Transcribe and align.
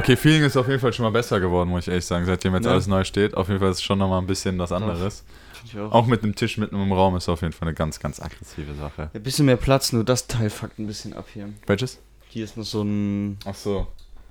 Okay, 0.00 0.16
Feeling 0.16 0.42
ist 0.44 0.56
auf 0.56 0.66
jeden 0.66 0.80
Fall 0.80 0.92
schon 0.94 1.04
mal 1.04 1.10
besser 1.10 1.40
geworden, 1.40 1.68
muss 1.68 1.82
ich 1.84 1.88
ehrlich 1.88 2.06
sagen, 2.06 2.24
seitdem 2.24 2.54
jetzt 2.54 2.64
Ja. 2.64 2.72
alles 2.72 2.86
neu 2.86 3.04
steht. 3.04 3.34
Auf 3.36 3.48
jeden 3.48 3.60
Fall 3.60 3.70
ist 3.70 3.76
es 3.78 3.82
schon 3.82 3.98
nochmal 3.98 4.18
ein 4.20 4.26
bisschen 4.26 4.58
was 4.58 4.72
anderes. 4.72 5.24
Ich 5.64 5.78
auch. 5.78 5.92
Auch 5.92 6.06
mit 6.06 6.22
einem 6.22 6.34
Tisch 6.34 6.56
mitten 6.56 6.74
im 6.74 6.90
Raum 6.92 7.16
ist 7.16 7.28
auf 7.28 7.42
jeden 7.42 7.52
Fall 7.52 7.68
eine 7.68 7.74
ganz, 7.74 8.00
ganz 8.00 8.18
aggressive 8.18 8.72
Sache. 8.74 9.10
Ein 9.12 9.22
bisschen 9.22 9.44
mehr 9.44 9.58
Platz, 9.58 9.92
nur 9.92 10.02
das 10.02 10.26
Teil 10.26 10.48
fuckt 10.48 10.78
ein 10.78 10.86
bisschen 10.86 11.12
ab 11.12 11.26
hier. 11.32 11.50
Welches? 11.66 11.98
Hier 12.30 12.44
ist 12.44 12.56
noch 12.56 12.64
so 12.64 12.82
ein. 12.82 13.36
Ach 13.44 13.54
so. 13.54 13.88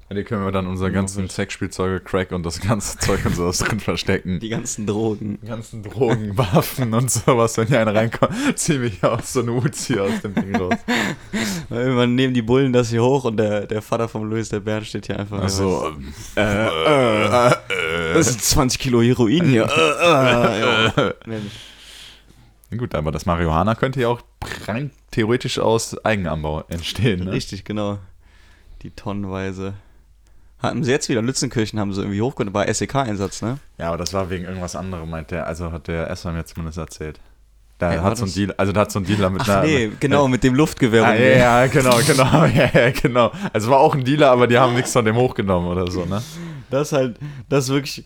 Ja, 0.09 0.15
die 0.15 0.23
können 0.23 0.43
wir 0.43 0.51
dann 0.51 0.65
unsere 0.65 0.89
Ja, 0.89 0.95
ganzen 0.95 1.19
wild. 1.21 1.31
Sexspielzeuge, 1.31 1.99
Crack 1.99 2.31
und 2.31 2.43
das 2.43 2.59
ganze 2.59 2.97
Zeug 2.99 3.23
und 3.25 3.35
sowas 3.35 3.59
drin 3.59 3.79
verstecken. 3.79 4.39
Die 4.39 4.49
ganzen 4.49 4.87
Drogen. 4.87 5.37
Die 5.43 5.47
ganzen 5.47 5.83
Drogen, 5.83 6.35
Waffen 6.35 6.95
und 6.95 7.11
sowas, 7.11 7.55
wenn 7.57 7.67
hier 7.69 7.79
einer 7.79 7.93
reinkommt, 7.93 8.33
zieh 8.55 8.79
mich 8.79 9.03
aus 9.03 9.33
so 9.33 9.41
eine 9.41 9.51
Uzi 9.51 9.99
aus 9.99 10.19
dem 10.23 10.33
Ding 10.33 10.55
raus. 10.55 10.73
Weil 11.69 11.81
Irgendwann 11.83 12.15
nehmen 12.15 12.33
die 12.33 12.41
Bullen 12.41 12.73
das 12.73 12.89
hier 12.89 13.03
hoch 13.03 13.25
und 13.25 13.37
der, 13.37 13.67
der 13.67 13.83
Vater 13.83 14.07
von 14.07 14.27
Louis, 14.27 14.49
der 14.49 14.61
Bernd, 14.61 14.87
steht 14.87 15.05
hier 15.05 15.19
einfach. 15.19 15.39
Also, 15.41 15.91
Äh, 16.35 16.41
äh, 16.41 18.13
das 18.15 18.29
sind 18.29 18.41
20 18.41 18.79
Kilo 18.79 19.01
Heroin 19.03 19.45
hier. 19.45 19.65
Äh, 19.65 20.01
äh, 20.05 20.59
ja. 21.05 21.13
Nee, 22.71 22.77
gut, 22.77 22.95
aber 22.95 23.11
das 23.11 23.27
Marihuana 23.27 23.75
könnte 23.75 24.01
ja 24.01 24.07
auch 24.07 24.21
rein 24.65 24.89
theoretisch 25.11 25.59
aus 25.59 26.03
Eigenanbau 26.03 26.63
entstehen, 26.67 27.25
ne? 27.25 27.31
Richtig, 27.31 27.63
genau. 27.63 27.99
Die 28.81 28.89
tonnenweise. 28.91 29.73
Hatten 30.61 30.83
sie 30.83 30.91
jetzt 30.91 31.07
wieder, 31.07 31.21
Lützenkirchen 31.21 31.79
haben 31.79 31.93
sie 31.93 32.02
irgendwie 32.02 32.21
hochgenommen, 32.21 32.53
war 32.53 32.71
SEK-Einsatz, 32.71 33.41
ne? 33.41 33.59
Ja, 33.77 33.88
aber 33.88 33.97
das 33.97 34.13
war 34.13 34.29
wegen 34.29 34.43
irgendwas 34.43 34.75
anderem, 34.75 35.09
meint 35.09 35.31
der, 35.31 35.47
also 35.47 35.71
hat 35.71 35.88
der 35.88 36.09
Esser 36.09 36.33
mir 36.33 36.45
zumindest 36.45 36.77
erzählt. 36.77 37.19
Da 37.77 37.91
war 37.91 38.03
hat 38.03 38.17
so 38.17 38.25
ein 38.25 38.33
Deal, 38.33 38.53
also 38.57 38.73
da 38.73 38.81
hat 38.81 38.91
so 38.91 38.99
ein 38.99 39.05
Dealer 39.05 39.29
mit 39.29 39.43
Ach 39.43 39.49
einer. 39.49 39.63
nee, 39.63 39.89
genau, 40.01 40.27
mit 40.27 40.43
dem 40.43 40.53
Luftgewehr. 40.53 41.05
Ah, 41.05 41.16
ja, 41.16 41.63
ja, 41.63 41.67
genau, 41.67 41.97
genau, 42.05 42.45
ja, 42.53 42.69
ja, 42.73 42.91
genau. 42.91 43.31
Also 43.53 43.71
war 43.71 43.79
auch 43.79 43.95
ein 43.95 44.03
Dealer, 44.03 44.31
aber 44.31 44.47
die 44.47 44.57
haben 44.57 44.75
nichts 44.75 44.91
von 44.91 45.05
dem 45.05 45.16
hochgenommen 45.16 45.69
oder 45.69 45.89
so, 45.89 46.03
ne? 46.03 46.21
Das 46.69 46.88
ist 46.88 46.91
halt, 46.91 47.17
das 47.47 47.66
ist 47.66 47.69
wirklich 47.69 48.05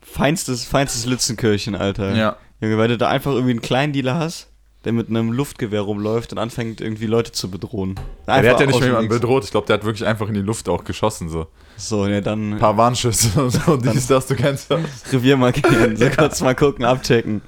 feinstes, 0.00 0.64
feinstes 0.64 1.06
Lützenkirchen, 1.06 1.74
Alter. 1.74 2.14
Ja. 2.14 2.36
Junge, 2.60 2.78
weil 2.78 2.86
du 2.86 2.98
da 2.98 3.08
einfach 3.08 3.32
irgendwie 3.32 3.50
einen 3.50 3.62
kleinen 3.62 3.92
Dealer 3.92 4.14
hast, 4.14 4.48
der 4.84 4.92
mit 4.92 5.08
einem 5.08 5.32
Luftgewehr 5.32 5.80
rumläuft 5.80 6.30
und 6.32 6.38
anfängt 6.38 6.80
irgendwie 6.80 7.06
Leute 7.06 7.32
zu 7.32 7.50
bedrohen. 7.50 7.98
ja 8.28 8.40
der 8.40 8.52
hat 8.52 8.60
ja 8.60 8.66
nicht 8.66 8.78
mehr 8.78 8.90
jemanden 8.90 9.08
bedroht, 9.08 9.42
ich 9.42 9.50
glaube, 9.50 9.66
der 9.66 9.74
hat 9.74 9.84
wirklich 9.84 10.06
einfach 10.06 10.28
in 10.28 10.34
die 10.34 10.40
Luft 10.40 10.68
auch 10.68 10.84
geschossen, 10.84 11.28
so. 11.28 11.48
So, 11.80 12.06
ja, 12.06 12.20
dann 12.20 12.54
Ein 12.54 12.58
paar 12.58 12.76
Warnschüsse 12.76 13.42
und 13.42 13.50
so, 13.50 13.76
dies, 13.76 14.06
das, 14.06 14.26
du 14.26 14.36
kennst. 14.36 14.70
Revier 15.12 15.36
markieren, 15.36 15.96
so 15.96 16.10
kurz 16.10 16.40
mal 16.42 16.54
gucken, 16.54 16.84
abchecken. 16.84 17.40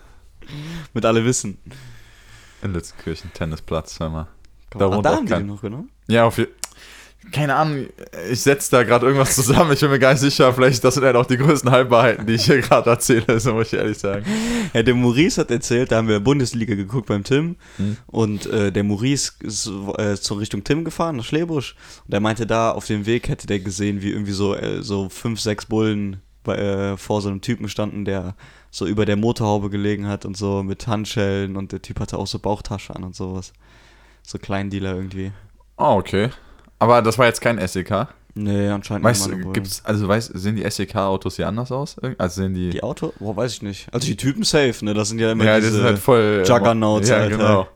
Mit 0.94 1.04
alle 1.04 1.24
wissen. 1.24 1.58
In 2.62 2.72
Lützenkirchen, 2.72 3.32
Tennisplatz, 3.34 4.00
hör 4.00 4.08
mal. 4.08 4.28
Ach, 4.74 4.78
Da 4.78 4.90
wohnt 4.90 5.04
da 5.04 5.10
auch 5.10 5.16
haben 5.16 5.26
die 5.26 5.42
noch 5.42 5.60
genommen? 5.60 5.90
Ja, 6.08 6.24
auf 6.24 6.38
jeden 6.38 6.52
keine 7.32 7.54
Ahnung, 7.56 7.86
ich 8.30 8.40
setze 8.42 8.70
da 8.70 8.82
gerade 8.82 9.06
irgendwas 9.06 9.34
zusammen, 9.34 9.72
ich 9.72 9.80
bin 9.80 9.90
mir 9.90 9.98
gar 9.98 10.12
nicht 10.12 10.20
sicher, 10.20 10.52
vielleicht, 10.52 10.84
das 10.84 10.94
sind 10.94 11.04
halt 11.04 11.16
auch 11.16 11.26
die 11.26 11.36
größten 11.38 11.70
Halbwahrheiten, 11.70 12.26
die 12.26 12.34
ich 12.34 12.44
hier 12.44 12.60
gerade 12.60 12.88
erzähle, 12.90 13.40
so 13.40 13.54
muss 13.54 13.68
ich 13.72 13.78
ehrlich 13.78 13.98
sagen. 13.98 14.24
Ja, 14.74 14.82
der 14.82 14.94
Maurice 14.94 15.40
hat 15.40 15.50
erzählt, 15.50 15.90
da 15.92 15.96
haben 15.96 16.08
wir 16.08 16.20
Bundesliga 16.20 16.74
geguckt 16.74 17.06
beim 17.06 17.24
Tim 17.24 17.56
Hm. 17.76 17.96
und 18.06 18.46
äh, 18.46 18.70
der 18.70 18.84
Maurice 18.84 19.32
ist 19.40 19.70
äh, 19.98 20.14
zur 20.14 20.40
Richtung 20.40 20.62
Tim 20.64 20.84
gefahren, 20.84 21.16
nach 21.16 21.24
Schlebusch 21.24 21.74
und 22.06 22.14
er 22.14 22.20
meinte 22.20 22.46
da, 22.46 22.70
auf 22.70 22.86
dem 22.86 23.06
Weg 23.06 23.28
hätte 23.28 23.46
der 23.46 23.58
gesehen, 23.60 24.02
wie 24.02 24.10
irgendwie 24.10 24.32
so, 24.32 24.54
äh, 24.54 24.82
so 24.82 25.08
fünf, 25.08 25.40
sechs 25.40 25.66
Bullen 25.66 26.22
bei, 26.44 26.56
äh, 26.56 26.96
vor 26.96 27.20
so 27.22 27.28
einem 27.28 27.40
Typen 27.40 27.68
standen, 27.68 28.04
der 28.04 28.34
so 28.70 28.86
über 28.86 29.04
der 29.04 29.16
Motorhaube 29.16 29.68
gelegen 29.70 30.08
hat 30.08 30.24
und 30.24 30.36
so 30.36 30.62
mit 30.62 30.86
Handschellen 30.86 31.56
und 31.56 31.72
der 31.72 31.82
Typ 31.82 32.00
hatte 32.00 32.18
auch 32.18 32.26
so 32.26 32.38
Bauchtasche 32.38 32.94
an 32.96 33.04
und 33.04 33.14
sowas. 33.14 33.52
So 34.22 34.38
Kleindealer 34.38 34.94
irgendwie. 34.94 35.32
Oh, 35.76 35.96
okay. 35.98 36.30
Aber 36.82 37.00
das 37.00 37.16
war 37.16 37.26
jetzt 37.26 37.40
kein 37.40 37.64
SEK. 37.64 38.08
Nee, 38.34 38.68
anscheinend 38.68 39.04
Weißt 39.04 39.30
Bullen. 39.30 39.52
gibt's, 39.52 39.82
also 39.84 40.08
weißt, 40.08 40.32
sehen 40.34 40.56
die 40.56 40.68
SEK-Autos 40.68 41.36
hier 41.36 41.46
anders 41.46 41.70
aus? 41.70 41.94
Also 42.18 42.42
sehen 42.42 42.54
die. 42.54 42.70
Die 42.70 42.82
Auto? 42.82 43.12
Boah, 43.20 43.36
weiß 43.36 43.52
ich 43.52 43.62
nicht. 43.62 43.86
Also 43.92 44.06
die 44.06 44.16
Typen 44.16 44.42
safe, 44.42 44.84
ne? 44.84 44.92
Das 44.92 45.10
sind 45.10 45.20
ja 45.20 45.30
immer 45.30 45.44
ja, 45.44 45.60
diese... 45.60 45.70
das 45.70 45.78
ist 45.78 45.84
halt 45.84 45.98
voll. 46.00 46.42
Juggernauts, 46.44 47.08
ja, 47.08 47.18
Alter. 47.18 47.36
genau. 47.36 47.68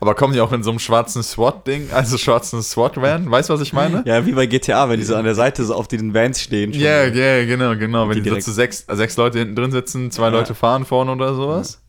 Aber 0.00 0.14
kommen 0.14 0.32
die 0.32 0.40
auch 0.40 0.52
in 0.52 0.62
so 0.62 0.70
einem 0.70 0.78
schwarzen 0.78 1.22
SWAT-Ding, 1.22 1.90
also 1.92 2.16
schwarzen 2.16 2.62
SWAT-Van? 2.62 3.30
Weißt 3.30 3.50
du, 3.50 3.52
was 3.52 3.60
ich 3.60 3.74
meine? 3.74 4.02
Ja, 4.06 4.24
wie 4.24 4.32
bei 4.32 4.46
GTA, 4.46 4.88
wenn 4.88 4.98
die 4.98 5.04
so 5.04 5.16
an 5.16 5.24
der 5.24 5.34
Seite 5.34 5.62
so 5.62 5.74
auf 5.74 5.88
den 5.88 6.14
Vans 6.14 6.40
stehen. 6.40 6.72
Ja, 6.72 7.04
ja, 7.04 7.44
genau, 7.44 7.76
genau. 7.76 8.08
Wenn 8.08 8.14
die 8.14 8.22
die, 8.22 8.30
so 8.30 8.36
zu 8.38 8.52
sechs, 8.52 8.86
sechs 8.88 9.18
Leute 9.18 9.38
hinten 9.40 9.54
drin 9.54 9.70
sitzen, 9.70 10.10
zwei 10.10 10.28
Ja. 10.28 10.28
Leute 10.30 10.54
fahren 10.54 10.86
vorne 10.86 11.12
oder 11.12 11.34
sowas. 11.34 11.82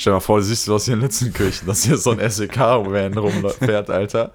Stell 0.00 0.12
dir 0.12 0.16
mal 0.16 0.20
vor, 0.20 0.38
du 0.38 0.44
siehst 0.44 0.66
was 0.70 0.86
hier 0.86 0.94
in 0.94 1.02
Lützenkirchen, 1.02 1.68
dass 1.68 1.84
hier 1.84 1.98
so 1.98 2.12
ein 2.12 2.30
SEK-Van 2.30 3.18
rumfährt, 3.18 3.90
Alter. 3.90 4.32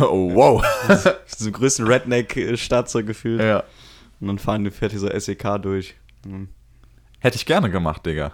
Oh, 0.00 0.34
wow. 0.34 0.64
So 1.28 1.44
eine 1.44 1.52
größte 1.52 1.86
Redneck-Stadt 1.86 2.90
so 2.90 3.04
gefühlt. 3.04 3.40
Ja. 3.40 3.62
Und 4.18 4.26
dann 4.26 4.38
fahren 4.40 4.64
die, 4.64 4.72
fährt 4.72 4.90
hier 4.90 4.98
so 4.98 5.08
SEK 5.08 5.62
durch. 5.62 5.94
Mhm. 6.26 6.48
Hätte 7.20 7.36
ich 7.36 7.46
gerne 7.46 7.70
gemacht, 7.70 8.04
Digga. 8.04 8.32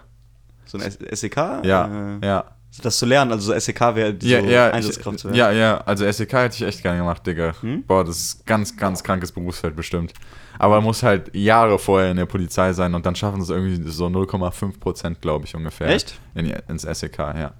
So 0.65 0.79
ein 0.79 0.89
SEK? 0.89 1.35
Ja, 1.63 2.17
Äh, 2.19 2.25
ja. 2.25 2.45
Das 2.83 2.97
zu 2.97 3.05
lernen, 3.05 3.31
also 3.31 3.51
so 3.51 3.59
SEK 3.59 3.79
wäre 3.95 4.15
so 4.19 4.27
Ja, 4.27 4.39
ja, 4.39 4.69
Einsatzkraft 4.71 5.19
zu 5.19 5.29
ich, 5.29 5.35
werden. 5.35 5.57
ja, 5.57 5.59
ja, 5.59 5.77
also 5.85 6.09
SEK 6.09 6.31
hätte 6.33 6.55
ich 6.55 6.61
echt 6.61 6.81
gerne 6.81 6.99
gemacht, 6.99 7.25
Digga. 7.27 7.53
Hm? 7.61 7.83
Boah, 7.85 8.03
das 8.05 8.17
ist 8.19 8.45
ganz, 8.45 8.77
ganz 8.77 9.03
krankes 9.03 9.31
Berufsfeld 9.31 9.75
bestimmt. 9.75 10.13
Aber 10.57 10.75
man 10.75 10.85
muss 10.85 11.03
halt 11.03 11.33
Jahre 11.35 11.79
vorher 11.79 12.11
in 12.11 12.17
der 12.17 12.25
Polizei 12.25 12.71
sein 12.73 12.93
und 12.93 13.05
dann 13.05 13.15
schaffen 13.15 13.41
es 13.41 13.49
irgendwie 13.49 13.89
so 13.89 14.05
0,5 14.07 14.79
Prozent, 14.79 15.21
glaube 15.21 15.45
ich, 15.45 15.55
ungefähr. 15.55 15.87
Echt? 15.89 16.19
In, 16.35 16.45
die- 16.45 16.55
ins 16.69 16.83
SEK, 16.83 17.17
ja. 17.17 17.53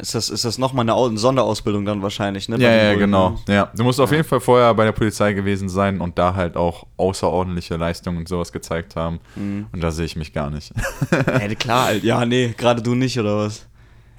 Ist 0.00 0.14
das, 0.16 0.30
ist 0.30 0.44
das 0.44 0.58
nochmal 0.58 0.84
eine 0.84 0.94
Au- 0.94 1.06
eine 1.06 1.16
Sonderausbildung 1.16 1.84
dann 1.84 2.02
wahrscheinlich, 2.02 2.48
ne? 2.48 2.56
Ja, 2.58 2.70
ja, 2.72 2.88
Bullen, 2.88 2.98
genau. 2.98 3.30
ne? 3.46 3.54
Ja, 3.54 3.70
du 3.74 3.84
musst 3.84 4.00
auf 4.00 4.10
Ja. 4.10 4.16
jeden 4.16 4.28
Fall 4.28 4.40
vorher 4.40 4.74
bei 4.74 4.84
der 4.84 4.92
Polizei 4.92 5.32
gewesen 5.32 5.68
sein 5.68 6.00
und 6.00 6.18
da 6.18 6.34
halt 6.34 6.56
auch 6.56 6.86
außerordentliche 6.96 7.76
Leistungen 7.76 8.18
und 8.18 8.28
sowas 8.28 8.50
gezeigt 8.52 8.96
haben. 8.96 9.20
Mhm. 9.36 9.66
Und 9.72 9.80
da 9.82 9.90
sehe 9.92 10.04
ich 10.06 10.16
mich 10.16 10.32
gar 10.32 10.50
nicht. 10.50 10.72
Ja, 11.12 11.54
klar, 11.54 11.92
ja, 12.02 12.24
nee, 12.26 12.52
gerade 12.56 12.82
du 12.82 12.94
nicht, 12.96 13.18
oder 13.20 13.36
was? 13.38 13.66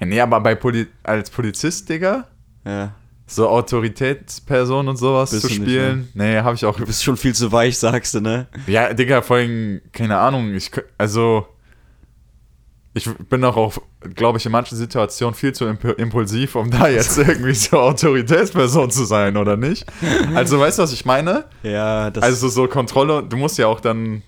Nee, 0.06 0.20
aber 0.20 0.40
bei 0.40 0.54
Poli 0.54 0.86
als 1.02 1.30
Polizist, 1.30 1.88
Digga, 1.88 2.26
Ja. 2.64 2.92
so 3.26 3.48
Autoritätsperson 3.48 4.88
und 4.88 4.96
sowas 4.96 5.30
Bist 5.30 5.42
zu 5.42 5.48
du 5.48 5.54
nicht, 5.54 5.62
spielen, 5.62 6.08
nee, 6.14 6.38
habe 6.38 6.54
ich 6.54 6.64
auch 6.64 6.76
Du 6.76 6.86
bist 6.86 7.02
schon 7.04 7.16
viel 7.16 7.34
zu 7.34 7.50
weich, 7.52 7.78
sagst 7.78 8.14
du, 8.14 8.20
ne? 8.20 8.46
Ja, 8.66 8.92
Digga, 8.94 9.22
vor 9.22 9.36
allem, 9.36 9.80
keine 9.92 10.18
Ahnung, 10.18 10.54
ich, 10.54 10.70
also, 10.96 11.46
ich 12.94 13.08
bin 13.28 13.44
auch, 13.44 13.56
auf, 13.56 13.80
glaube 14.14 14.38
ich, 14.38 14.46
in 14.46 14.52
manchen 14.52 14.76
Situationen 14.76 15.34
viel 15.34 15.52
zu 15.52 15.66
imp 15.66 15.84
impulsiv, 15.98 16.54
um 16.56 16.70
da 16.70 16.88
jetzt 16.88 17.16
irgendwie 17.18 17.54
so 17.54 17.78
Autoritätsperson 17.78 18.90
zu 18.90 19.04
sein, 19.04 19.36
oder 19.36 19.56
nicht? 19.56 19.84
Also, 20.34 20.58
weißt 20.58 20.78
du, 20.78 20.82
was 20.82 20.92
ich 20.92 21.04
meine? 21.04 21.44
Ja, 21.62 22.10
das 22.10 22.24
Also, 22.24 22.48
so 22.48 22.66
Kontrolle, 22.66 23.22
du 23.22 23.36
musst 23.36 23.58
ja 23.58 23.66
auch 23.66 23.80
dann, 23.80 24.22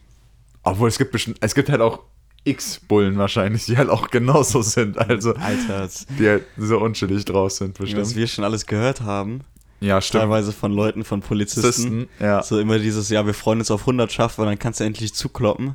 obwohl 0.63 0.89
es 0.89 0.99
gibt 0.99 1.11
bestimmt, 1.13 1.39
es 1.41 1.55
gibt 1.55 1.69
halt 1.69 1.81
auch 1.81 2.01
X-Bullen 2.45 3.19
wahrscheinlich, 3.19 3.67
die 3.67 3.77
halt 3.77 3.91
auch 3.91 4.09
genauso 4.11 4.62
sind, 4.62 4.99
also, 4.99 5.34
Alter, 5.34 5.89
die 6.19 6.28
halt 6.28 6.45
so 6.56 6.78
unschuldig 6.78 7.25
draus 7.25 7.56
sind, 7.59 7.78
was 7.78 7.91
bestimmt. 7.93 8.17
wir 8.17 8.27
schon 8.27 8.45
alles 8.45 8.67
gehört 8.67 9.03
haben, 9.03 9.41
Ja, 9.81 10.01
stimmt. 10.01 10.23
teilweise 10.23 10.53
von 10.53 10.73
Leuten, 10.73 11.05
von 11.05 11.21
Polizisten. 11.21 11.61
Polizisten, 11.62 12.09
ja, 12.19 12.43
So 12.43 12.59
immer 12.59 12.78
dieses, 12.78 13.09
ja, 13.11 13.25
wir 13.27 13.34
freuen 13.34 13.59
uns 13.61 13.71
auf 13.71 13.87
Hundertschaft, 13.87 14.39
weil 14.39 14.47
dann 14.47 14.59
kannst 14.59 14.81
du 14.81 14.84
endlich 14.84 15.15
zukloppen. 15.15 15.75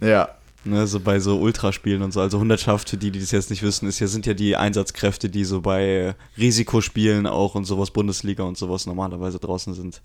ja, 0.00 0.28
Ne, 0.62 0.86
so 0.86 1.00
bei 1.00 1.20
so 1.20 1.38
Ultraspielen 1.40 2.02
und 2.02 2.12
so. 2.12 2.20
Also 2.20 2.38
Hundertschaft, 2.38 2.90
für 2.90 2.98
die, 2.98 3.10
die 3.10 3.18
das 3.18 3.30
jetzt 3.30 3.48
nicht 3.48 3.62
wissen, 3.62 3.88
ist 3.88 3.98
ja, 3.98 4.06
sind 4.06 4.26
ja 4.26 4.34
die 4.34 4.56
Einsatzkräfte, 4.56 5.30
die 5.30 5.44
so 5.44 5.62
bei 5.62 6.14
Risikospielen 6.36 7.26
auch 7.26 7.54
und 7.54 7.64
sowas, 7.64 7.90
Bundesliga 7.90 8.42
und 8.42 8.58
sowas 8.58 8.84
normalerweise 8.84 9.38
draußen 9.38 9.72
sind. 9.72 10.02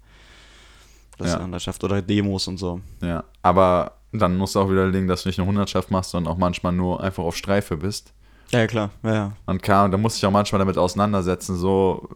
Das 1.18 1.28
Ja. 1.28 1.36
ist 1.36 1.42
Hundertschaft 1.44 1.84
oder 1.84 2.02
Demos 2.02 2.48
und 2.48 2.56
so. 2.58 2.80
ja. 3.02 3.26
Aber 3.42 3.98
dann 4.20 4.38
musst 4.38 4.56
du 4.56 4.60
auch 4.60 4.70
widerlegen, 4.70 5.08
dass 5.08 5.24
du 5.24 5.30
nicht 5.30 5.38
nur 5.38 5.48
Hundertschaft 5.48 5.92
machst, 5.92 6.12
sondern 6.12 6.34
auch 6.34 6.38
manchmal 6.38 6.74
nur 6.74 7.02
einfach 7.02 7.24
auf 7.24 7.36
Streife 7.36 7.78
bist. 7.78 8.14
Ja, 8.52 8.60
ja 8.60 8.68
klar. 8.68 8.92
Ja, 9.04 9.14
ja. 9.14 9.32
Und 9.46 9.62
klar, 9.62 9.90
da 9.90 9.98
musst 9.98 10.18
du 10.18 10.20
dich 10.20 10.28
auch 10.28 10.32
manchmal 10.32 10.60
damit 10.60 10.78
auseinandersetzen, 10.78 11.56
so, 11.56 12.10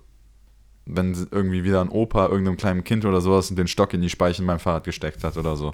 wenn 0.91 1.15
irgendwie 1.31 1.63
wieder 1.63 1.81
ein 1.81 1.89
Opa 1.89 2.27
irgendeinem 2.27 2.57
kleinen 2.57 2.83
Kind 2.83 3.05
oder 3.05 3.21
sowas 3.21 3.49
den 3.49 3.67
Stock 3.67 3.93
in 3.93 4.01
die 4.01 4.09
Speichen 4.09 4.45
beim 4.47 4.59
Fahrrad 4.59 4.83
gesteckt 4.83 5.23
hat 5.23 5.37
oder 5.37 5.55
so. 5.55 5.73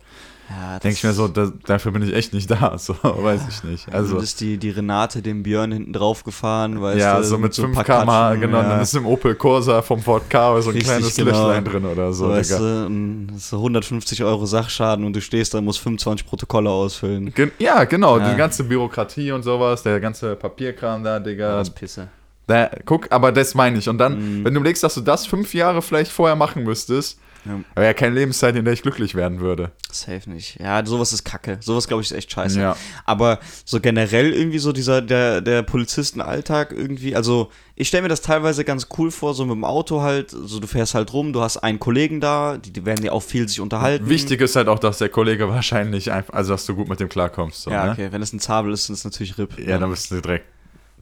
ja 0.50 0.74
das- 0.74 0.82
Denke 0.82 0.98
ich 0.98 1.04
mir 1.04 1.14
so, 1.14 1.28
da, 1.28 1.52
dafür 1.66 1.92
bin 1.92 2.02
ich 2.04 2.14
echt 2.14 2.34
nicht 2.34 2.50
da, 2.52 2.78
so, 2.78 2.96
weiß 3.04 3.42
ich 3.50 3.64
nicht. 3.64 3.88
Also 3.94 4.16
Also, 4.16 4.24
ist 4.24 4.42
die, 4.42 4.58
die 4.58 4.70
Renate 4.70 5.22
dem 5.22 5.42
Björn 5.44 5.72
hinten 5.72 5.94
drauf 5.94 6.24
gefahren, 6.24 6.82
weißt 6.82 7.00
ja, 7.00 7.18
du, 7.18 7.24
so 7.24 7.38
mit 7.38 7.52
ein 7.58 7.62
5 7.74 7.76
paar 7.76 7.84
km/h, 7.84 8.28
Katschen, 8.30 8.42
genau, 8.42 8.58
ja. 8.62 8.70
dann 8.70 8.82
ist 8.82 8.94
im 8.96 9.06
Opel 9.06 9.36
Corsa 9.36 9.82
vom 9.82 10.00
Ford 10.02 10.30
Ka 10.30 10.62
so 10.62 10.70
ein 10.70 10.76
Richtig, 10.76 10.92
kleines 10.92 11.16
genau. 11.16 11.32
Löchlein 11.32 11.66
drin 11.66 11.86
oder 11.86 12.14
so, 12.14 12.26
so, 12.26 12.32
weißt 12.32 12.52
Digga. 12.52 12.60
du, 12.60 12.86
und 12.86 13.30
so 13.38 13.58
150 13.58 14.24
Euro 14.24 14.46
Sachschaden 14.46 15.06
und 15.06 15.16
du 15.16 15.22
stehst 15.22 15.54
da 15.54 15.58
und 15.60 15.66
musst 15.66 15.80
25 15.80 16.28
Protokolle 16.28 16.70
ausfüllen. 16.70 17.34
Gen 17.34 17.52
ja, 17.58 17.84
genau, 17.86 18.20
Ja. 18.20 18.30
die 18.32 18.38
ganze 18.38 18.64
Bürokratie 18.66 19.32
und 19.32 19.44
sowas, 19.44 19.82
der 19.84 20.00
ganze 20.00 20.36
Papierkram 20.36 21.04
da, 21.04 21.20
Digga. 21.20 21.58
Das 21.58 21.70
Pisse. 21.70 22.10
Da, 22.48 22.70
guck, 22.86 23.12
aber 23.12 23.32
das 23.32 23.56
meine 23.56 23.78
ich. 23.80 23.90
Und 23.90 23.98
dann, 23.98 24.40
Mhm. 24.40 24.46
wenn 24.46 24.54
du 24.54 24.60
überlegst, 24.60 24.84
dass 24.84 24.94
du 24.96 25.02
das 25.02 25.26
fünf 25.26 25.54
Jahre 25.54 25.82
vielleicht 25.82 26.12
vorher 26.12 26.36
machen 26.36 26.64
müsstest, 26.64 27.20
Ja. 27.48 27.60
Aber 27.76 27.86
ja, 27.86 27.94
keine 27.94 28.16
Lebenszeit, 28.16 28.56
in 28.56 28.66
der 28.66 28.74
ich 28.74 28.82
glücklich 28.82 29.14
werden 29.14 29.40
würde. 29.40 29.70
Safe 29.92 30.28
nicht. 30.28 30.60
Ja, 30.60 30.84
sowas 30.84 31.14
ist 31.14 31.24
kacke. 31.26 31.58
Sowas, 31.62 31.88
glaube 31.88 32.02
ich, 32.02 32.10
ist 32.10 32.18
echt 32.18 32.32
scheiße. 32.32 32.60
Ja. 32.60 32.76
Aber 33.06 33.38
so 33.66 33.80
generell 33.80 34.34
irgendwie 34.34 34.58
so 34.58 34.72
dieser, 34.72 35.00
der, 35.04 35.42
der 35.42 35.62
Polizistenalltag 35.62 36.72
irgendwie, 36.72 37.16
also 37.16 37.52
ich 37.76 37.88
stelle 37.88 38.02
mir 38.04 38.10
das 38.10 38.22
teilweise 38.22 38.64
ganz 38.64 38.88
cool 38.98 39.12
vor, 39.12 39.34
so 39.36 39.46
mit 39.46 39.54
dem 39.56 39.64
Auto 39.64 40.02
halt, 40.02 40.32
so 40.32 40.60
du 40.60 40.66
fährst 40.68 40.96
halt 40.96 41.14
rum, 41.14 41.34
du 41.34 41.42
hast 41.42 41.58
einen 41.58 41.80
Kollegen 41.80 42.20
da, 42.20 42.58
die, 42.58 42.72
die 42.72 42.84
werden 42.86 43.06
ja 43.06 43.12
auch 43.12 43.22
viel 43.24 43.48
sich 43.48 43.60
unterhalten. 43.62 44.10
Wichtig 44.10 44.42
ist 44.42 44.56
halt 44.56 44.68
auch, 44.68 44.80
dass 44.80 44.98
der 44.98 45.10
Kollege 45.10 45.48
wahrscheinlich 45.50 46.12
einfach, 46.12 46.34
also 46.34 46.54
dass 46.54 46.66
du 46.66 46.74
gut 46.76 46.90
mit 46.90 47.00
dem 47.00 47.10
klarkommst. 47.10 47.62
So, 47.64 47.70
Ja, 47.70 47.86
ne? 47.86 47.92
okay, 47.92 48.08
wenn 48.12 48.22
es 48.24 48.34
ein 48.34 48.40
Zabel 48.40 48.74
ist, 48.74 48.90
dann 48.90 48.94
ist 48.96 49.00
es 49.02 49.06
natürlich 49.06 49.38
RIP. 49.38 49.60
Ja, 49.60 49.78
dann 49.78 49.92
bist 49.92 50.10
du 50.10 50.20
direkt. 50.20 50.46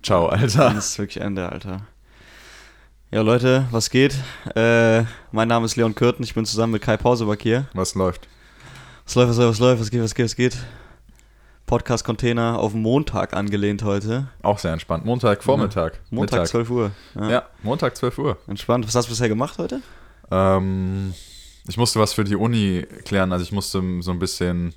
Ciao, 0.04 0.30
Dann 0.30 0.40
Alter. 0.42 0.78
ist 0.78 0.90
es 0.90 1.00
wirklich 1.00 1.24
Ende, 1.24 1.50
Alter. 1.50 1.82
Ja, 3.12 3.22
Leute, 3.22 3.66
was 3.72 3.90
geht? 3.90 4.16
Äh, 4.56 5.04
mein 5.32 5.48
Name 5.48 5.66
ist 5.66 5.76
Leon 5.76 5.96
Kürten, 5.96 6.24
ich 6.24 6.34
bin 6.34 6.46
zusammen 6.46 6.74
mit 6.74 6.82
Kai 6.82 6.98
Pauseback 6.98 7.42
hier. 7.42 7.68
Was 7.74 7.96
läuft? 7.96 8.28
Was 9.06 9.16
läuft, 9.16 9.30
was 9.30 9.38
läuft, 9.38 9.50
was 9.52 9.60
läuft, 9.60 9.82
was 9.82 9.92
geht, 9.92 10.02
was 10.04 10.16
geht, 10.16 10.26
was 10.26 10.36
geht? 10.36 10.58
Podcast-Container 11.68 12.60
auf 12.60 12.74
Montag 12.74 13.34
angelehnt 13.34 13.84
heute. 13.84 14.28
Auch 14.42 14.60
sehr 14.60 14.74
entspannt. 14.74 15.06
Montag, 15.06 15.44
Vormittag. 15.44 16.00
Montag, 16.10 16.40
Mittag. 16.42 16.48
12 16.50 16.70
Uhr. 16.70 16.92
Ja. 17.16 17.30
Ja, 17.30 17.44
Montag, 17.62 17.96
12 17.96 18.18
Uhr. 18.18 18.38
Entspannt. 18.48 18.86
Was 18.86 18.96
hast 18.96 19.06
du 19.06 19.12
bisher 19.12 19.30
gemacht 19.30 19.58
heute? 19.58 19.82
Ähm, 20.30 21.14
ich 21.68 21.78
musste 21.78 22.00
was 22.02 22.12
für 22.14 22.26
die 22.26 22.36
Uni 22.36 22.86
klären. 23.06 23.32
Also 23.32 23.44
ich 23.44 23.54
musste 23.54 23.82
so 24.02 24.12
ein 24.12 24.20
bisschen. 24.20 24.74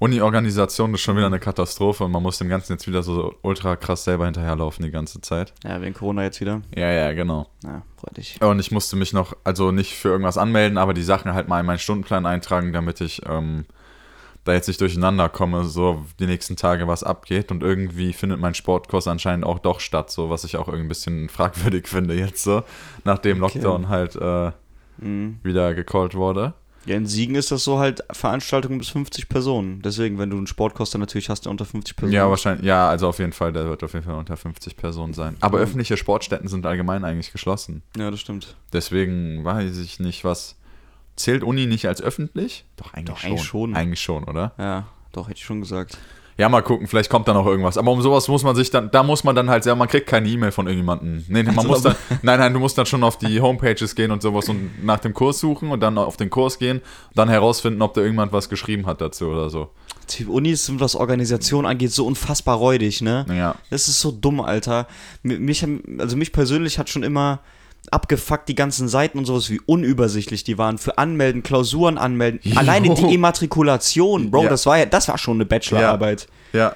Uni-Organisation 0.00 0.92
ist 0.94 1.00
schon 1.00 1.16
wieder 1.16 1.26
eine 1.26 1.38
Katastrophe 1.38 2.04
und 2.04 2.10
man 2.10 2.22
muss 2.22 2.38
dem 2.38 2.48
Ganzen 2.48 2.72
jetzt 2.72 2.86
wieder 2.86 3.02
so 3.02 3.34
ultra 3.42 3.76
krass 3.76 4.04
selber 4.04 4.24
hinterherlaufen 4.26 4.84
die 4.84 4.90
ganze 4.90 5.20
Zeit. 5.20 5.54
Ja, 5.64 5.80
wegen 5.80 5.94
Corona 5.94 6.24
jetzt 6.24 6.40
wieder. 6.40 6.62
Ja, 6.76 6.90
ja, 6.90 7.12
genau. 7.12 7.46
Ja, 7.62 7.82
freut 7.96 8.16
dich. 8.16 8.40
Und 8.42 8.58
ich 8.58 8.70
musste 8.70 8.96
mich 8.96 9.12
noch, 9.12 9.34
also 9.44 9.70
nicht 9.70 9.94
für 9.94 10.08
irgendwas 10.10 10.36
anmelden, 10.36 10.78
aber 10.78 10.94
die 10.94 11.02
Sachen 11.02 11.32
halt 11.32 11.48
mal 11.48 11.60
in 11.60 11.66
meinen 11.66 11.78
Stundenplan 11.78 12.26
eintragen, 12.26 12.72
damit 12.72 13.00
ich 13.00 13.22
ähm, 13.26 13.64
da 14.42 14.52
jetzt 14.52 14.66
nicht 14.68 14.80
durcheinander 14.80 15.28
komme, 15.30 15.64
so 15.64 16.04
die 16.18 16.26
nächsten 16.26 16.56
Tage 16.56 16.86
was 16.88 17.02
abgeht. 17.04 17.50
Und 17.50 17.62
irgendwie 17.62 18.12
findet 18.12 18.40
mein 18.40 18.54
Sportkurs 18.54 19.06
anscheinend 19.08 19.46
auch 19.46 19.58
doch 19.60 19.80
statt, 19.80 20.10
so 20.10 20.28
was 20.28 20.44
ich 20.44 20.56
auch 20.56 20.66
irgendwie 20.66 20.86
ein 20.86 20.88
bisschen 20.88 21.28
fragwürdig 21.30 21.86
finde 21.88 22.14
jetzt 22.14 22.42
so, 22.42 22.62
nachdem 23.04 23.42
Okay. 23.42 23.58
Lockdown 23.58 23.88
halt 23.88 24.16
äh, 24.16 24.50
Mhm. 24.98 25.40
wieder 25.42 25.74
gecallt 25.74 26.14
wurde. 26.14 26.54
Ja, 26.86 26.96
in 26.96 27.06
Siegen 27.06 27.34
ist 27.34 27.50
das 27.50 27.64
so 27.64 27.78
halt 27.78 28.04
Veranstaltungen 28.12 28.78
bis 28.78 28.88
50 28.88 29.28
Personen. 29.28 29.80
Deswegen, 29.82 30.18
wenn 30.18 30.30
du 30.30 30.36
einen 30.36 30.46
Sportkurs 30.46 30.90
dann 30.90 31.00
natürlich 31.00 31.30
hast, 31.30 31.42
der 31.46 31.50
unter 31.50 31.64
50 31.64 31.96
Personen. 31.96 32.12
Ja, 32.14 32.28
wahrscheinlich, 32.28 32.66
ja, 32.66 32.88
also 32.88 33.08
auf 33.08 33.18
jeden 33.18 33.32
Fall, 33.32 33.52
der 33.52 33.64
wird 33.66 33.82
auf 33.82 33.94
jeden 33.94 34.04
Fall 34.04 34.16
unter 34.16 34.36
50 34.36 34.76
Personen 34.76 35.14
sein. 35.14 35.36
Aber 35.40 35.58
öffentliche 35.58 35.96
Sportstätten 35.96 36.48
sind 36.48 36.66
allgemein 36.66 37.04
eigentlich 37.04 37.32
geschlossen. 37.32 37.82
Ja, 37.96 38.10
das 38.10 38.20
stimmt. 38.20 38.56
Deswegen 38.72 39.44
weiß 39.44 39.78
ich 39.78 40.00
nicht, 40.00 40.24
was. 40.24 40.56
Zählt 41.16 41.44
Uni 41.44 41.66
nicht 41.66 41.86
als 41.86 42.02
öffentlich? 42.02 42.64
Doch, 42.76 42.92
eigentlich, 42.92 43.14
Doch, 43.14 43.18
schon. 43.18 43.30
eigentlich 43.30 43.44
schon. 43.44 43.76
Eigentlich 43.76 44.00
schon, 44.00 44.24
oder? 44.24 44.52
Ja, 44.58 44.86
doch, 45.12 45.28
hätte 45.28 45.38
ich 45.38 45.44
schon 45.44 45.60
gesagt. 45.60 45.96
Ja, 46.36 46.48
mal 46.48 46.62
gucken, 46.62 46.86
vielleicht 46.88 47.10
kommt 47.10 47.28
da 47.28 47.32
noch 47.34 47.46
irgendwas. 47.46 47.78
Aber 47.78 47.92
um 47.92 48.02
sowas 48.02 48.26
muss 48.26 48.42
man 48.42 48.56
sich 48.56 48.68
dann, 48.70 48.90
da 48.90 49.02
muss 49.04 49.22
man 49.22 49.36
dann 49.36 49.48
halt, 49.50 49.64
ja, 49.66 49.74
man 49.76 49.86
kriegt 49.86 50.08
keine 50.08 50.28
E-Mail 50.28 50.50
von 50.50 50.66
irgendjemandem. 50.66 51.24
Nee, 51.28 51.42
nee, 51.44 51.50
man 51.52 51.58
Also, 51.58 51.68
muss 51.68 51.82
dann, 51.82 51.94
nein, 52.22 52.40
nein, 52.40 52.52
du 52.52 52.58
musst 52.58 52.76
dann 52.76 52.86
schon 52.86 53.04
auf 53.04 53.18
die 53.18 53.40
Homepages 53.40 53.94
gehen 53.94 54.10
und 54.10 54.20
sowas 54.20 54.48
und 54.48 54.84
nach 54.84 54.98
dem 54.98 55.14
Kurs 55.14 55.38
suchen 55.38 55.70
und 55.70 55.78
dann 55.80 55.96
auf 55.96 56.16
den 56.16 56.30
Kurs 56.30 56.58
gehen 56.58 56.78
und 56.78 56.84
dann 57.18 57.28
herausfinden, 57.28 57.80
ob 57.82 57.94
da 57.94 58.00
irgendjemand 58.00 58.32
was 58.32 58.48
geschrieben 58.48 58.86
hat 58.86 59.00
dazu 59.00 59.26
oder 59.28 59.48
so. 59.48 59.70
Die 60.18 60.26
Unis 60.26 60.66
sind, 60.66 60.80
was 60.80 60.96
Organisation 60.96 61.66
angeht, 61.66 61.92
so 61.92 62.04
unfassbar 62.06 62.56
räudig, 62.56 63.00
ne? 63.00 63.24
Ja. 63.32 63.54
Das 63.70 63.86
ist 63.88 64.00
so 64.00 64.10
dumm, 64.10 64.40
Alter. 64.40 64.86
Mi- 65.22 65.38
Mich, 65.38 65.64
also 65.98 66.16
mich 66.16 66.32
persönlich 66.32 66.78
hat 66.78 66.90
schon 66.90 67.04
immer 67.04 67.40
abgefuckt 67.90 68.48
die 68.48 68.54
ganzen 68.54 68.88
Seiten 68.88 69.18
und 69.18 69.24
sowas, 69.24 69.50
wie 69.50 69.60
unübersichtlich 69.66 70.44
die 70.44 70.58
waren. 70.58 70.78
Für 70.78 70.98
Anmelden, 70.98 71.42
Klausuren 71.42 71.98
anmelden. 71.98 72.40
Jo. 72.42 72.58
Alleine 72.58 72.94
die 72.94 73.14
Immatrikulation, 73.14 74.30
Bro, 74.30 74.44
Ja. 74.44 74.48
das 74.50 74.66
war 74.66 74.78
ja, 74.78 74.86
das 74.86 75.08
war 75.08 75.18
schon 75.18 75.36
eine 75.36 75.44
Bachelorarbeit. 75.46 76.26
Ja. 76.52 76.74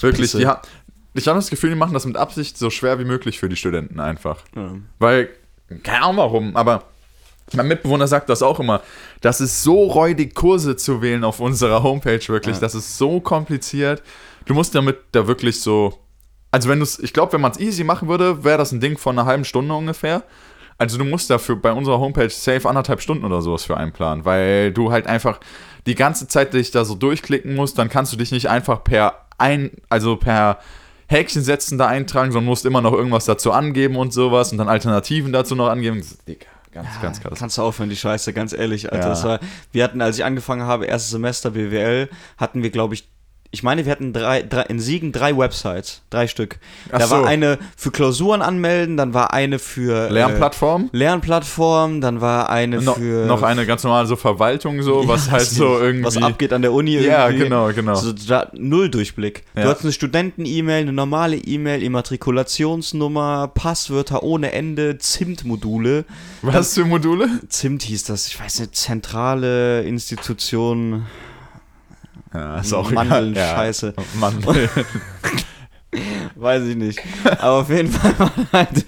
Wirklich, 0.00 0.22
Pisse. 0.32 0.38
die 0.38 0.46
ha 0.46 0.62
ich 1.14 1.28
habe 1.28 1.38
das 1.38 1.50
Gefühl, 1.50 1.70
die 1.70 1.76
machen 1.76 1.92
das 1.92 2.06
mit 2.06 2.16
Absicht 2.16 2.56
so 2.56 2.70
schwer 2.70 2.98
wie 2.98 3.04
möglich 3.04 3.38
für 3.38 3.48
die 3.50 3.56
Studenten 3.56 4.00
einfach. 4.00 4.38
Ja. 4.56 4.72
Weil, 4.98 5.28
keine 5.82 6.02
Ahnung 6.04 6.16
warum, 6.16 6.56
aber 6.56 6.84
mein 7.52 7.68
Mitbewohner 7.68 8.08
sagt 8.08 8.30
das 8.30 8.42
auch 8.42 8.58
immer. 8.60 8.80
Das 9.20 9.42
ist 9.42 9.62
so 9.62 9.84
räudig, 9.88 10.34
Kurse 10.34 10.74
zu 10.76 11.02
wählen 11.02 11.22
auf 11.24 11.38
unserer 11.40 11.82
Homepage, 11.82 12.26
wirklich. 12.28 12.56
Ja. 12.56 12.60
Das 12.60 12.74
ist 12.74 12.96
so 12.96 13.20
kompliziert. 13.20 14.02
Du 14.46 14.54
musst 14.54 14.74
damit 14.74 14.98
da 15.12 15.26
wirklich 15.26 15.60
so. 15.60 15.98
Also, 16.52 16.68
wenn 16.68 16.78
du 16.78 16.84
es, 16.84 16.98
ich 16.98 17.12
glaube, 17.12 17.32
wenn 17.32 17.40
man 17.40 17.50
es 17.50 17.58
easy 17.58 17.82
machen 17.82 18.08
würde, 18.08 18.44
wäre 18.44 18.58
das 18.58 18.70
ein 18.70 18.80
Ding 18.80 18.98
von 18.98 19.18
einer 19.18 19.26
halben 19.26 19.44
Stunde 19.44 19.74
ungefähr. 19.74 20.22
Also, 20.78 20.98
du 20.98 21.04
musst 21.04 21.30
dafür 21.30 21.56
bei 21.56 21.72
unserer 21.72 21.98
Homepage 21.98 22.30
safe 22.30 22.68
anderthalb 22.68 23.00
Stunden 23.00 23.24
oder 23.24 23.42
sowas 23.42 23.64
für 23.64 23.76
einplanen, 23.76 24.24
weil 24.24 24.72
du 24.72 24.92
halt 24.92 25.06
einfach 25.06 25.40
die 25.86 25.94
ganze 25.94 26.28
Zeit 26.28 26.54
dich 26.54 26.70
da 26.70 26.84
so 26.84 26.94
durchklicken 26.94 27.54
musst. 27.54 27.78
Dann 27.78 27.88
kannst 27.88 28.12
du 28.12 28.16
dich 28.16 28.30
nicht 28.30 28.48
einfach 28.48 28.84
per 28.84 29.14
ein, 29.38 29.72
also 29.88 30.16
per 30.16 30.58
Häkchen 31.08 31.42
setzen 31.42 31.78
da 31.78 31.86
eintragen, 31.86 32.32
sondern 32.32 32.48
musst 32.48 32.64
immer 32.64 32.80
noch 32.80 32.92
irgendwas 32.92 33.24
dazu 33.24 33.52
angeben 33.52 33.96
und 33.96 34.12
sowas 34.12 34.52
und 34.52 34.58
dann 34.58 34.68
Alternativen 34.68 35.32
dazu 35.32 35.54
noch 35.54 35.68
angeben. 35.68 35.98
Das 35.98 36.12
ist, 36.12 36.28
Digga, 36.28 36.46
ganz, 36.72 36.88
ganz 37.00 37.20
krass. 37.20 37.38
Kannst 37.38 37.58
du 37.58 37.62
aufhören, 37.62 37.90
die 37.90 37.96
Scheiße, 37.96 38.32
ganz 38.32 38.52
ehrlich, 38.52 38.92
Alter. 38.92 39.12
Ja. 39.12 39.24
War, 39.24 39.40
wir 39.72 39.84
hatten, 39.84 40.00
als 40.00 40.18
ich 40.18 40.24
angefangen 40.24 40.62
habe, 40.62 40.86
erstes 40.86 41.10
Semester 41.10 41.50
BWL, 41.50 42.08
hatten 42.38 42.62
wir, 42.62 42.70
glaube 42.70 42.94
ich, 42.94 43.08
ich 43.54 43.62
meine, 43.62 43.84
wir 43.84 43.92
hatten 43.92 44.14
drei, 44.14 44.42
drei, 44.42 44.62
in 44.62 44.80
Siegen 44.80 45.12
drei 45.12 45.36
Websites, 45.36 46.00
drei 46.08 46.26
Stück. 46.26 46.58
Ach 46.90 46.98
da 46.98 47.10
war 47.10 47.20
so. 47.20 47.26
eine 47.26 47.58
für 47.76 47.90
Klausuren 47.90 48.40
anmelden, 48.40 48.96
dann 48.96 49.12
war 49.12 49.34
eine 49.34 49.58
für 49.58 50.08
Lernplattform? 50.10 50.88
Äh, 50.92 50.96
Lernplattform, 50.96 52.00
dann 52.00 52.22
war 52.22 52.48
eine 52.48 52.80
No, 52.80 52.94
für 52.94 53.26
noch 53.26 53.42
eine 53.42 53.66
ganz 53.66 53.84
normale 53.84 54.06
so 54.06 54.16
Verwaltung, 54.16 54.82
so, 54.82 55.06
was 55.06 55.26
Ja, 55.26 55.32
halt 55.32 55.42
so 55.46 55.78
irgendwie. 55.78 56.06
was 56.06 56.16
abgeht 56.16 56.52
an 56.54 56.62
der 56.62 56.72
Uni 56.72 56.96
Ja, 56.98 57.26
irgendwie. 57.26 57.44
genau, 57.44 57.72
genau. 57.72 57.94
So, 57.94 58.12
da, 58.12 58.48
null 58.54 58.88
Durchblick. 58.88 59.44
Ja. 59.54 59.64
Du 59.64 59.68
hattest 59.68 59.84
eine 59.84 59.92
Studenten-E-Mail, 59.92 60.82
eine 60.82 60.92
normale 60.94 61.36
E-Mail, 61.36 61.82
Immatrikulationsnummer, 61.82 63.48
Passwörter 63.54 64.22
ohne 64.22 64.52
Ende, 64.52 64.96
ZIMT-Module. 64.98 66.04
Was 66.42 66.74
für 66.74 66.84
Module? 66.86 67.28
ZIMT 67.48 67.82
hieß 67.82 68.04
das, 68.04 68.28
ich 68.28 68.40
weiß 68.40 68.60
nicht, 68.60 68.76
zentrale 68.76 69.82
Institution, 69.82 71.04
Ja, 72.34 72.58
ist 72.58 72.72
auch 72.72 72.90
Mandeln, 72.92 73.32
egal. 73.32 73.48
Ja. 73.48 73.54
Scheiße. 73.56 73.94
Mandeln. 74.14 74.68
weiß 76.36 76.64
ich 76.64 76.76
nicht. 76.76 77.00
Aber 77.24 77.60
auf 77.60 77.70
jeden 77.70 77.90
Fall 77.90 78.18
war 78.18 78.32
halt 78.52 78.84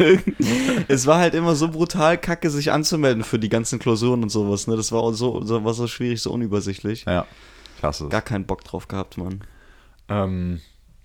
es 0.88 1.06
war 1.06 1.19
halt 1.19 1.35
immer 1.35 1.55
so 1.55 1.69
brutal 1.69 2.19
kacke, 2.19 2.50
sich 2.50 2.73
anzumelden 2.73 3.24
für 3.24 3.39
die 3.39 3.48
ganzen 3.48 3.79
Klausuren 3.79 4.22
und 4.22 4.31
sowas, 4.31 4.67
ne? 4.67 4.77
Das 4.77 4.93
war 4.93 5.13
so, 5.13 5.43
so, 5.43 5.65
war 5.65 5.74
so 5.74 5.86
schwierig, 5.86 6.22
so 6.22 6.32
unübersichtlich. 6.32 7.05
ja, 7.05 7.27
klasse. 7.79 8.08
Gar 8.08 8.22
keinen 8.22 8.46
Bock 8.46 8.65
drauf 8.65 8.89
gehabt, 8.89 9.19
Mann. 9.19 9.43
Ähm, 10.08 10.60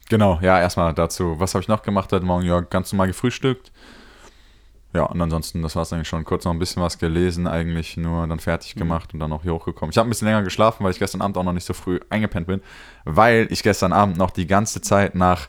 genau, 0.10 0.40
ja, 0.42 0.60
erstmal 0.60 0.94
dazu. 0.94 1.36
Was 1.40 1.54
habe 1.54 1.62
ich 1.62 1.68
noch 1.68 1.84
gemacht 1.84 2.12
heute 2.12 2.26
Morgen? 2.26 2.46
Ja, 2.46 2.62
ganz 2.62 2.92
normal 2.94 3.08
gefrühstückt. 3.08 3.72
Ja, 4.94 5.04
und 5.04 5.22
ansonsten, 5.22 5.62
das 5.62 5.76
war 5.76 5.84
es 5.84 5.94
eigentlich 5.94 6.08
schon. 6.08 6.26
Kurz 6.26 6.46
noch 6.46 6.52
ein 6.52 6.58
bisschen 6.58 6.82
was 6.82 6.98
gelesen, 6.98 7.46
eigentlich 7.46 7.96
nur 7.96 8.26
dann 8.26 8.40
fertig 8.40 8.74
gemacht 8.76 9.14
und 9.14 9.20
dann 9.20 9.32
auch 9.32 9.44
hier 9.44 9.54
hochgekommen. 9.54 9.92
Ich 9.92 9.98
habe 9.98 10.08
ein 10.08 10.10
bisschen 10.10 10.28
länger 10.28 10.42
geschlafen, 10.42 10.84
weil 10.84 10.92
ich 10.92 11.00
gestern 11.00 11.22
Abend 11.22 11.38
auch 11.38 11.44
noch 11.44 11.54
nicht 11.54 11.66
so 11.66 11.74
früh 11.74 12.00
eingepennt 12.10 12.48
bin, 12.48 12.62
weil 13.06 13.48
ich 13.52 13.62
gestern 13.62 13.94
Abend 13.94 14.18
noch 14.18 14.32
die 14.32 14.48
ganze 14.48 14.82
Zeit 14.82 15.14
nach 15.14 15.48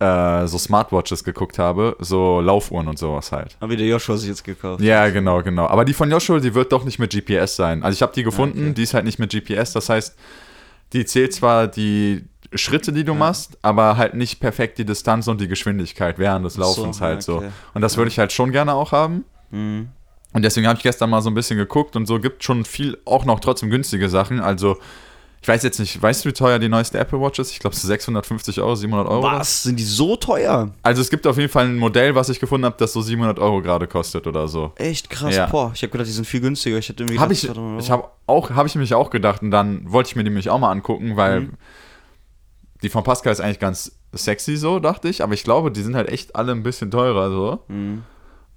äh, 0.00 0.46
so 0.46 0.58
Smartwatches 0.58 1.24
geguckt 1.24 1.58
habe, 1.58 1.96
so 2.00 2.40
Laufuhren 2.40 2.88
und 2.88 2.98
sowas 2.98 3.32
halt. 3.32 3.56
Aber 3.60 3.70
wieder 3.70 3.84
Joshua 3.84 4.16
sich 4.16 4.28
jetzt 4.28 4.44
gekauft. 4.44 4.82
Ja, 4.82 5.08
genau, 5.08 5.42
genau. 5.42 5.66
Aber 5.66 5.84
die 5.84 5.94
von 5.94 6.10
Joshua, 6.10 6.38
die 6.40 6.54
wird 6.54 6.72
doch 6.72 6.84
nicht 6.84 6.98
mit 6.98 7.12
GPS 7.12 7.56
sein. 7.56 7.82
Also 7.82 7.96
ich 7.96 8.02
habe 8.02 8.12
die 8.12 8.22
gefunden, 8.22 8.60
okay. 8.60 8.74
die 8.74 8.82
ist 8.82 8.92
halt 8.92 9.04
nicht 9.04 9.18
mit 9.18 9.30
GPS. 9.30 9.72
Das 9.72 9.88
heißt, 9.88 10.18
die 10.92 11.04
zählt 11.04 11.32
zwar 11.32 11.66
die 11.66 12.24
Schritte, 12.54 12.92
die 12.92 13.04
du 13.04 13.14
machst, 13.14 13.58
aber 13.62 13.96
halt 13.96 14.14
nicht 14.14 14.40
perfekt 14.40 14.78
die 14.78 14.84
Distanz 14.84 15.28
und 15.28 15.40
die 15.40 15.48
Geschwindigkeit 15.48 16.18
während 16.18 16.44
des 16.44 16.54
so, 16.54 16.60
Laufens 16.62 17.00
halt 17.00 17.24
ja, 17.26 17.34
okay. 17.34 17.46
so. 17.46 17.52
Und 17.74 17.80
das 17.82 17.96
würde 17.96 18.08
ich 18.10 18.18
halt 18.18 18.32
schon 18.32 18.50
gerne 18.52 18.74
auch 18.74 18.92
haben. 18.92 19.24
Mhm. 19.50 19.88
Und 20.32 20.42
deswegen 20.42 20.66
habe 20.66 20.76
ich 20.76 20.82
gestern 20.82 21.10
mal 21.10 21.22
so 21.22 21.30
ein 21.30 21.34
bisschen 21.34 21.56
geguckt 21.58 21.96
und 21.96 22.06
so 22.06 22.18
gibt 22.20 22.42
schon 22.44 22.64
viel, 22.64 22.98
auch 23.04 23.24
noch 23.24 23.40
trotzdem 23.40 23.70
günstige 23.70 24.08
Sachen. 24.08 24.40
Also 24.40 24.78
ich 25.42 25.48
weiß 25.48 25.62
jetzt 25.62 25.80
nicht, 25.80 26.00
weißt 26.00 26.24
du, 26.24 26.28
wie 26.28 26.32
teuer 26.34 26.58
die 26.58 26.68
neueste 26.68 26.98
Apple 26.98 27.20
Watch 27.20 27.38
ist? 27.38 27.50
Ich 27.50 27.60
glaube, 27.60 27.74
es 27.74 27.80
ist 27.82 27.88
650 27.88 28.60
Euro, 28.60 28.74
700 28.74 29.08
Euro. 29.08 29.22
Was? 29.22 29.62
Sind 29.62 29.78
die 29.80 29.84
so 29.84 30.14
teuer? 30.16 30.70
Also 30.82 31.00
es 31.00 31.08
gibt 31.08 31.26
auf 31.26 31.38
jeden 31.38 31.48
Fall 31.48 31.64
ein 31.66 31.78
Modell, 31.78 32.14
was 32.14 32.28
ich 32.28 32.38
gefunden 32.40 32.66
habe, 32.66 32.76
das 32.78 32.92
so 32.92 33.00
700 33.00 33.38
Euro 33.38 33.62
gerade 33.62 33.86
kostet 33.86 34.26
oder 34.26 34.48
so. 34.48 34.72
Echt 34.76 35.08
krass, 35.08 35.34
Ja. 35.34 35.46
boah. 35.46 35.72
Ich 35.74 35.82
habe 35.82 35.90
gedacht, 35.92 36.08
die 36.08 36.12
sind 36.12 36.26
viel 36.26 36.40
günstiger. 36.40 36.76
Ich 36.78 36.88
hätte 36.90 37.02
irgendwie 37.04 37.18
Habe 37.18 37.34
gedacht, 37.34 37.44
ich, 37.44 37.50
200 37.54 37.70
Euro. 37.72 37.78
ich 37.80 37.90
habe 37.90 38.04
auch, 38.26 38.50
habe 38.50 38.68
ich 38.68 38.74
mich 38.74 38.92
auch 38.94 39.08
gedacht 39.10 39.42
und 39.42 39.50
dann 39.50 39.90
wollte 39.90 40.08
ich 40.08 40.16
mir 40.16 40.24
die 40.24 40.30
nämlich 40.30 40.50
auch 40.50 40.58
mal 40.58 40.70
angucken, 40.70 41.16
weil 41.16 41.40
Mhm. 41.40 41.52
Die 42.82 42.88
von 42.88 43.04
Pascal 43.04 43.32
ist 43.32 43.40
eigentlich 43.40 43.58
ganz 43.58 43.92
sexy 44.14 44.56
so, 44.56 44.80
dachte 44.80 45.08
ich, 45.08 45.22
aber 45.22 45.34
ich 45.34 45.44
glaube, 45.44 45.70
die 45.70 45.82
sind 45.82 45.94
halt 45.94 46.08
echt 46.08 46.36
alle 46.36 46.52
ein 46.52 46.62
bisschen 46.62 46.90
teurer 46.90 47.30
so. 47.30 47.64
Mhm. 47.68 48.02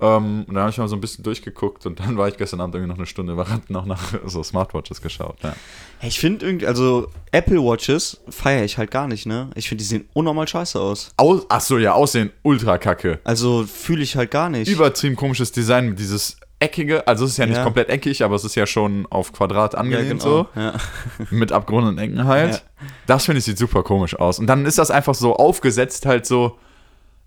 Ähm, 0.04 0.44
und 0.48 0.56
dann 0.56 0.64
habe 0.64 0.72
ich 0.72 0.78
mal 0.78 0.88
so 0.88 0.96
ein 0.96 1.02
bisschen 1.02 1.24
durchgeguckt 1.24 1.86
und 1.86 2.00
dann 2.00 2.18
war 2.18 2.28
ich 2.28 2.36
gestern 2.36 2.60
Abend 2.60 2.76
irgendwie 2.76 2.90
noch 2.90 2.98
eine 2.98 3.06
Stunde 3.06 3.34
überrannt 3.34 3.70
noch 3.70 3.86
nach 3.86 4.14
so 4.26 4.44
Smartwatches 4.44 5.02
geschaut. 5.02 5.38
Ja. 5.44 5.56
Ich 6.02 6.20
finde 6.20 6.46
irgendwie, 6.46 6.68
also 6.68 7.08
Apple 7.32 7.64
Watches 7.64 8.20
feiere 8.28 8.66
ich 8.66 8.78
halt 8.78 8.92
gar 8.92 9.08
nicht, 9.08 9.26
ne? 9.26 9.50
Ich 9.56 9.70
finde, 9.70 9.82
die 9.82 9.88
sehen 9.88 10.10
unnormal 10.14 10.48
scheiße 10.48 10.80
aus. 10.80 11.12
Aus, 11.16 11.46
ach 11.48 11.62
so, 11.62 11.78
ja, 11.78 11.94
Aussehen 11.94 12.32
ultra 12.42 12.78
kacke. 12.78 13.20
Also 13.24 13.66
fühle 13.66 14.04
ich 14.04 14.18
halt 14.18 14.32
gar 14.32 14.50
nicht. 14.50 14.70
Übertrieben 14.70 15.16
komisches 15.16 15.52
Design 15.54 15.90
mit 15.90 16.00
dieses 16.00 16.38
eckige, 16.64 17.08
also 17.08 17.26
es 17.26 17.32
ist 17.32 17.38
ja 17.38 17.46
nicht 17.46 17.58
Ja. 17.58 17.64
komplett 17.64 17.90
eckig, 17.90 18.24
aber 18.24 18.36
es 18.36 18.44
ist 18.44 18.56
ja 18.56 18.66
schon 18.66 19.06
auf 19.10 19.32
Quadrat 19.34 19.76
angelehnt 19.76 20.22
so. 20.22 20.48
Ja. 20.56 20.74
mit 21.30 21.52
abgerundeten 21.52 21.98
Ecken 22.00 22.24
halt. 22.26 22.54
Ja. 22.54 22.60
Das 23.06 23.26
finde 23.26 23.40
ich 23.40 23.46
sieht 23.46 23.58
super 23.58 23.84
komisch 23.84 24.16
aus. 24.18 24.40
Und 24.40 24.48
dann 24.48 24.66
ist 24.66 24.78
das 24.78 24.90
einfach 24.92 25.14
so 25.16 25.36
aufgesetzt 25.36 26.06
halt 26.06 26.26
so 26.26 26.58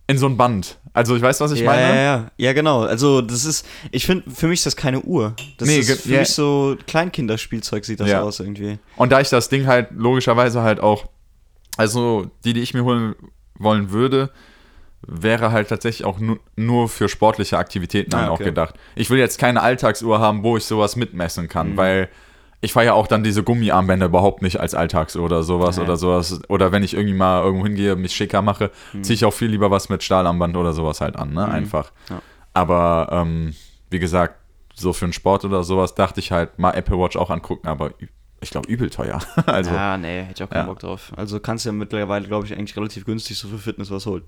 in 0.08 0.18
so 0.18 0.26
ein 0.26 0.36
Band. 0.36 0.78
Also 0.92 1.16
ich 1.16 1.22
weiß, 1.22 1.40
was 1.40 1.50
ich 1.52 1.60
ja, 1.60 1.66
meine. 1.66 1.82
ja, 1.88 1.94
ja, 2.02 2.30
ja, 2.36 2.52
genau. 2.52 2.82
Also 2.82 3.20
das 3.22 3.44
ist, 3.44 3.66
ich 3.90 4.06
finde, 4.06 4.30
für 4.30 4.46
mich 4.46 4.60
ist 4.60 4.66
das 4.66 4.76
keine 4.76 5.00
Uhr. 5.00 5.34
Das 5.58 5.68
Nee, 5.68 5.78
ist 5.78 6.02
für 6.02 6.12
ja. 6.12 6.20
mich 6.20 6.28
so 6.30 6.76
Kleinkinderspielzeug 6.86 7.84
sieht 7.84 8.00
das 8.00 8.08
Ja. 8.08 8.22
aus 8.22 8.40
irgendwie. 8.40 8.78
Und 8.96 9.10
da 9.12 9.20
ich 9.20 9.28
das 9.28 9.48
Ding 9.48 9.66
halt 9.66 9.88
logischerweise 9.92 10.62
halt 10.62 10.80
auch, 10.80 11.06
also 11.76 12.30
die, 12.44 12.52
die 12.54 12.60
ich 12.60 12.72
mir 12.72 12.84
holen 12.84 13.14
wollen 13.58 13.90
würde, 13.90 14.30
wäre 15.06 15.52
halt 15.52 15.68
tatsächlich 15.68 16.04
auch 16.06 16.18
nu 16.18 16.36
nur 16.56 16.88
für 16.88 17.08
sportliche 17.08 17.58
Aktivitäten 17.58 18.14
Ah, 18.14 18.20
dann 18.22 18.28
auch 18.30 18.34
okay. 18.34 18.44
gedacht. 18.44 18.74
Ich 18.94 19.10
will 19.10 19.18
jetzt 19.18 19.38
keine 19.38 19.62
Alltagsuhr 19.62 20.18
haben, 20.20 20.42
wo 20.42 20.56
ich 20.56 20.64
sowas 20.64 20.96
mitmessen 20.96 21.48
kann, 21.48 21.72
Mhm. 21.72 21.76
weil 21.76 22.08
ich 22.62 22.72
fahre 22.72 22.86
ja 22.86 22.92
auch 22.94 23.06
dann 23.06 23.22
diese 23.22 23.42
Gummiarmbänder 23.42 24.06
überhaupt 24.06 24.42
nicht 24.42 24.58
als 24.58 24.74
Alltagsuhr 24.74 25.22
oder 25.24 25.42
sowas 25.42 25.76
Nee. 25.76 25.84
oder 25.84 25.96
sowas. 25.96 26.40
Oder 26.48 26.72
wenn 26.72 26.82
ich 26.82 26.94
irgendwie 26.94 27.14
mal 27.14 27.42
irgendwo 27.44 27.66
hingehe, 27.66 27.94
mich 27.96 28.12
schicker 28.16 28.42
mache, 28.42 28.70
ziehe 29.02 29.14
ich 29.14 29.24
auch 29.24 29.32
viel 29.34 29.48
lieber 29.48 29.70
was 29.70 29.88
mit 29.88 30.02
Stahlarmband 30.02 30.56
oder 30.56 30.72
sowas 30.72 31.00
halt 31.00 31.16
an, 31.16 31.34
ne? 31.34 31.46
Einfach. 31.46 31.92
Mhm. 32.08 32.14
Ja. 32.16 32.22
Aber 32.54 33.08
ähm, 33.12 33.54
wie 33.90 33.98
gesagt, 33.98 34.36
so 34.74 34.92
für 34.92 35.04
einen 35.04 35.12
Sport 35.12 35.44
oder 35.44 35.62
sowas 35.64 35.94
dachte 35.94 36.18
ich 36.20 36.32
halt 36.32 36.58
mal 36.58 36.72
Apple 36.72 36.98
Watch 36.98 37.16
auch 37.16 37.30
angucken, 37.30 37.68
aber 37.68 37.90
ich 38.40 38.50
glaube 38.50 38.68
übel 38.68 38.90
teuer. 38.90 39.20
also 39.46 39.70
ja, 39.70 39.96
nee, 39.96 40.22
hätte 40.22 40.32
ich 40.36 40.42
auch 40.42 40.50
keinen 40.50 40.62
Ja. 40.66 40.72
Bock 40.72 40.80
drauf. 40.80 41.12
Also 41.16 41.38
kannst 41.40 41.64
du 41.64 41.68
ja 41.68 41.72
mittlerweile, 41.74 42.26
glaube 42.26 42.46
ich, 42.46 42.52
eigentlich 42.54 42.76
relativ 42.76 43.04
günstig 43.04 43.38
so 43.38 43.48
für 43.48 43.58
Fitness 43.58 43.90
was 43.90 44.06
holen. 44.06 44.24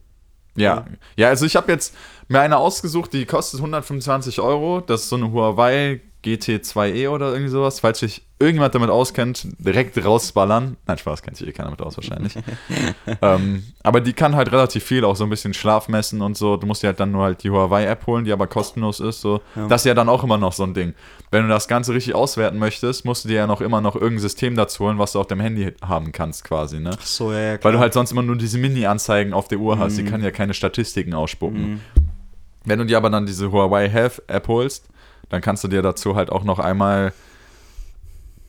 Ja, 0.61 0.87
ja, 1.17 1.29
also 1.29 1.47
ich 1.47 1.57
habe 1.57 1.73
jetzt 1.73 1.95
mir 2.29 2.41
eine 2.41 2.59
ausgesucht, 2.59 3.13
die 3.13 3.25
kostet 3.25 3.61
125 3.61 4.41
Euro. 4.41 4.81
Das 4.81 5.03
ist 5.03 5.09
so 5.09 5.17
eine 5.17 5.33
Huawei 5.33 6.01
GT2e 6.25 7.09
oder 7.09 7.29
irgendwie 7.33 7.51
sowas. 7.51 7.81
Falls 7.81 8.01
sich 8.01 8.23
irgendjemand 8.41 8.75
damit 8.75 8.91
auskennt, 8.91 9.49
direkt 9.59 10.03
rausballern. 10.05 10.77
Nein, 10.87 10.99
Spaß, 10.99 11.23
kennt 11.23 11.37
sich 11.37 11.49
eh 11.49 11.53
keiner 11.53 11.71
mit 11.71 11.81
aus 11.83 11.97
wahrscheinlich. 11.97 12.35
ähm, 13.23 13.65
aber 13.83 14.01
die 14.01 14.13
kann 14.13 14.37
halt 14.37 14.53
relativ 14.53 14.85
viel, 14.85 15.05
auch 15.05 15.17
so 15.17 15.25
ein 15.25 15.31
bisschen 15.31 15.55
Schlaf 15.55 15.89
messen 15.89 16.21
und 16.23 16.37
so. 16.37 16.57
Du 16.57 16.67
musst 16.67 16.83
dir 16.83 16.89
halt 16.89 17.01
dann 17.01 17.11
nur 17.13 17.25
halt 17.25 17.43
die 17.43 17.51
Huawei-App 17.51 18.07
holen, 18.07 18.25
die 18.25 18.33
aber 18.33 18.47
kostenlos 18.47 19.01
ist. 19.01 19.21
So. 19.21 19.41
Ja. 19.57 19.67
Das 19.69 19.83
ist 19.83 19.87
ja 19.87 19.95
dann 19.95 20.09
auch 20.09 20.23
immer 20.23 20.39
noch 20.39 20.53
so 20.53 20.63
ein 20.65 20.75
Ding. 20.75 20.95
Wenn 21.31 21.43
du 21.43 21.49
das 21.49 21.69
Ganze 21.69 21.93
richtig 21.95 22.15
auswerten 22.15 22.59
möchtest, 22.59 23.05
musst 23.05 23.25
du 23.25 23.29
dir 23.29 23.37
ja 23.37 23.47
noch 23.47 23.61
immer 23.61 23.81
noch 23.81 23.95
irgendein 23.95 24.21
System 24.21 24.57
dazu 24.57 24.85
holen, 24.85 24.99
was 24.99 25.13
du 25.13 25.21
auf 25.21 25.27
dem 25.27 25.41
Handy 25.41 25.73
haben 25.83 26.13
kannst 26.13 26.45
quasi, 26.45 26.79
ne? 26.81 26.91
Ach 26.99 27.05
so, 27.07 27.33
ja, 27.33 27.55
ja. 27.55 27.59
Weil 27.63 27.73
du 27.73 27.79
halt 27.79 27.93
sonst 27.93 28.13
immer 28.13 28.23
nur 28.23 28.37
diese 28.37 28.59
Mini-Anzeigen 28.59 29.33
auf 29.33 29.49
der 29.49 29.59
Uhr 29.59 29.79
hast. 29.79 29.99
Die 29.99 30.03
Mhm. 30.03 30.09
kann 30.11 30.23
ja 30.23 30.31
keine 30.31 30.55
Statistiken 30.55 31.13
ausspucken. 31.15 31.71
Mhm. 31.73 31.81
Wenn 32.65 32.79
du 32.79 32.87
dir 32.87 32.97
aber 32.99 33.11
dann 33.11 33.27
diese 33.27 33.51
Huawei 33.51 33.89
Health 33.89 34.23
App 34.27 34.49
holst, 34.49 34.89
dann 35.31 35.41
kannst 35.41 35.65
du 35.65 35.69
dir 35.69 35.83
dazu 35.83 36.17
halt 36.17 36.31
auch 36.31 36.45
noch 36.45 36.59
einmal 36.59 37.13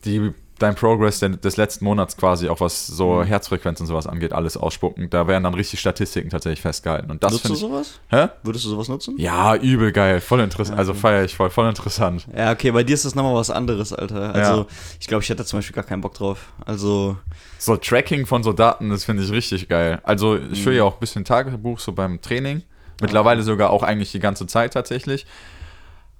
die, 0.04 0.32
dein 0.58 0.74
Progress 0.74 1.20
des 1.20 1.56
letzten 1.56 1.84
Monats 1.86 2.16
quasi, 2.16 2.48
auch 2.48 2.60
was 2.60 2.86
so 2.86 3.14
Mhm. 3.16 3.24
Herzfrequenz 3.24 3.80
und 3.80 3.86
sowas 3.86 4.06
angeht, 4.06 4.32
alles 4.32 4.56
ausspucken. 4.56 5.08
Da 5.10 5.26
werden 5.26 5.44
dann 5.44 5.54
richtig 5.54 5.80
Statistiken 5.80 6.28
tatsächlich 6.30 6.60
festgehalten. 6.60 7.10
Und 7.10 7.22
das 7.22 7.32
Nutzt 7.32 7.48
du 7.48 7.52
ich. 7.54 7.58
sowas? 7.60 8.00
Hä? 8.10 8.28
Würdest 8.42 8.64
du 8.66 8.70
sowas 8.70 8.88
nutzen? 8.88 9.14
Ja, 9.18 9.56
übel 9.56 9.92
geil. 9.92 10.20
Voll 10.20 10.40
interessant. 10.40 10.78
Also 10.78 10.92
feiere 10.94 11.24
ich 11.24 11.34
voll. 11.34 11.48
Voll 11.50 11.68
interessant. 11.68 12.26
Ja, 12.36 12.52
okay, 12.52 12.70
bei 12.72 12.82
dir 12.82 12.94
ist 12.94 13.04
das 13.06 13.14
nochmal 13.14 13.34
was 13.34 13.50
anderes, 13.50 13.92
Alter. 13.92 14.34
Also, 14.34 14.60
Ja. 14.62 14.66
ich 15.00 15.06
glaube, 15.06 15.22
ich 15.22 15.28
hätte 15.30 15.44
zum 15.44 15.58
Beispiel 15.58 15.74
gar 15.74 15.84
keinen 15.84 16.00
Bock 16.02 16.14
drauf. 16.14 16.48
Also, 16.66 17.16
So 17.58 17.76
Tracking 17.76 18.24
von 18.26 18.42
so 18.42 18.52
Daten, 18.54 18.88
das 18.90 19.04
finde 19.04 19.22
ich 19.22 19.30
richtig 19.30 19.68
geil. 19.68 20.00
Also 20.02 20.36
ich 20.36 20.62
führe 20.62 20.74
Mhm. 20.74 20.78
ja 20.78 20.84
auch 20.84 20.94
ein 20.94 21.00
bisschen 21.00 21.24
Tagebuch 21.24 21.78
so 21.78 21.92
beim 21.92 22.20
Training. 22.22 22.62
Mittlerweile 23.02 23.42
sogar 23.42 23.70
auch 23.70 23.82
eigentlich 23.82 24.12
die 24.12 24.20
ganze 24.20 24.46
Zeit 24.46 24.74
tatsächlich. 24.74 25.26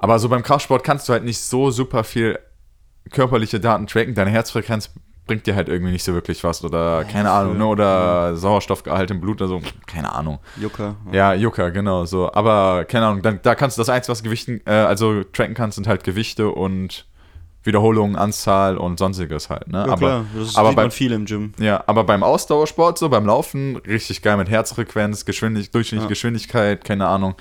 Aber 0.03 0.19
so 0.19 0.29
beim 0.29 0.43
Kraftsport 0.43 0.83
kannst 0.83 1.09
du 1.09 1.13
halt 1.13 1.25
nicht 1.25 1.39
so 1.41 1.71
super 1.71 2.05
viel 2.05 2.39
körperliche 3.11 3.61
Daten 3.61 3.87
tracken. 3.87 4.15
Deine 4.15 4.31
Herzfrequenz 4.31 4.91
bringt 5.27 5.47
dir 5.47 5.55
halt 5.55 5.69
irgendwie 5.69 5.93
nicht 5.93 6.03
so 6.03 6.13
wirklich 6.13 6.43
was 6.43 6.65
oder 6.65 7.05
keine 7.05 7.31
Ahnung, 7.31 7.59
ne? 7.59 7.67
oder 7.67 8.35
Sauerstoffgehalt 8.37 9.11
im 9.13 9.21
Blut 9.21 9.41
oder 9.41 9.49
so, 9.49 9.61
keine 9.87 10.13
Ahnung. 10.13 10.41
Jucker. 10.61 10.97
Ja, 11.13 11.35
Jucker, 11.35 11.71
genau 11.71 12.05
so. 12.05 12.33
Aber 12.33 12.85
keine 12.85 13.07
Ahnung, 13.07 13.23
dann, 13.23 13.39
da 13.43 13.55
kannst 13.55 13.77
du 13.79 13.81
das 13.83 13.89
Einzige, 13.91 14.11
was 14.13 14.23
Gewichten, 14.25 14.61
äh, 14.67 14.71
also 14.73 15.23
tracken 15.23 15.55
kannst, 15.55 15.77
sind 15.77 15.87
halt 15.87 16.03
Gewichte 16.03 16.49
und 16.51 17.07
Wiederholungen, 17.63 18.17
Anzahl 18.17 18.77
und 18.79 18.99
sonstiges 18.99 19.51
halt. 19.51 19.69
Ne? 19.69 19.79
Ja, 19.87 19.93
aber, 19.93 19.97
klar, 19.97 20.25
das 20.35 20.57
aber 20.57 20.69
sieht 20.71 20.77
bei- 20.77 20.83
man 20.83 20.91
viel 20.91 21.13
im 21.13 21.27
Gym. 21.27 21.53
ja, 21.59 21.85
aber 21.87 22.05
beim 22.05 22.23
Ausdauersport, 22.23 22.99
so 22.99 23.09
beim 23.11 23.27
Laufen, 23.27 23.77
richtig 23.77 24.23
geil 24.23 24.37
mit 24.39 24.49
Herzfrequenz, 24.49 25.27
Geschwindig 25.27 25.71
durchschnittliche 25.71 26.07
Ja. 26.07 26.09
Geschwindigkeit, 26.09 26.85
keine 26.85 27.07
Ahnung. 27.07 27.35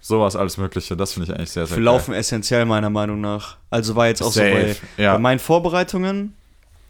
Sowas, 0.00 0.36
alles 0.36 0.56
Mögliche. 0.56 0.96
Das 0.96 1.12
finde 1.12 1.32
ich 1.32 1.36
eigentlich 1.36 1.50
sehr, 1.50 1.66
sehr 1.66 1.74
Für 1.74 1.80
geil. 1.80 1.84
Laufen 1.84 2.14
essentiell, 2.14 2.64
meiner 2.64 2.90
Meinung 2.90 3.20
nach. 3.20 3.56
Also 3.70 3.96
war 3.96 4.06
jetzt 4.06 4.22
auch 4.22 4.32
so 4.32 4.40
Safe, 4.40 4.76
bei, 4.96 5.02
ja. 5.02 5.14
bei 5.14 5.18
meinen 5.18 5.38
Vorbereitungen. 5.38 6.34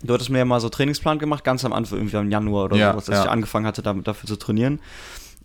Du 0.02 0.14
hattest 0.14 0.30
mir 0.30 0.38
ja 0.38 0.44
mal 0.44 0.60
so 0.60 0.68
Trainingsplan 0.68 1.18
gemacht, 1.18 1.42
ganz 1.42 1.64
am 1.64 1.72
Anfang, 1.72 1.98
irgendwie 1.98 2.16
im 2.16 2.30
Januar 2.30 2.66
oder 2.66 2.76
Ja, 2.76 2.92
sowas, 2.92 3.06
dass 3.06 3.16
ja. 3.16 3.24
ich 3.24 3.30
angefangen 3.30 3.66
hatte, 3.66 3.82
damit, 3.82 4.06
dafür 4.06 4.28
zu 4.28 4.36
trainieren. 4.36 4.80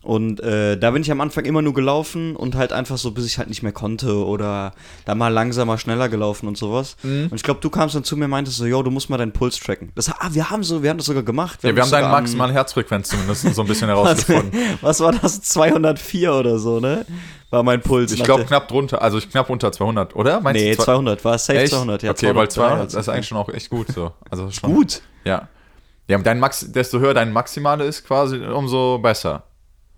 Und 0.04 0.42
äh, 0.42 0.78
da 0.78 0.92
bin 0.92 1.02
ich 1.02 1.10
am 1.12 1.22
Anfang 1.22 1.46
immer 1.46 1.62
nur 1.62 1.74
gelaufen 1.74 2.36
und 2.36 2.56
halt 2.56 2.74
einfach 2.74 2.98
so, 2.98 3.12
bis 3.12 3.26
ich 3.26 3.38
halt 3.38 3.48
nicht 3.48 3.64
mehr 3.64 3.72
konnte 3.72 4.26
oder 4.26 4.74
da 5.06 5.16
mal 5.16 5.30
langsamer, 5.30 5.78
schneller 5.78 6.10
gelaufen 6.10 6.48
und 6.50 6.58
sowas. 6.58 6.98
Mhm. 7.04 7.28
Und 7.32 7.36
ich 7.36 7.44
glaube, 7.44 7.62
du 7.62 7.70
kamst 7.70 7.96
dann 7.96 8.04
zu 8.04 8.18
mir 8.18 8.26
und 8.26 8.32
meintest 8.32 8.58
so, 8.58 8.66
yo, 8.66 8.84
du 8.84 8.92
musst 8.92 9.10
mal 9.10 9.18
deinen 9.18 9.32
Puls 9.32 9.58
tracken. 9.58 9.94
Das, 9.96 10.10
ah, 10.10 10.30
wir 10.32 10.50
haben 10.50 10.62
so, 10.64 10.84
wir 10.84 10.90
haben 10.90 10.98
das 10.98 11.06
sogar 11.06 11.24
gemacht. 11.24 11.64
Ja, 11.64 11.74
wir 11.74 11.82
haben 11.82 11.90
deine 11.90 12.10
maximale 12.10 12.52
Herzfrequenz 12.52 13.08
zumindest 13.10 13.56
so 13.56 13.62
ein 13.62 13.68
bisschen 13.68 13.88
herausgefunden. 13.88 14.52
Was 14.82 15.00
war 15.00 15.14
das? 15.14 15.42
204 15.42 16.34
oder 16.34 16.60
so, 16.60 16.82
ne? 16.82 17.06
War 17.50 17.64
mein 17.64 17.82
Puls. 17.82 18.12
Ich 18.12 18.24
glaube 18.24 18.44
knapp 18.44 18.68
drunter, 18.68 19.02
also 19.02 19.18
ich 19.18 19.30
knapp 19.30 19.50
unter 19.50 19.72
200, 19.72 20.16
oder? 20.18 20.42
Meinst 20.42 20.60
Nee, 20.62 20.72
du 20.72 20.78
zwei- 20.78 20.84
200, 20.86 21.24
war 21.24 21.38
safe 21.38 21.60
Echt? 21.60 21.72
200. 21.72 22.04
Ja, 22.04 22.12
okay, 22.12 22.36
weil 22.36 22.50
200 22.50 22.92
200 22.92 22.94
ist 22.94 23.10
eigentlich 23.10 23.28
schon 23.28 23.38
auch 23.38 23.50
echt 23.50 23.70
gut 23.70 23.88
so. 23.90 24.12
Also 24.30 24.50
schon, 24.52 24.74
gut. 24.74 25.02
Ja. 25.24 25.48
Ja, 26.10 26.18
dein 26.18 26.40
Max, 26.40 26.70
desto 26.72 27.00
höher 27.00 27.14
dein 27.14 27.32
Maximale 27.32 27.86
ist 27.86 28.06
quasi, 28.06 28.38
umso 28.40 28.98
besser. 28.98 29.44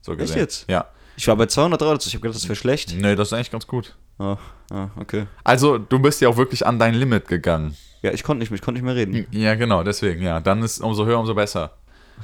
So 0.06 0.16
gesehen. 0.16 0.38
jetzt? 0.38 0.70
Ja. 0.70 0.86
Ich 1.18 1.28
war 1.28 1.36
bei 1.36 1.46
200 1.46 1.82
Euro, 1.82 1.96
ich 1.98 2.06
habe 2.14 2.20
gedacht, 2.20 2.36
das 2.36 2.44
wäre 2.48 2.56
schlecht. 2.56 2.94
Nee, 2.98 3.16
das 3.16 3.30
ist 3.30 3.34
eigentlich 3.34 3.52
ganz 3.52 3.66
gut. 3.66 3.96
Ah, 4.20 4.38
ah, 4.72 4.88
okay. 5.00 5.26
Also, 5.44 5.78
du 5.78 6.00
bist 6.00 6.22
ja 6.22 6.30
auch 6.30 6.38
wirklich 6.38 6.66
an 6.66 6.78
dein 6.78 6.94
Limit 6.94 7.28
gegangen. 7.28 7.76
Ja, 8.02 8.12
ich 8.12 8.24
konnte 8.24 8.40
nicht 8.40 8.52
mehr, 8.52 8.56
ich 8.58 8.62
konnte 8.62 8.80
nicht 8.82 8.86
mehr 8.86 8.96
reden. 8.96 9.26
Ja, 9.32 9.56
genau, 9.56 9.84
deswegen, 9.84 10.22
ja. 10.22 10.40
Dann 10.40 10.62
ist 10.62 10.80
umso 10.82 11.06
höher, 11.06 11.20
umso 11.20 11.34
besser. 11.34 11.72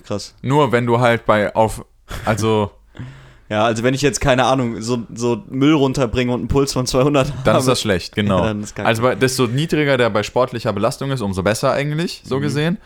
Krass. 0.06 0.36
Nur 0.42 0.72
wenn 0.72 0.86
du 0.86 1.00
halt 1.00 1.26
bei 1.26 1.54
auf, 1.56 1.84
also 2.26 2.72
Ja, 3.50 3.66
also 3.66 3.84
wenn 3.84 3.94
ich 3.94 4.02
jetzt, 4.02 4.22
keine 4.22 4.46
Ahnung, 4.46 4.82
so, 4.82 5.04
so 5.14 5.44
Müll 5.50 5.74
runterbringe 5.74 6.32
und 6.32 6.40
einen 6.40 6.48
Puls 6.48 6.72
von 6.72 6.86
200 6.88 7.28
dann 7.44 7.46
habe, 7.48 7.58
ist 7.60 7.68
das 7.68 7.82
schlecht, 7.82 8.16
genau. 8.16 8.38
Ja, 8.46 8.54
dann 8.54 8.86
also 8.86 9.02
bei, 9.02 9.16
desto 9.16 9.48
niedriger 9.48 9.98
der 9.98 10.10
bei 10.10 10.24
sportlicher 10.24 10.72
Belastung 10.72 11.12
ist, 11.12 11.20
umso 11.20 11.44
besser 11.44 11.74
eigentlich, 11.74 12.22
so 12.24 12.38
Mhm. 12.38 12.42
gesehen. 12.42 12.78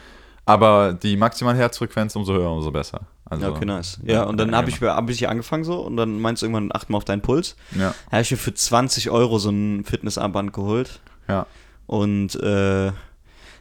Aber 0.45 0.93
die 0.93 1.17
maximale 1.17 1.57
Herzfrequenz, 1.57 2.15
umso 2.15 2.33
höher, 2.33 2.49
umso 2.49 2.71
besser. 2.71 3.01
Also, 3.27 3.45
Ja, 3.45 3.51
okay, 3.51 3.65
nice. 3.65 3.99
Ja, 4.05 4.23
und 4.23 4.37
dann 4.37 4.55
habe 4.55 4.69
ich, 4.69 4.79
hab 4.81 5.09
ich 5.09 5.27
angefangen 5.27 5.63
so 5.63 5.79
und 5.81 5.97
dann 5.97 6.19
meinst 6.21 6.41
du 6.41 6.45
irgendwann, 6.45 6.69
acht 6.73 6.89
mal 6.89 6.97
auf 6.97 7.05
deinen 7.05 7.21
Puls. 7.21 7.55
Ja, 7.71 7.93
Da 8.05 8.11
habe 8.11 8.21
ich 8.21 8.31
mir 8.31 8.37
für 8.37 8.53
20 8.53 9.09
Euro 9.09 9.39
so 9.39 9.49
ein 9.49 9.83
Fitnessarmband 9.83 10.53
geholt. 10.53 10.99
ja. 11.27 11.45
Und 11.87 12.35
äh, 12.41 12.91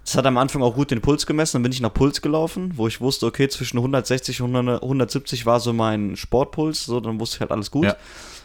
das 0.05 0.17
hat 0.17 0.27
am 0.27 0.37
Anfang 0.39 0.63
auch 0.63 0.75
gut 0.75 0.91
den 0.91 1.01
Puls 1.01 1.27
gemessen. 1.27 1.57
Dann 1.57 1.63
bin 1.63 1.73
ich 1.73 1.81
nach 1.81 1.93
Puls 1.93 2.21
gelaufen, 2.23 2.73
wo 2.77 2.87
ich 2.87 3.01
wusste, 3.01 3.27
okay, 3.27 3.49
zwischen 3.49 3.79
160 3.79 4.43
und 4.43 4.51
100 4.55 4.83
170 4.83 5.47
war 5.47 5.61
so 5.61 5.73
mein 5.73 6.17
Sportpuls. 6.17 6.85
So, 6.85 7.01
dann 7.01 7.19
wusste 7.21 7.37
ich 7.37 7.41
halt 7.41 7.51
alles 7.51 7.71
gut. 7.71 7.85
Ja. 7.85 7.97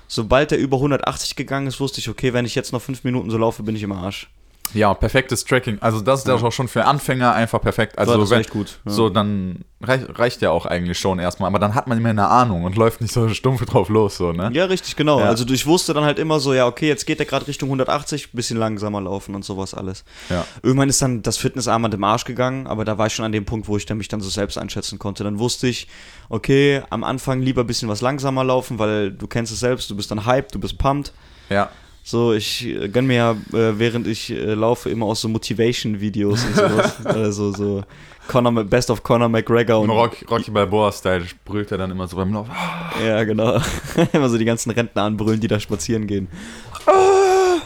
Sobald 0.07 0.51
der 0.51 0.57
über 0.57 0.77
180 0.77 1.35
gegangen 1.35 1.67
ist, 1.67 1.79
wusste 1.79 1.99
ich, 1.99 2.09
okay, 2.09 2.33
wenn 2.33 2.45
ich 2.45 2.55
jetzt 2.55 2.73
noch 2.73 2.81
fünf 2.81 3.03
Minuten 3.03 3.29
so 3.29 3.37
laufe, 3.37 3.63
bin 3.63 3.75
ich 3.75 3.83
im 3.83 3.91
Arsch. 3.91 4.29
Ja, 4.73 4.93
perfektes 4.93 5.45
Tracking. 5.45 5.77
Also 5.81 6.01
das 6.01 6.21
ist 6.21 6.27
ja. 6.27 6.35
Auch 6.35 6.51
schon 6.51 6.67
für 6.67 6.85
Anfänger 6.85 7.33
einfach 7.33 7.61
perfekt. 7.61 7.97
Also 7.97 8.17
das 8.17 8.29
wenn, 8.29 8.43
gut. 8.43 8.79
Ja. 8.85 8.91
so 8.91 9.09
dann 9.09 9.65
reich, 9.81 10.01
reicht 10.09 10.41
ja 10.41 10.51
auch 10.51 10.65
eigentlich 10.65 10.97
schon 10.97 11.19
erstmal. 11.19 11.47
Aber 11.47 11.59
dann 11.59 11.75
hat 11.75 11.87
man 11.87 11.97
immer 11.97 12.09
eine 12.09 12.27
Ahnung 12.27 12.63
und 12.63 12.75
läuft 12.75 13.01
nicht 13.01 13.13
so 13.13 13.29
stumpf 13.33 13.65
drauf 13.65 13.89
los, 13.89 14.17
so, 14.17 14.31
ne? 14.31 14.49
Ja, 14.53 14.65
richtig, 14.65 14.95
genau. 14.95 15.19
Ja. 15.19 15.25
Also 15.25 15.45
ich 15.47 15.65
wusste 15.65 15.93
dann 15.93 16.03
halt 16.03 16.19
immer 16.19 16.39
so, 16.39 16.53
ja, 16.53 16.67
okay, 16.67 16.87
jetzt 16.87 17.05
geht 17.05 17.19
der 17.19 17.25
gerade 17.25 17.47
Richtung 17.47 17.69
180, 17.69 18.31
bisschen 18.31 18.57
langsamer 18.57 19.01
laufen 19.01 19.35
und 19.35 19.43
sowas 19.43 19.73
alles. 19.73 20.03
Ja. 20.29 20.45
Irgendwann 20.63 20.89
ist 20.89 21.01
dann 21.01 21.21
das 21.21 21.37
Fitnessarmband 21.37 21.93
im 21.93 22.03
Arsch 22.03 22.25
gegangen, 22.25 22.67
aber 22.67 22.85
da 22.85 22.97
war 22.97 23.07
ich 23.07 23.13
schon 23.13 23.25
an 23.25 23.31
dem 23.31 23.45
Punkt, 23.45 23.67
wo 23.67 23.77
ich 23.77 23.85
dann 23.85 23.97
mich 23.97 24.07
dann 24.07 24.21
so 24.21 24.29
selbst 24.29 24.57
einschätzen 24.57 24.99
konnte. 24.99 25.23
Dann 25.23 25.39
wusste 25.39 25.67
ich, 25.67 25.87
okay, 26.29 26.83
am 26.89 27.03
Anfang 27.03 27.41
lieber 27.41 27.61
ein 27.61 27.67
bisschen 27.67 27.89
was 27.89 28.01
langsamer 28.01 28.43
laufen, 28.43 28.79
weil 28.79 29.11
du 29.11 29.27
kennst 29.27 29.51
es 29.51 29.59
selbst, 29.59 29.89
du 29.89 29.95
bist 29.95 30.11
dann 30.11 30.25
hyped, 30.25 30.53
du 30.53 30.59
bist 30.59 30.77
pumped. 30.77 31.13
Ja. 31.49 31.69
So, 32.09 32.33
ich 32.33 32.65
äh, 32.65 32.89
gönn 32.89 33.05
mir 33.05 33.15
ja, 33.15 33.31
äh, 33.53 33.77
während 33.77 34.07
ich 34.07 34.31
äh, 34.31 34.55
laufe, 34.55 34.89
immer 34.89 35.05
aus 35.05 35.21
so 35.21 35.29
Motivation-Videos 35.29 36.43
und 36.43 36.55
sowas. 36.55 37.05
also 37.05 37.51
so 37.51 37.83
Conor, 38.27 38.63
Best 38.63 38.89
of 38.89 39.03
Conor 39.03 39.29
McGregor 39.29 39.79
und 39.79 39.91
Rock, 39.91 40.25
Rocky 40.27 40.49
Balboa-Style 40.49 41.25
brüllt 41.45 41.71
er 41.71 41.77
dann 41.77 41.91
immer 41.91 42.07
so 42.07 42.17
beim 42.17 42.33
Lauf. 42.33 42.47
Ja, 43.05 43.23
genau. 43.23 43.61
Immer 44.11 44.27
so 44.27 44.39
die 44.39 44.45
ganzen 44.45 44.71
Rentner 44.71 45.03
anbrüllen, 45.03 45.39
die 45.39 45.47
da 45.47 45.59
spazieren 45.59 46.07
gehen. 46.07 46.27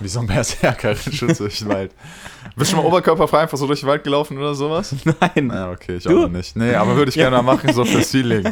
Wie 0.01 0.07
so 0.09 0.19
ein 0.19 0.27
Berserker 0.27 0.89
rennt 0.89 1.39
durch 1.39 1.59
den 1.59 1.69
Wald. 1.69 1.91
Bist 2.55 2.71
du 2.71 2.75
schon 2.75 2.83
mal 2.83 2.87
oberkörperfrei 2.87 3.39
einfach 3.39 3.57
so 3.57 3.65
durch 3.65 3.79
den 3.79 3.89
Wald 3.89 4.03
gelaufen 4.03 4.37
oder 4.37 4.53
sowas? 4.53 4.95
Nein. 5.19 5.49
Ja, 5.51 5.71
okay, 5.71 5.95
ich 5.97 6.03
Du? 6.03 6.25
auch 6.25 6.29
nicht. 6.29 6.55
Nee, 6.55 6.75
aber 6.75 6.95
würde 6.95 7.09
ich 7.09 7.15
gerne 7.15 7.35
mal 7.37 7.41
machen, 7.41 7.73
so 7.73 7.83
fürs 7.83 8.09
Feeling. 8.11 8.43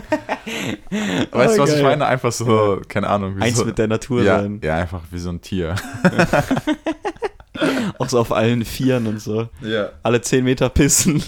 Weißt 1.31 1.58
du, 1.58 1.62
was 1.62 1.70
ich 1.70 1.75
geil. 1.75 1.84
meine? 1.84 2.05
Einfach 2.08 2.31
so, 2.31 2.81
keine 2.88 3.08
Ahnung. 3.10 3.38
Wie 3.38 3.41
Eins 3.43 3.58
so, 3.58 3.65
mit 3.65 3.77
der 3.77 3.88
Natur 3.88 4.24
ja, 4.24 4.39
sein. 4.41 4.60
ja, 4.63 4.75
einfach 4.77 5.01
wie 5.12 5.20
so 5.20 5.29
ein 5.29 5.41
Tier. 5.41 5.75
Auch 8.00 8.10
so 8.10 8.20
auf 8.20 8.31
allen 8.31 8.65
Vieren 8.65 9.05
und 9.05 9.22
so. 9.22 9.50
Ja. 9.62 9.89
Alle 10.01 10.22
10 10.22 10.43
Meter 10.43 10.70
pissen. 10.70 11.22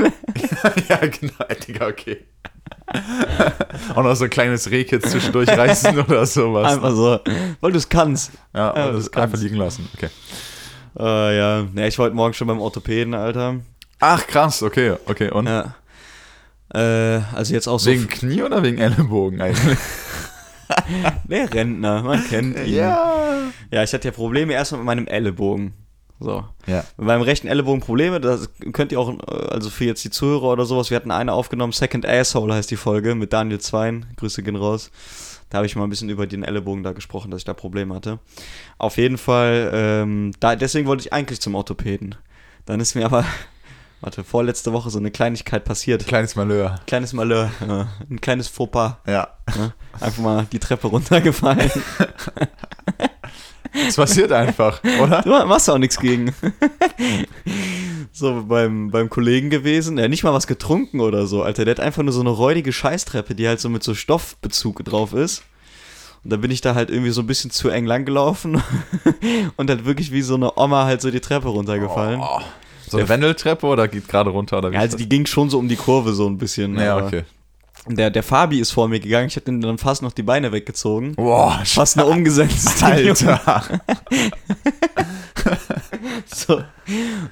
ja, 0.90 0.98
genau, 0.98 1.34
Digga, 1.68 1.88
okay. 1.88 2.26
Auch 3.94 4.04
noch 4.04 4.16
so 4.16 4.24
ein 4.24 4.30
kleines 4.30 4.72
Rehkitz 4.72 5.12
zwischendurch 5.12 5.50
reißen 5.50 6.00
oder 6.00 6.26
sowas. 6.26 6.74
Einfach 6.74 6.92
so, 6.92 7.20
weil 7.62 7.72
du 7.72 7.78
es 7.78 7.88
kannst. 7.88 8.32
ja, 8.56 8.70
und 8.72 8.96
das 8.96 9.12
das 9.12 9.22
einfach 9.22 9.40
liegen 9.40 9.58
lassen. 9.58 9.88
Okay. 9.96 10.10
Äh, 10.98 11.38
ja. 11.38 11.68
ja, 11.76 11.88
ich 11.88 11.98
wollte 11.98 12.16
morgen 12.16 12.34
schon 12.34 12.48
beim 12.48 12.62
Orthopäden, 12.62 13.14
Alter. 13.14 13.56
Ach, 14.00 14.26
krass, 14.28 14.64
okay, 14.64 14.96
okay. 15.06 15.30
Und 15.32 15.48
Ja. 15.48 15.76
Äh, 16.74 17.22
also 17.34 17.54
jetzt 17.54 17.68
auch 17.68 17.80
so. 17.80 17.92
wegen 17.92 18.08
Knie 18.08 18.42
oder 18.42 18.64
wegen 18.64 18.80
Ellenbogen 18.80 19.42
eigentlich? 19.42 19.78
Der 21.26 21.54
Rentner, 21.54 22.02
man 22.04 22.24
kennt 22.28 22.58
ihn. 22.58 22.74
ja. 22.76 23.52
Ja, 23.72 23.84
ich 23.84 23.94
hatte 23.94 24.08
ja 24.08 24.12
Probleme 24.12 24.54
erstmal 24.54 24.80
mit 24.80 24.86
meinem 24.86 25.08
Ellenbogen. 25.08 25.74
So. 26.20 26.46
Ja. 26.68 26.84
Mit 26.98 27.08
meinem 27.08 27.22
rechten 27.24 27.48
Ellenbogen 27.48 27.82
Probleme, 27.82 28.22
das 28.22 28.50
könnt 28.72 28.92
ihr 28.92 29.00
auch, 29.00 29.10
äh, 29.10 29.50
also 29.50 29.70
für 29.70 29.86
jetzt 29.86 30.04
die 30.04 30.10
Zuhörer 30.10 30.52
oder 30.54 30.66
sowas, 30.66 30.90
wir 30.90 30.96
hatten 30.96 31.12
eine 31.12 31.34
aufgenommen, 31.34 31.74
Second 31.74 32.06
Asshole 32.06 32.54
heißt 32.54 32.72
die 32.72 32.78
Folge, 32.78 33.16
mit 33.16 33.34
Daniel 33.34 33.60
Zwein, 33.60 34.06
Grüße 34.18 34.44
gehen 34.44 34.56
raus. 34.56 34.92
Da 35.54 35.58
habe 35.58 35.68
ich 35.68 35.76
mal 35.76 35.84
ein 35.84 35.90
bisschen 35.92 36.10
über 36.10 36.26
den 36.26 36.42
Ellenbogen 36.42 36.82
da 36.82 36.94
gesprochen, 36.94 37.30
dass 37.30 37.42
ich 37.42 37.46
da 37.46 37.54
Probleme 37.54 37.94
hatte. 37.94 38.18
Auf 38.80 38.98
jeden 38.98 39.20
Fall, 39.20 39.70
ähm, 39.72 40.32
da, 40.40 40.56
deswegen 40.56 40.88
wollte 40.88 41.02
ich 41.02 41.14
eigentlich 41.14 41.42
zum 41.42 41.54
Orthopäden. 41.54 42.16
Dann 42.66 42.80
ist 42.80 42.96
mir 42.96 43.06
aber, 43.06 43.24
warte, 44.02 44.24
vorletzte 44.24 44.74
Woche 44.74 44.90
so 44.90 44.98
eine 44.98 45.12
Kleinigkeit 45.12 45.64
passiert. 45.64 46.08
Kleines 46.08 46.36
Malheur. 46.36 46.80
Kleines 46.88 47.14
Malheur, 47.14 47.52
ja, 47.68 47.88
ein 48.10 48.20
kleines 48.20 48.48
Fauxpas. 48.48 48.98
Ja. 49.06 49.28
Ne? 49.56 49.76
Einfach 50.00 50.24
mal 50.24 50.48
die 50.52 50.58
Treppe 50.58 50.88
runtergefallen. 50.88 51.70
Es 53.88 53.96
passiert 53.96 54.32
einfach, 54.32 54.84
oder? 55.02 55.24
Du 55.24 55.32
machst 55.48 55.68
auch 55.68 55.80
nichts 55.80 56.00
gegen. 56.00 56.32
so 58.14 58.46
beim, 58.48 58.92
beim 58.92 59.10
Kollegen 59.10 59.50
gewesen, 59.50 59.96
der 59.96 60.06
hat 60.06 60.12
nicht 60.12 60.24
mal 60.24 60.34
was 60.34 60.48
getrunken 60.48 61.02
oder 61.02 61.26
so, 61.26 61.42
Alter. 61.42 61.66
Der 61.66 61.74
hat 61.74 61.80
einfach 61.80 62.04
nur 62.04 62.14
so 62.14 62.22
eine 62.22 62.30
räudige 62.30 62.72
Scheißtreppe, 62.72 63.34
die 63.34 63.48
halt 63.48 63.60
so 63.60 63.70
mit 63.70 63.84
so 63.84 63.96
Stoffbezug 63.96 64.86
drauf 64.86 65.14
ist. 65.14 65.44
Und 66.24 66.32
da 66.32 66.38
bin 66.38 66.52
ich 66.52 66.62
da 66.62 66.76
halt 66.76 66.90
irgendwie 66.90 67.10
so 67.10 67.22
ein 67.22 67.28
bisschen 67.28 67.52
zu 67.52 67.70
eng 67.70 67.86
lang 67.86 68.06
gelaufen 68.06 68.62
und 69.58 69.70
halt 69.70 69.84
wirklich 69.84 70.12
wie 70.12 70.22
so 70.22 70.36
eine 70.36 70.58
Oma 70.58 70.86
halt 70.86 71.02
so 71.02 71.12
die 71.12 71.20
Treppe 71.20 71.50
runtergefallen. 71.50 72.22
Oh. 72.24 72.40
So 72.88 73.00
eine 73.00 73.10
Wendeltreppe 73.10 73.66
oder 73.66 73.88
geht 73.88 74.08
gerade 74.08 74.30
runter? 74.30 74.60
Oder 74.60 74.70
wie 74.70 74.76
Ja, 74.76 74.82
also 74.82 74.96
die 74.96 75.10
ging 75.10 75.26
schon 75.26 75.50
so 75.50 75.58
um 75.58 75.68
die 75.68 75.76
Kurve 75.76 76.14
so 76.14 76.28
ein 76.28 76.38
bisschen. 76.38 76.80
ja, 76.80 76.98
okay. 76.98 77.24
Der, 77.88 78.10
der 78.10 78.24
Fabi 78.24 78.60
ist 78.60 78.72
vor 78.72 78.88
mir 78.88 79.00
gegangen, 79.00 79.28
ich 79.28 79.36
hab 79.36 79.46
den 79.46 79.60
dann 79.60 79.78
fast 79.78 80.02
noch 80.02 80.14
die 80.14 80.24
Beine 80.24 80.52
weggezogen. 80.52 81.16
Boah, 81.16 81.62
Fast 81.66 81.98
nur 81.98 82.08
umgesetzt. 82.08 82.82
Alter. 82.84 83.64
So. 86.26 86.64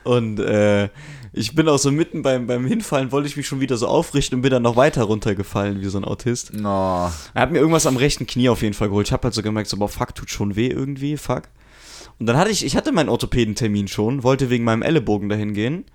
Und 0.03 0.39
äh, 0.39 0.89
ich 1.33 1.55
bin 1.55 1.67
auch 1.69 1.77
so 1.77 1.91
mitten 1.91 2.21
beim, 2.21 2.47
beim 2.47 2.65
Hinfallen, 2.65 3.11
wollte 3.11 3.27
ich 3.27 3.37
mich 3.37 3.47
schon 3.47 3.61
wieder 3.61 3.77
so 3.77 3.87
aufrichten 3.87 4.37
und 4.37 4.41
bin 4.41 4.51
dann 4.51 4.63
noch 4.63 4.75
weiter 4.75 5.03
runtergefallen 5.03 5.81
wie 5.81 5.87
so 5.87 5.97
ein 5.97 6.05
Autist. 6.05 6.53
No. 6.53 7.11
Er 7.33 7.41
hat 7.41 7.51
mir 7.51 7.59
irgendwas 7.59 7.85
am 7.85 7.97
rechten 7.97 8.27
Knie 8.27 8.49
auf 8.49 8.61
jeden 8.61 8.73
Fall 8.73 8.89
geholt. 8.89 9.07
Ich 9.07 9.13
habe 9.13 9.23
halt 9.23 9.33
so 9.33 9.41
gemerkt, 9.41 9.69
so, 9.69 9.77
boah, 9.77 9.89
fuck, 9.89 10.13
tut 10.13 10.29
schon 10.29 10.55
weh 10.55 10.67
irgendwie, 10.67 11.17
fuck. 11.17 11.43
Und 12.19 12.25
dann 12.27 12.37
hatte 12.37 12.51
ich, 12.51 12.65
ich 12.65 12.75
hatte 12.75 12.91
meinen 12.91 13.09
Orthopädentermin 13.09 13.87
schon, 13.87 14.23
wollte 14.23 14.49
wegen 14.49 14.63
meinem 14.63 14.81
Ellenbogen 14.81 15.29
dahin 15.29 15.53
gehen. 15.53 15.85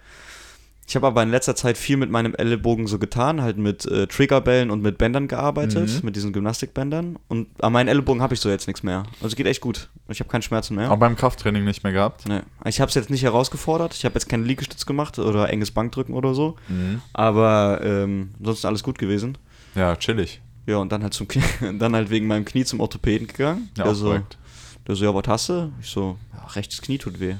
Ich 0.88 0.94
habe 0.94 1.06
aber 1.08 1.22
in 1.22 1.30
letzter 1.30 1.56
Zeit 1.56 1.76
viel 1.76 1.96
mit 1.96 2.10
meinem 2.10 2.34
Ellenbogen 2.36 2.86
so 2.86 2.98
getan, 3.00 3.42
halt 3.42 3.56
mit 3.56 3.84
äh, 3.86 4.06
Triggerbällen 4.06 4.70
und 4.70 4.82
mit 4.82 4.98
Bändern 4.98 5.26
gearbeitet, 5.26 5.88
Mhm. 5.90 6.00
mit 6.04 6.14
diesen 6.14 6.32
Gymnastikbändern. 6.32 7.18
Und 7.28 7.48
an 7.60 7.72
meinen 7.72 7.88
Ellenbogen 7.88 8.22
habe 8.22 8.34
ich 8.34 8.40
so 8.40 8.48
jetzt 8.48 8.68
nichts 8.68 8.84
mehr. 8.84 9.02
Also 9.20 9.34
geht 9.34 9.46
echt 9.46 9.60
gut. 9.60 9.88
Ich 10.08 10.20
habe 10.20 10.30
keine 10.30 10.42
Schmerzen 10.42 10.76
mehr. 10.76 10.92
Auch 10.92 10.96
beim 10.98 11.16
Krafttraining 11.16 11.64
nicht 11.64 11.82
mehr 11.82 11.92
gehabt. 11.92 12.28
Nee. 12.28 12.40
Ich 12.66 12.80
habe 12.80 12.88
es 12.88 12.94
jetzt 12.94 13.10
nicht 13.10 13.24
herausgefordert. 13.24 13.94
Ich 13.94 14.04
habe 14.04 14.14
jetzt 14.14 14.28
keinen 14.28 14.44
Liegestütz 14.44 14.86
gemacht 14.86 15.18
oder 15.18 15.50
enges 15.50 15.72
Bankdrücken 15.72 16.14
oder 16.14 16.34
so. 16.34 16.54
Mhm. 16.68 17.02
Aber 17.12 17.80
ähm, 17.82 18.30
sonst 18.40 18.64
alles 18.64 18.84
gut 18.84 18.98
gewesen. 18.98 19.36
Ja, 19.74 19.96
chillig. 19.96 20.40
Ja, 20.66 20.76
und 20.76 20.92
dann 20.92 21.02
halt 21.02 21.14
zum 21.14 21.26
Knie, 21.26 21.42
dann 21.78 21.94
halt 21.96 22.10
wegen 22.10 22.28
meinem 22.28 22.44
Knie 22.44 22.64
zum 22.64 22.78
Orthopäden 22.78 23.26
gegangen. 23.26 23.70
Ja, 23.76 23.84
der, 23.84 23.94
so, 23.96 24.06
korrekt. 24.06 24.38
der 24.86 24.94
so, 24.94 25.04
ja, 25.04 25.12
was 25.14 25.24
hast 25.26 25.48
du? 25.48 25.72
Ich 25.80 25.88
so, 25.90 26.16
ja, 26.32 26.44
rechtes 26.54 26.80
Knie 26.80 26.98
tut 26.98 27.18
weh. 27.18 27.34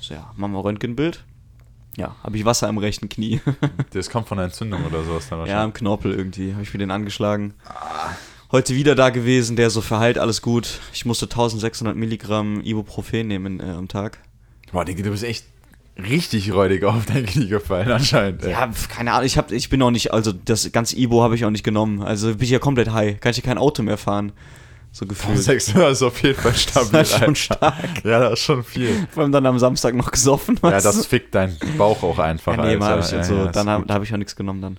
Ich 0.00 0.06
so, 0.06 0.14
ja, 0.14 0.32
machen 0.36 0.52
wir 0.52 0.64
Röntgenbild. 0.64 1.24
Ja, 1.98 2.14
habe 2.22 2.36
ich 2.36 2.44
Wasser 2.44 2.68
im 2.68 2.78
rechten 2.78 3.08
Knie. 3.08 3.40
Das 3.92 4.08
kommt 4.10 4.28
von 4.28 4.38
einer 4.38 4.46
Entzündung 4.46 4.84
oder 4.84 5.02
sowas 5.02 5.28
dann 5.28 5.40
ja, 5.40 5.44
im 5.44 5.48
wahrscheinlich. 5.48 5.74
Knorpel 5.74 6.12
irgendwie. 6.14 6.52
Habe 6.52 6.62
ich 6.62 6.72
mir 6.72 6.78
den 6.78 6.90
angeschlagen. 6.90 7.54
Heute 8.52 8.74
wieder 8.74 8.94
da 8.94 9.10
gewesen, 9.10 9.56
der 9.56 9.70
so 9.70 9.80
verheilt, 9.80 10.18
alles 10.18 10.40
gut. 10.40 10.80
Ich 10.92 11.04
musste 11.04 11.26
1600 11.26 11.96
Milligramm 11.96 12.60
Ibuprofen 12.60 13.26
nehmen 13.26 13.60
äh, 13.60 13.64
am 13.64 13.88
Tag. 13.88 14.18
Boah, 14.72 14.84
Digga, 14.84 15.02
du 15.02 15.10
bist 15.10 15.24
echt 15.24 15.46
richtig 15.98 16.52
räudig 16.52 16.84
auf 16.84 17.06
dein 17.06 17.26
Knie 17.26 17.48
gefallen 17.48 17.90
anscheinend. 17.90 18.44
ey. 18.44 18.52
Ja, 18.52 18.70
keine 18.88 19.12
Ahnung, 19.12 19.26
ich, 19.26 19.36
hab, 19.36 19.50
ich 19.50 19.68
bin 19.68 19.82
auch 19.82 19.90
nicht, 19.90 20.12
also 20.12 20.32
das 20.32 20.70
ganze 20.70 20.96
Ibo 20.96 21.22
habe 21.22 21.34
ich 21.34 21.44
auch 21.44 21.50
nicht 21.50 21.64
genommen. 21.64 22.02
Also 22.02 22.28
bin 22.28 22.42
ich 22.42 22.50
ja 22.50 22.58
komplett 22.60 22.92
high. 22.92 23.18
Kann 23.18 23.30
ich 23.30 23.38
ja 23.38 23.42
kein 23.42 23.58
Auto 23.58 23.82
mehr 23.82 23.98
fahren. 23.98 24.32
So 24.92 25.06
gefühlt. 25.06 25.38
Sechs 25.38 25.74
Uhr 25.74 25.88
ist 25.88 26.02
auf 26.02 26.22
jeden 26.22 26.40
Fall 26.40 26.54
stabil. 26.54 26.90
Das 26.92 27.10
ist 27.10 27.18
schon 27.18 27.36
stark. 27.36 28.04
Ja, 28.04 28.20
das 28.20 28.34
ist 28.34 28.40
schon 28.40 28.64
viel. 28.64 29.06
Vor 29.10 29.22
allem 29.22 29.32
dann 29.32 29.46
am 29.46 29.58
Samstag 29.58 29.94
noch 29.94 30.10
gesoffen. 30.10 30.58
Ja, 30.62 30.80
das 30.80 31.06
fickt 31.06 31.34
deinen 31.34 31.56
Bauch 31.76 32.02
auch 32.02 32.18
einfach. 32.18 32.56
ja, 32.56 32.64
nee, 32.64 32.72
Alter. 32.74 32.86
hab 32.86 33.00
ich 33.00 33.10
jetzt 33.10 33.28
so, 33.28 33.34
ja, 33.34 33.44
ja, 33.44 33.52
dann 33.52 33.68
ist 33.68 33.72
hab, 33.72 33.90
habe 33.90 34.04
ich 34.04 34.12
auch 34.12 34.18
nichts 34.18 34.36
genommen 34.36 34.62
dann. 34.62 34.76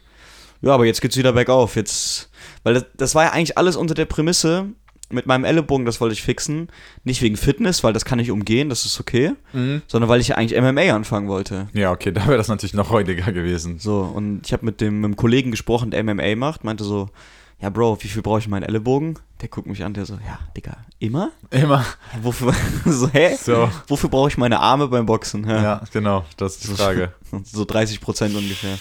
Ja, 0.61 0.73
aber 0.73 0.85
jetzt 0.85 1.01
geht's 1.01 1.15
wieder 1.15 1.33
bergauf. 1.33 1.75
Jetzt, 1.75 2.29
weil 2.63 2.73
das, 2.73 2.85
das 2.97 3.15
war 3.15 3.25
ja 3.25 3.31
eigentlich 3.31 3.57
alles 3.57 3.75
unter 3.75 3.93
der 3.93 4.05
Prämisse, 4.05 4.67
mit 5.11 5.25
meinem 5.25 5.43
Ellenbogen, 5.43 5.85
das 5.85 5.99
wollte 6.01 6.13
ich 6.13 6.21
fixen. 6.21 6.67
Nicht 7.03 7.21
wegen 7.21 7.35
Fitness, 7.35 7.83
weil 7.83 7.93
das 7.93 8.05
kann 8.05 8.19
ich 8.19 8.31
umgehen, 8.31 8.69
das 8.69 8.85
ist 8.85 8.99
okay. 8.99 9.31
Mhm. 9.53 9.81
Sondern 9.87 10.09
weil 10.09 10.21
ich 10.21 10.29
ja 10.29 10.35
eigentlich 10.35 10.59
MMA 10.59 10.93
anfangen 10.93 11.27
wollte. 11.27 11.67
Ja, 11.73 11.91
okay, 11.91 12.11
da 12.11 12.27
wäre 12.27 12.37
das 12.37 12.47
natürlich 12.47 12.73
noch 12.73 12.91
räudiger 12.91 13.31
gewesen. 13.31 13.79
So, 13.79 14.01
und 14.01 14.41
ich 14.45 14.53
habe 14.53 14.65
mit 14.65 14.81
dem, 14.81 15.01
mit 15.01 15.11
dem 15.11 15.15
Kollegen 15.15 15.51
gesprochen, 15.51 15.91
der 15.91 16.03
MMA 16.03 16.35
macht, 16.35 16.63
meinte 16.63 16.83
so, 16.83 17.09
ja 17.61 17.69
Bro, 17.69 17.97
wie 18.01 18.07
viel 18.07 18.21
brauche 18.21 18.39
ich 18.39 18.47
meinen 18.47 18.63
Ellenbogen? 18.63 19.19
Der 19.41 19.49
guckt 19.49 19.67
mich 19.67 19.83
an, 19.83 19.93
der 19.93 20.05
so, 20.05 20.15
ja, 20.15 20.39
Digga, 20.55 20.77
immer? 20.99 21.31
Immer. 21.49 21.85
Ja, 22.13 22.23
wofür, 22.23 22.53
so, 22.85 23.09
hä? 23.09 23.35
So. 23.35 23.69
Wofür 23.87 24.09
brauche 24.09 24.29
ich 24.29 24.37
meine 24.37 24.59
Arme 24.59 24.87
beim 24.87 25.05
Boxen? 25.05 25.47
Ja. 25.47 25.61
Ja, 25.61 25.81
genau, 25.91 26.25
das 26.37 26.55
ist 26.55 26.63
die 26.63 26.75
Frage. 26.75 27.13
So 27.43 27.63
30 27.63 28.01
Prozent 28.01 28.35
ungefähr. 28.35 28.77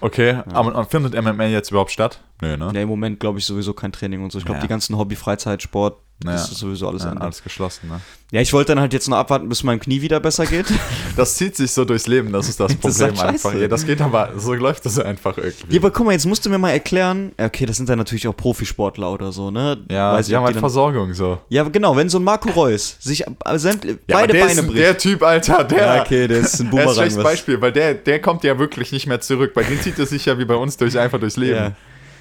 Okay, 0.00 0.42
aber 0.52 0.74
und 0.76 0.90
findet 0.90 1.20
MMA 1.20 1.46
jetzt 1.46 1.70
überhaupt 1.70 1.90
statt? 1.90 2.20
Nö, 2.48 2.56
ne? 2.56 2.70
Ja, 2.74 2.80
im 2.82 2.88
Moment 2.88 3.20
glaube 3.20 3.38
ich 3.38 3.44
sowieso 3.44 3.72
kein 3.72 3.92
Training 3.92 4.22
und 4.22 4.32
so. 4.32 4.38
Ich 4.38 4.44
glaube, 4.44 4.58
Ja. 4.58 4.62
die 4.62 4.68
ganzen 4.68 4.96
Hobby, 4.96 5.16
Freizeit, 5.16 5.62
Sport, 5.62 5.98
Naja. 6.22 6.36
das 6.38 6.50
ist 6.52 6.58
sowieso 6.58 6.88
alles 6.88 7.02
Ja, 7.04 7.12
alles 7.12 7.42
geschlossen, 7.42 7.88
ne? 7.88 8.00
Ja, 8.30 8.40
ich 8.40 8.52
wollte 8.52 8.72
dann 8.72 8.80
halt 8.80 8.92
jetzt 8.92 9.08
noch 9.08 9.16
abwarten, 9.16 9.48
bis 9.48 9.62
meinem 9.62 9.78
Knie 9.80 10.00
wieder 10.02 10.18
besser 10.20 10.46
geht. 10.46 10.66
Das 11.16 11.36
zieht 11.36 11.54
sich 11.56 11.70
so 11.70 11.84
durchs 11.84 12.08
Leben, 12.08 12.32
das 12.32 12.48
ist 12.48 12.58
das 12.58 12.76
Das 12.82 12.92
ist 12.92 12.98
Problem 13.00 13.18
halt 13.20 13.28
einfach. 13.34 13.54
Ja, 13.54 13.68
das 13.68 13.86
geht 13.86 14.00
aber, 14.00 14.30
so 14.36 14.52
läuft 14.54 14.84
das 14.84 14.98
einfach 14.98 15.36
irgendwie. 15.38 15.74
ja, 15.74 15.80
aber 15.80 15.90
guck 15.92 16.06
mal, 16.06 16.12
jetzt 16.12 16.26
musst 16.26 16.44
du 16.44 16.50
mir 16.50 16.58
mal 16.58 16.70
erklären, 16.70 17.30
ja, 17.38 17.46
okay, 17.46 17.66
das 17.66 17.76
sind 17.76 17.88
dann 17.88 17.98
natürlich 17.98 18.26
auch 18.26 18.36
Profisportler 18.36 19.12
oder 19.12 19.30
so, 19.30 19.50
ne? 19.52 19.78
Ja, 19.90 20.12
Weiß 20.14 20.26
die 20.26 20.32
ich, 20.32 20.36
haben 20.36 20.44
halt 20.44 20.56
Versorgung 20.56 21.14
so. 21.14 21.38
Ja, 21.48 21.62
genau, 21.64 21.94
wenn 21.96 22.08
so 22.08 22.18
ein 22.18 22.24
Marco 22.24 22.48
Reus 22.50 22.96
sich 23.00 23.20
Ja, 23.20 23.26
beide 23.38 24.32
der 24.32 24.40
Beine 24.40 24.60
ist, 24.60 24.66
bricht. 24.66 24.78
Der 24.78 24.98
Typ, 24.98 25.22
Alter, 25.22 25.62
der. 25.64 25.78
Ja, 25.96 26.02
okay, 26.02 26.26
der 26.26 26.38
ist 26.38 26.60
ein 26.60 26.66
Er 26.66 26.68
ist 26.68 26.70
Boomerang, 26.70 26.88
ein 26.88 26.94
schlechtes 26.94 27.16
was- 27.18 27.24
Beispiel, 27.24 27.60
weil 27.60 27.72
der, 27.72 27.94
der 27.94 28.20
kommt 28.20 28.42
ja 28.44 28.58
wirklich 28.58 28.90
nicht 28.90 29.06
mehr 29.06 29.20
zurück. 29.20 29.52
Bei 29.54 29.62
dem 29.62 29.80
zieht 29.80 29.98
es 30.00 30.10
sich 30.10 30.26
ja 30.26 30.36
wie 30.38 30.44
bei 30.44 30.56
uns 30.56 30.76
durch, 30.76 30.98
einfach 30.98 31.20
durchs 31.20 31.36
Leben. 31.36 31.56
Ja. 31.56 31.72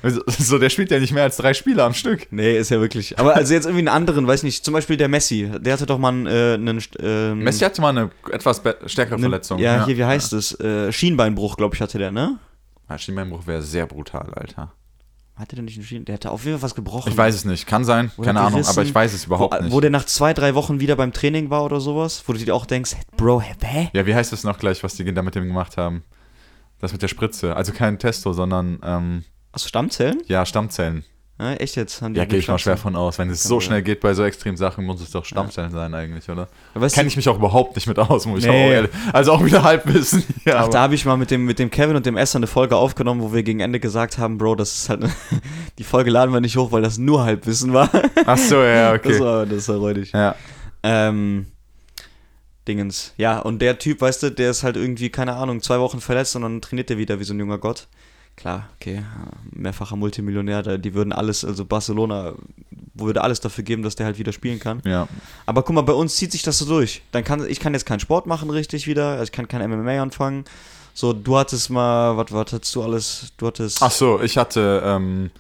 Also, 0.04 0.22
So, 0.28 0.60
der 0.60 0.70
spielt 0.70 0.92
ja 0.92 1.00
nicht 1.00 1.14
mehr 1.14 1.24
als 1.24 1.38
drei 1.38 1.54
Spiele 1.56 1.84
am 1.84 1.94
Stück. 1.94 2.28
Nee, 2.32 2.58
ist 2.58 2.70
ja 2.70 2.80
wirklich. 2.80 3.18
Aber 3.18 3.36
also 3.36 3.54
jetzt 3.54 3.66
irgendwie 3.66 3.80
einen 3.80 3.88
anderen, 3.96 4.28
weiß 4.28 4.44
nicht, 4.44 4.64
zum 4.64 4.74
Beispiel 4.74 4.98
der 4.98 5.08
Messi, 5.08 5.50
der 5.60 5.74
hatte 5.74 5.86
doch 5.88 5.98
mal 5.98 6.10
einen, 6.10 6.28
äh, 6.28 6.54
einen 6.54 6.84
ähm, 7.00 7.40
Messi 7.40 7.60
hatte 7.64 7.82
mal 7.82 7.90
eine 7.90 8.12
etwas 8.32 8.62
stärkere 8.86 9.16
einen- 9.16 9.24
Verletzung. 9.24 9.58
Ja, 9.60 9.86
hier, 9.86 9.98
wie 9.98 10.06
heißt 10.06 10.34
es? 10.34 10.60
Äh, 10.60 10.92
Schienbeinbruch, 10.92 11.58
glaube 11.58 11.74
ich, 11.76 11.82
hatte 11.82 11.98
der, 11.98 12.12
ne? 12.12 12.38
Ja, 12.90 12.98
Schienbeinbruch 13.00 13.48
wäre 13.48 13.62
sehr 13.62 13.88
brutal, 13.88 14.32
Alter. 14.36 14.74
Hatte 15.36 15.56
der 15.56 15.64
nicht 15.64 15.78
einen 15.78 15.86
Schienen? 15.86 16.06
Der 16.06 16.16
hatte 16.16 16.30
auf 16.30 16.46
jeden 16.46 16.58
Fall 16.60 16.64
was 16.64 16.76
gebrochen. 16.76 17.10
Ich 17.12 17.18
weiß 17.18 17.34
es 17.34 17.44
nicht, 17.46 17.66
kann 17.66 17.86
sein, 17.86 18.12
Oder 18.18 18.28
keine 18.28 18.42
Ahnung, 18.42 18.54
gerissen, 18.54 18.70
aber 18.70 18.84
ich 18.84 18.94
weiß 18.94 19.14
es 19.14 19.26
überhaupt 19.26 19.56
wo, 19.58 19.64
nicht. 19.64 19.74
Wo 19.74 19.80
der 19.80 19.90
nach 19.90 20.06
zwei, 20.06 20.32
drei 20.34 20.54
Wochen 20.54 20.80
wieder 20.80 20.96
beim 20.96 21.12
Training 21.12 21.50
war 21.50 21.64
oder 21.64 21.80
sowas, 21.80 22.24
wo 22.28 22.34
du 22.34 22.40
dir 22.40 22.54
auch 22.54 22.68
denkst, 22.68 22.94
hey, 22.96 23.04
Bro, 23.18 23.42
hä, 23.42 23.54
hä? 23.64 23.90
ja, 23.94 24.06
wie 24.06 24.14
heißt 24.14 24.32
es 24.32 24.44
noch 24.44 24.60
gleich, 24.60 24.84
was 24.84 24.94
die 24.94 25.12
da 25.12 25.24
mit 25.24 25.34
dem 25.34 25.48
gemacht 25.48 25.78
haben? 25.78 26.04
Das 26.80 26.92
mit 26.92 27.02
der 27.02 27.08
Spritze. 27.08 27.56
Also 27.56 27.72
kein 27.72 27.98
Testo, 27.98 28.34
sondern 28.34 28.80
ähm, 28.84 29.24
Du 29.54 29.60
Stammzellen? 29.68 30.22
ja, 30.28 30.46
Stammzellen. 30.46 31.04
Ja, 31.40 31.54
echt 31.56 31.76
jetzt? 31.76 32.02
Haben 32.02 32.14
die 32.14 32.20
Ja, 32.20 32.26
gehe 32.26 32.38
ich 32.40 32.48
mal 32.48 32.60
schwer 32.60 32.78
von 32.78 32.96
aus. 32.96 33.18
Wenn 33.18 33.30
es 33.32 33.42
so 33.44 33.60
schnell 33.60 33.82
geht 33.82 34.02
bei 34.02 34.14
so 34.14 34.24
extremen 34.24 34.56
Sachen, 34.56 34.86
muss 34.86 35.02
es 35.02 35.10
doch 35.12 35.26
Stammzellen 35.26 35.72
sein 35.72 35.94
eigentlich, 35.94 36.30
oder? 36.30 36.48
Kenne 36.94 37.08
ich 37.08 37.16
mich 37.16 37.28
auch 37.28 37.38
überhaupt 37.38 37.76
nicht 37.76 37.88
mit 37.88 37.98
aus, 37.98 38.26
muss 38.28 38.40
ich 38.42 38.46
Nee. 38.46 38.52
auch 38.52 38.72
ehrlich. 38.72 38.92
Also 39.12 39.32
auch 39.34 39.44
wieder 39.44 39.64
Halbwissen. 39.64 40.24
Ja, 40.46 40.58
Ach, 40.58 40.64
aber- 40.66 40.72
da 40.74 40.82
habe 40.82 40.96
ich 40.96 41.06
mal 41.06 41.18
mit 41.18 41.32
dem, 41.32 41.44
mit 41.46 41.58
dem 41.58 41.72
Kevin 41.72 41.96
und 41.96 42.06
dem 42.06 42.18
Esther 42.18 42.38
eine 42.38 42.48
Folge 42.48 42.76
aufgenommen, 42.76 43.22
wo 43.22 43.34
wir 43.34 43.42
gegen 43.44 43.60
Ende 43.62 43.80
gesagt 43.80 44.20
haben, 44.20 44.38
Bro, 44.38 44.56
das 44.56 44.74
ist 44.76 44.90
halt, 44.90 45.06
die 45.80 45.84
Folge 45.84 46.12
laden 46.12 46.32
wir 46.34 46.40
nicht 46.40 46.56
hoch, 46.56 46.72
weil 46.72 46.84
das 46.84 46.98
nur 47.00 47.24
Halbwissen 47.26 47.74
war. 47.74 47.90
Ach 48.26 48.38
so, 48.38 48.62
ja, 48.64 48.94
okay. 48.94 49.10
Das 49.14 49.20
war, 49.20 49.46
das 49.48 49.68
war 49.70 49.78
räudig. 49.78 50.12
ja. 50.14 50.36
Ähm, 50.84 51.48
Dingens. 52.68 53.14
Ja, 53.18 53.40
und 53.40 53.60
der 53.60 53.78
Typ, 53.80 54.00
weißt 54.02 54.24
du, 54.24 54.30
der 54.32 54.52
ist 54.52 54.64
halt 54.64 54.78
irgendwie, 54.78 55.10
keine 55.10 55.34
Ahnung, 55.34 55.62
zwei 55.62 55.80
Wochen 55.80 56.00
verletzt 56.00 56.36
und 56.36 56.44
dann 56.44 56.62
trainiert 56.62 56.90
er 56.92 56.98
wieder 56.98 57.20
wie 57.20 57.24
so 57.26 57.34
ein 57.34 57.40
junger 57.40 57.58
Gott. 57.58 57.88
Klar, 58.36 58.68
okay, 58.76 59.04
mehrfacher 59.52 59.96
Multimillionär, 59.96 60.78
die 60.80 60.94
würden 60.96 61.14
alles, 61.14 61.46
also 61.46 61.66
Barcelona 61.66 62.34
würde 62.96 63.22
alles 63.22 63.40
dafür 63.40 63.64
geben, 63.64 63.84
dass 63.84 63.96
der 63.96 64.08
halt 64.08 64.18
wieder 64.18 64.32
spielen 64.32 64.60
kann. 64.60 64.82
Ja. 64.86 65.08
Aber 65.46 65.64
guck 65.64 65.76
mal, 65.76 65.82
bei 65.82 65.94
uns 65.94 66.16
zieht 66.16 66.32
sich 66.32 66.42
das 66.42 66.58
so 66.58 66.66
durch. 66.66 67.04
Dann 67.12 67.24
kann 67.24 67.48
ich 67.48 67.60
kann 67.60 67.74
jetzt 67.74 67.86
keinen 67.86 68.00
Sport 68.00 68.26
machen 68.26 68.50
richtig 68.50 68.88
wieder, 68.88 69.12
also 69.12 69.24
ich 69.24 69.32
kann 69.32 69.48
kein 69.48 69.70
MMA 69.70 70.02
anfangen. 70.02 70.46
So, 70.96 71.14
du 71.14 71.38
hattest 71.38 71.70
mal, 71.70 72.18
was, 72.18 72.32
was 72.32 72.54
hattest 72.54 72.76
du 72.76 72.84
alles? 72.84 73.34
Du 73.38 73.48
hattest. 73.48 73.82
Ach 73.82 73.92
so, 73.92 74.22
ich 74.22 74.38
hatte, 74.38 74.82
ähm, 74.86 75.32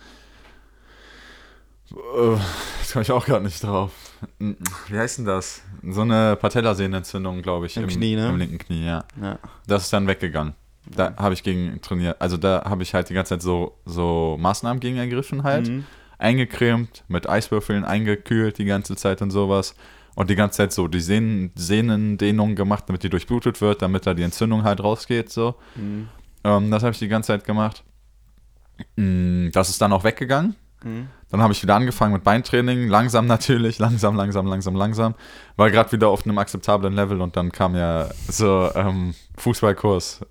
äh, 1.91 2.37
jetzt 2.79 2.93
komme 2.93 3.03
ich 3.03 3.11
auch 3.11 3.25
gerade 3.25 3.43
nicht 3.43 3.63
drauf. 3.63 3.91
Wie 4.39 4.97
heißt 4.97 5.19
denn 5.19 5.25
das? 5.25 5.61
So 5.83 6.01
eine 6.01 6.35
Patellasehnenentzündung, 6.37 7.41
glaube 7.41 7.65
ich. 7.67 7.77
Im 7.77 7.87
Knie, 7.87 8.15
ne? 8.15 8.29
Im 8.29 8.37
linken 8.37 8.57
Knie, 8.57 8.85
ja. 8.85 9.03
Ja. 9.21 9.37
Das 9.67 9.83
ist 9.83 9.93
dann 9.93 10.07
weggegangen. 10.07 10.55
Da 10.85 11.15
habe 11.17 11.33
ich 11.33 11.43
gegen 11.43 11.81
trainiert. 11.81 12.21
Also 12.21 12.37
da 12.37 12.63
habe 12.65 12.83
ich 12.83 12.93
halt 12.93 13.09
die 13.09 13.13
ganze 13.13 13.29
Zeit 13.29 13.41
so, 13.41 13.77
so 13.85 14.37
Maßnahmen 14.39 14.79
gegen 14.79 14.97
ergriffen 14.97 15.43
halt. 15.43 15.67
Mhm. 15.69 15.85
Eingecremt, 16.17 17.03
mit 17.07 17.27
Eiswürfeln 17.27 17.83
eingekühlt 17.83 18.57
die 18.57 18.65
ganze 18.65 18.95
Zeit 18.95 19.21
und 19.21 19.31
sowas. 19.31 19.75
Und 20.15 20.29
die 20.29 20.35
ganze 20.35 20.57
Zeit 20.57 20.73
so 20.73 20.87
die 20.87 20.99
Sehnen, 20.99 21.51
Sehnendehnung 21.55 22.55
gemacht, 22.55 22.83
damit 22.87 23.03
die 23.03 23.09
durchblutet 23.09 23.61
wird, 23.61 23.81
damit 23.81 24.05
da 24.05 24.13
die 24.13 24.23
Entzündung 24.23 24.63
halt 24.63 24.81
rausgeht. 24.83 25.29
So. 25.31 25.55
Mhm. 25.75 26.07
Ähm, 26.43 26.71
das 26.71 26.83
habe 26.83 26.91
ich 26.91 26.99
die 26.99 27.07
ganze 27.07 27.27
Zeit 27.27 27.45
gemacht. 27.45 27.83
Mm, 28.95 29.49
Das 29.51 29.69
ist 29.69 29.81
dann 29.81 29.93
auch 29.93 30.03
weggegangen. 30.03 30.55
Mhm. 30.83 31.07
Dann 31.29 31.41
habe 31.41 31.53
ich 31.53 31.63
wieder 31.63 31.75
angefangen 31.75 32.13
mit 32.13 32.23
Beintraining, 32.23 32.87
langsam 32.89 33.25
natürlich, 33.25 33.79
langsam, 33.79 34.15
langsam, 34.15 34.45
langsam, 34.45 34.75
langsam. 34.75 35.15
War 35.55 35.71
gerade 35.71 35.91
wieder 35.91 36.09
auf 36.09 36.25
einem 36.25 36.37
akzeptablen 36.37 36.93
Level 36.93 37.21
und 37.21 37.35
dann 37.35 37.51
kam 37.51 37.75
ja 37.75 38.09
so 38.27 38.69
ähm, 38.75 39.15
Fußballkurs, 39.37 40.21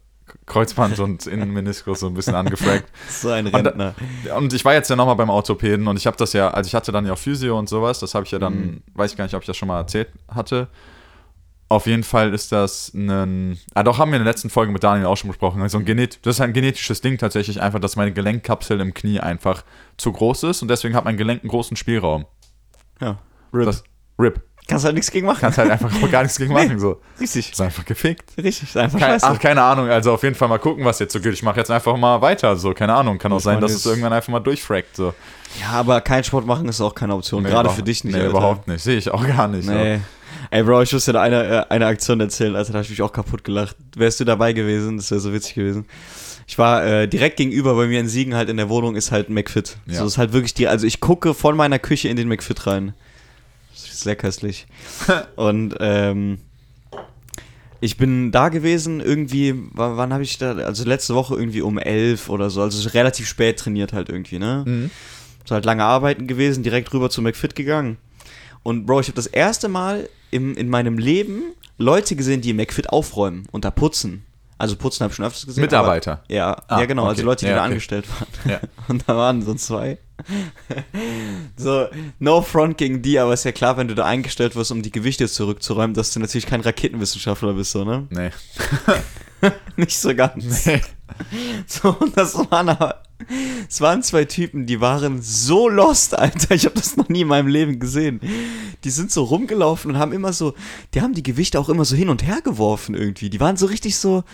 Kreuzband 0.46 0.98
und 0.98 1.26
Innenmeniskus 1.26 2.00
so 2.00 2.06
ein 2.08 2.14
bisschen 2.14 2.34
angefragt. 2.34 2.84
So 3.08 3.30
ein 3.30 3.46
Und 3.46 3.54
Rentner. 3.54 3.94
Und 4.36 4.52
ich 4.52 4.64
war 4.64 4.74
jetzt 4.74 4.88
ja 4.90 4.96
nochmal 4.96 5.16
beim 5.16 5.30
Orthopäden 5.30 5.86
und 5.88 5.96
ich 5.96 6.06
habe 6.06 6.16
das 6.16 6.32
ja, 6.32 6.50
also 6.50 6.66
ich 6.68 6.74
hatte 6.74 6.92
dann 6.92 7.06
ja 7.06 7.12
auch 7.12 7.18
Physio 7.18 7.58
und 7.58 7.68
sowas, 7.68 8.00
das 8.00 8.14
habe 8.14 8.24
ich 8.24 8.30
ja 8.32 8.38
dann, 8.38 8.54
Mhm. 8.54 8.82
weiß 8.94 9.12
ich 9.12 9.16
gar 9.16 9.24
nicht, 9.24 9.34
ob 9.34 9.42
ich 9.42 9.46
das 9.46 9.56
schon 9.56 9.68
mal 9.68 9.78
erzählt 9.78 10.08
hatte. 10.28 10.68
Auf 11.68 11.86
jeden 11.86 12.02
Fall 12.02 12.34
ist 12.34 12.52
das 12.52 12.92
ein, 12.92 13.58
ah 13.74 13.82
doch, 13.82 13.96
haben 13.98 14.10
wir 14.10 14.18
in 14.18 14.24
der 14.24 14.30
letzten 14.30 14.50
Folge 14.50 14.72
mit 14.72 14.84
Daniel 14.84 15.06
auch 15.06 15.16
schon 15.16 15.28
besprochen, 15.28 15.62
also 15.62 15.78
ein 15.78 15.86
Genet, 15.86 16.18
das 16.26 16.36
ist 16.36 16.40
ein 16.42 16.52
genetisches 16.52 17.00
Ding 17.00 17.16
tatsächlich 17.16 17.62
einfach, 17.62 17.78
dass 17.80 17.96
meine 17.96 18.12
Gelenkkapsel 18.12 18.78
im 18.80 18.92
Knie 18.92 19.20
einfach 19.20 19.64
zu 19.96 20.12
groß 20.12 20.42
ist 20.44 20.60
und 20.62 20.68
deswegen 20.68 20.94
hat 20.94 21.04
mein 21.06 21.16
Gelenk 21.16 21.42
einen 21.42 21.48
großen 21.50 21.76
Spielraum. 21.76 22.26
Ja. 23.00 23.18
Rip. 23.54 23.64
Das, 23.64 23.84
RIP. 24.18 24.42
Kannst 24.68 24.84
halt 24.84 24.94
nichts 24.94 25.10
gegen 25.10 25.26
machen. 25.26 25.38
Kannst 25.40 25.58
halt 25.58 25.70
einfach 25.70 25.90
gar 26.10 26.22
nichts 26.22 26.38
gegen 26.38 26.52
machen, 26.52 26.78
so. 26.78 27.00
Richtig. 27.20 27.50
Ist 27.52 27.60
einfach 27.60 27.84
gefickt. 27.84 28.30
Richtig. 28.38 28.68
Ist 28.68 28.76
einfach 28.76 28.98
Kein, 28.98 29.10
scheiße. 29.10 29.26
ach, 29.26 29.38
keine 29.38 29.62
Ahnung, 29.62 29.88
also 29.88 30.12
auf 30.12 30.22
jeden 30.22 30.34
Fall 30.34 30.48
mal 30.48 30.58
gucken, 30.58 30.84
was 30.84 30.98
jetzt 31.00 31.12
so 31.12 31.20
geht. 31.20 31.32
Ich 31.32 31.42
mache 31.42 31.58
jetzt 31.58 31.70
einfach 31.70 31.96
mal 31.96 32.20
weiter, 32.22 32.56
so, 32.56 32.72
keine 32.72 32.94
Ahnung. 32.94 33.18
Kann 33.18 33.32
auch 33.32 33.38
Ich 33.38 33.42
sein, 33.44 33.60
dass 33.60 33.72
es 33.72 33.84
irgendwann 33.84 34.12
einfach 34.12 34.30
mal 34.30 34.40
durchfragt, 34.40 34.96
so. 34.96 35.12
Ja, 35.60 35.70
aber 35.72 36.00
kein 36.00 36.24
Sport 36.24 36.46
machen 36.46 36.68
ist 36.68 36.80
auch 36.80 36.94
keine 36.94 37.14
Option. 37.14 37.42
Nee, 37.42 37.50
Gerade 37.50 37.68
für 37.70 37.82
dich 37.82 38.04
nicht. 38.04 38.14
Nee, 38.14 38.20
Alter. 38.20 38.30
überhaupt 38.30 38.68
nicht. 38.68 38.82
Sehe 38.82 38.96
ich 38.96 39.10
auch 39.10 39.26
gar 39.26 39.48
nicht. 39.48 39.66
so. 39.66 39.72
Nee. 39.72 40.00
Ey, 40.50 40.62
Bro, 40.62 40.82
ich 40.82 40.92
muss 40.92 41.04
dir 41.04 41.12
da 41.12 41.22
eine, 41.22 41.44
äh, 41.44 41.64
eine 41.68 41.86
Aktion 41.86 42.20
erzählen, 42.20 42.54
Alter, 42.56 42.72
da 42.72 42.78
habe 42.78 42.84
ich 42.84 42.90
mich 42.90 43.02
auch 43.02 43.12
kaputt 43.12 43.44
gelacht. 43.44 43.76
Wärst 43.96 44.20
du 44.20 44.24
dabei 44.24 44.52
gewesen, 44.52 44.96
das 44.96 45.10
wäre 45.10 45.20
so 45.20 45.32
witzig 45.32 45.54
gewesen. 45.54 45.86
Ich 46.46 46.58
war 46.58 46.84
äh, 46.84 47.08
direkt 47.08 47.36
gegenüber 47.36 47.74
bei 47.74 47.86
mir 47.86 48.00
in 48.00 48.08
Siegen 48.08 48.34
halt 48.34 48.48
in 48.48 48.56
der 48.56 48.68
Wohnung 48.68 48.96
ist 48.96 49.12
halt 49.12 49.28
ein 49.28 49.34
McFit. 49.34 49.76
Ja. 49.86 49.94
So 50.00 50.06
ist 50.06 50.18
halt 50.18 50.32
wirklich 50.32 50.54
die, 50.54 50.68
also 50.68 50.86
ich 50.86 51.00
gucke 51.00 51.34
von 51.34 51.56
meiner 51.56 51.78
Küche 51.78 52.08
in 52.08 52.16
den 52.16 52.28
McFit 52.28 52.66
rein. 52.66 52.94
Sehr 54.00 54.16
köstlich. 54.16 54.66
Und 55.36 55.76
ähm, 55.80 56.38
ich 57.80 57.96
bin 57.96 58.30
da 58.30 58.48
gewesen, 58.48 59.00
irgendwie, 59.00 59.54
wann, 59.72 60.12
habe 60.12 60.22
ich 60.22 60.38
da, 60.38 60.54
also 60.54 60.84
letzte 60.84 61.14
Woche 61.14 61.34
irgendwie 61.34 61.62
um 61.62 61.78
elf 61.78 62.28
oder 62.28 62.48
so, 62.48 62.62
also 62.62 62.88
relativ 62.90 63.26
spät 63.26 63.58
trainiert 63.58 63.92
halt 63.92 64.08
irgendwie, 64.08 64.38
ne? 64.38 64.62
Mhm. 64.66 64.90
So 65.44 65.54
halt 65.56 65.64
lange 65.64 65.82
arbeiten 65.82 66.28
gewesen, 66.28 66.62
direkt 66.62 66.92
rüber 66.92 67.10
zu 67.10 67.22
McFit 67.22 67.56
gegangen. 67.56 67.96
Und 68.62 68.86
Bro, 68.86 69.00
ich 69.00 69.08
habe 69.08 69.16
das 69.16 69.26
erste 69.26 69.68
Mal 69.68 70.08
im, 70.30 70.56
in 70.56 70.68
meinem 70.68 70.96
Leben 70.98 71.42
Leute 71.78 72.14
gesehen, 72.14 72.40
die 72.40 72.50
im 72.50 72.56
McFit 72.56 72.90
aufräumen 72.90 73.46
und 73.50 73.64
da 73.64 73.72
putzen. 73.72 74.24
Also 74.58 74.76
putzen 74.76 75.02
habe 75.02 75.10
ich 75.10 75.16
schon 75.16 75.24
öfters 75.24 75.46
gesehen. 75.46 75.62
Mitarbeiter? 75.62 76.12
Aber, 76.12 76.32
ja, 76.32 76.56
Ah, 76.68 76.78
ja, 76.78 76.86
genau, 76.86 77.02
also 77.06 77.22
okay. 77.22 77.26
Leute, 77.26 77.46
die 77.46 77.50
Ja, 77.50 77.56
da 77.56 77.62
okay. 77.62 77.70
angestellt 77.70 78.04
waren. 78.08 78.28
Ja. 78.48 78.60
Und 78.88 79.02
da 79.08 79.16
waren 79.16 79.42
so 79.42 79.54
zwei. 79.54 79.98
So, 81.56 81.86
no 82.18 82.42
front 82.42 82.78
gegen 82.78 83.02
die, 83.02 83.18
aber 83.18 83.34
ist 83.34 83.44
ja 83.44 83.52
klar, 83.52 83.76
wenn 83.76 83.88
du 83.88 83.94
da 83.94 84.04
eingestellt 84.04 84.56
wirst, 84.56 84.72
um 84.72 84.82
die 84.82 84.92
Gewichte 84.92 85.28
zurückzuräumen, 85.28 85.94
dass 85.94 86.12
du 86.12 86.20
natürlich 86.20 86.46
kein 86.46 86.60
Raketenwissenschaftler 86.60 87.54
bist, 87.54 87.72
so, 87.72 87.84
ne? 87.84 88.06
Nee. 88.10 88.30
Nicht 89.76 89.98
so 89.98 90.14
ganz. 90.14 90.66
nee. 90.66 90.80
So, 91.66 91.96
und 91.98 92.16
das 92.16 92.34
waren 92.50 92.68
aber, 92.68 93.02
es 93.68 93.80
waren 93.80 94.02
zwei 94.02 94.24
Typen, 94.24 94.66
die 94.66 94.80
waren 94.80 95.20
so 95.22 95.68
lost, 95.68 96.18
Alter. 96.18 96.54
Ich 96.54 96.64
habe 96.64 96.74
das 96.74 96.96
noch 96.96 97.08
nie 97.08 97.22
in 97.22 97.28
meinem 97.28 97.48
Leben 97.48 97.78
gesehen. 97.78 98.20
Die 98.84 98.90
sind 98.90 99.10
so 99.10 99.24
rumgelaufen 99.24 99.92
und 99.92 99.98
haben 99.98 100.12
immer 100.12 100.32
so, 100.32 100.54
die 100.94 101.00
haben 101.00 101.14
die 101.14 101.22
Gewichte 101.22 101.58
auch 101.60 101.68
immer 101.68 101.84
so 101.84 101.96
hin 101.96 102.08
und 102.08 102.26
her 102.26 102.40
geworfen 102.42 102.94
irgendwie. 102.94 103.30
Die 103.30 103.40
waren 103.40 103.56
so 103.56 103.66
richtig 103.66 103.96
so, 103.96 104.24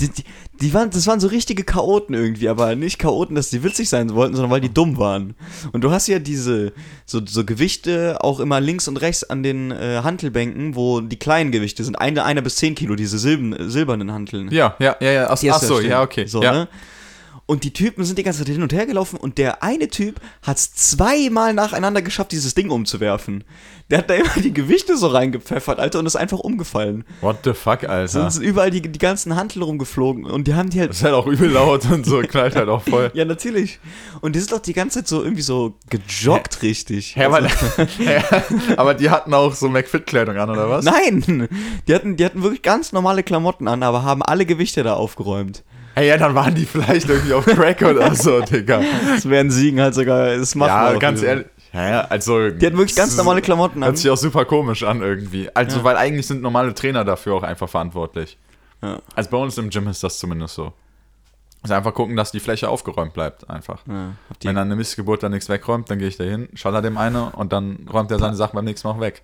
die, 0.00 0.08
die, 0.10 0.24
die 0.60 0.74
waren, 0.74 0.90
das 0.90 1.06
waren 1.06 1.20
so 1.20 1.28
richtige 1.28 1.64
Chaoten 1.64 2.14
irgendwie, 2.14 2.48
aber 2.48 2.74
nicht 2.74 2.98
Chaoten, 2.98 3.34
dass 3.34 3.50
die 3.50 3.62
witzig 3.62 3.88
sein 3.88 4.12
wollten, 4.14 4.34
sondern 4.34 4.50
weil 4.50 4.60
die 4.60 4.72
dumm 4.72 4.98
waren. 4.98 5.34
Und 5.72 5.84
du 5.84 5.90
hast 5.90 6.06
ja 6.06 6.18
diese, 6.18 6.72
so, 7.04 7.20
so 7.24 7.44
Gewichte 7.44 8.18
auch 8.20 8.40
immer 8.40 8.60
links 8.60 8.88
und 8.88 8.98
rechts 8.98 9.24
an 9.24 9.42
den 9.42 9.70
äh, 9.70 10.00
Hantelbänken, 10.02 10.76
wo 10.76 11.00
die 11.00 11.18
kleinen 11.18 11.50
Gewichte 11.50 11.84
sind. 11.84 11.96
Eine, 11.96 12.24
einer 12.24 12.42
bis 12.42 12.56
zehn 12.56 12.74
Kilo, 12.74 12.94
diese 12.94 13.18
silben, 13.18 13.54
silbernen 13.70 14.12
Hanteln. 14.12 14.50
Ja, 14.50 14.76
ja, 14.78 14.96
ja, 15.00 15.10
ja. 15.10 15.26
Ach, 15.30 15.38
ach 15.50 15.62
so, 15.62 15.80
ja, 15.80 16.02
okay. 16.02 16.26
So, 16.26 16.42
ja. 16.42 16.52
ne? 16.52 16.68
Und 17.48 17.62
die 17.62 17.72
Typen 17.72 18.04
sind 18.04 18.18
die 18.18 18.24
ganze 18.24 18.40
Zeit 18.40 18.48
hin 18.48 18.62
und 18.62 18.72
her 18.72 18.86
gelaufen 18.86 19.16
und 19.18 19.38
der 19.38 19.62
eine 19.62 19.86
Typ 19.86 20.20
hat 20.42 20.56
es 20.56 20.74
zweimal 20.74 21.54
nacheinander 21.54 22.02
geschafft, 22.02 22.32
dieses 22.32 22.54
Ding 22.54 22.70
umzuwerfen. 22.70 23.44
Der 23.88 23.98
hat 23.98 24.10
da 24.10 24.14
immer 24.14 24.28
die 24.42 24.52
Gewichte 24.52 24.96
so 24.96 25.06
reingepfeffert, 25.06 25.78
Alter, 25.78 26.00
und 26.00 26.06
ist 26.06 26.16
einfach 26.16 26.40
umgefallen. 26.40 27.04
What 27.20 27.38
the 27.44 27.52
fuck, 27.52 27.84
Alter? 27.84 28.28
Sind 28.32 28.42
überall 28.42 28.72
die, 28.72 28.82
die 28.82 28.98
ganzen 28.98 29.36
Hantel 29.36 29.62
rumgeflogen 29.62 30.24
und 30.24 30.48
die 30.48 30.54
haben 30.54 30.70
die 30.70 30.80
halt. 30.80 30.90
Das 30.90 30.96
ist 30.96 31.04
halt 31.04 31.14
auch 31.14 31.28
übel 31.28 31.48
laut 31.48 31.88
und 31.88 32.04
so, 32.04 32.18
knallt 32.20 32.56
halt 32.56 32.68
auch 32.68 32.82
voll. 32.82 33.12
Ja, 33.14 33.24
natürlich. 33.24 33.78
Und 34.22 34.34
die 34.34 34.40
sind 34.40 34.50
doch 34.50 34.58
die 34.58 34.72
ganze 34.72 34.98
Zeit 34.98 35.08
so 35.08 35.22
irgendwie 35.22 35.42
so 35.42 35.74
gejoggt, 35.88 36.62
richtig. 36.62 37.14
Ja, 37.14 37.26
aber, 37.26 37.36
Also- 37.36 37.82
ja, 38.02 38.24
aber 38.76 38.94
die 38.94 39.08
hatten 39.08 39.32
auch 39.32 39.54
so 39.54 39.68
McFit-Kleidung 39.68 40.36
an, 40.36 40.50
oder 40.50 40.68
was? 40.68 40.84
Nein! 40.84 41.48
Die 41.86 41.94
hatten, 41.94 42.16
die 42.16 42.24
hatten 42.24 42.42
wirklich 42.42 42.62
ganz 42.62 42.90
normale 42.90 43.22
Klamotten 43.22 43.68
an, 43.68 43.84
aber 43.84 44.02
haben 44.02 44.22
alle 44.24 44.46
Gewichte 44.46 44.82
da 44.82 44.94
aufgeräumt. 44.94 45.62
Hey, 45.98 46.08
ja, 46.08 46.18
dann 46.18 46.34
waren 46.34 46.54
die 46.54 46.66
vielleicht 46.66 47.08
irgendwie 47.08 47.32
auf 47.32 47.46
Crack 47.46 47.80
oder 47.80 48.14
so, 48.14 48.40
Digga. 48.42 48.82
Das 49.14 49.26
wären 49.28 49.50
Siegen 49.50 49.80
halt 49.80 49.94
sogar. 49.94 50.36
Das 50.36 50.54
machen 50.54 50.68
Ja, 50.68 50.92
ganz 50.98 51.20
wieder. 51.22 51.30
ehrlich. 51.30 51.46
Ja, 51.72 52.02
also. 52.02 52.50
Die 52.50 52.66
hatten 52.66 52.76
wirklich 52.76 52.94
ganz 52.96 53.16
normale 53.16 53.40
Klamotten 53.40 53.82
an. 53.82 53.88
Hört 53.88 53.98
sich 53.98 54.10
auch 54.10 54.16
super 54.18 54.44
komisch 54.44 54.82
an 54.82 55.00
irgendwie. 55.00 55.48
Also, 55.54 55.78
Ja. 55.78 55.84
weil 55.84 55.96
eigentlich 55.96 56.26
sind 56.26 56.42
normale 56.42 56.74
Trainer 56.74 57.02
dafür 57.04 57.34
auch 57.34 57.42
einfach 57.42 57.68
verantwortlich. 57.68 58.36
Ja. 58.82 59.00
Also 59.14 59.30
bei 59.30 59.38
uns 59.38 59.56
im 59.56 59.70
Gym 59.70 59.88
ist 59.88 60.02
das 60.04 60.18
zumindest 60.18 60.54
so. 60.54 60.74
Also 61.62 61.74
einfach 61.74 61.94
gucken, 61.94 62.14
dass 62.14 62.30
die 62.30 62.40
Fläche 62.40 62.68
aufgeräumt 62.68 63.14
bleibt, 63.14 63.48
einfach. 63.48 63.80
Ja, 63.88 64.10
Wenn 64.42 64.54
dann 64.54 64.68
eine 64.68 64.76
Missgeburt 64.76 65.22
da 65.22 65.30
nichts 65.30 65.48
wegräumt, 65.48 65.90
dann 65.90 65.98
gehe 65.98 66.08
ich 66.08 66.18
da 66.18 66.24
hin, 66.24 66.48
schaller 66.54 66.82
dem 66.82 66.98
eine 66.98 67.30
und 67.30 67.52
dann 67.52 67.88
räumt 67.90 68.10
er 68.10 68.18
seine 68.18 68.36
Sachen 68.36 68.54
beim 68.54 68.66
nächsten 68.66 68.86
Mal 68.86 68.94
auch 68.94 69.00
weg. 69.00 69.22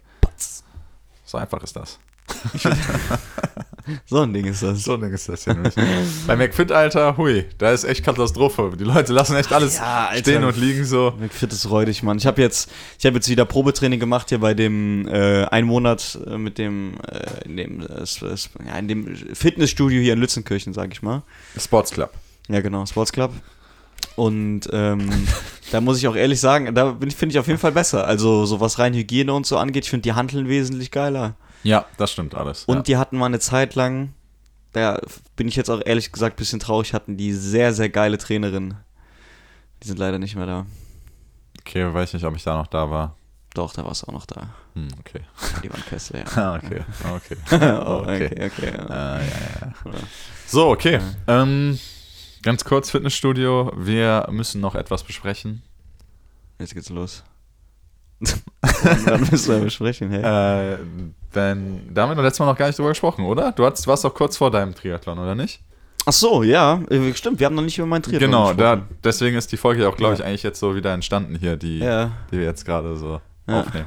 So 1.27 1.37
einfach 1.37 1.63
ist 1.63 1.77
das. 1.77 1.99
So 4.07 4.21
ein 4.21 4.33
Ding 4.33 4.47
ist 4.47 4.63
das. 4.63 4.85
So 4.85 4.95
ein 4.95 5.01
Ding 5.01 5.13
ist 5.13 5.29
das 5.29 5.45
hier 5.45 5.55
nämlich. 5.55 5.75
Bei 6.27 6.37
McFit, 6.37 6.73
Alter, 6.73 7.17
hui, 7.17 7.45
da 7.59 7.73
ist 7.73 7.85
echt 7.85 8.05
Katastrophe. 8.05 8.73
Die 8.79 8.85
Leute 8.85 9.13
lassen 9.13 9.37
echt 9.37 9.53
alles 9.53 9.77
ja, 9.79 10.09
Alter. 10.09 10.21
stehen 10.21 10.45
und 10.45 10.57
liegen 10.57 10.85
so. 10.85 11.15
McFit 11.19 11.53
ist 11.53 11.69
räudig, 11.71 12.03
Mann. 12.03 12.19
Ich 12.19 12.27
habe 12.27 12.41
jetzt, 12.41 12.71
ich 12.99 13.07
habe 13.07 13.17
jetzt 13.17 13.29
wieder 13.29 13.45
Probetraining 13.45 14.01
gemacht 14.01 14.29
hier 14.29 14.39
bei 14.39 14.55
dem 14.55 15.09
äh, 15.09 15.45
einen 15.47 15.67
Monat 15.67 16.19
äh, 16.27 16.39
mit 16.39 16.59
dem, 16.59 16.95
äh, 17.09 17.45
in 17.45 17.57
dem, 17.57 17.81
äh, 17.81 18.67
ja, 18.67 18.79
in 18.79 18.89
dem 18.89 19.17
Fitnessstudio 19.35 20.01
hier 20.01 20.13
in 20.15 20.21
Lützenkirchen, 20.21 20.73
sag 20.73 20.93
ich 20.93 21.03
mal. 21.03 21.23
Sports 21.59 21.91
Club. 21.91 22.13
Ja, 22.49 22.61
genau, 22.61 22.85
Sports 22.87 23.13
Club. 23.13 23.33
Und 24.17 24.69
ähm, 24.73 25.09
da 25.73 25.81
muss 25.81 25.99
ich 25.99 26.09
auch 26.09 26.17
ehrlich 26.17 26.41
sagen, 26.41 26.75
da 26.75 26.97
finde 27.17 27.33
ich 27.33 27.39
auf 27.39 27.47
jeden 27.47 27.59
Fall 27.59 27.73
besser. 27.73 28.07
Also 28.07 28.47
so 28.47 28.61
was 28.61 28.79
rein 28.79 28.95
Hygiene 28.95 29.33
und 29.33 29.47
so 29.47 29.59
angeht, 29.59 29.85
ich 29.85 29.91
finde 29.91 30.03
die 30.03 30.13
Hanteln 30.13 30.49
wesentlich 30.49 30.91
geiler. 30.91 31.35
Ja, 31.63 31.87
das 31.97 32.13
stimmt 32.13 32.35
alles. 32.35 32.65
Und 32.65 32.77
ja. 32.77 32.83
die 32.83 32.97
hatten 32.97 33.17
mal 33.17 33.27
eine 33.27 33.39
Zeit 33.39 33.75
lang, 33.75 34.15
da 34.73 35.01
bin 35.37 35.49
ich 35.49 35.57
jetzt 35.57 35.71
auch 35.71 35.81
ehrlich 35.85 36.13
gesagt 36.13 36.37
ein 36.37 36.39
bisschen 36.39 36.61
traurig, 36.61 36.95
hatten 36.95 37.17
die 37.17 37.33
sehr, 37.33 37.73
sehr 37.73 37.89
geile 37.89 38.19
Trainerin. 38.19 38.75
Die 39.83 39.89
sind 39.89 39.99
leider 39.99 40.19
nicht 40.19 40.37
mehr 40.37 40.47
da. 40.47 40.67
Okay, 41.61 41.93
weiß 41.93 42.15
nicht, 42.15 42.25
ob 42.25 42.35
ich 42.37 42.43
da 42.43 42.57
noch 42.57 42.67
da 42.67 42.91
war. 42.91 43.17
Doch, 43.55 43.73
da 43.75 43.85
war 43.85 43.93
es 43.93 44.03
auch 44.05 44.13
noch 44.13 44.27
da. 44.27 44.49
Hm, 44.75 44.89
okay. 45.01 45.21
Die 45.63 45.71
waren 45.71 45.85
Kessel, 45.85 46.21
ja. 46.21 46.25
Ah, 46.43 46.57
okay. 46.57 46.81
Okay. 47.15 47.37
oh, 47.87 48.03
Okay. 48.03 48.27
okay, 48.27 48.47
okay. 48.47 48.73
ja. 48.77 48.87
Ah, 48.89 49.21
ja, 49.21 49.27
ja. 49.61 49.99
So, 50.47 50.69
okay. 50.71 51.01
Ähm, 51.27 51.79
ganz 52.43 52.65
kurz, 52.65 52.91
Fitnessstudio. 52.91 53.73
Wir 53.77 54.27
müssen 54.31 54.61
noch 54.61 54.75
etwas 54.75 55.05
besprechen. 55.05 55.63
Jetzt 56.59 56.75
geht's 56.75 56.89
los. 56.89 57.25
Dann 59.07 59.21
müssen 59.31 59.53
wir 59.55 59.61
besprechen, 59.65 60.11
hey. 60.11 60.75
Äh, 60.75 60.79
denn 61.35 61.81
da 61.93 62.07
haben 62.09 62.17
wir 62.17 62.23
letztes 62.23 62.41
Mal 62.41 62.47
noch 62.47 62.57
gar 62.57 62.67
nicht 62.67 62.79
drüber 62.79 62.91
gesprochen, 62.91 63.25
oder? 63.25 63.53
Du 63.53 63.65
hattest, 63.65 63.87
warst 63.87 64.05
doch 64.05 64.15
kurz 64.15 64.37
vor 64.37 64.51
deinem 64.51 64.75
Triathlon, 64.75 65.19
oder 65.19 65.35
nicht? 65.35 65.61
Ach 66.05 66.13
so, 66.13 66.43
ja, 66.43 66.81
äh, 66.91 67.15
stimmt, 67.15 67.39
wir 67.41 67.47
haben 67.47 67.55
noch 67.55 67.63
nicht 67.63 67.79
über 67.79 67.87
meinen 67.87 68.03
Triathlon 68.03 68.31
genau, 68.31 68.55
gesprochen. 68.55 68.89
deswegen 69.05 69.37
ist 69.37 69.51
die 69.53 69.57
Folge 69.57 69.89
auch, 69.89 69.97
glaube 69.97 70.15
ich, 70.15 70.21
Ja. 70.21 70.27
eigentlich 70.27 70.43
jetzt 70.43 70.59
so 70.61 70.75
wieder 70.75 70.93
entstanden 70.93 71.37
hier, 71.37 71.57
die, 71.57 71.79
Ja, 71.79 72.11
die 72.33 72.39
wir 72.39 72.45
jetzt 72.45 72.65
gerade 72.65 72.97
so 72.97 73.21
Ja. 73.49 73.61
aufnehmen. 73.61 73.87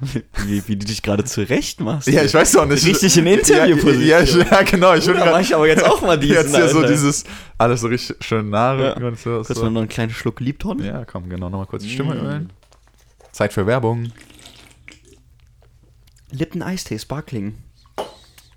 wie, 0.46 0.62
wie 0.68 0.76
du 0.76 0.86
dich 0.86 1.02
gerade 1.02 1.24
zurecht 1.24 1.80
machst. 1.80 2.06
Ja, 2.06 2.22
ich 2.22 2.32
weiß 2.32 2.52
doch 2.52 2.64
nicht. 2.66 2.86
Richtig 2.86 3.16
in 3.18 3.26
Interviewposition. 3.26 4.06
Ja, 4.06 4.20
ja, 4.20 4.46
ja, 4.48 4.62
genau. 4.62 4.94
Ich 4.94 5.04
würde 5.08 5.18
mach 5.18 5.40
ich 5.40 5.52
aber 5.52 5.66
jetzt 5.66 5.84
auch 5.84 6.00
mal 6.02 6.16
diesen, 6.20 6.36
jetzt 6.36 6.54
hier 6.54 6.68
so 6.68 6.78
Alter. 6.78 6.90
dieses 6.92 7.24
alles 7.58 7.80
so 7.80 7.88
richtig 7.88 8.16
schön 8.24 8.48
nah 8.48 8.76
Ja. 8.80 8.92
und 8.96 9.18
so. 9.18 9.42
Kurz 9.42 9.48
so. 9.58 9.64
mal 9.64 9.70
noch 9.72 9.80
einen 9.80 9.88
kleinen 9.88 10.12
Schluck 10.12 10.38
Liebton. 10.38 10.84
Ja, 10.84 11.04
komm, 11.04 11.28
genau, 11.28 11.48
nochmal 11.48 11.66
kurz 11.66 11.82
die 11.82 11.90
Stimme 11.90 12.14
Mm. 12.14 12.18
ölen. 12.26 12.50
Zeit 13.38 13.52
für 13.52 13.68
Werbung. 13.68 14.10
Lippen 16.32 16.60
Eistee 16.60 16.98
Sparkling. 16.98 17.54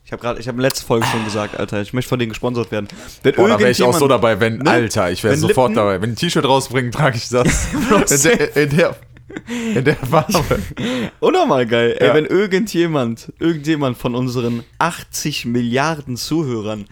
Ich 0.04 0.12
habe 0.12 0.24
gerade, 0.24 0.40
ich 0.40 0.48
habe 0.48 0.60
letzten 0.60 0.88
Folge 0.88 1.06
schon 1.06 1.24
gesagt, 1.24 1.56
Alter, 1.60 1.82
ich 1.84 1.94
möchte 1.94 2.10
von 2.10 2.18
denen 2.18 2.30
gesponsert 2.32 2.72
werden. 2.72 2.88
Wenn 3.22 3.36
Boah, 3.36 3.48
da 3.48 3.60
wäre 3.60 3.70
ich 3.70 3.84
auch 3.84 3.94
so 3.94 4.08
dabei, 4.08 4.40
wenn, 4.40 4.58
Ne? 4.58 4.70
Alter, 4.72 5.12
ich 5.12 5.24
wäre 5.24 5.38
sofort 5.38 5.70
Lippen- 5.70 5.76
dabei. 5.76 6.02
Wenn 6.02 6.10
ein 6.14 6.16
T-Shirt 6.16 6.44
rausbringen, 6.44 6.92
trage 6.92 7.18
ich 7.18 7.30
das. 7.30 7.68
in, 8.10 8.24
der, 8.24 8.58
in, 8.58 8.70
der, 8.76 8.96
in 9.76 9.86
der 9.86 9.96
Farbe. 9.98 10.60
Unnormal 11.20 11.68
geil. 11.68 11.96
Ja. 12.02 12.08
Ey, 12.08 12.14
wenn 12.16 12.26
irgendjemand, 12.26 13.32
irgendjemand 13.38 14.00
von 14.00 14.16
unseren 14.16 14.64
80 14.80 15.46
Milliarden 15.46 16.18
Zuhörern 16.18 16.88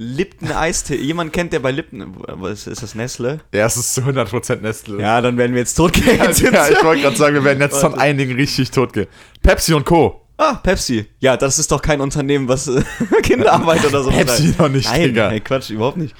Lipton 0.00 0.52
Eistee, 0.52 0.94
jemand 0.94 1.32
kennt, 1.32 1.52
der 1.52 1.58
bei 1.58 1.72
Lipton, 1.72 2.14
was 2.18 2.68
ist 2.68 2.82
das, 2.84 2.94
Nestle? 2.94 3.40
Ja, 3.52 3.66
es 3.66 3.76
ist 3.76 3.94
zu 3.94 4.02
100% 4.02 4.60
Nestle. 4.60 5.00
Ja, 5.00 5.20
dann 5.20 5.36
werden 5.36 5.54
wir 5.54 5.58
jetzt 5.58 5.74
tot 5.74 5.92
gehen. 5.92 6.18
ja, 6.18 6.30
ich 6.30 6.84
wollte 6.84 7.02
gerade 7.02 7.16
sagen, 7.16 7.34
wir 7.34 7.42
werden 7.42 7.60
jetzt 7.60 7.80
von 7.80 7.94
einigen 7.94 8.36
richtig 8.36 8.70
tot 8.70 8.92
gehen. 8.92 9.08
Pepsi 9.42 9.74
und 9.74 9.84
Co. 9.84 10.24
Ah, 10.36 10.54
Pepsi. 10.54 11.06
Ja, 11.18 11.36
das 11.36 11.58
ist 11.58 11.72
doch 11.72 11.82
kein 11.82 12.00
Unternehmen, 12.00 12.46
was 12.46 12.68
äh, 12.68 12.80
Kinderarbeit 13.24 13.84
oder 13.86 14.04
so 14.04 14.10
Pepsi 14.10 14.54
noch 14.56 14.68
nicht, 14.68 14.88
Nein, 14.88 15.02
Digga. 15.02 15.30
ey, 15.32 15.40
Quatsch, 15.40 15.70
überhaupt 15.70 15.96
nicht. 15.96 16.14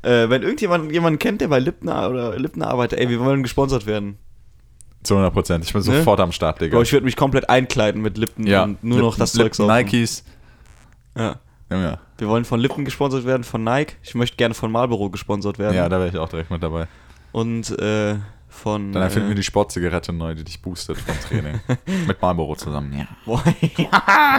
Äh, 0.00 0.30
wenn 0.30 0.40
irgendjemand 0.42 0.90
jemanden 0.90 1.18
kennt, 1.18 1.42
der 1.42 1.48
bei 1.48 1.58
Lipton 1.58 1.90
oder 1.90 2.34
Lipton 2.38 2.62
arbeitet, 2.62 2.98
ey, 2.98 3.10
wir 3.10 3.20
wollen 3.20 3.42
gesponsert 3.42 3.84
werden. 3.84 4.16
Zu 5.02 5.16
100%. 5.16 5.62
Ich 5.64 5.72
bin 5.74 5.82
Ne? 5.82 5.98
sofort 5.98 6.20
am 6.20 6.32
Start, 6.32 6.62
Digga. 6.62 6.76
Bro, 6.76 6.82
ich 6.82 6.92
würde 6.94 7.04
mich 7.04 7.14
komplett 7.16 7.50
einkleiden 7.50 8.00
mit 8.00 8.16
Lipton 8.16 8.46
ja. 8.46 8.64
und 8.64 8.82
nur 8.82 9.00
noch 9.00 9.12
Lip- 9.16 9.18
das 9.18 9.32
Zeug 9.32 9.54
saufen. 9.54 9.76
Nikes. 9.76 10.24
Ja. 11.14 11.36
Ja, 11.70 11.98
Wir 12.18 12.28
wollen 12.28 12.44
von 12.44 12.58
Lippen 12.58 12.84
gesponsert 12.84 13.24
werden, 13.24 13.44
von 13.44 13.62
Nike. 13.62 13.96
Ich 14.02 14.14
möchte 14.14 14.36
gerne 14.36 14.54
von 14.54 14.72
Marlboro 14.72 15.08
gesponsert 15.08 15.58
werden. 15.58 15.74
ja, 15.76 15.88
da 15.88 15.98
wäre 15.98 16.08
ich 16.08 16.18
auch 16.18 16.28
direkt 16.28 16.50
mit 16.50 16.62
dabei. 16.62 16.88
Und 17.32 17.78
äh, 17.78 18.16
von. 18.58 18.92
Dann 18.92 19.02
erfinden 19.02 19.28
äh, 19.28 19.30
wir 19.30 19.36
die 19.36 19.42
Sportzigarette 19.42 20.12
neu, 20.12 20.34
die 20.34 20.44
dich 20.44 20.60
boostet 20.60 20.98
vom 20.98 21.14
Training. 21.28 21.60
mit 22.06 22.20
Marlboro 22.20 22.54
zusammen. 22.56 22.92
Ja. 22.98 23.06
Boah, 23.24 23.42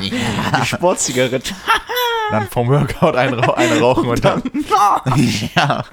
die 0.01 0.65
Sportzigarette. 0.65 1.53
Dann 2.31 2.47
vom 2.47 2.67
Workout 2.69 3.15
eine, 3.15 3.37
Rauch- 3.37 3.57
eine 3.57 3.79
rauchen 3.79 4.07
und 4.07 4.23
dann. 4.23 4.43
ja. 5.55 5.83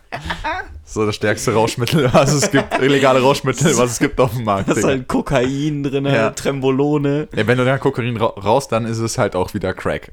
So 0.84 1.06
das 1.06 1.14
stärkste 1.16 1.54
Rauschmittel, 1.54 2.12
was 2.12 2.30
es 2.30 2.50
gibt. 2.50 2.78
Illegale 2.78 3.22
Rauschmittel, 3.22 3.74
was 3.78 3.92
es 3.92 3.98
gibt 3.98 4.20
auf 4.20 4.32
dem 4.34 4.44
Markt. 4.44 4.68
Da 4.68 4.74
ist 4.74 4.84
halt 4.84 5.08
Kokain 5.08 5.82
drin, 5.82 6.04
Ja. 6.04 6.30
Trembolone. 6.32 7.28
Ja, 7.34 7.46
wenn 7.46 7.56
du 7.56 7.64
da 7.64 7.78
Kokain 7.78 8.18
ra 8.18 8.26
raus, 8.26 8.68
dann 8.68 8.84
ist 8.84 8.98
es 8.98 9.16
halt 9.16 9.34
auch 9.34 9.54
wieder 9.54 9.72
Crack. 9.72 10.10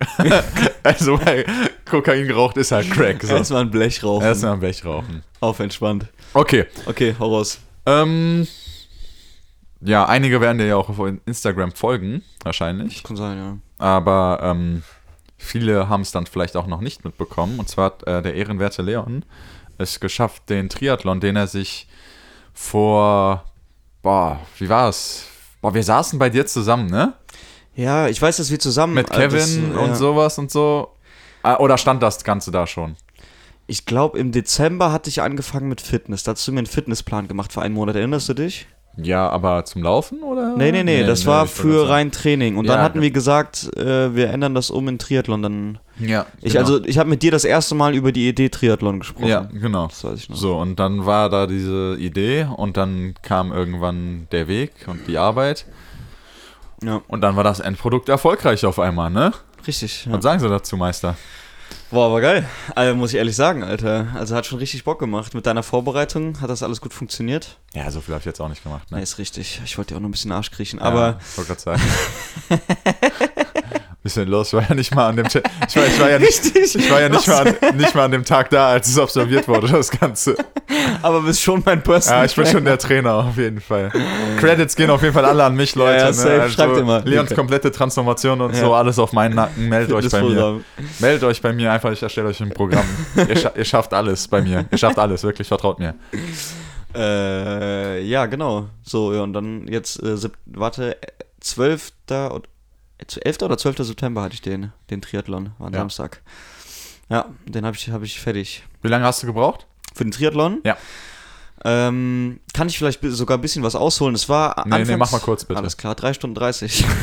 also, 0.83 1.19
weil 1.25 1.45
Kokain 1.83 2.25
geraucht 2.25 2.55
ist 2.55 2.71
halt 2.71 2.89
Crack. 2.89 3.21
So. 3.21 3.35
Erstmal 3.35 3.63
ein 3.63 3.71
Blech 3.71 4.01
rauchen. 4.01 4.23
Erstmal 4.25 4.53
am 4.53 4.59
Blech 4.61 4.85
rauchen. 4.85 5.23
Auf 5.41 5.59
entspannt. 5.59 6.05
Okay. 6.33 6.65
Okay, 6.85 7.15
hau 7.19 7.35
raus. 7.35 7.59
Ähm, 7.85 8.47
ja, 9.81 10.05
einige 10.05 10.39
werden 10.41 10.57
dir 10.57 10.67
ja 10.67 10.75
auch 10.75 10.89
auf 10.89 10.99
Instagram 11.25 11.71
folgen, 11.73 12.23
wahrscheinlich. 12.43 13.03
Kann 13.03 13.17
sein, 13.17 13.37
ja. 13.37 13.57
Aber 13.77 14.39
ähm, 14.41 14.83
viele 15.37 15.89
haben 15.89 16.01
es 16.01 16.11
dann 16.11 16.25
vielleicht 16.25 16.55
auch 16.55 16.67
noch 16.67 16.81
nicht 16.81 17.03
mitbekommen. 17.03 17.59
Und 17.59 17.67
zwar 17.69 17.85
hat 17.85 18.07
äh, 18.07 18.21
der 18.21 18.35
ehrenwerte 18.35 18.81
Leon 18.81 19.25
es 19.77 19.99
geschafft, 19.99 20.49
den 20.49 20.69
Triathlon, 20.69 21.19
den 21.19 21.35
er 21.35 21.47
sich 21.47 21.87
vor, 22.53 23.43
boah, 24.01 24.39
wie 24.57 24.69
war 24.69 24.89
es? 24.89 25.25
Boah, 25.61 25.73
wir 25.73 25.83
saßen 25.83 26.19
bei 26.19 26.29
dir 26.29 26.45
zusammen, 26.45 26.87
ne? 26.87 27.13
Ja, 27.75 28.07
ich 28.07 28.21
weiß, 28.21 28.37
dass 28.37 28.51
wir 28.51 28.59
zusammen. 28.59 28.93
Mit 28.93 29.09
äh, 29.09 29.13
Kevin 29.13 29.71
das, 29.71 29.81
und 29.81 29.89
ja. 29.89 29.95
sowas 29.95 30.37
und 30.37 30.51
so. 30.51 30.95
Ah, 31.41 31.57
Oder 31.57 31.77
stand 31.77 32.01
das 32.01 32.23
Ganze 32.23 32.51
da 32.51 32.67
schon? 32.67 32.95
Ich 33.67 33.85
glaube, 33.85 34.19
im 34.19 34.31
Dezember 34.31 34.91
hatte 34.91 35.09
ich 35.09 35.21
angefangen 35.21 35.69
mit 35.69 35.79
Fitness. 35.81 36.23
Da 36.23 36.31
hast 36.33 36.47
du 36.47 36.51
mir 36.51 36.59
einen 36.59 36.67
Fitnessplan 36.67 37.27
gemacht 37.27 37.53
für 37.53 37.61
einen 37.61 37.73
Monat. 37.73 37.95
Erinnerst 37.95 38.27
du 38.29 38.33
dich? 38.33 38.67
Ja, 38.95 39.27
aber 39.29 39.65
zum 39.65 39.81
Laufen 39.81 40.21
oder? 40.21 40.55
Nee, 40.55 40.71
nee, 40.71 40.83
nee, 40.83 41.03
das 41.03 41.25
war 41.25 41.45
ich 41.45 41.57
wollte 41.57 41.61
für 41.79 41.89
rein 41.89 42.11
Training. 42.11 42.57
Und 42.57 42.65
Ja, 42.65 42.73
dann 42.75 42.83
hatten 42.83 42.99
ge- 42.99 43.03
wir 43.07 43.11
gesagt, 43.11 43.75
äh, 43.75 44.13
wir 44.15 44.29
ändern 44.29 44.53
das 44.53 44.69
um 44.69 44.87
in 44.87 44.99
Triathlon. 44.99 45.41
Dann. 45.41 45.79
Ja, 45.97 46.27
ich 46.41 46.53
genau. 46.53 46.59
also 46.65 46.83
ich 46.85 46.99
habe 46.99 47.09
mit 47.09 47.23
dir 47.23 47.31
das 47.31 47.43
erste 47.43 47.73
Mal 47.73 47.95
über 47.95 48.11
die 48.11 48.29
Idee 48.29 48.49
Triathlon 48.49 48.99
gesprochen. 48.99 49.25
Ja, 49.27 49.47
genau. 49.51 49.87
Das 49.87 50.03
weiß 50.03 50.19
ich 50.19 50.29
noch. 50.29 50.35
So, 50.37 50.57
und 50.59 50.75
dann 50.79 51.07
war 51.07 51.31
da 51.31 51.47
diese 51.47 51.95
Idee 51.97 52.45
und 52.55 52.77
dann 52.77 53.15
kam 53.23 53.51
irgendwann 53.51 54.27
der 54.31 54.47
Weg 54.47 54.71
und 54.85 55.07
die 55.07 55.17
Arbeit. 55.17 55.65
Ja, 56.83 57.01
Und 57.07 57.21
dann 57.21 57.35
war 57.35 57.43
das 57.45 57.61
Endprodukt 57.61 58.09
erfolgreich 58.09 58.63
auf 58.65 58.77
einmal, 58.77 59.09
ne? 59.09 59.31
richtig. 59.65 60.05
Ja. 60.05 60.11
Was 60.13 60.23
sagen 60.23 60.39
Sie 60.41 60.49
dazu, 60.49 60.75
Meister? 60.77 61.15
Boah, 61.93 62.11
war 62.11 62.21
geil. 62.21 62.49
Also, 62.73 62.95
muss 62.95 63.11
ich 63.11 63.19
ehrlich 63.19 63.35
sagen, 63.35 63.63
Alter. 63.63 64.07
Also 64.15 64.35
hat 64.35 64.47
schon 64.47 64.57
richtig 64.57 64.83
Bock 64.83 64.97
gemacht. 64.97 65.35
Mit 65.35 65.45
deiner 65.45 65.61
Vorbereitung 65.61 66.41
hat 66.41 66.49
das 66.49 66.63
alles 66.63 66.81
gut 66.81 66.91
funktioniert. 66.91 67.59
Ja, 67.75 67.91
so 67.91 68.01
viel 68.01 68.15
habe 68.15 68.21
ich 68.21 68.25
jetzt 68.25 68.41
auch 68.41 68.49
nicht 68.49 68.63
gemacht, 68.63 68.89
ne? 68.89 68.97
Nee, 68.97 69.03
ist 69.03 69.19
richtig. 69.19 69.61
Ich 69.63 69.77
wollte 69.77 69.93
dir 69.93 69.97
auch 69.97 70.01
noch 70.01 70.09
ein 70.09 70.11
bisschen 70.11 70.31
Arsch 70.31 70.49
kriechen. 70.49 70.79
Ja, 70.79 70.85
Aber 70.85 71.19
wollte 71.35 71.53
gerade 71.53 71.61
sagen. 71.61 71.81
Bisschen 74.03 74.27
los, 74.27 74.47
ich 74.49 74.53
war 74.55 74.67
ja 74.67 74.75
nicht 74.75 74.93
mal 74.93 75.07
an 75.07 75.15
dem 75.15 75.25
Ch- 75.27 75.41
ich 75.65 75.75
war, 75.77 75.85
ich 75.87 75.97
war 75.99 76.09
ja 76.09 76.19
nicht, 76.19 76.55
ich 76.57 76.91
war 76.91 76.99
ja 76.99 77.07
nicht 77.07 77.25
mal, 77.25 77.47
an, 77.61 77.77
nicht 77.77 77.95
mal 77.95 78.03
an 78.03 78.11
dem 78.11 78.25
Tag 78.25 78.49
da, 78.49 78.67
als 78.71 78.89
es 78.89 78.99
observiert 78.99 79.47
wurde, 79.47 79.69
das 79.69 79.89
Ganze. 79.91 80.35
aber 81.01 81.21
bist 81.21 81.41
schon 81.41 81.63
mein 81.65 81.81
Person. 81.81 82.13
Ja, 82.13 82.25
ich 82.25 82.35
bin 82.35 82.45
schon 82.45 82.65
der 82.65 82.77
Trainer 82.77 83.13
auf 83.13 83.37
jeden 83.37 83.61
Fall. 83.61 83.93
Credits 84.41 84.75
gehen 84.75 84.89
auf 84.89 85.01
jeden 85.03 85.13
Fall 85.13 85.23
alle 85.23 85.45
an 85.45 85.55
mich, 85.55 85.75
Leute. 85.75 85.93
Ja, 85.93 85.99
ja, 85.99 86.07
ne? 86.07 86.13
safe. 86.13 86.49
Schreibt 86.49 86.77
immer. 86.79 86.99
Leons 86.99 87.29
Danke. 87.29 87.35
komplette 87.35 87.71
Transformation 87.71 88.41
und 88.41 88.53
Ja. 88.53 88.59
so, 88.59 88.73
alles 88.73 88.99
auf 88.99 89.13
meinen 89.13 89.35
Nacken. 89.35 89.69
Meldet 89.69 89.93
euch 89.95 90.09
bei 90.09 90.21
mir. 90.21 90.59
Meldet 90.99 91.23
euch 91.23 91.41
bei 91.41 91.53
mir 91.53 91.71
einfach, 91.71 91.91
ich 91.93 92.03
erstelle 92.03 92.27
euch 92.27 92.41
ein 92.41 92.49
Programm. 92.49 92.83
ihr, 93.15 93.37
scha 93.37 93.51
ihr 93.55 93.63
schafft 93.65 93.93
alles 93.93 94.27
bei 94.27 94.41
mir. 94.41 94.65
Ihr 94.69 94.77
schafft 94.77 94.99
alles, 94.99 95.23
wirklich, 95.23 95.47
vertraut 95.47 95.79
mir. 95.79 95.95
Äh, 96.95 98.01
ja, 98.03 98.25
genau. 98.25 98.67
So, 98.83 99.13
ja, 99.13 99.21
und 99.21 99.33
dann 99.33 99.67
jetzt, 99.67 100.01
äh, 100.03 100.17
warte, 100.45 101.01
äh, 101.01 101.05
12. 101.39 101.93
und- 102.31 102.45
äh, 102.45 102.47
11. 103.21 103.41
oder 103.43 103.57
12. 103.57 103.77
September 103.79 104.21
hatte 104.21 104.35
ich 104.35 104.41
den, 104.41 104.71
den 104.89 105.01
Triathlon, 105.01 105.51
war 105.57 105.67
ein 105.67 105.73
Ja. 105.73 105.79
Samstag. 105.79 106.21
Ja, 107.09 107.25
den 107.45 107.65
habe 107.65 107.75
ich, 107.75 107.89
hab 107.89 108.01
ich 108.03 108.19
fertig. 108.19 108.63
Wie 108.81 108.87
lange 108.87 109.05
hast 109.05 109.21
du 109.23 109.27
gebraucht? 109.27 109.65
Für 109.93 110.03
den 110.05 110.11
Triathlon? 110.11 110.59
Ja. 110.63 110.77
Ähm, 111.65 112.39
kann 112.53 112.67
ich 112.67 112.77
vielleicht 112.77 112.99
sogar 113.03 113.37
ein 113.37 113.41
bisschen 113.41 113.63
was 113.63 113.75
ausholen? 113.75 114.15
Es 114.15 114.27
war 114.29 114.63
Nee, 114.65 114.69
nee, 114.69 114.81
anfangs- 114.83 114.97
mach 114.99 115.11
mal 115.11 115.19
kurz, 115.19 115.45
bitte. 115.45 115.59
Alles 115.59 115.77
klar, 115.77 115.95
3 115.95 116.13
Stunden 116.13 116.35
30. 116.35 116.83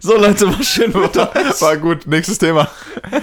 so, 0.00 0.16
Leute, 0.16 0.46
war 0.46 0.62
schön 0.62 0.92
Wetter. 0.94 1.32
War 1.60 1.76
gut, 1.76 2.06
nächstes 2.06 2.38
Thema. 2.38 2.68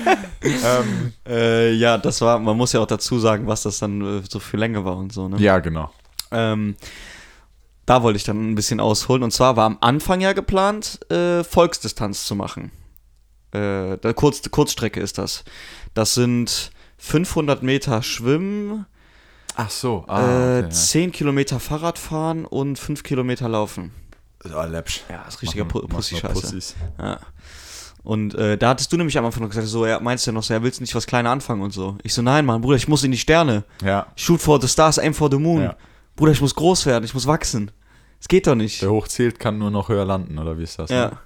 ähm, 0.42 1.14
äh, 1.28 1.72
ja, 1.74 1.98
das 1.98 2.22
war, 2.22 2.40
man 2.40 2.58
muss 2.58 2.74
ja 2.74 2.80
auch 2.82 2.88
dazu 2.88 3.20
sagen, 3.20 3.48
was 3.48 3.64
das 3.64 3.80
dann 3.80 4.20
äh, 4.20 4.22
so 4.30 4.40
für 4.40 4.58
Länge 4.58 4.84
war 4.86 4.98
und 4.98 5.14
so, 5.14 5.28
ne? 5.28 5.38
ja, 5.38 5.60
genau. 5.60 5.92
Ähm, 6.32 6.76
da 7.86 8.04
wollte 8.04 8.18
ich 8.18 8.24
dann 8.24 8.52
ein 8.52 8.56
bisschen 8.56 8.80
ausholen. 8.80 9.24
Und 9.24 9.32
zwar 9.32 9.56
war 9.56 9.66
am 9.66 9.78
Anfang 9.82 10.22
ja 10.22 10.34
geplant, 10.34 11.00
äh, 11.12 11.44
Volksdistanz 11.44 12.26
zu 12.26 12.36
machen. 12.36 12.72
Äh, 13.52 13.98
da, 13.98 14.14
Kurz, 14.14 14.42
Kurzstrecke 14.50 15.00
ist 15.00 15.18
das. 15.18 15.44
Das 15.94 16.14
sind 16.14 16.72
500 16.98 17.64
Meter 17.64 18.02
Schwimmen, 18.04 18.86
Ach 19.56 19.70
so. 19.70 20.04
äh, 20.08 20.12
Ah, 20.12 20.60
okay, 20.60 20.70
10 20.70 21.12
Kilometer 21.12 21.60
Fahrradfahren 21.60 22.46
und 22.46 22.78
5 22.78 23.04
Kilometer 23.04 23.48
Laufen. 23.48 23.92
ja. 24.44 24.62
oh, 24.62 24.68
läppsch. 24.68 25.02
Ja, 25.10 25.24
ist 25.28 25.42
richtiger 25.42 25.66
Pussy-Scheiße. 25.66 26.34
Pussys. 26.42 26.76
Ja. 27.00 27.20
Und 28.04 28.36
äh, 28.36 28.58
da 28.58 28.70
hattest 28.70 28.92
du 28.94 28.98
nämlich 28.98 29.18
am 29.18 29.26
Anfang 29.26 29.48
gesagt, 29.48 29.68
so, 29.68 29.86
ja, 29.86 30.00
meinst 30.00 30.26
du 30.28 30.32
ja 30.32 30.34
noch 30.34 30.44
so, 30.44 30.54
ja, 30.54 30.62
willst 30.62 30.80
du 30.80 30.84
nicht 30.84 30.94
was 30.94 31.08
Kleiner 31.08 31.32
anfangen 31.32 31.62
und 31.62 31.72
so? 31.72 31.98
Ich 32.04 32.14
so, 32.14 32.22
nein, 32.22 32.46
Mann, 32.46 32.62
Bruder, 32.62 32.76
ich 32.76 32.88
muss 32.88 33.04
in 33.04 33.12
die 33.12 33.18
Sterne. 33.18 33.64
Ja, 33.84 34.08
Shoot 34.16 34.42
for 34.42 34.62
the 34.62 34.68
stars, 34.68 35.00
aim 35.00 35.14
for 35.14 35.30
the 35.32 35.38
moon. 35.40 35.64
Ja. 35.64 35.76
Bruder, 36.16 36.32
ich 36.32 36.42
muss 36.42 36.56
groß 36.56 36.86
werden, 36.86 37.04
ich 37.04 37.14
muss 37.14 37.28
wachsen. 37.28 37.72
Es 38.20 38.28
geht 38.28 38.48
doch 38.48 38.56
nicht. 38.56 38.82
wer 38.82 38.90
hoch 38.92 39.08
zählt, 39.08 39.40
kann 39.40 39.58
nur 39.58 39.72
noch 39.72 39.90
höher 39.90 40.06
landen, 40.06 40.38
oder 40.40 40.58
wie 40.58 40.64
ist 40.64 40.80
das? 40.80 40.90
Ja. 40.90 41.10
Ne? 41.10 41.18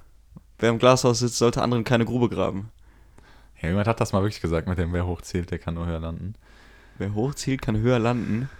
Wer 0.58 0.70
im 0.70 0.78
Glashaus 0.78 1.20
sitzt, 1.20 1.38
sollte 1.38 1.62
anderen 1.62 1.84
keine 1.84 2.04
Grube 2.04 2.28
graben. 2.28 2.70
ja, 3.62 3.68
jemand 3.68 3.86
hat 3.86 4.00
das 4.00 4.12
mal 4.12 4.22
wirklich 4.22 4.42
gesagt, 4.42 4.68
mit 4.68 4.78
dem 4.78 4.92
wer 4.92 5.06
hoch 5.06 5.22
zählt, 5.22 5.50
der 5.50 5.58
kann 5.58 5.74
nur 5.74 5.86
höher 5.86 6.00
landen. 6.00 6.34
Wer 6.98 7.14
hochzielt, 7.14 7.62
kann 7.62 7.78
höher 7.78 7.98
landen. 7.98 8.50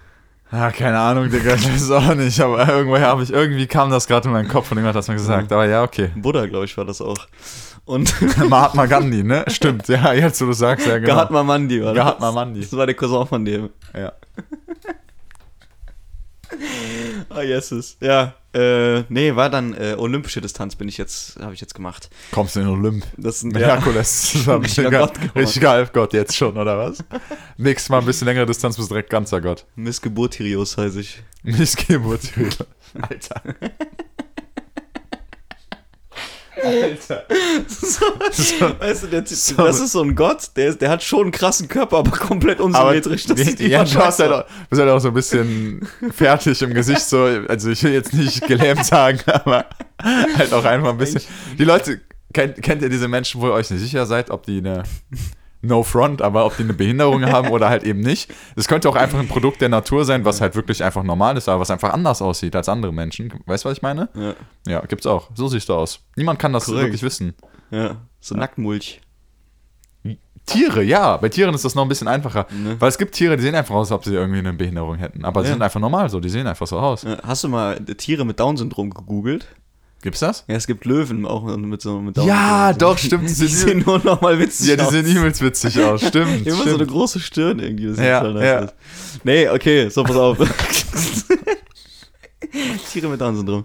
Ah, 0.50 0.70
keine 0.70 0.98
Ahnung, 0.98 1.30
Digga, 1.30 1.54
ich 1.54 1.68
weiß 1.70 1.90
auch 1.90 2.14
nicht, 2.14 2.40
aber 2.40 2.66
irgendwoher 2.66 3.06
habe 3.06 3.22
ich, 3.22 3.30
irgendwie 3.30 3.66
kam 3.66 3.90
das 3.90 4.06
gerade 4.08 4.28
in 4.28 4.32
meinen 4.32 4.48
Kopf 4.48 4.70
und 4.72 4.78
jemand 4.78 4.94
hat 4.94 4.98
das 4.98 5.08
mir 5.08 5.14
gesagt, 5.14 5.52
aber 5.52 5.66
ja, 5.66 5.82
okay. 5.82 6.10
Buddha, 6.16 6.46
glaube 6.46 6.64
ich, 6.64 6.76
war 6.76 6.84
das 6.84 7.00
auch. 7.00 7.28
Und 7.84 8.14
Mahatma 8.48 8.86
Gandhi, 8.86 9.22
ne? 9.22 9.44
Stimmt, 9.48 9.88
ja, 9.88 10.12
jetzt 10.12 10.40
wo 10.40 10.46
du 10.46 10.52
sagst, 10.52 10.86
ja 10.86 10.98
genau. 10.98 11.14
Mahatma 11.14 11.42
Mandi 11.44 11.84
war 11.84 11.94
das. 11.94 12.04
Mahatma 12.04 12.32
Mandi. 12.32 12.60
Das 12.62 12.72
war 12.72 12.86
der 12.86 12.94
Cousin 12.94 13.26
von 13.26 13.44
dem. 13.44 13.70
Ja. 13.94 14.12
Ah, 17.28 17.42
yeses. 17.42 17.96
Ja, 18.00 18.34
äh, 18.52 19.02
nee, 19.08 19.36
war 19.36 19.50
dann 19.50 19.74
äh, 19.74 19.94
olympische 19.96 20.40
Distanz 20.40 20.74
bin 20.74 20.88
ich 20.88 20.98
jetzt, 20.98 21.38
habe 21.38 21.54
ich 21.54 21.60
jetzt 21.60 21.74
gemacht. 21.74 22.10
Kommst 22.32 22.56
du 22.56 22.60
in 22.60 22.66
den 22.66 22.74
Olymp? 22.74 23.04
Das 23.16 23.40
sind 23.40 23.52
Mit 23.52 23.62
ja, 23.62 23.68
Herkules 23.68 24.22
zusammen. 24.32 24.64
Richtiger 24.64 24.90
Gott. 24.90 25.12
Richtiger 25.36 25.70
Halbgott 25.70 26.12
jetzt 26.12 26.34
schon, 26.34 26.56
oder 26.56 26.76
was? 26.78 27.04
Nächstes 27.56 27.90
Mal 27.90 27.98
ein 27.98 28.06
bisschen 28.06 28.26
längere 28.26 28.46
Distanz 28.46 28.76
bis 28.76 28.88
direkt 28.88 29.10
ganzer 29.10 29.40
Gott. 29.40 29.66
Missgeburt-Tirios 29.76 30.76
heiße 30.76 31.00
ich. 31.00 31.22
Missgeburt. 31.42 32.22
Alter. 33.00 33.42
Alter. 36.62 37.24
so, 37.68 38.04
weißt 38.78 39.04
du, 39.04 39.06
der, 39.08 39.26
So. 39.26 39.54
das 39.56 39.80
ist 39.80 39.92
so 39.92 40.02
ein 40.02 40.14
Gott, 40.14 40.50
der, 40.56 40.68
ist, 40.68 40.80
der 40.80 40.90
hat 40.90 41.02
schon 41.02 41.22
einen 41.22 41.30
krassen 41.32 41.68
Körper, 41.68 41.98
aber 41.98 42.10
komplett 42.10 42.60
unsymmetrisch. 42.60 43.26
Das 43.26 43.38
sieht 43.40 43.60
ja, 43.60 43.84
du 43.84 43.98
hast 43.98 44.18
halt 44.20 44.32
auch, 44.32 44.44
bist 44.68 44.80
halt 44.80 44.90
auch 44.90 44.98
so 44.98 45.08
ein 45.08 45.14
bisschen 45.14 45.86
fertig 46.12 46.60
im 46.62 46.74
Gesicht, 46.74 47.02
so, 47.02 47.24
also 47.48 47.70
ich 47.70 47.82
will 47.82 47.92
jetzt 47.92 48.12
nicht 48.12 48.46
gelähmt 48.46 48.84
sagen, 48.84 49.20
aber 49.26 49.66
halt 50.02 50.52
auch 50.52 50.64
einfach 50.64 50.90
ein 50.90 50.98
bisschen. 50.98 51.22
Die 51.58 51.64
Leute, 51.64 52.00
kennt, 52.32 52.62
kennt 52.62 52.82
ihr 52.82 52.88
diese 52.88 53.08
Menschen, 53.08 53.40
wo 53.40 53.46
ihr 53.48 53.52
euch 53.52 53.70
nicht 53.70 53.80
sicher 53.80 54.06
seid, 54.06 54.30
ob 54.30 54.44
die 54.44 54.58
eine 54.58 54.84
No 55.62 55.82
Front, 55.82 56.22
aber 56.22 56.46
ob 56.46 56.56
die 56.56 56.62
eine 56.62 56.72
Behinderung 56.72 57.24
haben 57.26 57.48
oder 57.50 57.68
halt 57.68 57.84
eben 57.84 58.00
nicht. 58.00 58.32
Das 58.56 58.66
könnte 58.66 58.88
auch 58.88 58.96
einfach 58.96 59.18
ein 59.18 59.28
Produkt 59.28 59.60
der 59.60 59.68
Natur 59.68 60.04
sein, 60.06 60.24
was 60.24 60.40
halt 60.40 60.54
wirklich 60.56 60.82
einfach 60.82 61.02
normal 61.02 61.36
ist, 61.36 61.48
aber 61.48 61.60
was 61.60 61.70
einfach 61.70 61.92
anders 61.92 62.22
aussieht 62.22 62.56
aus 62.56 62.68
andere 62.68 62.92
Menschen. 62.92 63.32
Weißt 63.46 63.64
du, 63.64 63.68
was 63.68 63.76
ich 63.76 63.82
meine? 63.82 64.08
Ja, 64.14 64.34
Ja, 64.66 64.80
gibt's 64.86 65.06
auch. 65.06 65.28
So 65.34 65.48
siehst 65.48 65.68
du 65.68 65.74
aus. 65.74 66.00
Niemand 66.16 66.38
kann 66.38 66.52
das 66.54 66.64
Korrekt. 66.64 66.84
wirklich 66.86 67.02
wissen. 67.02 67.34
ja. 67.70 67.96
So 68.20 68.34
Nacktmulch. 68.34 69.00
Tiere, 70.46 70.82
ja. 70.82 71.16
Bei 71.18 71.28
Tieren 71.28 71.54
ist 71.54 71.64
das 71.64 71.74
noch 71.74 71.82
ein 71.84 71.88
bisschen 71.88 72.08
einfacher. 72.08 72.46
Ne. 72.50 72.76
Weil 72.80 72.88
es 72.88 72.98
gibt 72.98 73.14
Tiere, 73.14 73.36
die 73.36 73.42
sehen 73.42 73.54
einfach 73.54 73.74
aus, 73.74 73.92
als 73.92 73.96
ob 73.98 74.04
sie 74.04 74.14
irgendwie 74.14 74.38
eine 74.40 74.52
Behinderung 74.52 74.96
hätten. 74.96 75.24
Aber 75.24 75.42
sie 75.42 75.48
Ja. 75.48 75.54
sind 75.54 75.62
einfach 75.62 75.78
normal 75.80 76.08
so, 76.10 76.18
die 76.18 76.28
sehen 76.28 76.46
einfach 76.46 76.66
so 76.66 76.78
aus. 76.78 77.02
Ja, 77.02 77.18
Hast 77.22 77.44
du 77.44 77.48
mal 77.48 77.78
Tiere 77.84 78.24
mit 78.24 78.40
Down-Syndrom 78.40 78.90
gegoogelt? 78.90 79.46
Gibt's 80.02 80.20
das? 80.20 80.44
Ja, 80.48 80.54
es 80.56 80.66
gibt 80.66 80.86
Löwen 80.86 81.26
auch 81.26 81.44
mit 81.58 81.82
so 81.82 82.00
mit 82.00 82.16
Ja, 82.16 82.72
Down-Syndrom. 82.72 82.78
doch, 82.78 82.98
stimmt. 82.98 83.28
Die 83.28 83.34
sehen 83.34 83.82
nur 83.84 83.98
noch 83.98 84.22
mal 84.22 84.38
witzig 84.38 84.68
Ja, 84.68 84.76
die 84.76 84.82
aus. 84.82 84.90
sehen 84.92 85.04
übelst 85.06 85.42
witzig 85.42 85.78
aus. 85.80 86.02
Stimmt. 86.08 86.46
Immer 86.46 86.56
so 86.56 86.62
eine 86.62 86.74
stimmt. 86.74 86.90
große 86.90 87.20
Stirn 87.20 87.58
irgendwie. 87.58 87.86
Das 87.88 87.98
Ja, 87.98 88.22
nice 88.22 88.42
ja. 88.44 88.58
aus. 88.64 88.70
Nee, 89.24 89.48
okay, 89.50 89.88
so 89.90 90.02
pass 90.02 90.16
auf. 90.16 90.38
Tiere 92.90 93.08
mit 93.08 93.20
Down-Syndrom. 93.20 93.64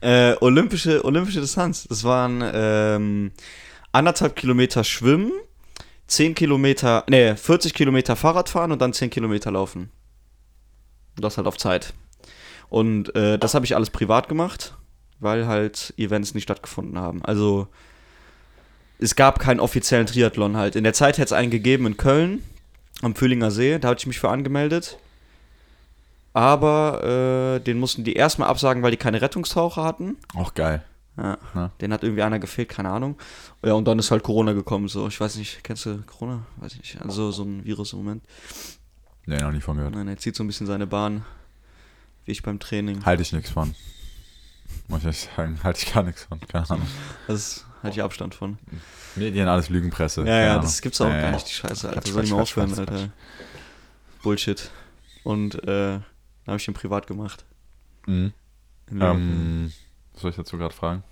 Äh, 0.00 0.34
olympische, 0.40 1.04
olympische 1.04 1.40
Distanz. 1.40 1.86
Das 1.88 2.02
waren 2.04 2.42
ähm, 2.52 3.30
anderthalb 3.92 4.34
Kilometer 4.36 4.82
Schwimmen, 4.84 5.30
10 6.08 6.34
Kilometer, 6.34 7.04
nee, 7.08 7.34
40 7.36 7.72
Kilometer 7.74 8.16
Fahrradfahren 8.16 8.72
und 8.72 8.82
dann 8.82 8.92
10 8.92 9.10
Kilometer 9.10 9.50
Laufen. 9.52 9.90
Das 11.16 11.36
halt 11.36 11.46
auf 11.46 11.56
Zeit. 11.56 11.94
Und 12.68 13.14
äh, 13.14 13.38
das 13.38 13.54
habe 13.54 13.64
ich 13.64 13.74
alles 13.76 13.90
privat 13.90 14.28
gemacht, 14.28 14.76
weil 15.20 15.46
halt 15.46 15.94
Events 15.96 16.34
nicht 16.34 16.44
stattgefunden 16.44 16.98
haben. 16.98 17.24
Also 17.24 17.68
es 18.98 19.14
gab 19.14 19.38
keinen 19.38 19.60
offiziellen 19.60 20.06
Triathlon 20.06 20.56
halt. 20.56 20.76
In 20.76 20.84
der 20.84 20.92
Zeit 20.92 21.18
hätte 21.18 21.26
es 21.26 21.32
einen 21.32 21.50
gegeben 21.50 21.86
in 21.86 21.96
Köln, 21.96 22.42
am 23.02 23.14
Fühlinger 23.14 23.50
See, 23.50 23.78
da 23.78 23.88
hatte 23.88 24.00
ich 24.00 24.06
mich 24.06 24.18
für 24.18 24.28
angemeldet. 24.28 24.98
Aber 26.32 27.56
äh, 27.56 27.60
den 27.60 27.78
mussten 27.78 28.04
die 28.04 28.14
erstmal 28.14 28.48
absagen, 28.48 28.82
weil 28.82 28.90
die 28.90 28.96
keine 28.96 29.20
Rettungstaucher 29.20 29.82
hatten. 29.82 30.16
Auch 30.34 30.54
geil. 30.54 30.84
Ja. 31.16 31.38
Ja. 31.54 31.70
Den 31.80 31.92
hat 31.92 32.04
irgendwie 32.04 32.22
einer 32.22 32.38
gefehlt, 32.38 32.68
keine 32.68 32.90
Ahnung. 32.90 33.16
Ja, 33.64 33.72
und 33.72 33.86
dann 33.86 33.98
ist 33.98 34.10
halt 34.10 34.22
Corona 34.22 34.52
gekommen, 34.52 34.88
so. 34.88 35.08
Ich 35.08 35.20
weiß 35.20 35.36
nicht, 35.36 35.64
kennst 35.64 35.86
du 35.86 36.02
Corona? 36.06 36.42
Weiß 36.58 36.74
ich 36.74 36.78
nicht. 36.78 37.02
Also 37.02 37.32
so 37.32 37.42
ein 37.42 37.64
Virus 37.64 37.92
im 37.92 38.00
Moment. 38.00 38.22
Nee, 39.26 39.38
noch 39.38 39.50
nie 39.50 39.60
von 39.60 39.76
gehört. 39.76 39.94
Nein, 39.94 40.08
er 40.08 40.16
zieht 40.16 40.36
so 40.36 40.44
ein 40.44 40.46
bisschen 40.46 40.66
seine 40.66 40.86
Bahn, 40.86 41.24
wie 42.24 42.32
ich 42.32 42.42
beim 42.42 42.60
Training. 42.60 43.04
Halte 43.04 43.22
ich 43.22 43.32
nichts 43.32 43.50
von. 43.50 43.74
Muss 44.88 45.02
ich 45.02 45.08
echt 45.08 45.30
sagen, 45.36 45.58
halte 45.64 45.80
ich 45.86 45.92
gar 45.92 46.02
nichts 46.02 46.24
von. 46.24 46.40
Keine 46.40 46.68
Ahnung. 46.68 46.86
Das 47.26 47.64
hatte 47.82 47.92
ich 47.94 48.02
Abstand 48.02 48.34
von. 48.34 48.58
Medien, 49.14 49.48
alles 49.48 49.68
Lügenpresse. 49.68 50.24
Ja, 50.24 50.40
ja, 50.40 50.58
das 50.58 50.80
gibt's 50.80 51.00
auch 51.00 51.08
Ja, 51.08 51.20
gar 51.20 51.30
nicht, 51.32 51.48
die 51.48 51.52
Scheiße, 51.52 51.88
Alter. 51.88 52.00
Quatsch, 52.00 52.12
Soll 52.12 52.24
ich 52.24 52.30
mal 52.30 52.36
Quatsch, 52.38 52.42
aufhören, 52.52 52.68
Quatsch, 52.74 52.78
Alter. 52.80 53.08
Bullshit. 54.22 54.70
Und 55.24 55.54
äh, 55.64 55.66
dann 55.66 56.04
habe 56.46 56.56
ich 56.56 56.64
den 56.64 56.74
privat 56.74 57.06
gemacht. 57.06 57.44
Mhm. 58.06 58.32
Ähm, 58.90 59.72
was 60.14 60.22
soll 60.22 60.30
ich 60.30 60.36
dazu 60.36 60.56
gerade 60.56 60.74
fragen? 60.74 61.02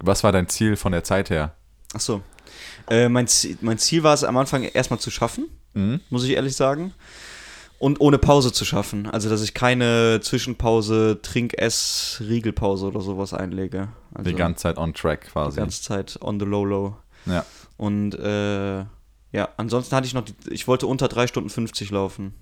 Was 0.00 0.22
war 0.22 0.32
dein 0.32 0.48
Ziel 0.48 0.76
von 0.76 0.92
der 0.92 1.02
Zeit 1.04 1.30
her? 1.30 1.54
Ach 1.94 2.00
so. 2.00 2.22
Äh, 2.88 3.08
mein, 3.08 3.26
Ziel, 3.26 3.56
mein 3.62 3.78
Ziel 3.78 4.02
war 4.02 4.14
es 4.14 4.24
am 4.24 4.36
Anfang 4.36 4.62
erstmal 4.64 5.00
zu 5.00 5.10
schaffen, 5.10 5.48
Mhm. 5.74 6.00
muss 6.10 6.24
ich 6.24 6.30
ehrlich 6.30 6.56
sagen. 6.56 6.92
Und 7.78 8.00
ohne 8.00 8.18
Pause 8.18 8.52
zu 8.52 8.64
schaffen. 8.64 9.06
Also, 9.08 9.28
dass 9.30 9.40
ich 9.42 9.54
keine 9.54 10.18
Zwischenpause, 10.20 11.20
Trink-, 11.22 11.54
Ess-, 11.58 12.20
Riegelpause 12.26 12.86
oder 12.86 13.00
sowas 13.00 13.32
einlege. 13.32 13.88
Also 14.12 14.30
Die 14.30 14.36
ganze 14.36 14.62
Zeit 14.62 14.78
on 14.78 14.94
track 14.94 15.24
die 15.26 15.30
quasi. 15.30 15.56
ganze 15.60 15.82
Zeit 15.82 16.18
on 16.20 16.40
the 16.40 16.46
low 16.46 16.64
low. 16.64 16.96
Ja. 17.26 17.44
Und 17.76 18.14
äh, 18.18 18.78
ja, 19.30 19.48
ansonsten 19.56 19.94
hatte 19.94 20.06
ich 20.06 20.14
noch, 20.14 20.24
die, 20.24 20.34
ich 20.50 20.66
wollte 20.66 20.86
unter 20.88 21.06
3 21.06 21.28
Stunden 21.28 21.50
50 21.50 21.90
laufen. 21.90 22.34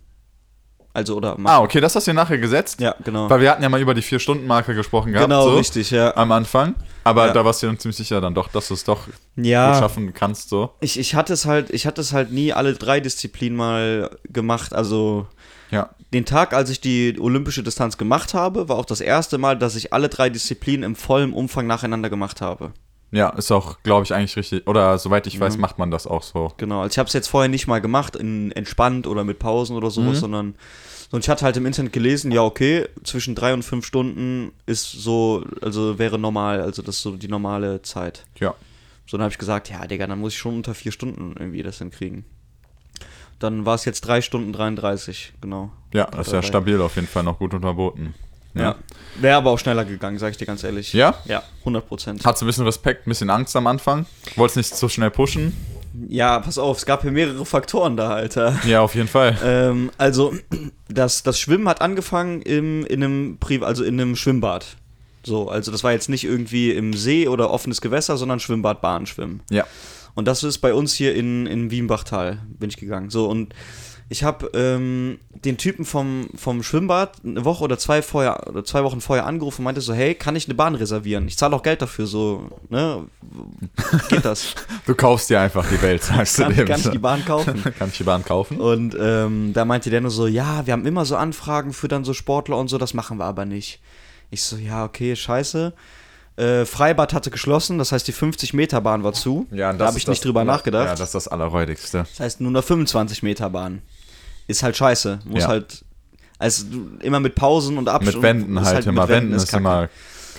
Also, 0.97 1.15
oder 1.17 1.37
Ah, 1.45 1.61
okay, 1.61 1.81
das 1.81 1.95
hast 1.95 2.07
du 2.07 2.13
nachher 2.15 2.39
gesetzt? 2.39 2.81
Ja, 2.81 2.95
genau. 3.05 3.29
Weil 3.31 3.41
wir 3.43 3.51
hatten 3.51 3.63
ja 3.63 3.69
mal 3.69 3.81
über 3.81 3.93
die 3.95 4.03
Vier-Stunden-Marke 4.03 4.75
gesprochen 4.75 5.13
gehabt. 5.13 5.29
genau, 5.29 5.51
so, 5.51 5.57
richtig, 5.57 5.91
ja. 5.91 6.17
Am 6.17 6.33
Anfang. 6.33 6.75
Aber 7.05 7.27
Ja. 7.27 7.33
da 7.33 7.45
warst 7.45 7.63
du 7.63 7.67
dann 7.67 7.79
ziemlich 7.79 7.97
sicher 7.97 8.21
dann 8.21 8.35
doch, 8.35 8.49
dass 8.49 8.69
du 8.69 8.75
es 8.75 8.83
doch 8.85 9.05
gut 9.05 9.15
Ja, 9.45 9.75
schaffen 9.79 10.13
kannst, 10.15 10.49
so. 10.49 10.71
ich, 10.81 10.99
ich 10.99 11.15
hatte 11.15 11.35
es 11.35 11.45
halt, 11.47 11.71
ich 11.71 11.87
hatte 11.87 12.01
es 12.01 12.13
halt 12.13 12.33
nie 12.33 12.53
alle 12.53 12.73
drei 12.75 12.99
Disziplinen 13.01 13.57
mal 13.57 14.11
gemacht. 14.25 14.75
Also 14.75 15.27
Ja. 15.71 15.91
den 16.15 16.25
Tag, 16.25 16.55
als 16.55 16.71
ich 16.71 16.81
die 16.81 17.17
olympische 17.21 17.63
Distanz 17.63 17.99
gemacht 17.99 18.33
habe, 18.35 18.69
war 18.69 18.77
auch 18.77 18.85
das 18.87 19.01
erste 19.03 19.37
Mal, 19.39 19.59
dass 19.59 19.77
ich 19.77 19.93
alle 19.93 20.09
drei 20.09 20.31
Disziplinen 20.31 20.83
im 20.83 20.97
vollen 20.97 21.33
Umfang 21.33 21.67
nacheinander 21.67 22.09
gemacht 22.09 22.41
habe. 22.41 22.73
Ja, 23.12 23.29
ist 23.31 23.53
auch, 23.53 23.83
glaube 23.83 24.05
ich, 24.05 24.12
eigentlich 24.12 24.37
richtig. 24.37 24.66
Oder 24.66 24.99
soweit 24.99 25.27
ich 25.27 25.38
weiß, 25.38 25.55
Mhm. 25.57 25.61
macht 25.61 25.79
man 25.79 25.90
das 25.90 26.07
auch 26.07 26.23
so. 26.23 26.53
Genau, 26.57 26.81
also 26.83 26.92
ich 26.92 26.99
habe 26.99 27.07
es 27.07 27.12
jetzt 27.12 27.29
vorher 27.29 27.49
nicht 27.49 27.66
mal 27.66 27.81
gemacht, 27.81 28.16
in, 28.16 28.51
entspannt 28.53 29.07
oder 29.07 29.23
mit 29.25 29.38
Pausen 29.38 29.77
oder 29.77 29.90
sowas, 29.90 30.16
Mhm. 30.16 30.21
sondern 30.21 30.55
und 31.12 31.21
ich 31.23 31.29
hatte 31.29 31.45
halt 31.45 31.57
im 31.57 31.66
Internet 31.66 31.92
gelesen, 31.92 32.33
ja 32.33 32.42
okay, 32.42 32.88
zwischen 33.05 33.37
drei 33.37 33.55
und 33.55 33.62
fünf 33.62 33.87
Stunden 33.87 34.51
ist 34.66 34.90
so, 34.90 35.45
also 35.62 36.01
wäre 36.01 36.19
normal, 36.19 36.61
also 36.61 36.83
das 36.83 36.97
ist 36.97 37.03
so 37.03 37.12
die 37.16 37.29
normale 37.29 37.81
Zeit. 37.83 38.25
Ja. 38.40 38.55
So, 39.07 39.16
dann 39.16 39.23
habe 39.23 39.31
ich 39.33 39.38
gesagt, 39.38 39.71
ja, 39.71 39.87
Digga, 39.87 40.09
dann 40.09 40.19
muss 40.19 40.33
ich 40.33 40.38
schon 40.40 40.57
unter 40.57 40.75
vier 40.75 40.90
Stunden 40.90 41.37
irgendwie 41.38 41.62
das 41.62 41.79
hinkriegen. 41.79 42.25
Dann 43.38 43.66
war 43.66 43.75
es 43.77 43.85
jetzt 43.85 44.01
drei 44.01 44.21
Stunden 44.21 44.53
33, 44.53 45.35
genau. 45.40 45.71
Ja, 45.92 46.07
das 46.07 46.27
ist 46.29 46.33
ja 46.33 46.42
stabil 46.42 46.81
auf 46.81 46.97
jeden 46.97 47.07
Fall 47.07 47.23
noch 47.23 47.38
gut 47.38 47.55
unterboten. 47.55 48.14
Ja. 48.61 48.77
Wäre 49.19 49.37
aber 49.37 49.51
auch 49.51 49.59
schneller 49.59 49.85
gegangen, 49.85 50.19
sag 50.19 50.31
ich 50.31 50.37
dir 50.37 50.47
ganz 50.47 50.62
ehrlich. 50.64 50.92
Ja? 50.92 51.14
Ja, 51.25 51.42
100 51.61 51.87
Prozent. 51.87 52.25
Hattest 52.25 52.42
du 52.42 52.47
ein 52.47 52.49
bisschen 52.49 52.64
Respekt, 52.64 53.07
ein 53.07 53.11
bisschen 53.11 53.31
Angst 53.31 53.57
am 53.57 53.66
Anfang? 53.66 54.07
Wolltest 54.37 54.57
nicht 54.57 54.75
so 54.75 54.88
schnell 54.88 55.11
pushen? 55.11 55.55
Ja, 56.09 56.38
pass 56.40 56.59
auf, 56.59 56.79
es 56.79 56.87
gab 56.87 57.03
hier 57.03 57.11
mehrere 57.11 57.47
Faktoren 57.47 57.97
da, 57.97 58.11
Alter. 58.11 58.59
Ja, 58.66 58.81
auf 58.81 58.95
jeden 58.95 59.09
Fall. 59.09 59.37
Ähm, 59.42 59.90
also, 59.97 60.35
das, 60.88 61.23
das 61.23 61.40
Schwimmen 61.40 61.69
hat 61.69 61.81
angefangen 61.81 62.42
im, 62.42 62.85
in, 62.85 63.03
einem 63.03 63.38
Pri 63.38 63.61
also 63.62 63.83
in 63.83 64.01
einem 64.01 64.16
Schwimmbad. 64.16 64.77
So, 65.25 65.49
also 65.49 65.73
das 65.73 65.83
war 65.83 65.92
jetzt 65.92 66.09
nicht 66.09 66.25
irgendwie 66.25 66.71
im 66.71 66.92
See 66.92 67.27
oder 67.27 67.51
offenes 67.51 67.81
Gewässer, 67.81 68.16
sondern 68.16 68.40
Schwimmbad, 68.40 68.81
Bahnschwimmen. 68.81 69.42
Ja. 69.51 69.64
Und 70.14 70.27
das 70.27 70.45
ist 70.45 70.59
bei 70.59 70.73
uns 70.73 70.95
hier 70.95 71.14
in, 71.14 71.47
in 71.47 71.71
Wienbachtal, 71.71 72.38
bin 72.49 72.71
ich 72.71 72.77
gegangen. 72.77 73.11
So, 73.11 73.27
und 73.27 73.55
ich 74.09 74.23
habe 74.23 74.51
ähm, 74.55 75.19
den 75.45 75.57
Typen 75.57 75.85
vom, 75.85 76.29
vom 76.37 76.62
Schwimmbad 76.62 77.16
eine 77.25 77.45
Woche 77.45 77.64
oder 77.64 77.77
zwei 77.77 78.03
vorher 78.03 78.47
oder 78.47 78.64
zwei 78.64 78.85
Wochen 78.85 79.01
vorher 79.01 79.27
angerufen 79.27 79.62
und 79.62 79.64
meinte 79.64 79.81
so, 79.81 79.95
hey, 79.95 80.14
kann 80.14 80.37
ich 80.37 80.47
eine 80.47 80.55
Bahn 80.55 80.77
reservieren? 80.77 81.27
Ich 81.27 81.37
zahle 81.37 81.57
auch 81.57 81.62
Geld 81.62 81.83
dafür, 81.83 82.07
so, 82.07 82.49
ne? 82.69 83.07
Geht 84.09 84.25
das? 84.25 84.55
Du 84.87 84.95
kaufst 84.95 85.29
dir 85.29 85.40
einfach 85.40 85.66
die 85.69 85.81
Welt, 85.83 86.05
sagst 86.05 86.38
du 86.38 86.42
kann, 86.42 86.55
dem. 86.55 86.66
kann 86.66 86.81
ich 86.81 86.90
die 86.90 86.99
Bahn 86.99 87.25
kaufen? 87.25 87.64
Kann 87.79 87.88
ich 87.88 87.99
die 87.99 88.05
Bahn 88.05 88.25
kaufen? 88.25 88.61
Und 88.61 88.97
ähm, 88.99 89.53
da 89.53 89.64
meinte 89.64 89.90
der 89.90 90.01
nur 90.01 90.11
so, 90.11 90.29
ja, 90.29 90.64
wir 90.66 90.73
haben 90.73 90.87
immer 90.87 91.05
so 91.05 91.16
Anfragen 91.16 91.73
für 91.73 91.88
dann 91.88 92.05
so 92.05 92.14
Sportler 92.14 92.57
und 92.59 92.69
so, 92.69 92.79
das 92.79 92.95
machen 92.95 93.19
wir 93.19 93.25
aber 93.25 93.45
nicht. 93.45 93.81
Ich 94.31 94.42
so, 94.42 94.57
ja, 94.57 94.85
okay, 94.85 95.16
scheiße. 95.16 95.73
Äh, 96.37 96.64
Freibad 96.64 97.12
hatte 97.12 97.31
geschlossen, 97.31 97.79
das 97.79 97.92
heißt, 97.92 98.07
die 98.07 98.12
50-Meter-Bahn 98.12 99.03
war 99.03 99.14
zu. 99.14 99.47
Ja, 99.51 99.73
da 99.73 99.87
habe 99.87 99.99
ich 99.99 100.07
nicht 100.07 100.25
drüber 100.25 100.45
nachgedacht. 100.45 100.87
Ja, 100.87 100.90
das 100.90 101.09
ist 101.09 101.14
das 101.14 101.29
Allerräudigste. 101.29 102.07
Das 102.11 102.21
heißt, 102.21 102.40
nur 102.40 102.51
eine 102.51 102.61
25-Meter-Bahn. 102.61 103.83
Ist 104.47 104.63
halt 104.63 104.77
scheiße. 104.77 105.21
Muss 105.25 105.42
Ja. 105.42 105.49
halt, 105.49 105.85
also 106.38 106.65
immer 107.01 107.21
mit 107.21 107.35
Pausen 107.35 107.79
und 107.79 107.88
Abstand. 107.88 108.17
Mit 108.17 108.23
Wänden 108.23 108.61
halt, 108.61 108.77
mit 108.79 108.87
immer. 108.87 109.09
Wänden 109.09 109.33
ist 109.35 109.49
kacke. 109.49 109.61
immer 109.61 109.88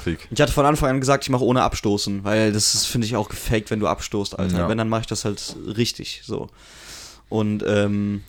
Krieg. 0.04 0.28
Ich 0.32 0.40
hatte 0.40 0.54
von 0.54 0.66
Anfang 0.66 0.90
an 0.92 1.00
gesagt, 1.00 1.24
ich 1.24 1.30
mache 1.30 1.44
ohne 1.44 1.64
Abstoßen, 1.64 2.24
weil 2.24 2.52
das 2.54 2.76
ist, 2.76 2.86
finde 2.86 3.08
ich, 3.08 3.16
auch 3.16 3.30
gefaked, 3.30 3.72
wenn 3.72 3.80
du 3.80 3.88
abstoßt, 3.88 4.38
Alter. 4.38 4.58
Ja. 4.60 4.70
Wenn, 4.70 4.78
dann 4.78 4.90
mache 4.90 5.02
ich 5.02 5.08
das 5.08 5.26
halt 5.26 5.56
richtig, 5.76 6.22
so. 6.26 6.50
Und 7.30 7.64
ähm, 7.68 8.24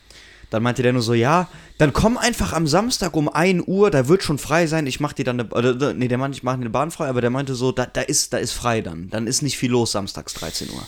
dann 0.51 0.63
meinte 0.63 0.83
der 0.83 0.95
nur 0.95 1.03
so, 1.03 1.13
ja, 1.15 1.49
dann 1.77 1.93
komm 1.93 2.17
einfach 2.17 2.53
am 2.55 2.67
Samstag 2.67 3.15
um 3.15 3.29
1 3.29 3.65
Uhr, 3.67 3.91
da 3.91 4.09
wird 4.09 4.23
schon 4.23 4.39
frei 4.39 4.67
sein, 4.67 4.87
ich 4.87 4.99
mach 4.99 5.13
dir 5.13 5.25
dann 5.27 5.41
eine, 5.53 5.95
nee, 5.95 6.09
der 6.09 6.19
meinte, 6.19 6.37
ich 6.39 6.43
mache 6.43 6.57
eine 6.57 6.71
Bahn 6.71 6.91
frei, 6.91 7.07
aber 7.09 7.21
der 7.21 7.31
meinte 7.31 7.55
so, 7.55 7.71
da, 7.71 7.85
da, 7.87 8.01
ist, 8.01 8.33
da 8.33 8.39
ist 8.39 8.53
frei 8.53 8.81
dann. 8.81 9.11
Dann 9.11 9.27
ist 9.27 9.43
nicht 9.43 9.59
viel 9.59 9.71
los 9.71 9.93
samstags 9.93 10.33
13 10.35 10.71
Uhr. 10.71 10.83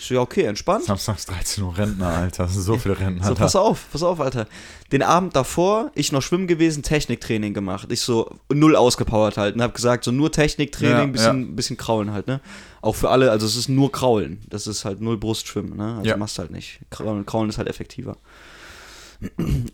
Ich 0.00 0.06
so, 0.06 0.14
ja, 0.14 0.20
okay, 0.22 0.44
entspannt. 0.44 0.84
Samstags 0.84 1.26
13 1.26 1.62
Uhr 1.62 1.76
Rentner, 1.76 2.08
Alter. 2.08 2.48
So 2.48 2.78
viele 2.78 2.98
Rentner. 2.98 3.26
So, 3.26 3.34
pass 3.34 3.54
auf, 3.54 3.84
pass 3.92 4.02
auf, 4.02 4.18
Alter. 4.18 4.46
Den 4.92 5.02
Abend 5.02 5.36
davor, 5.36 5.90
ich 5.94 6.10
noch 6.10 6.22
schwimmen 6.22 6.46
gewesen, 6.46 6.82
Techniktraining 6.82 7.52
gemacht. 7.52 7.92
Ich 7.92 8.00
so 8.00 8.34
null 8.50 8.76
ausgepowert 8.76 9.36
halt 9.36 9.56
und 9.56 9.62
hab 9.62 9.74
gesagt, 9.74 10.04
so 10.04 10.10
nur 10.10 10.32
Techniktraining, 10.32 10.96
Ja, 10.98 11.04
bisschen, 11.06 11.54
bisschen 11.54 11.76
kraulen 11.76 12.12
halt, 12.12 12.28
ne? 12.28 12.40
Auch 12.80 12.94
für 12.96 13.10
alle, 13.10 13.30
also 13.30 13.44
es 13.46 13.56
ist 13.56 13.68
nur 13.68 13.92
kraulen. 13.92 14.40
Das 14.48 14.66
ist 14.66 14.86
halt 14.86 15.02
null 15.02 15.18
Brustschwimmen, 15.18 15.76
ne? 15.76 15.96
Also 15.98 16.08
Ja. 16.08 16.16
machst 16.16 16.38
halt 16.38 16.50
nicht. 16.50 16.80
Kraulen, 16.88 17.50
ist 17.50 17.58
halt 17.58 17.68
effektiver. 17.68 18.16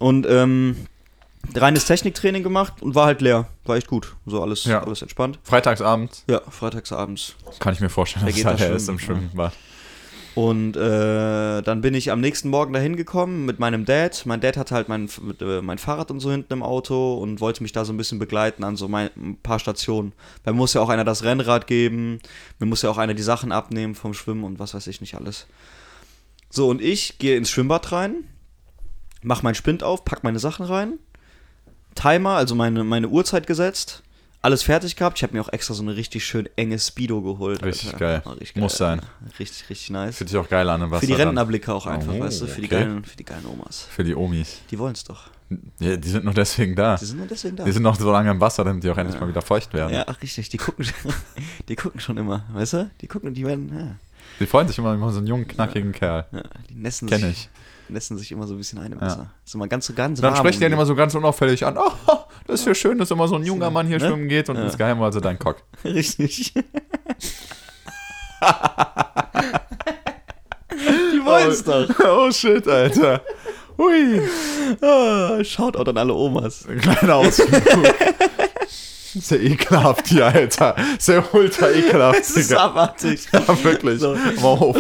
Und 0.01 0.27
ähm, 0.29 0.75
reines 1.55 1.85
Techniktraining 1.85 2.43
gemacht 2.43 2.83
und 2.83 2.97
war 2.97 3.07
halt 3.07 3.21
leer. 3.21 3.47
War 3.65 3.77
echt 3.77 3.87
gut. 3.87 4.17
So 4.27 4.43
alles, 4.43 4.65
Ja. 4.65 4.83
alles 4.83 5.03
entspannt. 5.03 5.39
Freitagsabend 5.45 6.25
Ja, 6.29 6.41
freitagsabends. 6.51 7.37
kann 7.61 7.75
ich 7.75 7.81
mir 7.81 7.91
vorstellen, 7.91 8.25
Da 8.25 8.31
dass 8.31 8.37
geht 8.37 8.45
da 8.45 8.55
das 8.55 8.83
ist 8.83 8.89
im 8.89 8.99
schwimmen, 8.99 9.29
Schwimmbad. 9.29 9.53
Und 10.37 10.77
äh, 10.77 11.63
dann 11.63 11.81
bin 11.81 11.95
ich 11.95 12.13
am 12.13 12.21
nächsten 12.21 12.51
Morgen 12.51 12.75
dahin 12.75 12.95
gekommen 12.95 13.47
mit 13.47 13.59
meinem 13.59 13.87
Dad. 13.87 14.25
Mein 14.27 14.43
Dad 14.43 14.59
hatte 14.59 14.75
halt 14.75 14.87
mein, 14.87 15.09
äh, 15.41 15.63
mein 15.63 15.79
Fahrrad 15.79 16.11
und 16.11 16.21
so 16.21 16.31
hinten 16.31 16.53
im 16.53 16.63
Auto 16.63 17.15
und 17.15 17.41
wollte 17.41 17.63
mich 17.63 17.73
da 17.73 17.87
so 17.87 17.95
ein 17.95 17.97
bisschen 17.97 18.19
begleiten 18.19 18.63
an 18.63 18.77
so 18.77 18.87
mein, 18.87 19.09
ein 19.17 19.39
paar 19.43 19.59
Stationen. 19.59 20.13
Weil 20.45 20.53
mir 20.53 20.59
muss 20.59 20.75
ja 20.75 20.83
auch 20.83 20.91
einer 20.91 21.05
das 21.05 21.25
Rennrad 21.25 21.67
geben, 21.67 22.19
mir 22.59 22.67
muss 22.67 22.83
ja 22.83 22.91
auch 22.91 22.99
einer 22.99 23.15
die 23.15 23.23
Sachen 23.23 23.51
abnehmen 23.51 23.95
vom 23.95 24.13
Schwimmen 24.13 24.45
und 24.45 24.59
was 24.59 24.75
weiß 24.75 24.87
ich 24.89 25.01
nicht 25.01 25.15
alles. 25.15 25.47
So, 26.51 26.69
und 26.69 26.83
ich 26.83 27.17
gehe 27.17 27.39
ins 27.39 27.49
Schwimmbad 27.49 27.91
rein, 27.93 28.25
mach 29.23 29.43
meinen 29.43 29.55
Spind 29.55 29.83
auf, 29.83 30.05
pack 30.05 30.23
meine 30.23 30.39
Sachen 30.39 30.67
rein, 30.67 30.99
Timer, 31.95 32.33
also 32.33 32.55
meine, 32.55 32.85
meine 32.85 33.09
Uhrzeit 33.09 33.47
gesetzt, 33.47 34.03
alles 34.47 34.63
fertig 34.63 34.95
gehabt. 34.97 35.19
Ich 35.19 35.23
habe 35.25 35.35
mir 35.35 35.41
auch 35.43 35.53
extra 35.53 35.75
so 35.75 35.83
eine 35.83 35.97
richtig 35.97 36.25
schön 36.25 36.49
enge 36.57 36.79
Speedo 36.79 37.21
geholt. 37.21 37.63
Richtig 37.65 37.97
geil. 37.99 38.23
Richtig 38.41 38.57
Muss 38.63 38.77
sein. 38.79 39.01
Richtig, 39.39 39.69
richtig 39.69 39.91
nice. 39.91 40.17
Fühlt 40.17 40.31
sich 40.31 40.39
auch 40.39 40.49
geil 40.49 40.69
an 40.71 40.81
im 40.83 40.91
Wasser. 40.91 41.01
Für 41.01 41.07
die 41.07 41.13
dann. 41.13 41.21
Rentnerblicke 41.29 41.75
auch 41.75 41.87
einfach, 41.87 42.13
Oh, 42.15 42.21
weißt 42.21 42.43
du, 42.43 42.47
für 42.47 42.61
die, 42.61 42.67
okay. 42.69 42.77
geilen, 42.85 43.05
für 43.05 43.17
die 43.17 43.25
geilen 43.25 43.45
Omas. 43.47 43.87
Für 43.91 44.05
die 44.05 44.15
Omis. 44.15 44.61
Die 44.71 44.79
wollen 44.79 44.95
es 44.95 45.05
doch. 45.05 45.31
Ja, 45.81 45.97
die 45.97 46.09
sind 46.09 46.25
nur 46.25 46.35
deswegen 46.35 46.75
da. 46.75 46.97
Die 46.97 47.05
sind 47.05 47.19
nur 47.19 47.27
deswegen 47.27 47.57
da. 47.57 47.65
Die 47.65 47.73
sind 47.73 47.83
noch 47.83 47.99
so 47.99 48.11
lange 48.11 48.31
im 48.31 48.41
Wasser, 48.41 48.65
damit 48.65 48.83
die 48.85 48.91
auch 48.91 48.97
endlich 48.97 49.15
Ja. 49.15 49.21
mal 49.21 49.29
wieder 49.29 49.43
feucht 49.43 49.73
werden. 49.75 49.93
ja, 49.93 50.05
ach, 50.07 50.21
richtig, 50.23 50.49
die 50.49 50.57
gucken, 50.57 50.85
schon- 50.85 51.13
die 51.69 51.77
gucken 51.77 52.01
schon 52.01 52.17
immer, 52.17 52.45
weißt 52.53 52.73
du? 52.75 52.91
Die 53.01 53.07
gucken, 53.07 53.35
die 53.35 53.45
werden, 53.47 53.71
ja, 53.77 53.97
Die 54.41 54.47
freuen 54.47 54.67
sich 54.69 54.79
immer 54.79 54.95
über 54.95 55.11
so 55.13 55.19
einen 55.19 55.27
jungen, 55.29 55.47
knackigen 55.47 55.93
Kerl. 55.93 56.27
ja 56.33 56.43
die 56.71 56.75
nässen 56.75 57.09
Kenn 57.09 57.21
sich, 57.21 57.31
ich. 57.31 57.49
Nässen 57.89 58.19
sich 58.19 58.33
immer 58.33 58.47
so 58.47 58.55
ein 58.55 58.59
bisschen 58.59 58.79
ein 58.79 58.93
im 58.93 58.99
Ja. 59.01 59.07
Wasser. 59.07 59.31
Ist 59.45 59.55
immer 59.55 59.69
ganz, 59.69 59.93
ganz 59.95 60.21
Dann 60.21 60.33
warm 60.33 60.39
sprechen 60.39 60.59
die 60.59 60.65
dann 60.65 60.73
immer 60.73 60.87
so 60.87 60.95
ganz 60.95 61.15
unauffällig 61.15 61.65
an. 61.65 61.77
Oh, 61.79 61.91
das 62.47 62.61
ist 62.61 62.67
ja 62.67 62.75
schön, 62.75 62.99
dass 62.99 63.11
immer 63.11 63.29
so 63.29 63.37
ein 63.37 63.45
junger 63.45 63.71
Mann 63.71 63.87
hier 63.87 63.99
Ne? 63.99 64.07
schwimmen 64.09 64.29
geht 64.29 64.49
und 64.49 64.57
Ja. 64.57 64.65
insgeheim 64.65 64.99
war 64.99 65.07
also 65.07 65.21
dein 65.21 65.39
Cock. 65.39 65.57
Richtig. 65.85 66.53
die 70.73 71.25
wollen 71.25 71.51
es 71.51 71.65
doch. 71.65 71.89
Oh 72.05 72.31
shit, 72.31 72.67
Alter. 72.69 73.23
Hui. 73.79 74.21
Ah, 74.81 75.43
Shoutout 75.45 75.91
an 75.91 75.99
alle 75.99 76.15
Omas. 76.15 76.67
Ein 76.67 76.81
kleiner 76.81 77.17
Ausflug. 77.17 77.63
Sehr 78.69 79.41
ekelhaft 79.43 80.09
hier, 80.09 80.27
Alter. 80.27 80.77
Sehr 80.99 81.23
ultra 81.35 81.71
ekelhaft, 81.71 82.21
Es 82.21 82.31
ist 82.37 82.55
abartig. 82.55 83.27
Ja, 83.33 83.65
wirklich. 83.65 84.01
So. 84.01 84.15
Mal 84.15 84.43
auf. 84.43 84.77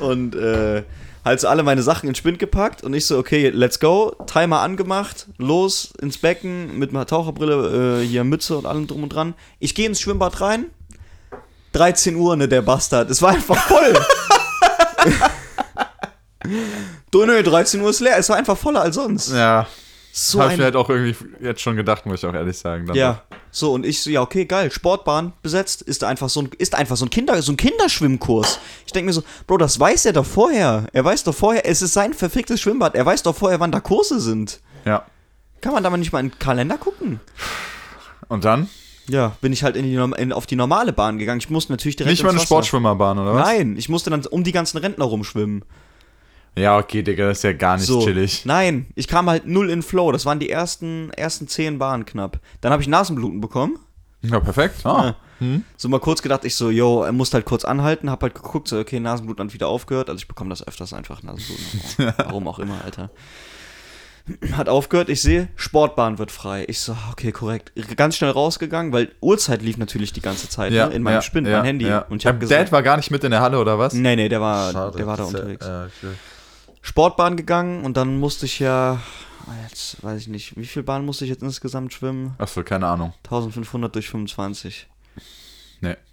Und 0.00 0.34
äh, 0.34 0.82
halt 1.26 1.40
so 1.40 1.48
alle 1.48 1.64
meine 1.64 1.82
Sachen 1.82 2.08
in 2.08 2.14
Spind 2.14 2.38
gepackt 2.38 2.84
und 2.84 2.94
ich 2.94 3.04
so, 3.04 3.18
okay, 3.18 3.50
let's 3.50 3.80
go. 3.80 4.14
Timer 4.26 4.60
angemacht, 4.60 5.26
los 5.38 5.92
ins 6.00 6.18
Becken 6.18 6.78
mit 6.78 6.92
meiner 6.92 7.06
Taucherbrille, 7.06 8.00
äh, 8.00 8.06
hier 8.06 8.22
Mütze 8.22 8.56
und 8.56 8.64
allem 8.64 8.86
drum 8.86 9.02
und 9.02 9.08
dran. 9.08 9.34
Ich 9.58 9.74
gehe 9.74 9.86
ins 9.86 10.00
Schwimmbad 10.00 10.40
rein. 10.40 10.66
13 11.72 12.14
Uhr, 12.14 12.36
ne, 12.36 12.46
der 12.46 12.62
Bastard. 12.62 13.10
Es 13.10 13.20
war 13.20 13.30
einfach 13.30 13.56
voll. 13.56 13.92
du, 17.10 17.26
nö, 17.26 17.42
13 17.42 17.80
Uhr 17.80 17.90
ist 17.90 18.00
leer. 18.00 18.16
Es 18.16 18.28
war 18.28 18.36
einfach 18.36 18.56
voller 18.56 18.82
als 18.82 18.94
sonst. 18.94 19.32
Ja, 19.32 19.66
So 20.18 20.40
hab 20.40 20.50
ich 20.50 20.56
mir 20.56 20.64
halt 20.64 20.76
auch 20.76 20.88
irgendwie 20.88 21.14
jetzt 21.42 21.60
schon 21.60 21.76
gedacht, 21.76 22.06
muss 22.06 22.22
ich 22.22 22.26
auch 22.26 22.32
ehrlich 22.32 22.56
sagen. 22.56 22.86
Dann 22.86 22.96
Ja, 22.96 23.22
so 23.50 23.74
und 23.74 23.84
ich 23.84 24.00
so, 24.00 24.08
ja, 24.08 24.22
okay, 24.22 24.46
geil, 24.46 24.72
Sportbahn 24.72 25.34
besetzt, 25.42 25.82
ist 25.82 26.04
einfach 26.04 26.30
so 26.30 26.40
ein, 26.40 26.50
ist 26.56 26.74
einfach 26.74 26.96
so 26.96 27.04
ein 27.04 27.10
Kinder, 27.10 27.42
so 27.42 27.52
ein 27.52 27.58
Kinderschwimmkurs. 27.58 28.58
Ich 28.86 28.92
denke 28.92 29.08
mir 29.08 29.12
so, 29.12 29.22
Bro, 29.46 29.58
das 29.58 29.78
weiß 29.78 30.06
er 30.06 30.14
doch 30.14 30.24
vorher. 30.24 30.86
Er 30.94 31.04
weiß 31.04 31.24
doch 31.24 31.34
vorher, 31.34 31.68
es 31.68 31.82
ist 31.82 31.92
sein 31.92 32.14
verficktes 32.14 32.62
Schwimmbad. 32.62 32.94
Er 32.94 33.04
weiß 33.04 33.24
doch 33.24 33.36
vorher, 33.36 33.60
wann 33.60 33.72
da 33.72 33.80
Kurse 33.80 34.18
sind. 34.18 34.60
Ja. 34.86 35.04
Kann 35.60 35.74
man 35.74 35.82
da 35.82 35.90
mal 35.90 35.98
nicht 35.98 36.12
mal 36.12 36.20
in 36.20 36.30
den 36.30 36.38
Kalender 36.38 36.78
gucken? 36.78 37.20
Und 38.28 38.46
dann? 38.46 38.70
Ja, 39.10 39.36
bin 39.42 39.52
ich 39.52 39.64
halt 39.64 39.76
in 39.76 39.84
die, 39.84 39.94
in, 40.22 40.32
auf 40.32 40.46
die 40.46 40.56
normale 40.56 40.94
Bahn 40.94 41.18
gegangen. 41.18 41.40
Ich 41.40 41.50
musste 41.50 41.72
natürlich 41.72 41.96
direkt 41.96 42.12
Nicht 42.12 42.22
mal 42.22 42.30
eine. 42.30 42.40
Sportschwimmerbahn, 42.40 43.18
oder 43.18 43.34
was? 43.34 43.46
Nein, 43.46 43.76
ich 43.76 43.90
musste 43.90 44.08
dann 44.08 44.24
um 44.24 44.44
die 44.44 44.52
ganzen 44.52 44.78
Rentner 44.78 45.04
rumschwimmen. 45.04 45.62
Ja, 46.58 46.78
okay, 46.78 47.02
Digga, 47.02 47.28
das 47.28 47.38
ist 47.38 47.42
ja 47.44 47.52
gar 47.52 47.76
nicht 47.76 47.86
So, 47.86 48.02
chillig. 48.02 48.44
nein, 48.46 48.86
ich 48.94 49.08
kam 49.08 49.28
halt 49.28 49.46
null 49.46 49.68
in 49.70 49.82
Flow. 49.82 50.10
Das 50.12 50.24
waren 50.24 50.38
die 50.38 50.48
ersten, 50.48 51.10
ersten 51.10 51.48
zehn 51.48 51.78
Bahnen 51.78 52.06
knapp. 52.06 52.40
Dann 52.62 52.72
habe 52.72 52.80
ich 52.82 52.88
Nasenbluten 52.88 53.40
bekommen. 53.40 53.78
Ja, 54.22 54.40
perfekt. 54.40 54.84
Ah. 54.86 55.14
So 55.76 55.90
mal 55.90 56.00
kurz 56.00 56.22
gedacht, 56.22 56.46
ich 56.46 56.54
so, 56.54 56.70
yo, 56.70 57.02
er 57.02 57.12
muss 57.12 57.34
halt 57.34 57.44
kurz 57.44 57.66
anhalten, 57.66 58.10
hab 58.10 58.22
halt 58.22 58.34
geguckt, 58.34 58.68
so, 58.68 58.78
okay, 58.78 58.98
Nasenblut 59.00 59.38
dann 59.38 59.52
wieder 59.52 59.68
aufgehört. 59.68 60.08
Also 60.08 60.18
ich 60.18 60.28
bekomme 60.28 60.48
das 60.48 60.66
öfters 60.66 60.94
einfach, 60.94 61.22
Nasenbluten. 61.22 62.14
Warum 62.24 62.48
auch 62.48 62.58
immer, 62.58 62.78
Alter. 62.82 63.10
Hat 64.52 64.68
aufgehört, 64.70 65.08
ich 65.10 65.20
sehe, 65.22 65.48
Sportbahn 65.54 66.18
wird 66.18 66.32
frei. 66.32 66.64
Ich 66.68 66.80
so, 66.80 66.96
okay, 67.12 67.30
korrekt. 67.32 67.70
Ganz 67.96 68.16
schnell 68.16 68.30
rausgegangen, 68.30 68.92
weil 68.92 69.12
Uhrzeit 69.20 69.60
lief 69.62 69.76
natürlich 69.76 70.12
die 70.14 70.22
ganze 70.22 70.48
Zeit 70.48 70.72
Ja, 70.72 70.88
ne, 70.88 70.94
in 70.94 71.02
meinem 71.02 71.14
ja, 71.16 71.22
Spind, 71.22 71.46
ja, 71.46 71.58
mein 71.58 71.66
Handy. 71.66 71.86
Ja. 71.86 71.98
Und 72.08 72.22
ich 72.22 72.26
habe 72.26 72.38
Dein 72.38 72.40
gesagt, 72.40 72.62
Dad 72.62 72.72
war 72.72 72.82
gar 72.82 72.96
nicht 72.96 73.10
mit 73.12 73.22
in 73.22 73.30
der 73.30 73.40
Halle, 73.42 73.60
oder 73.60 73.78
was? 73.78 73.92
nee, 73.92 74.16
nee, 74.16 74.28
der 74.30 74.40
war, 74.40 74.72
Schade, 74.72 74.96
der 74.96 75.06
war 75.06 75.16
da 75.18 75.22
ja- 75.24 75.28
unterwegs. 75.28 75.64
ja, 75.66 75.84
okay. 75.84 76.14
Sportbahn 76.86 77.36
gegangen 77.36 77.84
und 77.84 77.96
dann 77.96 78.20
musste 78.20 78.46
ich 78.46 78.60
ja, 78.60 79.00
jetzt 79.68 80.02
weiß 80.04 80.20
ich 80.20 80.28
nicht, 80.28 80.56
wie 80.56 80.66
viel 80.66 80.84
Bahn 80.84 81.04
musste 81.04 81.24
ich 81.24 81.30
jetzt 81.30 81.42
insgesamt 81.42 81.92
schwimmen? 81.92 82.34
Achso, 82.38 82.62
keine 82.62 82.86
Ahnung. 82.86 83.12
1500 83.24 83.92
durch 83.94 84.08
25. 84.08 84.86
Nee. 85.80 85.96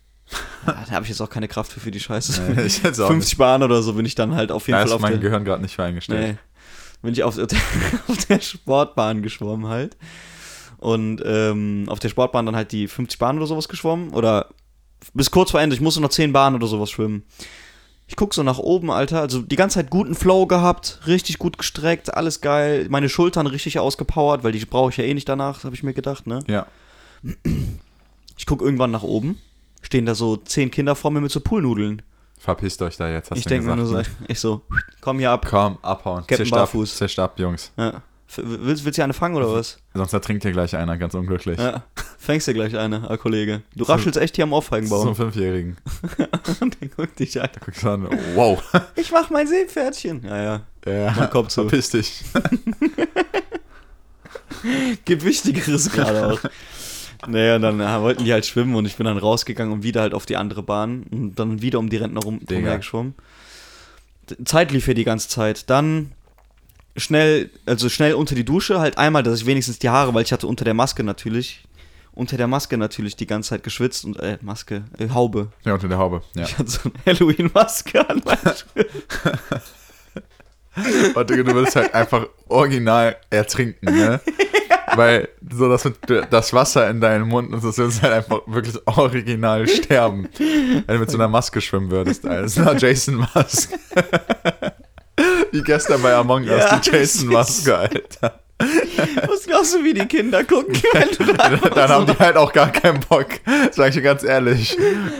Ja, 0.65 0.85
da 0.87 0.91
habe 0.91 1.03
ich 1.03 1.09
jetzt 1.09 1.19
auch 1.21 1.29
keine 1.29 1.49
Kraft 1.49 1.73
für, 1.73 1.81
für 1.81 1.91
die 1.91 1.99
Scheiße. 1.99 2.41
Nee, 2.55 2.61
ich 2.63 2.81
jetzt 2.81 2.99
auch 3.01 3.07
50 3.07 3.37
Bahn 3.37 3.61
oder 3.61 3.83
so 3.83 3.93
bin 3.93 4.05
ich 4.05 4.15
dann 4.15 4.33
halt 4.33 4.49
auf 4.51 4.65
jeden 4.67 4.75
Da 4.75 4.79
Fall 4.79 4.87
ist 4.87 4.93
auf 4.93 5.01
mein 5.01 5.11
der, 5.11 5.19
Gehirn 5.19 5.43
gerade 5.43 5.61
nicht 5.61 5.75
für 5.75 5.83
eingestellt. 5.83 6.21
nee, 6.21 6.37
bin 7.01 7.11
ich 7.13 7.21
auf, 7.23 7.37
auf 8.07 8.25
der 8.29 8.39
Sportbahn 8.39 9.21
geschwommen 9.21 9.67
halt. 9.67 9.97
Und 10.77 11.21
ähm, 11.25 11.85
auf 11.89 11.99
der 11.99 12.07
Sportbahn 12.09 12.45
dann 12.45 12.55
halt 12.55 12.71
die 12.71 12.87
50 12.87 13.19
Bahnen 13.19 13.39
oder 13.39 13.47
sowas 13.47 13.67
geschwommen. 13.67 14.11
Oder 14.11 14.47
bis 15.13 15.29
kurz 15.29 15.51
vor 15.51 15.59
Ende, 15.61 15.75
ich 15.75 15.81
musste 15.81 15.99
noch 16.01 16.09
10 16.09 16.31
Bahnen 16.31 16.55
oder 16.55 16.67
sowas 16.67 16.89
schwimmen. 16.89 17.23
Ich 18.13 18.17
guck 18.17 18.35
so 18.35 18.43
nach 18.43 18.59
oben, 18.59 18.91
Alter. 18.91 19.21
Also 19.21 19.41
die 19.41 19.55
ganze 19.55 19.79
Zeit 19.79 19.89
guten 19.89 20.13
Flow 20.13 20.45
gehabt, 20.45 20.99
richtig 21.07 21.39
gut 21.39 21.57
gestreckt, 21.57 22.13
alles 22.13 22.41
geil. 22.41 22.85
Meine 22.87 23.09
Schultern 23.09 23.47
richtig 23.47 23.79
ausgepowert, 23.79 24.43
weil 24.43 24.51
die 24.51 24.63
brauche 24.63 24.91
ich 24.91 24.97
ja 24.97 25.03
eh 25.03 25.15
nicht 25.15 25.27
danach, 25.27 25.63
habe 25.63 25.73
ich 25.73 25.81
mir 25.81 25.95
gedacht, 25.95 26.27
ne? 26.27 26.37
Ja. 26.45 26.67
Ich 28.37 28.45
guck 28.45 28.61
irgendwann 28.61 28.91
nach 28.91 29.01
oben. 29.01 29.39
Stehen 29.81 30.05
da 30.05 30.13
so 30.13 30.37
10 30.37 30.69
Kinder 30.69 30.95
vor 30.95 31.09
mir 31.09 31.21
mit 31.21 31.31
so 31.31 31.39
Poolnudeln. 31.39 32.03
Verpisst 32.37 32.83
euch 32.83 32.97
da 32.97 33.09
jetzt, 33.09 33.31
hast 33.31 33.39
ich 33.39 33.45
du 33.45 33.49
denke 33.49 33.65
mir 33.67 33.77
nur 33.77 33.85
gesagt. 33.85 34.05
so, 34.05 34.21
ne? 34.21 34.27
ich 34.27 34.39
so, 34.39 34.61
komm 35.01 35.17
hier 35.17 35.31
ab. 35.31 35.47
Komm, 35.49 35.79
abhauen. 35.81 36.19
Captain 36.19 36.37
Zischt 36.37 36.53
ab, 36.53 36.59
Barfuß. 36.59 36.95
zischt 36.95 37.17
ab, 37.17 37.39
Jungs. 37.39 37.71
Ja. 37.77 38.03
Willst, 38.35 38.85
willst 38.85 38.99
du 38.99 39.03
eine 39.03 39.13
fangen 39.13 39.35
oder 39.37 39.51
was? 39.51 39.79
Sonst 39.95 40.13
ertrinkt 40.13 40.43
hier 40.43 40.51
gleich 40.51 40.75
einer, 40.75 40.99
ganz 40.99 41.15
unglücklich. 41.15 41.57
Ja. 41.57 41.81
Fängst 42.23 42.47
dir 42.47 42.53
gleich 42.53 42.77
eine, 42.77 43.09
ah, 43.09 43.17
Kollege. 43.17 43.63
Du 43.75 43.83
raschelst 43.83 44.17
echt 44.17 44.37
hier 44.37 44.43
am 44.43 44.51
Zum 44.51 44.55
Aufheigenbaum. 44.55 45.13
Fünfjährigen. 45.13 45.75
Und 46.61 46.77
dann 46.79 46.89
guckt 46.95 47.19
dich 47.19 47.41
an. 47.41 47.49
Guckst 47.65 47.83
du 47.83 47.89
an, 47.89 48.07
wow. 48.35 48.63
Ich 48.95 49.11
mach 49.11 49.29
mein 49.29 49.45
Seepferdchen. 49.45 50.23
Ja, 50.23 50.41
ja. 50.41 50.61
Ja, 50.85 51.13
Mein 51.17 51.29
Kopf 51.29 51.49
zu. 51.49 51.63
verpiss 51.63 51.89
dich. 51.89 52.23
Gibt 55.05 55.23
Wichtigeres 55.25 55.91
gerade 55.91 56.27
auch. 56.33 56.39
Naja, 57.27 57.55
und 57.57 57.61
dann 57.61 57.79
äh, 57.81 58.01
wollten 58.01 58.23
die 58.23 58.31
halt 58.33 58.45
schwimmen 58.45 58.75
und 58.75 58.85
ich 58.85 58.95
bin 58.95 59.05
dann 59.05 59.17
rausgegangen 59.17 59.73
und 59.73 59.83
wieder 59.83 60.01
halt 60.01 60.13
auf 60.13 60.25
die 60.25 60.37
andere 60.37 60.63
Bahn 60.63 61.03
und 61.11 61.35
dann 61.35 61.61
wieder 61.61 61.79
um 61.79 61.89
die 61.89 61.97
Rentner 61.97 62.21
rum 62.21 62.39
Digga. 62.39 62.53
drumher 62.55 62.77
geschwommen. 62.77 63.15
D- 64.29 64.43
Zeit 64.45 64.71
lief 64.71 64.85
hier 64.85 64.93
die 64.93 65.03
ganze 65.03 65.27
Zeit. 65.29 65.69
Dann 65.69 66.11
schnell, 66.97 67.49
also 67.65 67.89
schnell 67.89 68.13
unter 68.13 68.35
die 68.35 68.45
Dusche, 68.45 68.79
halt 68.79 68.97
einmal, 68.97 69.23
dass 69.23 69.39
ich 69.41 69.45
wenigstens 69.45 69.79
die 69.79 69.89
Haare, 69.89 70.13
weil 70.13 70.23
ich 70.23 70.31
hatte 70.33 70.47
unter 70.47 70.65
der 70.65 70.73
Maske 70.73 71.03
natürlich, 71.03 71.63
unter 72.13 72.37
der 72.37 72.47
Maske 72.47 72.77
natürlich 72.77 73.15
die 73.15 73.27
ganze 73.27 73.49
Zeit 73.51 73.63
geschwitzt 73.63 74.05
und, 74.05 74.19
äh, 74.19 74.37
Maske, 74.41 74.83
äh, 74.97 75.09
Haube. 75.09 75.51
Ja, 75.65 75.73
unter 75.73 75.87
der 75.87 75.97
Haube. 75.97 76.21
Ja. 76.35 76.43
Ich 76.47 76.57
hatte 76.57 76.69
so 76.69 76.79
eine 76.83 76.93
Halloween-Maske 77.05 78.09
an 78.09 78.21
Warte, 81.13 81.43
du 81.43 81.53
würdest 81.53 81.75
halt 81.75 81.93
einfach 81.93 82.25
original 82.47 83.15
ertrinken, 83.29 83.93
ne? 83.95 84.19
Weil 84.95 85.29
so 85.51 85.69
das 85.69 85.85
mit 85.85 85.97
das 86.29 86.53
Wasser 86.53 86.89
in 86.89 86.99
deinen 87.01 87.27
Mund 87.27 87.51
und 87.51 87.63
das 87.63 87.77
würdest 87.77 88.01
halt 88.03 88.13
einfach 88.13 88.41
wirklich 88.45 88.75
original 88.85 89.67
sterben. 89.67 90.29
Wenn 90.37 90.83
du 90.87 90.99
mit 90.99 91.09
so 91.09 91.17
einer 91.17 91.27
Maske 91.27 91.61
schwimmen 91.61 91.89
würdest, 91.89 92.25
als 92.27 92.57
einer 92.57 92.75
Jason 92.75 93.15
Mask. 93.33 93.71
Wie 95.51 95.61
gestern 95.61 96.01
bei 96.01 96.13
Among 96.13 96.43
Us, 96.43 96.59
Ja, 96.59 96.79
die 96.79 96.89
Jason 96.89 97.29
Maske, 97.29 97.75
Alter. 97.75 98.39
Was 98.59 99.45
glaubst 99.45 99.73
du, 99.73 99.83
wie 99.83 99.93
die 99.93 100.05
Kinder 100.05 100.43
gucken, 100.43 100.75
wenn 100.93 101.09
du 101.09 101.33
da 101.33 101.49
Dann 101.49 101.89
haben 101.89 102.05
die 102.05 102.17
halt 102.17 102.37
auch 102.37 102.53
gar 102.53 102.71
keinen 102.71 102.99
Bock, 103.01 103.27
sag 103.71 103.89
ich 103.89 103.95
dir 103.95 104.01
ganz 104.01 104.23
ehrlich. 104.23 104.77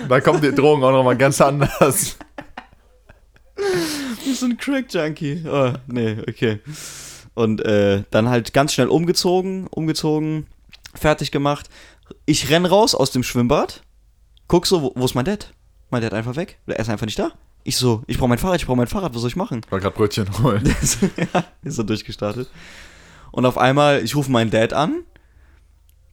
Da 0.07 0.21
kommt 0.21 0.43
die 0.43 0.53
Drogen 0.53 0.84
auch 0.84 0.91
nochmal 0.91 1.17
ganz 1.17 1.41
anders. 1.41 2.17
Wie 4.25 4.34
so 4.34 4.45
ein 4.45 4.57
Crack-Junkie. 4.57 5.43
Oh, 5.47 5.73
nee, 5.88 6.17
okay. 6.27 6.59
Und 7.34 7.63
äh, 7.65 8.03
dann 8.11 8.29
halt 8.29 8.53
ganz 8.53 8.73
schnell 8.73 8.88
umgezogen, 8.88 9.67
umgezogen, 9.67 10.47
fertig 10.93 11.31
gemacht. 11.31 11.69
Ich 12.25 12.49
renn 12.49 12.65
raus 12.65 12.95
aus 12.95 13.11
dem 13.11 13.23
Schwimmbad, 13.23 13.81
guck 14.47 14.67
so, 14.67 14.81
wo, 14.81 14.91
wo 14.95 15.05
ist 15.05 15.15
mein 15.15 15.25
Dad? 15.25 15.53
Mein 15.89 16.01
Dad 16.01 16.13
einfach 16.13 16.36
weg. 16.36 16.59
Er 16.67 16.79
ist 16.79 16.89
einfach 16.89 17.05
nicht 17.05 17.19
da. 17.19 17.31
Ich 17.63 17.77
so, 17.77 18.03
ich 18.07 18.17
brauche 18.17 18.29
mein 18.29 18.38
Fahrrad, 18.38 18.59
ich 18.59 18.65
brauche 18.65 18.77
mein 18.77 18.88
Fahrrad, 18.88 19.13
was 19.13 19.21
soll 19.21 19.29
ich 19.29 19.36
machen? 19.36 19.61
War 19.69 19.79
gerade 19.79 19.95
Brötchen 19.95 20.27
holen. 20.43 20.63
ja, 21.34 21.45
ist 21.63 21.75
so 21.75 21.84
durchgestartet. 21.84 22.49
Und 23.34 23.45
auf 23.45 23.57
einmal, 23.57 24.01
ich 24.03 24.15
rufe 24.15 24.31
meinen 24.31 24.49
Dad 24.51 24.71
an, 24.73 25.03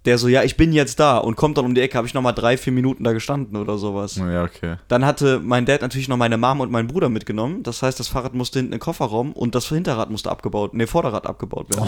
der 0.06 0.16
so, 0.16 0.28
ja, 0.28 0.42
ich 0.42 0.56
bin 0.56 0.72
jetzt 0.72 0.98
da 0.98 1.18
und 1.18 1.36
kommt 1.36 1.58
dann 1.58 1.66
um 1.66 1.74
die 1.74 1.82
Ecke, 1.82 1.98
habe 1.98 2.06
ich 2.06 2.14
nochmal 2.14 2.32
drei, 2.34 2.56
vier 2.56 2.72
Minuten 2.72 3.04
da 3.04 3.12
gestanden 3.12 3.56
oder 3.58 3.76
sowas. 3.76 4.16
Ja, 4.16 4.42
okay. 4.44 4.76
Dann 4.88 5.04
hatte 5.04 5.38
mein 5.40 5.66
Dad 5.66 5.82
natürlich 5.82 6.08
noch 6.08 6.16
meine 6.16 6.38
Mom 6.38 6.60
und 6.60 6.72
meinen 6.72 6.88
Bruder 6.88 7.10
mitgenommen. 7.10 7.62
Das 7.62 7.82
heißt, 7.82 8.00
das 8.00 8.08
Fahrrad 8.08 8.32
musste 8.32 8.58
hinten 8.58 8.72
in 8.72 8.78
den 8.78 8.82
Kofferraum 8.82 9.32
und 9.34 9.54
das 9.54 9.68
Hinterrad 9.68 10.08
musste 10.10 10.30
abgebaut, 10.30 10.72
nee, 10.72 10.86
Vorderrad 10.86 11.26
abgebaut 11.26 11.68
werden. 11.68 11.86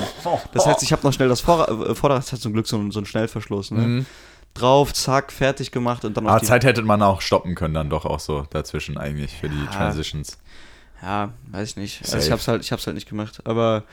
Das 0.52 0.66
heißt, 0.66 0.82
ich 0.82 0.92
habe 0.92 1.02
noch 1.06 1.14
schnell 1.14 1.30
das 1.30 1.40
Vorra 1.40 1.64
äh, 1.72 1.94
Vorderrad, 1.94 2.22
das 2.24 2.32
hat 2.32 2.40
zum 2.40 2.52
Glück 2.52 2.66
so, 2.66 2.76
einen- 2.76 2.90
so 2.90 2.98
einen 2.98 3.06
Schnellverschluss, 3.06 3.70
ne? 3.70 3.80
Mhm. 3.80 4.06
Drauf, 4.52 4.92
zack, 4.92 5.32
fertig 5.32 5.70
gemacht 5.72 6.04
und 6.04 6.14
dann 6.14 6.26
Aber 6.26 6.38
die, 6.40 6.44
Zeit 6.44 6.64
hätte 6.64 6.82
man 6.82 7.00
auch 7.02 7.22
stoppen 7.22 7.54
können, 7.54 7.72
dann 7.72 7.88
doch 7.88 8.04
auch 8.04 8.20
so 8.20 8.44
dazwischen 8.50 8.98
eigentlich 8.98 9.32
für 9.32 9.48
die 9.48 9.56
Ja. 9.64 9.70
Transitions. 9.70 10.36
Ja, 11.00 11.30
weiß 11.50 11.70
ich 11.70 11.76
nicht. 11.76 12.02
Also 12.02 12.18
ich 12.18 12.30
hab's 12.30 12.46
halt, 12.46 12.60
ich 12.62 12.70
hab's 12.70 12.86
halt 12.86 12.94
nicht 12.94 13.08
gemacht. 13.08 13.40
Aber 13.46 13.84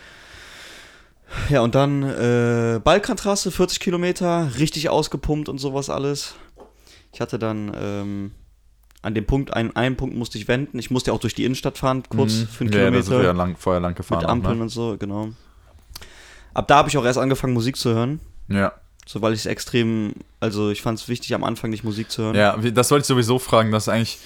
ja, 1.49 1.61
und 1.61 1.75
dann 1.75 2.03
äh, 2.03 2.80
Balkantrasse, 2.84 3.51
40 3.51 3.80
Kilometer, 3.80 4.51
richtig 4.57 4.89
ausgepumpt 4.89 5.49
und 5.49 5.57
sowas 5.57 5.89
alles. 5.89 6.36
Ich 7.13 7.21
hatte 7.21 7.39
dann 7.39 7.71
ähm, 7.80 8.32
an 9.01 9.15
dem 9.15 9.25
Punkt, 9.25 9.53
einen, 9.53 9.75
einen 9.75 9.95
Punkt 9.95 10.15
musste 10.15 10.38
ich 10.38 10.47
wenden. 10.47 10.77
Ich 10.80 10.91
musste 10.91 11.13
auch 11.13 11.19
durch 11.19 11.34
die 11.34 11.45
Innenstadt 11.45 11.77
fahren, 11.77 12.03
kurz 12.09 12.34
Mhm. 12.34 12.47
einen 12.59 12.69
ja, 12.71 12.80
Kilometer. 12.80 13.23
ja 13.23 13.32
lang, 13.32 13.55
vorher 13.57 13.80
lang 13.80 13.95
gefahren. 13.95 14.19
mit 14.19 14.27
auch, 14.27 14.32
Ampeln 14.32 14.57
ne? 14.57 14.63
und 14.63 14.69
so, 14.69 14.97
genau. 14.97 15.30
Ab 16.53 16.67
da 16.67 16.77
habe 16.77 16.89
ich 16.89 16.97
auch 16.97 17.05
erst 17.05 17.19
angefangen, 17.19 17.53
Musik 17.53 17.77
zu 17.77 17.93
hören. 17.93 18.19
Ja. 18.47 18.73
So, 19.05 19.21
weil 19.21 19.34
ich 19.34 19.39
es 19.39 19.45
extrem, 19.45 20.13
also 20.39 20.69
ich 20.69 20.82
fand 20.82 20.99
es 20.99 21.07
wichtig, 21.07 21.34
am 21.34 21.43
Anfang 21.43 21.69
nicht 21.71 21.84
Musik 21.84 22.11
zu 22.11 22.23
hören. 22.23 22.36
Ja, 22.36 22.57
das 22.57 22.91
wollte 22.91 23.01
ich 23.03 23.07
sowieso 23.07 23.39
fragen, 23.39 23.71
dass 23.71 23.89
eigentlich. 23.89 24.19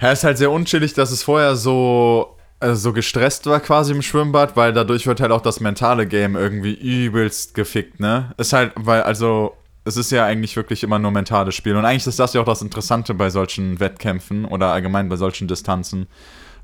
Ja, 0.00 0.12
ist 0.12 0.24
halt 0.24 0.36
sehr 0.38 0.50
unchillig, 0.50 0.92
dass 0.92 1.10
es 1.10 1.22
vorher 1.22 1.56
so, 1.56 2.35
äh, 2.60 2.74
so 2.74 2.92
gestresst 2.92 3.46
war 3.46 3.60
quasi 3.60 3.92
im 3.92 4.02
Schwimmbad, 4.02 4.56
weil 4.56 4.72
dadurch 4.72 5.06
wird 5.06 5.20
halt 5.20 5.32
auch 5.32 5.42
das 5.42 5.60
mentale 5.60 6.06
Game 6.06 6.36
irgendwie 6.36 6.74
übelst 6.74 7.54
gefickt, 7.54 8.00
ne? 8.00 8.32
Ist 8.38 8.52
halt, 8.52 8.72
weil, 8.76 9.02
also, 9.02 9.56
es 9.84 9.96
ist 9.96 10.10
ja 10.10 10.24
eigentlich 10.24 10.56
wirklich 10.56 10.82
immer 10.82 10.98
nur 10.98 11.12
mentales 11.12 11.54
Spiel. 11.54 11.76
Und 11.76 11.84
eigentlich 11.84 12.06
ist 12.06 12.18
das 12.18 12.34
ja 12.34 12.40
auch 12.40 12.46
das 12.46 12.62
Interessante 12.62 13.14
bei 13.14 13.30
solchen 13.30 13.78
Wettkämpfen 13.78 14.44
oder 14.44 14.72
allgemein 14.72 15.08
bei 15.08 15.16
solchen 15.16 15.46
Distanzen. 15.46 16.08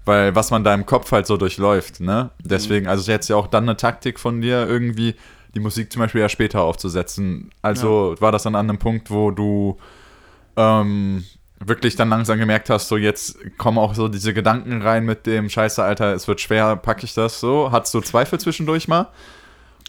Weil 0.04 0.34
was 0.34 0.50
man 0.50 0.64
da 0.64 0.74
im 0.74 0.84
Kopf 0.84 1.12
halt 1.12 1.28
so 1.28 1.36
durchläuft, 1.36 2.00
ne? 2.00 2.30
Deswegen, 2.42 2.88
also 2.88 3.08
jetzt 3.10 3.28
ja 3.28 3.36
auch 3.36 3.46
dann 3.46 3.64
eine 3.64 3.76
Taktik 3.76 4.18
von 4.18 4.40
dir, 4.40 4.66
irgendwie 4.66 5.14
die 5.54 5.60
Musik 5.60 5.92
zum 5.92 6.00
Beispiel 6.00 6.20
ja 6.20 6.28
später 6.28 6.62
aufzusetzen. 6.62 7.50
Also 7.62 8.16
war 8.18 8.32
das 8.32 8.42
dann 8.42 8.56
an 8.56 8.68
einem 8.68 8.78
Punkt, 8.78 9.10
wo 9.10 9.30
du 9.30 9.78
ähm, 10.56 11.24
wirklich 11.66 11.96
dann 11.96 12.08
langsam 12.08 12.38
gemerkt 12.38 12.70
hast, 12.70 12.88
so 12.88 12.96
jetzt 12.96 13.38
kommen 13.58 13.78
auch 13.78 13.94
so 13.94 14.08
diese 14.08 14.34
Gedanken 14.34 14.82
rein 14.82 15.04
mit 15.04 15.26
dem 15.26 15.48
Scheiße, 15.48 15.82
Alter, 15.82 16.14
es 16.14 16.28
wird 16.28 16.40
schwer, 16.40 16.76
packe 16.76 17.04
ich 17.04 17.14
das 17.14 17.40
so? 17.40 17.70
Hattest 17.72 17.94
du 17.94 18.00
Zweifel 18.00 18.38
zwischendurch 18.40 18.88
mal? 18.88 19.08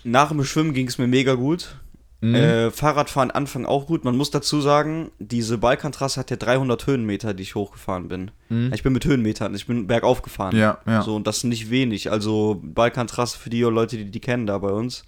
Nach 0.03 0.29
dem 0.29 0.43
Schwimmen 0.43 0.73
ging 0.73 0.87
es 0.87 0.97
mir 0.97 1.07
mega 1.07 1.35
gut. 1.35 1.75
Mhm. 2.21 2.35
Äh, 2.35 2.71
Fahrradfahren 2.71 3.31
Anfang 3.31 3.65
auch 3.65 3.85
gut. 3.85 4.05
Man 4.05 4.15
muss 4.15 4.31
dazu 4.31 4.61
sagen, 4.61 5.11
diese 5.19 5.57
Balkantrasse 5.57 6.21
hat 6.21 6.31
ja 6.31 6.37
300 6.37 6.87
Höhenmeter, 6.87 7.33
die 7.33 7.43
ich 7.43 7.55
hochgefahren 7.55 8.07
bin. 8.07 8.31
Ich 8.73 8.81
bin 8.81 8.93
mit 8.93 9.03
Höhenmetern, 9.03 9.53
ich 9.55 9.67
bin 9.67 9.87
bergauf 9.87 10.21
gefahren. 10.21 10.55
Mhm. 10.55 10.61
Ja, 10.61 10.77
ja. 10.85 11.01
So, 11.01 11.15
und 11.15 11.27
das 11.27 11.37
ist 11.37 11.43
nicht 11.45 11.69
wenig. 11.69 12.11
Also 12.11 12.61
Balkantrasse 12.63 13.37
für 13.37 13.49
die 13.49 13.61
Leute, 13.61 13.97
die 13.97 14.05
die 14.05 14.19
kennen 14.21 14.47
da 14.47 14.57
bei 14.57 14.69
uns, 14.69 15.03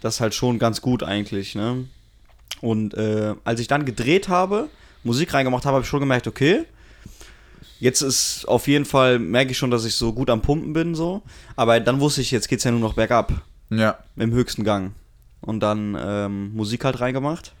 das 0.00 0.16
ist 0.16 0.20
halt 0.20 0.34
schon 0.34 0.60
ganz 0.60 0.80
gut 0.80 1.02
eigentlich, 1.02 1.56
ne? 1.56 1.86
Und 2.60 2.94
äh, 2.94 3.34
als 3.44 3.60
ich 3.60 3.66
dann 3.66 3.84
gedreht 3.84 4.28
habe, 4.28 4.68
Musik 5.08 5.32
reingemacht 5.34 5.64
habe, 5.64 5.76
habe 5.76 5.82
ich 5.84 5.88
schon 5.88 6.00
gemerkt, 6.00 6.26
okay, 6.26 6.64
jetzt 7.80 8.02
ist 8.02 8.46
auf 8.46 8.68
jeden 8.68 8.84
Fall, 8.84 9.18
merke 9.18 9.52
ich 9.52 9.58
schon, 9.58 9.70
dass 9.70 9.84
ich 9.84 9.94
so 9.94 10.12
gut 10.12 10.30
am 10.30 10.42
Pumpen 10.42 10.72
bin, 10.74 10.94
so. 10.94 11.22
Aber 11.56 11.80
dann 11.80 11.98
wusste 12.00 12.20
ich, 12.20 12.30
jetzt 12.30 12.48
geht's 12.48 12.64
ja 12.64 12.70
nur 12.70 12.80
noch 12.80 12.94
bergab 12.94 13.32
Ja. 13.70 13.98
im 14.16 14.32
höchsten 14.32 14.64
Gang. 14.64 14.92
Und 15.40 15.60
dann 15.60 15.96
ähm, 15.98 16.52
Musik 16.54 16.84
halt 16.84 17.00
reingemacht. 17.00 17.54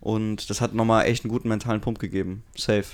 Und 0.00 0.50
das 0.50 0.60
hat 0.60 0.74
nochmal 0.74 1.06
echt 1.06 1.24
einen 1.24 1.32
guten 1.32 1.48
mentalen 1.48 1.80
Pump 1.80 1.98
gegeben. 1.98 2.42
Safe. 2.56 2.84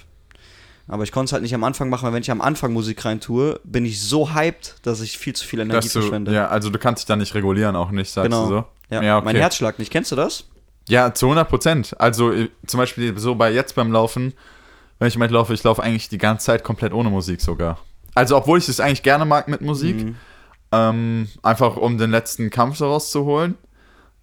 Aber 0.89 1.05
ich 1.05 1.13
konnte 1.13 1.27
es 1.27 1.33
halt 1.33 1.43
nicht 1.43 1.55
am 1.55 1.65
Anfang 1.65 1.89
machen, 1.89 2.07
weil 2.07 2.13
wenn 2.13 2.23
ich 2.23 2.31
am 2.31 2.41
Anfang 2.41 2.73
Musik 2.73 3.05
rein 3.05 3.21
tue, 3.21 3.61
bin 3.65 3.85
ich 3.85 4.01
so 4.01 4.35
hyped, 4.35 4.77
dass 4.83 5.01
ich 5.01 5.17
viel 5.19 5.35
zu 5.35 5.47
viel 5.47 5.61
Energie 5.61 5.89
du, 5.89 6.01
verschwende. 6.01 6.33
ja, 6.33 6.49
also 6.49 6.71
du 6.71 6.79
kannst 6.79 7.03
dich 7.03 7.07
da 7.07 7.17
nicht 7.17 7.35
regulieren, 7.35 7.77
auch 7.77 7.91
nicht, 7.91 8.11
sagst 8.11 8.31
genau. 8.31 8.43
du 8.49 8.49
so? 8.49 8.65
Ja. 8.91 9.17
okay. 9.19 9.25
Mein 9.25 9.37
Herzschlag 9.37 9.79
nicht. 9.79 9.91
Kennst 9.91 10.13
du 10.13 10.17
das? 10.17 10.45
Ja, 10.89 11.15
zu 11.15 11.27
100 11.27 11.49
Prozent. 11.49 11.95
Also 12.01 12.33
äh, 12.33 12.49
zum 12.67 12.79
Beispiel 12.79 13.17
so 13.19 13.35
bei 13.35 13.53
jetzt 13.53 13.75
beim 13.75 13.93
Laufen, 13.93 14.35
wenn 14.99 15.09
ich 15.09 15.17
mit 15.19 15.31
laufe, 15.31 15.55
ich 15.55 15.63
laufe 15.63 15.83
eigentlich 15.83 16.09
die 16.09 16.19
ganze 16.19 16.47
Zeit 16.47 16.65
komplett 16.65 16.93
ohne 16.93 17.11
Musik 17.11 17.41
sogar. 17.41 17.79
Also 18.15 18.37
obwohl 18.37 18.59
ich 18.59 18.69
es 18.69 18.81
eigentlich 18.81 19.03
gerne 19.03 19.25
mag 19.25 19.49
mit 19.49 19.61
Musik, 19.63 19.97
Mhm. 20.05 20.17
ähm, 20.73 21.29
einfach 21.43 21.77
um 21.77 21.99
den 21.99 22.11
letzten 22.11 22.51
Kampf 22.51 22.77
so 22.77 22.87
rauszuholen. 22.91 23.57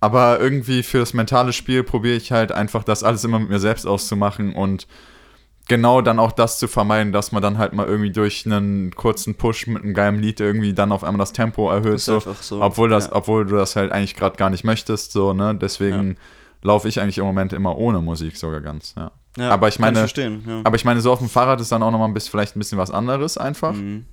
Aber 0.01 0.39
irgendwie 0.39 0.83
fürs 0.83 1.13
mentale 1.13 1.51
Spiel 1.51 1.83
probiere 1.83 2.15
ich 2.15 2.31
halt 2.31 2.51
einfach 2.53 2.83
das 2.85 3.03
alles 3.03 3.23
immer 3.25 3.39
mit 3.39 3.49
mir 3.49 3.59
selbst 3.59 3.85
auszumachen 3.85 4.53
und 4.55 4.87
genau 5.67 6.01
dann 6.01 6.19
auch 6.19 6.31
das 6.31 6.57
zu 6.57 6.67
vermeiden, 6.67 7.11
dass 7.11 7.31
man 7.31 7.41
dann 7.43 7.57
halt 7.57 7.73
mal 7.73 7.85
irgendwie 7.85 8.11
durch 8.11 8.45
einen 8.45 8.95
kurzen 8.95 9.35
Push 9.35 9.67
mit 9.67 9.83
einem 9.83 9.93
geilen 9.93 10.19
Lied 10.19 10.39
irgendwie 10.39 10.73
dann 10.73 10.91
auf 10.91 11.03
einmal 11.03 11.19
das 11.19 11.33
Tempo 11.33 11.69
erhöht. 11.69 11.95
Ist 11.95 12.05
So, 12.05 12.15
einfach 12.15 12.41
so. 12.41 12.61
obwohl, 12.61 12.89
das, 12.89 13.07
Ja. 13.07 13.15
obwohl 13.15 13.45
du 13.45 13.55
das 13.55 13.75
halt 13.75 13.91
eigentlich 13.91 14.15
gerade 14.15 14.37
gar 14.37 14.49
nicht 14.49 14.63
möchtest, 14.63 15.11
so, 15.11 15.33
ne? 15.33 15.53
Deswegen 15.55 16.17
laufe 16.61 16.87
ich 16.87 16.99
eigentlich 16.99 17.17
im 17.17 17.25
Moment 17.25 17.53
immer 17.53 17.77
ohne 17.77 18.01
Musik 18.01 18.35
sogar 18.37 18.61
ganz, 18.61 18.93
ja. 18.97 19.11
Ja, 19.37 19.51
aber 19.51 19.67
ich 19.67 19.79
meine- 19.79 19.99
verstehen, 19.99 20.43
ja. 20.47 20.61
Aber 20.63 20.75
ich 20.75 20.83
meine, 20.85 20.99
so 21.01 21.11
auf 21.11 21.19
dem 21.19 21.29
Fahrrad 21.29 21.61
ist 21.61 21.71
dann 21.71 21.81
auch 21.83 21.91
nochmal 21.91 22.07
ein 22.07 22.13
bisschen, 22.13 22.31
vielleicht 22.31 22.55
ein 22.55 22.59
bisschen 22.59 22.77
was 22.77 22.91
anderes 22.91 23.37
einfach. 23.37 23.73
Mhm. 23.73 24.05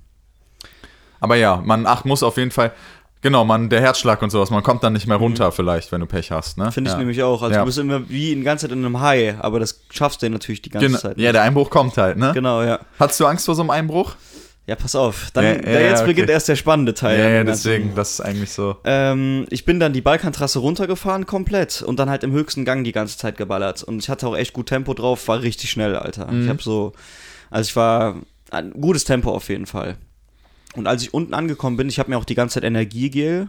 Aber 1.19 1.35
ja, 1.35 1.61
man 1.65 1.85
ach, 1.87 2.05
muss 2.05 2.21
auf 2.23 2.37
jeden 2.37 2.51
Fall, 2.51 2.71
genau, 3.21 3.43
man, 3.43 3.69
der 3.69 3.81
Herzschlag 3.81 4.21
und 4.21 4.29
sowas, 4.29 4.51
man 4.51 4.61
kommt 4.63 4.83
dann 4.83 4.93
nicht 4.93 5.07
mehr 5.07 5.17
runter 5.17 5.51
vielleicht, 5.51 5.91
wenn 5.91 6.01
du 6.01 6.05
Pech 6.05 6.31
hast, 6.31 6.57
ne? 6.57 6.65
Mhm. 6.65 6.71
Finde 6.71 6.89
ich 6.89 6.93
ja. 6.93 6.99
nämlich 6.99 7.23
auch. 7.23 7.41
Also 7.41 7.55
Ja. 7.55 7.61
du 7.61 7.65
bist 7.65 7.79
immer 7.79 8.07
wie 8.09 8.35
die 8.35 8.43
ganze 8.43 8.67
Zeit 8.67 8.77
in 8.77 8.85
einem 8.85 8.99
High, 8.99 9.35
aber 9.39 9.59
das 9.59 9.81
schaffst 9.89 10.21
du 10.21 10.27
ja 10.27 10.29
natürlich 10.29 10.61
die 10.61 10.69
ganze 10.69 10.87
Genau, 10.87 10.99
Zeit. 10.99 11.17
ja, 11.17 11.31
der 11.31 11.41
Einbruch 11.41 11.69
kommt 11.69 11.97
halt, 11.97 12.17
ne? 12.17 12.31
genau, 12.33 12.61
ja. 12.61 12.79
Hattest 12.99 13.19
du 13.19 13.25
Angst 13.25 13.45
vor 13.45 13.55
so 13.55 13.61
einem 13.63 13.71
Einbruch? 13.71 14.15
Ja, 14.67 14.75
pass 14.75 14.95
auf. 14.95 15.31
Dann, 15.31 15.45
Ja, 15.45 15.55
da 15.55 15.71
ja, 15.71 15.79
jetzt 15.79 15.99
okay. 15.99 16.07
beginnt 16.07 16.29
erst 16.29 16.49
der 16.49 16.57
spannende 16.57 16.93
Teil. 16.93 17.17
ja, 17.17 17.29
ja, 17.29 17.43
deswegen, 17.45 17.95
das 17.95 18.11
ist 18.11 18.21
eigentlich 18.21 18.51
so. 18.51 18.75
Ähm, 18.83 19.45
ich 19.49 19.63
bin 19.63 19.79
dann 19.79 19.93
die 19.93 20.01
Balkantrasse 20.01 20.59
runtergefahren 20.59 21.25
komplett 21.25 21.81
und 21.81 21.99
dann 21.99 22.09
halt 22.09 22.25
im 22.25 22.33
höchsten 22.33 22.65
Gang 22.65 22.83
die 22.83 22.91
ganze 22.91 23.17
Zeit 23.17 23.37
geballert. 23.37 23.81
Und 23.83 23.99
ich 23.99 24.09
hatte 24.09 24.27
auch 24.27 24.35
echt 24.35 24.51
gut 24.51 24.67
Tempo 24.67 24.93
drauf, 24.93 25.25
war 25.29 25.41
richtig 25.41 25.71
schnell, 25.71 25.95
Alter. 25.95 26.29
Mhm. 26.29 26.43
Ich 26.43 26.49
habe 26.49 26.61
so, 26.61 26.91
also 27.49 27.67
ich 27.69 27.75
war 27.77 28.17
ein 28.51 28.71
gutes 28.71 29.05
Tempo 29.05 29.31
auf 29.31 29.47
jeden 29.47 29.67
Fall. 29.67 29.95
Und 30.75 30.85
als 30.85 31.01
ich 31.01 31.13
unten 31.13 31.33
angekommen 31.33 31.77
bin, 31.77 31.87
ich 31.87 31.97
habe 31.97 32.09
mir 32.09 32.17
auch 32.17 32.25
die 32.25 32.35
ganze 32.35 32.55
Zeit 32.55 32.65
Energiegel 32.65 33.47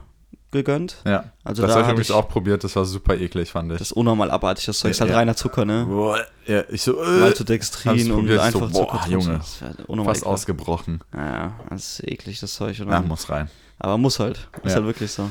gegönnt. 0.50 0.96
Ja. 1.04 1.24
Also 1.44 1.62
das 1.62 1.72
da 1.72 1.74
habe 1.78 1.82
ich 1.88 1.92
übrigens 1.92 2.10
auch 2.10 2.28
probiert, 2.28 2.64
das 2.64 2.74
war 2.74 2.84
super 2.86 3.16
eklig, 3.18 3.50
fand 3.50 3.70
ich. 3.72 3.78
Das 3.78 3.88
ist 3.88 3.92
unnormal 3.92 4.30
abartig, 4.30 4.64
das 4.66 4.78
Zeug 4.78 4.92
ist 4.92 5.00
halt 5.00 5.10
Ja. 5.10 5.16
reiner 5.18 5.36
Zucker, 5.36 5.64
ne? 5.66 5.84
Boah, 5.86 6.18
ja, 6.46 6.62
ich 6.70 6.80
so, 6.82 7.02
äh, 7.02 7.20
Maltodextrin 7.20 8.10
und 8.12 8.28
ich 8.28 8.34
so, 8.36 8.40
einfach 8.40 8.60
boah, 8.70 8.72
Zucker. 8.72 9.04
Junge, 9.10 9.26
halt 9.28 9.42
fast 9.42 9.62
ekelhaft. 9.88 10.24
ausgebrochen. 10.26 11.00
Ja, 11.14 11.52
das 11.68 11.98
ist 12.00 12.08
eklig, 12.08 12.40
das 12.40 12.54
Zeug. 12.54 12.80
Und 12.80 12.88
Ja, 12.90 13.00
muss 13.02 13.28
rein. 13.28 13.50
Aber 13.78 13.98
muss 13.98 14.18
halt. 14.20 14.48
Ist 14.64 14.70
Ja. 14.70 14.76
halt 14.76 14.86
wirklich 14.86 15.10
so. 15.12 15.30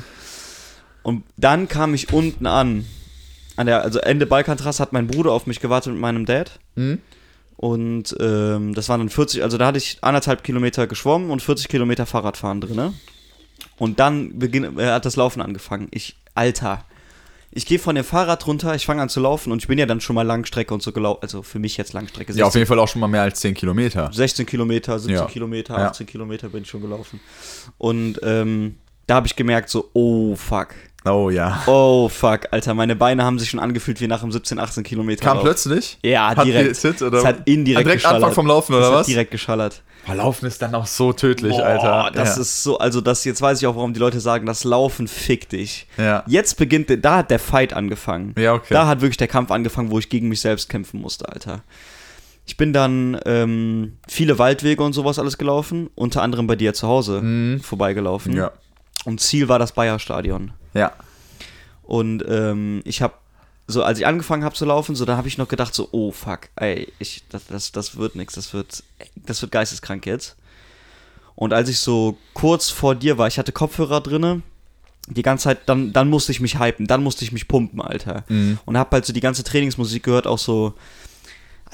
Und 1.02 1.24
dann 1.36 1.68
kam 1.68 1.94
ich 1.94 2.12
unten 2.12 2.46
an. 2.46 2.84
An 3.56 3.66
der, 3.66 3.82
also 3.82 3.98
Ende 3.98 4.24
Balkantrasse 4.24 4.80
hat 4.80 4.92
mein 4.92 5.08
Bruder 5.08 5.32
auf 5.32 5.46
mich 5.46 5.58
gewartet 5.58 5.92
mit 5.92 6.00
meinem 6.00 6.26
Dad. 6.26 6.60
Hm? 6.76 7.00
Und 7.56 8.16
ähm, 8.20 8.72
das 8.74 8.88
waren 8.88 9.00
dann 9.00 9.08
40, 9.08 9.42
also 9.42 9.58
da 9.58 9.66
hatte 9.66 9.78
ich 9.78 9.98
anderthalb 10.02 10.44
Kilometer 10.44 10.86
geschwommen 10.86 11.30
und 11.30 11.42
40 11.42 11.66
Kilometer 11.68 12.06
Fahrradfahren 12.06 12.60
drin. 12.60 12.76
Ne? 12.76 12.92
Und 13.78 14.00
dann 14.00 14.38
beginn, 14.38 14.78
äh, 14.78 14.86
hat 14.86 15.04
das 15.04 15.16
Laufen 15.16 15.40
angefangen. 15.40 15.88
Ich, 15.90 16.16
Alter. 16.34 16.84
Ich 17.50 17.64
gehe 17.64 17.78
von 17.78 17.94
dem 17.94 18.04
Fahrrad 18.04 18.46
runter, 18.46 18.74
ich 18.74 18.84
fange 18.84 19.00
an 19.00 19.08
zu 19.08 19.20
laufen 19.20 19.52
und 19.52 19.62
ich 19.62 19.68
bin 19.68 19.78
ja 19.78 19.86
dann 19.86 20.02
schon 20.02 20.14
mal 20.14 20.22
Langstrecke 20.22 20.74
und 20.74 20.82
so 20.82 20.92
gelaufen. 20.92 21.20
Also 21.22 21.42
für 21.42 21.58
mich 21.58 21.78
jetzt 21.78 21.94
Langstrecke. 21.94 22.32
Ja, 22.34 22.44
auf 22.44 22.54
jeden 22.54 22.66
Fall 22.66 22.78
auch 22.78 22.88
schon 22.88 23.00
mal 23.00 23.08
mehr 23.08 23.22
als 23.22 23.40
10 23.40 23.54
Kilometer. 23.54 24.10
16 24.12 24.44
Kilometer, 24.44 24.98
17 24.98 25.14
Ja. 25.16 25.24
Kilometer, 25.24 25.78
Ja. 25.78 25.86
18 25.88 26.06
Kilometer 26.06 26.50
bin 26.50 26.62
ich 26.62 26.68
schon 26.68 26.82
gelaufen. 26.82 27.20
Und 27.78 28.20
ähm, 28.22 28.76
da 29.06 29.14
habe 29.16 29.26
ich 29.26 29.34
gemerkt, 29.34 29.70
so, 29.70 29.88
oh 29.94 30.36
fuck. 30.36 30.68
Oh 31.06 31.30
ja. 31.30 31.62
Oh 31.66 32.10
fuck, 32.10 32.40
Alter, 32.50 32.74
meine 32.74 32.94
Beine 32.96 33.24
haben 33.24 33.38
sich 33.38 33.48
schon 33.48 33.60
angefühlt 33.60 34.00
wie 34.02 34.08
nach 34.08 34.22
einem 34.22 34.30
17, 34.32 34.58
18 34.58 34.82
Kilometer. 34.84 35.24
Kam 35.24 35.36
Lauf. 35.38 35.44
plötzlich? 35.44 35.98
Ja, 36.02 36.28
Hat 36.36 36.44
direkt. 36.44 36.68
gehittet, 36.82 37.00
oder? 37.00 37.10
Das 37.18 37.24
hat 37.24 37.48
indirekt 37.48 37.78
Ah, 37.80 37.82
direkt 37.84 38.02
geschallert. 38.02 38.22
Anfang 38.24 38.34
vom 38.34 38.46
Laufen, 38.46 38.74
oder 38.74 38.86
hat 38.88 38.92
was? 38.92 39.06
direkt 39.06 39.30
geschallert. 39.30 39.82
Laufen 40.14 40.46
ist 40.46 40.60
dann 40.62 40.74
auch 40.74 40.86
so 40.86 41.12
tödlich, 41.12 41.52
Boah, 41.56 41.64
Alter. 41.64 42.10
das 42.14 42.36
ja. 42.36 42.42
ist 42.42 42.62
so, 42.62 42.78
also 42.78 43.00
das, 43.00 43.24
jetzt 43.24 43.40
weiß 43.42 43.60
ich 43.60 43.66
auch, 43.66 43.76
warum 43.76 43.92
die 43.94 44.00
Leute 44.00 44.20
sagen, 44.20 44.46
das 44.46 44.64
Laufen 44.64 45.08
fickt 45.08 45.52
dich. 45.52 45.86
Ja. 45.96 46.24
Jetzt 46.26 46.56
beginnt, 46.56 46.88
da 47.04 47.18
hat 47.18 47.30
der 47.30 47.38
Fight 47.38 47.72
angefangen. 47.72 48.34
Ja, 48.38 48.54
okay. 48.54 48.74
Da 48.74 48.86
hat 48.86 49.00
wirklich 49.00 49.16
der 49.16 49.28
Kampf 49.28 49.50
angefangen, 49.50 49.90
wo 49.90 49.98
ich 49.98 50.08
gegen 50.08 50.28
mich 50.28 50.40
selbst 50.40 50.68
kämpfen 50.68 51.00
musste, 51.00 51.28
Alter. 51.28 51.62
Ich 52.46 52.56
bin 52.56 52.72
dann 52.72 53.20
ähm, 53.26 53.98
viele 54.08 54.38
Waldwege 54.38 54.82
und 54.82 54.94
sowas 54.94 55.18
alles 55.18 55.36
gelaufen, 55.36 55.90
unter 55.94 56.22
anderem 56.22 56.46
bei 56.46 56.56
dir 56.56 56.72
zu 56.72 56.88
Hause 56.88 57.20
Mhm. 57.20 57.60
vorbeigelaufen. 57.60 58.34
Ja. 58.34 58.52
Und 59.04 59.20
Ziel 59.20 59.48
war 59.48 59.58
das 59.58 59.72
Bayer-Stadion. 59.72 60.52
Ja. 60.74 60.92
Und 61.82 62.24
ähm, 62.28 62.80
ich 62.84 63.00
habe, 63.02 63.14
so 63.70 63.82
als 63.82 63.98
ich 63.98 64.06
angefangen 64.06 64.44
habe 64.44 64.54
zu 64.54 64.64
laufen, 64.64 64.96
so 64.96 65.04
da 65.04 65.16
habe 65.16 65.28
ich 65.28 65.36
noch 65.36 65.46
gedacht, 65.46 65.74
so, 65.74 65.88
oh 65.92 66.10
fuck, 66.10 66.48
ey, 66.56 66.90
ich, 66.98 67.22
das, 67.28 67.46
das, 67.46 67.70
das 67.70 67.96
wird 67.96 68.16
nichts, 68.16 68.34
das 68.34 68.54
wird, 68.54 68.82
das 69.14 69.42
wird 69.42 69.52
geisteskrank 69.52 70.06
jetzt. 70.06 70.36
Und 71.34 71.52
als 71.52 71.68
ich 71.68 71.78
so 71.78 72.16
kurz 72.32 72.70
vor 72.70 72.94
dir 72.94 73.18
war, 73.18 73.28
ich 73.28 73.38
hatte 73.38 73.52
Kopfhörer 73.52 74.00
drinne, 74.00 74.40
die 75.06 75.22
ganze 75.22 75.44
Zeit, 75.44 75.60
dann, 75.66 75.92
dann 75.92 76.08
musste 76.08 76.32
ich 76.32 76.40
mich 76.40 76.58
hypen, 76.58 76.86
dann 76.86 77.02
musste 77.02 77.24
ich 77.24 77.32
mich 77.32 77.46
pumpen, 77.46 77.80
Alter. 77.80 78.24
Mhm. 78.28 78.58
Und 78.64 78.78
hab 78.78 78.90
halt 78.90 79.04
so 79.04 79.12
die 79.12 79.20
ganze 79.20 79.44
Trainingsmusik 79.44 80.02
gehört, 80.02 80.26
auch 80.26 80.38
so, 80.38 80.74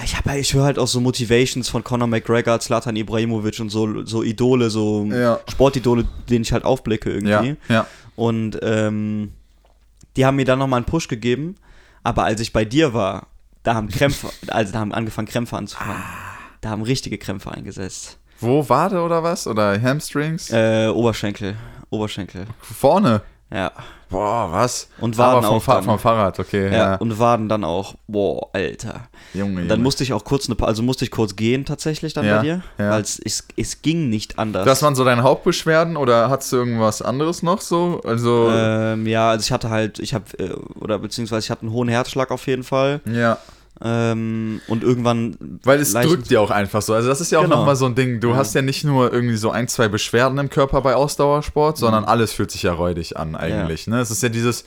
ich 0.03 0.17
habe 0.17 0.37
ich 0.37 0.53
höre 0.53 0.65
halt 0.65 0.77
auch 0.77 0.87
so 0.87 0.99
Motivations 0.99 1.69
von 1.69 1.83
Conor 1.83 2.07
McGregor, 2.07 2.59
Zlatan 2.59 2.97
Ibrahimovic 2.97 3.59
und 3.61 3.69
so, 3.69 4.05
so 4.05 4.21
Idole, 4.21 4.69
so 4.69 5.05
Ja. 5.05 5.39
Sportidole, 5.49 6.05
denen 6.29 6.43
ich 6.43 6.51
halt 6.51 6.65
aufblicke 6.65 7.09
irgendwie. 7.09 7.55
Ja. 7.69 7.73
Ja. 7.73 7.87
Und 8.17 8.59
ähm, 8.61 9.31
die 10.17 10.25
haben 10.25 10.35
mir 10.35 10.45
dann 10.45 10.59
nochmal 10.59 10.79
einen 10.79 10.85
Push 10.85 11.07
gegeben. 11.07 11.55
Aber 12.05 12.23
als 12.23 12.39
ich 12.39 12.53
bei 12.53 12.65
dir 12.65 12.93
war, 12.93 13.25
da 13.63 13.73
haben 13.73 13.89
Krämpfe, 13.89 14.29
also 14.47 14.71
da 14.71 14.79
haben 14.79 14.93
angefangen 14.93 15.27
Krämpfe 15.27 15.57
anzufangen. 15.57 16.03
Da 16.61 16.69
haben 16.69 16.83
richtige 16.83 17.17
Krämpfe 17.17 17.51
eingesetzt. 17.51 18.19
Wo, 18.39 18.69
Wade 18.69 19.01
oder 19.01 19.23
was? 19.23 19.47
Oder 19.47 19.81
Hamstrings? 19.81 20.51
Äh, 20.51 20.89
Oberschenkel. 20.89 21.55
Oberschenkel. 21.89 22.45
Vorne. 22.61 23.23
Ja. 23.53 23.71
Boah, 24.09 24.49
was? 24.51 24.89
Und 24.99 25.17
Waden 25.17 25.37
Aber 25.37 25.47
vom, 25.47 25.57
auch 25.57 25.61
Fa 25.63 25.75
dann. 25.75 25.83
vom 25.83 25.99
Fahrrad, 25.99 26.39
okay. 26.39 26.67
ja. 26.67 26.73
Ja. 26.73 26.95
Und 26.95 27.19
Waden 27.19 27.49
dann 27.49 27.63
auch. 27.63 27.95
Boah, 28.07 28.49
Alter. 28.53 29.07
Junge, 29.33 29.61
Dann 29.61 29.69
Junge. 29.69 29.83
musste 29.83 30.03
ich 30.03 30.13
auch 30.13 30.23
kurz 30.23 30.49
eine, 30.49 30.57
also 30.65 30.83
musste 30.83 31.05
ich 31.05 31.11
kurz 31.11 31.35
gehen 31.35 31.65
tatsächlich 31.65 32.13
dann 32.13 32.25
Ja, 32.25 32.37
bei 32.37 32.43
dir. 32.43 32.61
ja. 32.77 32.91
Weil 32.91 33.01
es, 33.01 33.19
es, 33.19 33.47
es 33.57 33.81
ging 33.81 34.09
nicht 34.09 34.39
anders. 34.39 34.65
Das 34.65 34.81
waren 34.83 34.95
so 34.95 35.03
deine 35.03 35.23
Hauptbeschwerden 35.23 35.97
oder 35.97 36.29
hattest 36.29 36.51
du 36.53 36.57
irgendwas 36.57 37.01
anderes 37.01 37.43
noch 37.43 37.61
so? 37.61 38.01
Also, 38.05 38.49
ähm, 38.51 39.05
ja, 39.07 39.29
also 39.31 39.43
ich 39.43 39.51
hatte 39.51 39.69
halt, 39.69 39.99
ich 39.99 40.13
habe, 40.13 40.25
äh, 40.37 40.53
oder 40.79 40.99
beziehungsweise 40.99 41.45
ich 41.45 41.51
hatte 41.51 41.63
einen 41.63 41.71
hohen 41.71 41.89
Herzschlag 41.89 42.31
auf 42.31 42.45
jeden 42.47 42.63
Fall. 42.63 43.01
ja. 43.05 43.37
Ähm, 43.83 44.61
und 44.67 44.83
irgendwann. 44.83 45.35
Weil 45.63 45.79
es 45.81 45.93
drückt 45.93 46.29
dir 46.29 46.41
auch 46.41 46.51
einfach 46.51 46.81
so. 46.81 46.93
Also 46.93 47.09
das 47.09 47.19
ist 47.21 47.31
ja 47.31 47.39
auch 47.39 47.43
Genau. 47.43 47.57
nochmal 47.57 47.75
so 47.75 47.85
ein 47.85 47.95
Ding. 47.95 48.19
Du 48.21 48.29
Ja. 48.29 48.35
hast 48.37 48.55
ja 48.55 48.61
nicht 48.61 48.83
nur 48.85 49.11
irgendwie 49.11 49.35
so 49.35 49.51
ein, 49.51 49.67
zwei 49.67 49.87
Beschwerden 49.89 50.37
im 50.37 50.49
Körper 50.49 50.81
bei 50.81 50.95
Ausdauersport, 50.95 51.77
sondern 51.77 52.05
alles 52.05 52.31
fühlt 52.33 52.51
sich 52.51 52.63
ja 52.63 52.73
räudig 52.73 53.17
an 53.17 53.35
eigentlich. 53.35 53.87
Ne? 53.87 53.99
Es 53.99 54.11
ist 54.11 54.23
ja 54.23 54.29
dieses 54.29 54.65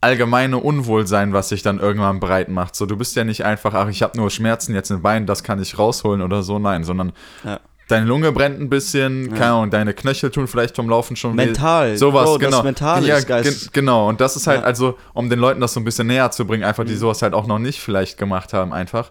allgemeine 0.00 0.58
Unwohlsein, 0.58 1.32
was 1.32 1.48
sich 1.50 1.62
dann 1.62 1.78
irgendwann 1.80 2.20
breit 2.20 2.48
macht. 2.48 2.76
So, 2.76 2.86
du 2.86 2.96
bist 2.96 3.16
ja 3.16 3.24
nicht 3.24 3.44
einfach, 3.44 3.74
ach, 3.74 3.88
ich 3.88 4.02
habe 4.02 4.16
nur 4.16 4.30
Schmerzen 4.30 4.74
jetzt 4.74 4.90
im 4.90 5.02
Bein, 5.02 5.26
das 5.26 5.42
kann 5.42 5.60
ich 5.60 5.78
rausholen 5.78 6.22
oder 6.22 6.42
so. 6.42 6.58
Nein, 6.58 6.84
sondern 6.84 7.12
Ja. 7.44 7.60
Deine 7.88 8.06
Lunge 8.06 8.32
brennt 8.32 8.60
ein 8.60 8.68
bisschen, 8.68 9.32
keine 9.32 9.52
Ahnung, 9.52 9.70
deine 9.70 9.94
Knöchel 9.94 10.30
tun 10.30 10.46
vielleicht 10.48 10.74
vom 10.76 10.88
Laufen 10.88 11.16
schon 11.16 11.32
weh. 11.32 11.46
Mental. 11.46 11.96
Sowas, 11.96 12.24
Bro, 12.24 12.38
das 12.38 12.46
genau. 12.50 12.62
Mentale 12.62 13.06
ja, 13.06 13.16
ist 13.16 13.26
geist- 13.28 13.72
gen- 13.72 13.84
Genau, 13.84 14.08
und 14.08 14.20
das 14.20 14.36
ist 14.36 14.46
halt, 14.46 14.60
Ja. 14.60 14.66
also, 14.66 14.98
um 15.14 15.30
den 15.30 15.38
Leuten 15.38 15.60
das 15.60 15.72
so 15.74 15.80
ein 15.80 15.84
bisschen 15.84 16.06
näher 16.08 16.30
zu 16.30 16.44
bringen, 16.46 16.64
einfach, 16.64 16.84
die 16.84 16.92
Mhm. 16.94 16.98
sowas 16.98 17.22
halt 17.22 17.34
auch 17.34 17.46
noch 17.46 17.58
nicht 17.58 17.80
vielleicht 17.80 18.18
gemacht 18.18 18.52
haben, 18.52 18.72
einfach. 18.72 19.10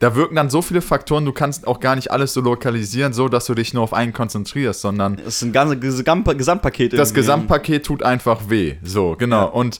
Da 0.00 0.16
wirken 0.16 0.34
dann 0.34 0.50
so 0.50 0.60
viele 0.60 0.80
Faktoren, 0.82 1.24
du 1.24 1.32
kannst 1.32 1.66
auch 1.68 1.78
gar 1.78 1.94
nicht 1.94 2.10
alles 2.10 2.32
so 2.34 2.40
lokalisieren, 2.40 3.12
so 3.12 3.28
dass 3.28 3.46
du 3.46 3.54
dich 3.54 3.72
nur 3.74 3.84
auf 3.84 3.92
einen 3.94 4.12
konzentrierst, 4.12 4.80
sondern 4.80 5.16
Das 5.16 5.36
ist 5.36 5.42
ein 5.42 5.52
ganzes 5.52 5.78
Gesamt 5.80 6.26
Gesamtpaket. 6.36 6.92
das. 6.94 7.14
Gesamtpaket 7.14 7.86
tut 7.86 8.02
einfach 8.02 8.48
weh. 8.48 8.74
So, 8.82 9.14
genau. 9.16 9.36
Ja. 9.38 9.44
Und 9.44 9.78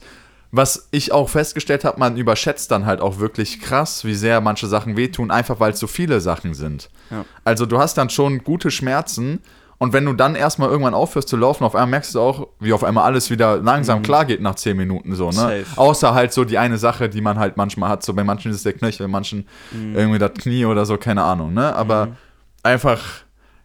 was 0.55 0.87
ich 0.91 1.11
auch 1.11 1.29
festgestellt 1.29 1.83
habe, 1.83 1.99
man 1.99 2.17
überschätzt 2.17 2.71
dann 2.71 2.85
halt 2.85 3.01
auch 3.01 3.19
wirklich 3.19 3.59
krass, 3.59 4.05
wie 4.05 4.13
sehr 4.15 4.39
manche 4.41 4.67
Sachen 4.67 4.95
wehtun, 4.95 5.31
einfach 5.31 5.59
weil 5.59 5.73
es 5.73 5.79
so 5.79 5.87
viele 5.87 6.21
Sachen 6.21 6.53
sind. 6.53 6.89
Ja. 7.11 7.25
Also 7.43 7.65
du 7.65 7.77
hast 7.77 7.97
dann 7.97 8.09
schon 8.09 8.43
gute 8.43 8.71
Schmerzen 8.71 9.39
und 9.77 9.91
wenn 9.91 10.05
du 10.05 10.13
dann 10.13 10.35
erstmal 10.35 10.69
irgendwann 10.69 10.93
aufhörst 10.93 11.27
zu 11.27 11.35
laufen, 11.35 11.65
auf 11.65 11.75
einmal 11.75 11.87
merkst 11.89 12.15
du 12.15 12.21
auch, 12.21 12.47
wie 12.61 12.71
auf 12.71 12.85
einmal 12.85 13.03
alles 13.03 13.29
wieder 13.29 13.57
langsam 13.57 14.01
klar 14.03 14.23
geht 14.23 14.39
nach 14.41 14.55
10 14.55 14.77
Minuten 14.77 15.13
so, 15.15 15.25
ne? 15.25 15.31
Mhm. 15.31 15.35
Safe. 15.35 15.65
Außer 15.75 16.13
halt 16.13 16.31
so 16.31 16.45
die 16.45 16.57
eine 16.57 16.77
Sache, 16.77 17.09
die 17.09 17.19
man 17.19 17.37
halt 17.37 17.57
manchmal 17.57 17.89
hat, 17.89 18.03
so 18.03 18.13
bei 18.13 18.23
manchen 18.23 18.51
ist 18.51 18.57
es 18.57 18.63
der 18.63 18.73
Knöchel, 18.73 19.07
bei 19.07 19.11
manchen 19.11 19.45
Mhm. 19.71 19.95
irgendwie 19.95 20.19
das 20.19 20.33
Knie 20.33 20.63
oder 20.65 20.85
so, 20.85 20.97
keine 20.97 21.23
Ahnung, 21.23 21.53
ne? 21.53 21.75
Aber 21.75 22.15
einfach 22.63 22.99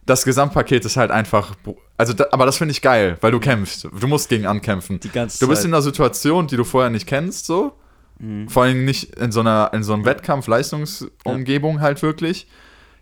das 0.05 0.23
Gesamtpaket 0.25 0.83
ist 0.85 0.97
halt 0.97 1.11
einfach 1.11 1.55
also 1.97 2.13
da, 2.13 2.25
aber 2.31 2.45
das 2.47 2.57
finde 2.57 2.71
ich 2.71 2.81
geil, 2.81 3.17
weil 3.21 3.31
du 3.31 3.39
kämpfst. 3.39 3.83
Du 3.99 4.07
musst 4.07 4.29
gegen 4.29 4.47
ankämpfen. 4.47 4.99
Die 4.99 5.09
ganze 5.09 5.39
Du 5.39 5.47
bist 5.47 5.61
Zeit. 5.61 5.67
in 5.69 5.73
einer 5.75 5.81
Situation, 5.83 6.47
die 6.47 6.55
du 6.57 6.63
vorher 6.63 6.89
nicht 6.89 7.05
kennst, 7.07 7.45
so. 7.45 7.73
Mhm. 8.17 8.49
Vor 8.49 8.63
allem 8.63 8.85
nicht 8.85 9.15
in 9.15 9.31
so 9.31 9.41
einer, 9.41 9.69
in 9.73 9.83
so 9.83 9.93
einem 9.93 10.05
Wettkampf, 10.05 10.47
Leistungsumgebung 10.47 11.81
halt 11.81 12.01
wirklich. 12.01 12.47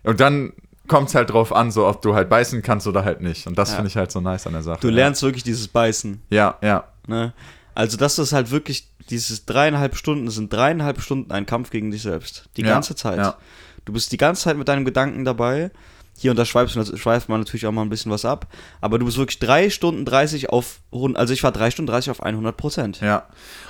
Und 0.02 0.20
dann 0.20 0.52
kommt 0.88 1.08
es 1.08 1.14
halt 1.14 1.30
drauf 1.30 1.52
an, 1.54 1.70
so 1.70 1.86
ob 1.86 2.02
du 2.02 2.14
halt 2.14 2.28
beißen 2.28 2.62
kannst 2.62 2.86
oder 2.86 3.04
halt 3.04 3.20
nicht. 3.20 3.46
Und 3.46 3.56
das 3.58 3.70
Ja. 3.70 3.76
finde 3.76 3.88
ich 3.88 3.96
halt 3.96 4.10
so 4.10 4.20
nice 4.20 4.46
an 4.46 4.52
der 4.54 4.62
Sache. 4.62 4.80
Du 4.80 4.88
lernst 4.90 5.22
wirklich 5.22 5.44
dieses 5.44 5.68
Beißen. 5.68 6.22
Ja, 6.30 6.56
ja. 6.62 6.84
Ne? 7.06 7.32
Also 7.74 7.96
das 7.96 8.18
ist 8.18 8.32
halt 8.32 8.50
wirklich, 8.50 8.88
dieses 9.08 9.46
dreieinhalb 9.46 9.96
Stunden, 9.96 10.26
das 10.26 10.34
sind 10.34 10.52
dreieinhalb 10.52 11.00
Stunden 11.00 11.30
ein 11.32 11.46
Kampf 11.46 11.70
gegen 11.70 11.90
dich 11.90 12.02
selbst. 12.02 12.48
Die 12.56 12.62
Ja, 12.62 12.68
ganze 12.68 12.94
Zeit. 12.94 13.18
ja. 13.18 13.36
Du 13.84 13.92
bist 13.92 14.12
die 14.12 14.16
ganze 14.18 14.42
Zeit 14.42 14.56
mit 14.56 14.68
deinem 14.68 14.84
Gedanken 14.84 15.24
dabei. 15.24 15.70
Hier 16.20 16.30
und 16.32 16.36
da 16.36 16.44
schweifst, 16.44 16.76
du- 16.76 16.96
schweift 16.98 17.30
man 17.30 17.40
natürlich 17.40 17.66
auch 17.66 17.72
mal 17.72 17.80
ein 17.80 17.88
bisschen 17.88 18.12
was 18.12 18.26
ab. 18.26 18.46
Aber 18.82 18.98
du 18.98 19.06
bist 19.06 19.16
wirklich 19.16 19.38
drei 19.38 19.70
Stunden 19.70 20.04
30 20.04 20.50
auf, 20.50 20.80
also 21.14 21.32
ich 21.32 21.42
war 21.42 21.50
drei 21.50 21.70
Stunden 21.70 21.90
30 21.90 22.10
auf 22.10 22.22
100 22.22 22.54
Prozent. 22.58 23.00
Ja. 23.00 23.22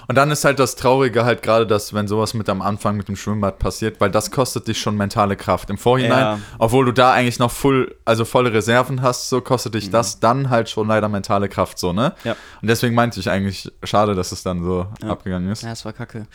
Und 0.08 0.16
dann 0.16 0.32
ist 0.32 0.44
halt 0.44 0.58
das 0.58 0.74
Traurige 0.74 1.24
halt 1.24 1.44
gerade, 1.44 1.64
dass 1.64 1.94
wenn 1.94 2.08
sowas 2.08 2.34
mit 2.34 2.48
am 2.48 2.60
Anfang 2.60 2.96
mit 2.96 3.06
dem 3.06 3.14
Schwimmbad 3.14 3.60
passiert, 3.60 4.00
weil 4.00 4.10
das 4.10 4.32
kostet 4.32 4.66
dich 4.66 4.80
schon 4.80 4.96
mentale 4.96 5.36
Kraft. 5.36 5.70
Im 5.70 5.78
Vorhinein, 5.78 6.18
Ja. 6.18 6.38
obwohl 6.58 6.86
du 6.86 6.92
da 6.92 7.12
eigentlich 7.12 7.38
noch 7.38 7.52
full, 7.52 7.94
also 8.04 8.24
volle 8.24 8.52
Reserven 8.52 9.00
hast, 9.00 9.28
so 9.28 9.40
kostet 9.40 9.72
Mhm. 9.74 9.78
dich 9.78 9.90
das 9.90 10.18
dann 10.18 10.50
halt 10.50 10.68
schon 10.68 10.88
leider 10.88 11.08
mentale 11.08 11.48
Kraft, 11.48 11.78
so, 11.78 11.92
ne? 11.92 12.14
Ja. 12.24 12.32
Und 12.60 12.66
deswegen 12.68 12.96
meinte 12.96 13.20
ich 13.20 13.30
eigentlich, 13.30 13.70
schade, 13.84 14.16
dass 14.16 14.32
es 14.32 14.42
dann 14.42 14.64
so 14.64 14.86
abgegangen 15.06 15.48
ist. 15.52 15.62
Ja, 15.62 15.70
es 15.70 15.84
war 15.84 15.92
kacke. 15.92 16.26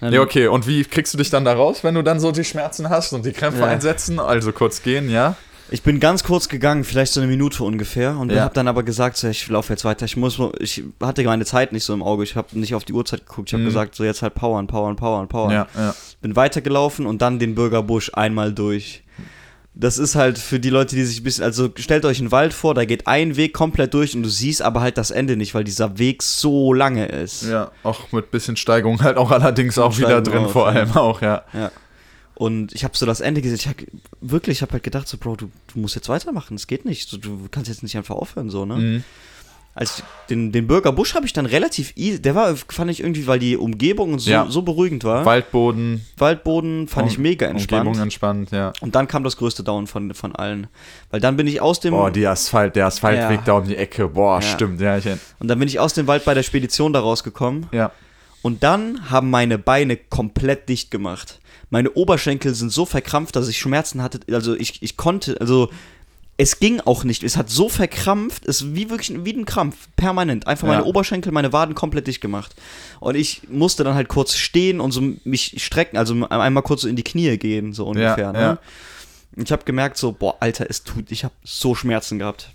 Ja, 0.00 0.20
okay. 0.22 0.48
Und 0.48 0.66
wie 0.66 0.82
kriegst 0.82 1.14
du 1.14 1.18
dich 1.18 1.30
dann 1.30 1.44
da 1.44 1.52
raus, 1.54 1.84
wenn 1.84 1.94
du 1.94 2.02
dann 2.02 2.18
so 2.18 2.32
die 2.32 2.42
Schmerzen 2.42 2.90
hast 2.90 3.12
und 3.12 3.24
die 3.24 3.30
Krämpfe 3.32 3.60
Ja. 3.60 3.66
einsetzen? 3.68 4.18
Also 4.18 4.50
kurz 4.50 4.82
gehen, 4.82 5.08
ja? 5.08 5.36
Ich 5.72 5.82
bin 5.82 6.00
ganz 6.00 6.22
kurz 6.22 6.48
gegangen, 6.48 6.84
vielleicht 6.84 7.12
so 7.12 7.20
eine 7.20 7.28
Minute 7.30 7.64
ungefähr, 7.64 8.16
und 8.18 8.30
Ja. 8.30 8.42
habe 8.42 8.54
dann 8.54 8.68
aber 8.68 8.82
gesagt, 8.82 9.16
so, 9.16 9.28
ich 9.28 9.48
laufe 9.48 9.72
jetzt 9.72 9.84
weiter. 9.84 10.04
Ich 10.04 10.16
muss, 10.16 10.38
ich 10.60 10.82
hatte 11.00 11.22
meine 11.24 11.44
Zeit 11.44 11.72
nicht 11.72 11.84
so 11.84 11.94
im 11.94 12.02
Auge. 12.02 12.24
Ich 12.24 12.36
habe 12.36 12.48
nicht 12.58 12.74
auf 12.74 12.84
die 12.84 12.92
Uhrzeit 12.92 13.26
geguckt. 13.26 13.48
Ich 13.48 13.54
habe 13.54 13.62
Mhm. 13.62 13.68
gesagt, 13.68 13.94
so 13.94 14.04
jetzt 14.04 14.22
halt 14.22 14.34
powern, 14.34 14.66
powern, 14.66 14.96
powern, 14.96 15.28
powern. 15.28 15.50
Ja, 15.50 15.66
ja. 15.76 15.94
Bin 16.20 16.36
weitergelaufen 16.36 17.06
und 17.06 17.22
dann 17.22 17.38
den 17.38 17.54
Bürgerbusch 17.54 18.10
einmal 18.14 18.52
durch. 18.52 19.02
Das 19.74 19.96
ist 19.96 20.16
halt 20.16 20.36
für 20.36 20.60
die 20.60 20.68
Leute, 20.68 20.94
die 20.94 21.04
sich 21.04 21.20
ein 21.20 21.24
bisschen, 21.24 21.44
also 21.44 21.70
stellt 21.78 22.04
euch 22.04 22.18
einen 22.20 22.30
Wald 22.30 22.52
vor, 22.52 22.74
da 22.74 22.84
geht 22.84 23.06
ein 23.06 23.36
Weg 23.36 23.54
komplett 23.54 23.94
durch 23.94 24.14
und 24.14 24.22
du 24.22 24.28
siehst 24.28 24.60
aber 24.60 24.82
halt 24.82 24.98
das 24.98 25.10
Ende 25.10 25.34
nicht, 25.38 25.54
weil 25.54 25.64
dieser 25.64 25.98
Weg 25.98 26.22
so 26.22 26.74
lange 26.74 27.06
ist. 27.06 27.44
Ja, 27.48 27.70
auch 27.82 28.12
mit 28.12 28.30
bisschen 28.30 28.56
Steigung 28.56 29.02
halt 29.02 29.16
auch 29.16 29.30
allerdings 29.30 29.78
auch 29.78 29.96
wieder 29.96 30.20
Steigung 30.20 30.24
drin, 30.24 30.44
auch, 30.44 30.50
vor 30.50 30.68
allem 30.68 30.90
auch, 30.92 31.22
ja. 31.22 31.40
Ja. 31.54 31.70
Und 32.42 32.72
ich 32.74 32.82
habe 32.82 32.96
so 32.96 33.06
das 33.06 33.20
Ende 33.20 33.40
gesehen. 33.40 33.54
Ich 33.56 33.68
hab, 33.68 33.76
wirklich, 34.20 34.58
ich 34.58 34.62
habe 34.62 34.72
halt 34.72 34.82
gedacht, 34.82 35.06
so, 35.06 35.16
Bro, 35.16 35.36
du, 35.36 35.50
du 35.72 35.78
musst 35.78 35.94
jetzt 35.94 36.08
weitermachen. 36.08 36.56
Das 36.56 36.66
geht 36.66 36.84
nicht. 36.84 37.08
So, 37.08 37.16
du 37.16 37.46
kannst 37.50 37.68
jetzt 37.68 37.84
nicht 37.84 37.96
einfach 37.96 38.16
aufhören, 38.16 38.50
so, 38.50 38.64
ne? 38.66 38.74
Mhm. 38.74 39.04
Als 39.74 40.02
den, 40.28 40.50
den 40.50 40.66
Bürger 40.66 40.90
Busch 40.92 41.14
habe 41.14 41.24
ich 41.24 41.32
dann 41.32 41.46
relativ 41.46 41.92
easy. 41.96 42.20
Der 42.20 42.34
war, 42.34 42.56
fand 42.56 42.90
ich 42.90 43.00
irgendwie, 43.00 43.26
weil 43.28 43.38
die 43.38 43.56
Umgebung 43.56 44.18
so, 44.18 44.28
Ja. 44.30 44.46
so 44.48 44.62
beruhigend 44.62 45.04
war. 45.04 45.24
Waldboden, 45.24 46.04
Waldboden 46.18 46.88
fand 46.88 47.10
ich 47.12 47.16
mega 47.16 47.46
entspannt. 47.46 47.86
Umgebung 47.86 48.02
entspannt, 48.02 48.50
ja. 48.50 48.72
Und 48.80 48.94
dann 48.96 49.06
kam 49.06 49.22
das 49.22 49.36
größte 49.36 49.62
Down 49.62 49.86
von, 49.86 50.12
von 50.12 50.34
allen. 50.34 50.66
Weil 51.10 51.20
dann 51.20 51.36
bin 51.36 51.46
ich 51.46 51.60
aus 51.60 51.78
dem. 51.80 51.92
Boah, 51.92 52.10
die 52.10 52.26
Asphalt, 52.26 52.74
der 52.76 52.86
Asphaltweg 52.86 53.38
Ja. 53.38 53.44
da 53.46 53.52
um 53.54 53.66
die 53.68 53.76
Ecke, 53.76 54.08
boah, 54.08 54.40
Ja. 54.40 54.42
stimmt, 54.42 54.80
ja, 54.80 54.98
ich, 54.98 55.06
und 55.38 55.46
dann 55.48 55.58
bin 55.60 55.68
ich 55.68 55.78
aus 55.78 55.94
dem 55.94 56.06
Wald 56.08 56.24
bei 56.24 56.34
der 56.34 56.42
Spedition 56.42 56.92
da 56.92 56.98
rausgekommen. 57.00 57.66
ja. 57.72 57.92
Und 58.42 58.64
dann 58.64 59.08
haben 59.08 59.30
meine 59.30 59.56
Beine 59.56 59.96
komplett 59.96 60.68
dicht 60.68 60.90
gemacht. 60.90 61.38
Meine 61.72 61.90
Oberschenkel 61.92 62.54
sind 62.54 62.70
so 62.70 62.84
verkrampft, 62.84 63.34
dass 63.34 63.48
ich 63.48 63.58
Schmerzen 63.58 64.02
hatte. 64.02 64.20
Also 64.30 64.54
ich, 64.54 64.82
ich 64.82 64.98
konnte, 64.98 65.40
also 65.40 65.70
es 66.36 66.58
ging 66.58 66.80
auch 66.80 67.02
nicht. 67.02 67.22
Es 67.22 67.38
hat 67.38 67.48
so 67.48 67.70
verkrampft, 67.70 68.44
es 68.44 68.60
ist 68.60 68.74
wie 68.74 68.90
wirklich 68.90 69.24
wie 69.24 69.32
ein 69.32 69.46
Krampf, 69.46 69.88
permanent. 69.96 70.46
Einfach 70.46 70.68
meine 70.68 70.82
Ja. 70.82 70.86
Oberschenkel, 70.86 71.32
meine 71.32 71.54
Waden 71.54 71.74
komplett 71.74 72.08
dicht 72.08 72.20
gemacht. 72.20 72.54
Und 73.00 73.14
ich 73.14 73.48
musste 73.48 73.84
dann 73.84 73.94
halt 73.94 74.08
kurz 74.08 74.34
stehen 74.34 74.80
und 74.80 74.92
so 74.92 75.00
mich 75.24 75.64
strecken, 75.64 75.96
also 75.96 76.28
einmal 76.28 76.62
kurz 76.62 76.82
so 76.82 76.88
in 76.88 76.96
die 76.96 77.04
Knie 77.04 77.38
gehen, 77.38 77.72
so 77.72 77.86
ungefähr. 77.86 78.32
ne? 78.32 78.38
ja. 78.38 78.58
Ich 79.36 79.50
habe 79.50 79.64
gemerkt 79.64 79.96
so, 79.96 80.12
boah, 80.12 80.36
Alter, 80.40 80.66
es 80.68 80.84
tut, 80.84 81.10
ich 81.10 81.24
habe 81.24 81.32
so 81.42 81.74
Schmerzen 81.74 82.18
gehabt. 82.18 82.50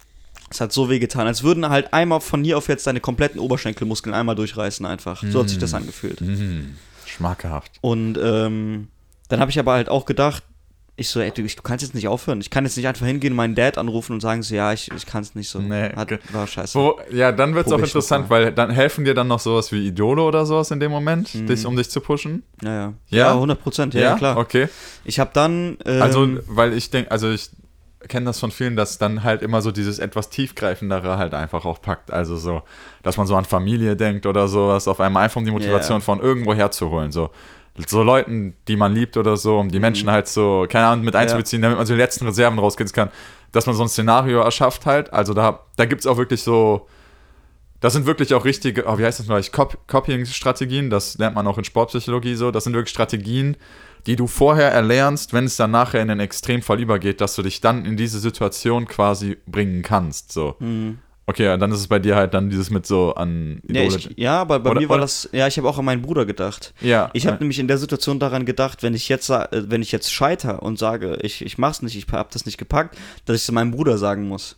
Es 0.52 0.62
hat 0.62 0.72
so 0.72 0.92
weh 0.92 1.00
getan, 1.00 1.26
als 1.26 1.42
würden 1.42 1.68
halt 1.70 1.92
einmal 1.92 2.22
von 2.22 2.44
hier 2.44 2.60
auf 2.60 2.68
jetzt 2.68 2.86
deine 2.86 3.00
kompletten 3.00 3.40
Oberschenkelmuskeln 3.40 4.14
einmal 4.14 4.36
durchreißen 4.36 4.86
einfach. 4.86 5.24
So 5.32 5.40
hat 5.40 5.50
sich 5.50 5.58
das 5.58 5.74
angefühlt. 5.74 6.22
Mhm. 6.22 6.76
Schmackhaft. 7.08 7.72
Und 7.82 8.20
ähm, 8.22 8.90
dann 9.30 9.40
habe 9.40 9.52
ich 9.52 9.60
aber 9.60 9.74
halt 9.74 9.90
auch 9.90 10.06
gedacht, 10.06 10.44
Ich 11.00 11.10
so, 11.10 11.20
ey, 11.20 11.30
du, 11.30 11.44
ich, 11.44 11.56
du 11.56 11.62
kannst 11.62 11.84
jetzt 11.86 11.94
nicht 11.94 12.08
aufhören. 12.08 12.42
Ich 12.42 12.50
kann 12.50 12.64
jetzt 12.66 12.76
nicht 12.76 12.88
einfach 12.88 13.06
hingehen, 13.06 13.36
meinen 13.36 13.54
Dad 13.54 13.78
anrufen 13.78 14.14
und 14.14 14.20
sagen 14.20 14.42
so, 14.42 14.56
ja, 14.56 14.74
ich, 14.74 14.92
ich 14.92 15.06
kann 15.06 15.22
es 15.22 15.36
nicht 15.36 15.48
so. 15.48 15.60
Nee, 15.60 15.92
Hat, 15.96 16.10
war 16.34 16.48
scheiße. 16.48 16.74
Wo, 16.80 17.00
ja, 17.12 17.32
dann 17.32 17.54
wird 17.54 17.68
es 17.68 17.72
auch 17.74 17.78
interessant, 17.78 18.32
weil 18.32 18.52
dann 18.52 18.72
helfen 18.72 19.06
dir 19.06 19.14
dann 19.14 19.28
noch 19.28 19.40
sowas 19.40 19.72
wie 19.72 19.86
Idole 19.88 20.24
oder 20.24 20.48
sowas 20.48 20.72
in 20.72 20.80
dem 20.80 20.90
Moment, 20.90 21.36
Mhm. 21.36 21.46
dich, 21.46 21.68
um 21.68 21.76
dich 21.76 21.92
zu 21.92 22.02
pushen. 22.02 22.42
Ja, 22.64 22.70
ja. 22.74 22.94
Ja? 23.10 23.18
Ja, 23.28 23.34
100 23.34 23.62
Prozent, 23.62 23.94
ja, 23.94 24.02
ja, 24.02 24.16
klar. 24.16 24.38
Okay. 24.38 24.70
Ich 25.06 25.20
habe 25.20 25.30
dann. 25.34 25.78
Ähm, 25.86 26.02
Also, 26.02 26.28
weil 26.48 26.74
ich 26.74 26.90
denke, 26.90 27.12
also 27.12 27.30
ich 27.30 27.52
kenne 28.08 28.26
das 28.26 28.40
von 28.40 28.50
vielen, 28.50 28.76
dass 28.76 28.98
dann 28.98 29.24
halt 29.24 29.44
immer 29.44 29.62
so 29.62 29.72
dieses 29.72 30.00
etwas 30.00 30.30
tiefgreifendere 30.32 31.18
halt 31.20 31.36
einfach 31.36 31.64
auch 31.66 31.80
packt. 31.80 32.10
Also 32.12 32.38
so, 32.38 32.64
dass 33.04 33.18
man 33.18 33.28
so 33.28 33.36
an 33.36 33.46
Familie 33.46 33.96
denkt 33.96 34.26
oder 34.26 34.48
sowas, 34.48 34.88
auf 34.88 35.00
einmal 35.00 35.26
einfach 35.26 35.38
um 35.38 35.46
die 35.46 35.52
Motivation 35.52 35.98
Ja. 36.00 36.04
von 36.06 36.20
irgendwo 36.22 36.56
herzuholen. 36.56 37.12
So. 37.12 37.30
So 37.86 38.04
Leuten, 38.04 38.56
die 38.68 38.76
man 38.76 38.94
liebt 38.94 39.18
oder 39.18 39.38
so, 39.38 39.60
um 39.60 39.70
die 39.70 39.80
Menschen 39.80 40.10
halt 40.10 40.28
so, 40.28 40.66
keine 40.68 40.88
Ahnung, 40.88 41.06
mit 41.06 41.16
einzubeziehen, 41.16 41.62
damit 41.62 41.78
man 41.78 41.86
so 41.86 41.94
die 41.94 42.00
letzten 42.00 42.26
Reserven 42.26 42.58
rausgehen 42.58 42.92
kann, 42.92 43.10
dass 43.52 43.66
man 43.66 43.76
so 43.76 43.84
ein 43.84 43.90
Szenario 43.90 44.40
erschafft 44.40 44.86
halt. 44.86 45.14
Also 45.14 45.34
da, 45.34 45.66
da 45.76 45.86
gibt 45.86 46.02
es 46.02 46.08
auch 46.08 46.18
wirklich 46.18 46.42
so, 46.42 46.88
das 47.80 47.94
sind 47.94 48.06
wirklich 48.06 48.34
auch 48.34 48.46
richtige, 48.46 48.86
oh, 48.88 48.98
wie 48.98 49.06
heißt 49.06 49.20
das 49.20 49.28
gleich, 49.28 49.52
Cop 49.52 49.78
Copying-Strategien, 49.88 50.90
das 50.90 51.18
lernt 51.18 51.36
man 51.36 51.46
auch 51.46 51.58
in 51.58 51.64
Sportpsychologie 51.64 52.36
so, 52.36 52.52
das 52.52 52.64
sind 52.64 52.74
wirklich 52.74 52.90
Strategien, 52.90 53.58
die 54.08 54.16
du 54.16 54.26
vorher 54.26 54.72
erlernst, 54.72 55.34
wenn 55.34 55.46
es 55.46 55.58
dann 55.58 55.72
nachher 55.72 56.02
in 56.02 56.08
den 56.08 56.20
Extremfall 56.20 56.80
übergeht, 56.80 57.22
dass 57.22 57.36
du 57.36 57.44
dich 57.44 57.62
dann 57.62 57.86
in 57.86 57.98
diese 57.98 58.20
Situation 58.20 58.88
quasi 58.88 59.38
bringen 59.46 59.84
kannst, 59.84 60.32
so. 60.32 60.56
Mhm. 60.60 61.00
Okay, 61.30 61.44
ja, 61.44 61.58
dann 61.58 61.74
ist 61.74 61.80
es 61.80 61.88
bei 61.88 62.00
dir 62.00 62.16
halt 62.16 62.34
dann 62.34 62.50
dieses 62.50 62.70
mit 62.70 62.86
so 62.86 63.14
an 63.14 63.62
Ja, 63.70 63.82
ich, 63.84 64.12
ja, 64.16 64.40
aber 64.40 64.60
bei 64.62 64.72
Oder- 64.72 64.80
mir 64.80 64.88
war 64.90 64.96
oder- 64.96 65.02
das, 65.04 65.28
ja, 65.34 65.46
ich 65.46 65.58
habe 65.58 65.68
auch 65.68 65.78
an 65.78 65.84
meinen 65.84 66.02
Bruder 66.02 66.26
gedacht. 66.26 66.74
ja, 66.80 67.10
Ich 67.12 67.28
habe 67.28 67.38
nämlich 67.40 67.60
in 67.60 67.68
der 67.68 67.78
Situation 67.78 68.18
daran 68.18 68.46
gedacht, 68.46 68.82
wenn 68.82 68.94
ich 68.94 69.10
jetzt, 69.10 69.30
äh, 69.30 69.46
wenn 69.52 69.82
ich 69.82 69.92
jetzt 69.92 70.12
scheiter 70.14 70.64
und 70.64 70.80
sage, 70.80 71.20
ich, 71.22 71.44
ich 71.44 71.58
mach's 71.58 71.82
nicht, 71.82 71.98
ich 71.98 72.06
hab 72.14 72.32
das 72.32 72.46
nicht 72.46 72.58
gepackt, 72.58 72.98
dass 73.26 73.36
ich 73.36 73.42
es 73.44 73.52
meinem 73.52 73.72
Bruder 73.72 73.98
sagen 73.98 74.26
muss. 74.28 74.56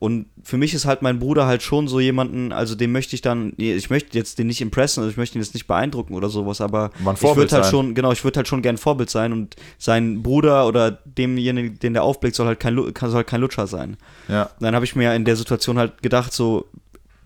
Und 0.00 0.26
für 0.42 0.56
mich 0.56 0.72
ist 0.72 0.86
halt 0.86 1.02
mein 1.02 1.18
Bruder 1.18 1.46
halt 1.46 1.62
schon 1.62 1.86
so 1.86 2.00
jemanden, 2.00 2.52
also 2.52 2.74
dem 2.74 2.90
möchte 2.90 3.14
ich 3.14 3.20
dann, 3.20 3.52
ich 3.58 3.90
möchte 3.90 4.16
jetzt 4.16 4.38
den 4.38 4.46
nicht 4.46 4.62
impressen, 4.62 5.00
also 5.00 5.10
ich 5.10 5.18
möchte 5.18 5.38
ihn 5.38 5.42
jetzt 5.42 5.52
nicht 5.52 5.66
beeindrucken 5.66 6.14
oder 6.14 6.30
sowas, 6.30 6.62
aber 6.62 6.90
ich 6.98 7.22
würde 7.22 7.40
halt 7.54 7.64
sein. 7.64 7.70
schon, 7.70 7.94
genau, 7.94 8.10
ich 8.10 8.24
würde 8.24 8.38
halt 8.38 8.48
schon 8.48 8.62
gern 8.62 8.78
Vorbild 8.78 9.10
sein 9.10 9.34
und 9.34 9.56
sein 9.76 10.22
Bruder 10.22 10.66
oder 10.66 10.90
demjenigen, 10.90 11.78
den 11.78 11.92
der 11.92 12.02
aufblickt, 12.02 12.34
soll 12.34 12.46
halt 12.46 12.60
kein, 12.60 12.76
soll 12.76 13.24
kein 13.24 13.42
Lutscher 13.42 13.66
sein. 13.66 13.98
ja. 14.28 14.48
Dann 14.58 14.74
habe 14.74 14.86
ich 14.86 14.96
mir 14.96 15.14
in 15.14 15.26
der 15.26 15.36
Situation 15.36 15.76
halt 15.76 16.02
gedacht, 16.02 16.32
so, 16.32 16.66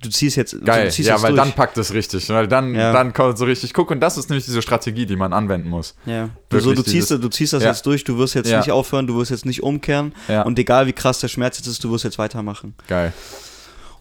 du 0.05 0.11
ziehst 0.11 0.37
jetzt, 0.37 0.65
Geil, 0.65 0.91
ziehst 0.91 1.09
ja, 1.09 1.21
weil 1.23 1.33
durch. 1.35 1.43
dann 1.43 1.53
packt 1.55 1.77
es 1.79 1.93
richtig, 1.93 2.29
weil 2.29 2.47
dann, 2.47 2.75
Ja. 2.75 2.93
dann 2.93 3.13
kommt 3.13 3.39
so 3.39 3.45
richtig, 3.45 3.73
guck, 3.75 3.91
und 3.91 4.01
das 4.01 4.17
ist 4.17 4.31
nämlich 4.31 4.45
diese 4.45 4.63
Strategie, 4.63 5.07
die 5.07 5.17
man 5.17 5.33
anwenden 5.33 5.69
muss. 5.69 5.95
Ja. 6.07 6.29
Du, 6.49 6.61
so, 6.61 6.73
du, 6.75 6.83
ziehst, 6.83 7.11
dieses- 7.11 7.21
du 7.21 7.29
ziehst 7.29 7.53
das 7.53 7.63
Ja. 7.63 7.71
jetzt 7.71 7.85
durch, 7.87 8.05
du 8.05 8.19
wirst 8.19 8.35
jetzt 8.35 8.51
Ja. 8.51 8.59
nicht 8.59 8.71
aufhören, 8.71 9.07
du 9.07 9.17
wirst 9.17 9.31
jetzt 9.31 9.47
nicht 9.47 9.63
umkehren 9.63 10.15
und 10.45 10.59
egal 10.59 10.87
wie 10.87 10.93
krass 10.93 11.19
der 11.19 11.29
Schmerz 11.29 11.59
jetzt 11.59 11.67
ist, 11.67 11.83
du 11.83 11.91
wirst 11.91 12.05
jetzt 12.05 12.19
weitermachen. 12.19 12.75
Geil. 12.89 13.13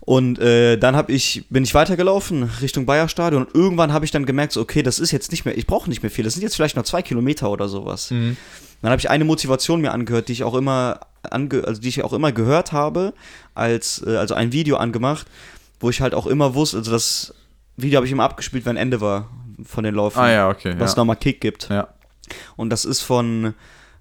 Und 0.05 0.37
äh, 0.39 0.75
dann 0.77 0.97
hab 0.97 1.09
ich, 1.09 1.45
bin 1.49 1.63
ich 1.63 1.73
weitergelaufen 1.73 2.43
Richtung 2.61 2.85
Bayerstadion 2.85 3.45
und 3.45 3.55
irgendwann 3.55 3.93
habe 3.93 4.03
ich 4.03 4.11
dann 4.11 4.25
gemerkt, 4.25 4.51
so, 4.51 4.59
okay, 4.59 4.83
das 4.83 4.99
ist 4.99 5.11
jetzt 5.11 5.31
nicht 5.31 5.45
mehr, 5.45 5.57
ich 5.57 5.65
brauche 5.65 5.89
nicht 5.89 6.03
mehr 6.03 6.11
viel, 6.11 6.25
das 6.25 6.33
sind 6.33 6.43
jetzt 6.43 6.55
vielleicht 6.57 6.75
noch 6.75 6.83
zwei 6.83 7.01
Kilometer 7.01 7.49
oder 7.49 7.69
sowas. 7.69 8.11
Mhm. 8.11 8.35
Dann 8.81 8.91
habe 8.91 8.99
ich 8.99 9.09
eine 9.09 9.23
Motivation 9.23 9.79
mir 9.79 9.93
angehört, 9.93 10.27
die 10.27 10.33
ich 10.33 10.43
auch 10.43 10.55
immer 10.55 10.99
ange 11.29 11.63
also 11.65 11.79
die 11.79 11.87
ich 11.87 12.03
auch 12.03 12.11
immer 12.11 12.33
gehört 12.33 12.73
habe, 12.73 13.13
als 13.55 14.03
äh, 14.05 14.17
also 14.17 14.33
ein 14.33 14.51
Video 14.51 14.75
angemacht, 14.75 15.25
wo 15.83 15.89
ich 15.89 16.01
halt 16.01 16.13
auch 16.15 16.25
immer 16.27 16.55
wusste, 16.55 16.77
also 16.77 16.91
das 16.91 17.33
Video 17.77 17.97
habe 17.97 18.05
ich 18.05 18.11
immer 18.11 18.23
abgespielt, 18.23 18.65
wenn 18.65 18.77
Ende 18.77 19.01
war 19.01 19.29
von 19.65 19.83
den 19.83 19.93
Läufen, 19.93 20.19
Ah 20.19 20.31
ja, 20.31 20.49
okay. 20.49 20.73
was 20.79 20.93
ja. 20.93 20.97
nochmal 20.97 21.17
Kick 21.17 21.41
gibt. 21.41 21.69
ja. 21.69 21.87
Und 22.55 22.69
das 22.69 22.85
ist 22.85 23.01
von, 23.01 23.53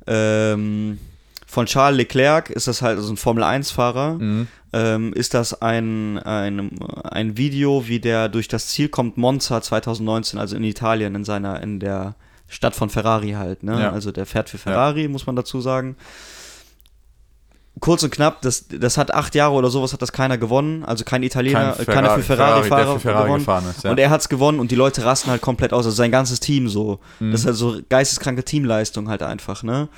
ähm, 0.07 0.99
von 1.47 1.66
Charles 1.66 1.97
Leclerc, 1.99 2.51
ist 2.51 2.68
das 2.68 2.80
halt 2.83 2.99
also 2.99 3.12
ein 3.12 3.16
Formel-1-Fahrer, 3.16 4.14
Mhm. 4.14 4.49
ähm, 4.72 5.12
ist 5.12 5.35
das 5.35 5.61
ein, 5.61 6.18
ein, 6.20 6.70
ein 7.05 7.37
Video, 7.37 7.87
wie 7.89 7.99
der 8.01 8.28
durch 8.28 8.49
das 8.49 8.68
Ziel 8.68 8.89
kommt, 8.89 9.16
Monza 9.18 9.61
2019, 9.61 10.39
also 10.39 10.57
in 10.57 10.64
Italien, 10.64 11.14
in 11.14 11.24
seiner, 11.24 11.61
in 11.62 11.80
der 11.80 12.14
Stadt 12.49 12.74
von 12.76 12.91
Ferrari 12.91 13.33
halt, 13.33 13.62
ne? 13.62 13.80
Ja. 13.80 13.93
Also 13.93 14.12
der 14.12 14.26
fährt 14.26 14.49
für 14.51 14.59
Ferrari, 14.59 15.09
muss 15.09 15.26
man 15.26 15.37
dazu 15.37 15.61
sagen. 15.61 15.97
Kurz 17.81 18.03
und 18.03 18.11
knapp, 18.11 18.43
das, 18.43 18.66
das 18.68 18.99
hat 18.99 19.14
acht 19.14 19.35
Jahre 19.35 19.55
oder 19.55 19.70
sowas 19.70 19.93
hat 19.93 20.03
das 20.03 20.12
keiner 20.12 20.37
gewonnen, 20.39 20.85
also 20.85 21.05
kein 21.05 21.23
Italiener, 21.23 21.73
Kein 21.73 21.83
äh, 21.89 21.93
keiner 21.93 22.11
für 22.11 22.23
Ferrari- 22.23 22.62
Ferrari-Fahrer 22.64 22.93
für 22.95 23.01
Ferrari 23.01 23.25
gewonnen. 23.25 23.39
gefahren 23.41 23.64
ist, 23.70 23.85
ja. 23.85 23.91
Und 23.91 23.99
er 23.99 24.11
hat's 24.11 24.29
gewonnen 24.29 24.61
und 24.61 24.70
die 24.70 24.75
Leute 24.75 25.05
rasten 25.05 25.31
halt 25.31 25.41
komplett 25.41 25.73
aus, 25.73 25.87
also 25.87 25.97
sein 25.97 26.11
ganzes 26.11 26.39
Team 26.39 26.68
so. 26.68 27.01
Mhm. 27.18 27.33
Das 27.33 27.41
ist 27.41 27.47
halt 27.47 27.57
so 27.57 27.81
geisteskranke 27.89 28.45
Teamleistung 28.45 29.09
halt 29.09 29.23
einfach, 29.23 29.62
ne? 29.62 29.89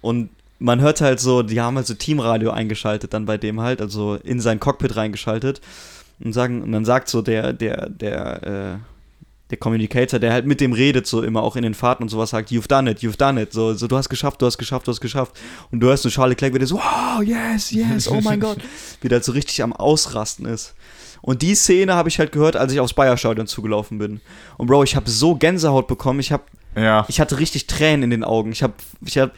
Und 0.00 0.30
man 0.58 0.80
hört 0.80 1.00
halt 1.00 1.20
so, 1.20 1.42
die 1.42 1.60
haben 1.60 1.76
halt 1.76 1.86
so 1.86 1.94
Teamradio 1.94 2.50
eingeschaltet 2.52 3.12
dann 3.12 3.26
bei 3.26 3.36
dem 3.36 3.60
halt, 3.60 3.82
also 3.82 4.14
in 4.14 4.40
sein 4.40 4.60
Cockpit 4.60 4.96
reingeschaltet 4.96 5.60
und 6.24 6.32
sagen, 6.32 6.62
und 6.62 6.72
dann 6.72 6.84
sagt 6.84 7.08
so 7.08 7.22
der, 7.22 7.52
der, 7.52 7.90
der, 7.90 8.42
äh, 8.44 8.76
der 9.50 9.58
Communicator, 9.58 10.18
der 10.18 10.32
halt 10.32 10.46
mit 10.46 10.60
dem 10.60 10.72
redet, 10.72 11.06
so 11.06 11.22
immer 11.22 11.42
auch 11.42 11.54
in 11.56 11.62
den 11.62 11.74
Fahrten 11.74 12.02
und 12.02 12.08
sowas 12.08 12.30
sagt, 12.30 12.50
you've 12.50 12.66
done 12.66 12.90
it, 12.90 12.98
you've 12.98 13.16
done 13.16 13.40
it, 13.40 13.52
so, 13.52 13.74
so 13.74 13.86
du 13.86 13.96
hast 13.96 14.08
geschafft, 14.08 14.42
du 14.42 14.46
hast 14.46 14.58
geschafft, 14.58 14.86
du 14.86 14.90
hast 14.90 15.00
geschafft. 15.00 15.38
Und 15.70 15.80
du 15.80 15.86
hörst 15.86 16.02
so 16.02 16.08
Charles 16.08 16.32
Leclerc 16.32 16.54
wieder 16.54 16.66
so, 16.66 16.76
wow, 16.76 17.22
yes, 17.22 17.70
yes, 17.70 18.08
oh 18.08 18.20
mein 18.20 18.40
Gott, 18.40 18.58
wie 19.00 19.08
der 19.08 19.18
halt 19.18 19.24
so 19.24 19.32
richtig 19.32 19.62
am 19.62 19.72
Ausrasten 19.72 20.46
ist. 20.46 20.74
Und 21.22 21.42
die 21.42 21.54
Szene 21.54 21.94
habe 21.94 22.08
ich 22.08 22.18
halt 22.18 22.32
gehört, 22.32 22.56
als 22.56 22.72
ich 22.72 22.80
aufs 22.80 22.94
Bayerstadion 22.94 23.46
zugelaufen 23.46 23.98
bin. 23.98 24.20
Und 24.58 24.66
Bro, 24.66 24.84
ich 24.84 24.96
habe 24.96 25.08
so 25.08 25.34
Gänsehaut 25.34 25.86
bekommen, 25.86 26.20
ich 26.20 26.32
habe 26.32 26.44
Ja. 26.76 27.04
ich 27.08 27.20
hatte 27.20 27.38
richtig 27.38 27.66
Tränen 27.66 28.04
in 28.04 28.10
den 28.10 28.24
Augen. 28.24 28.52
Ich 28.52 28.62
habe, 28.62 28.74
ich 29.04 29.16
hab, 29.18 29.32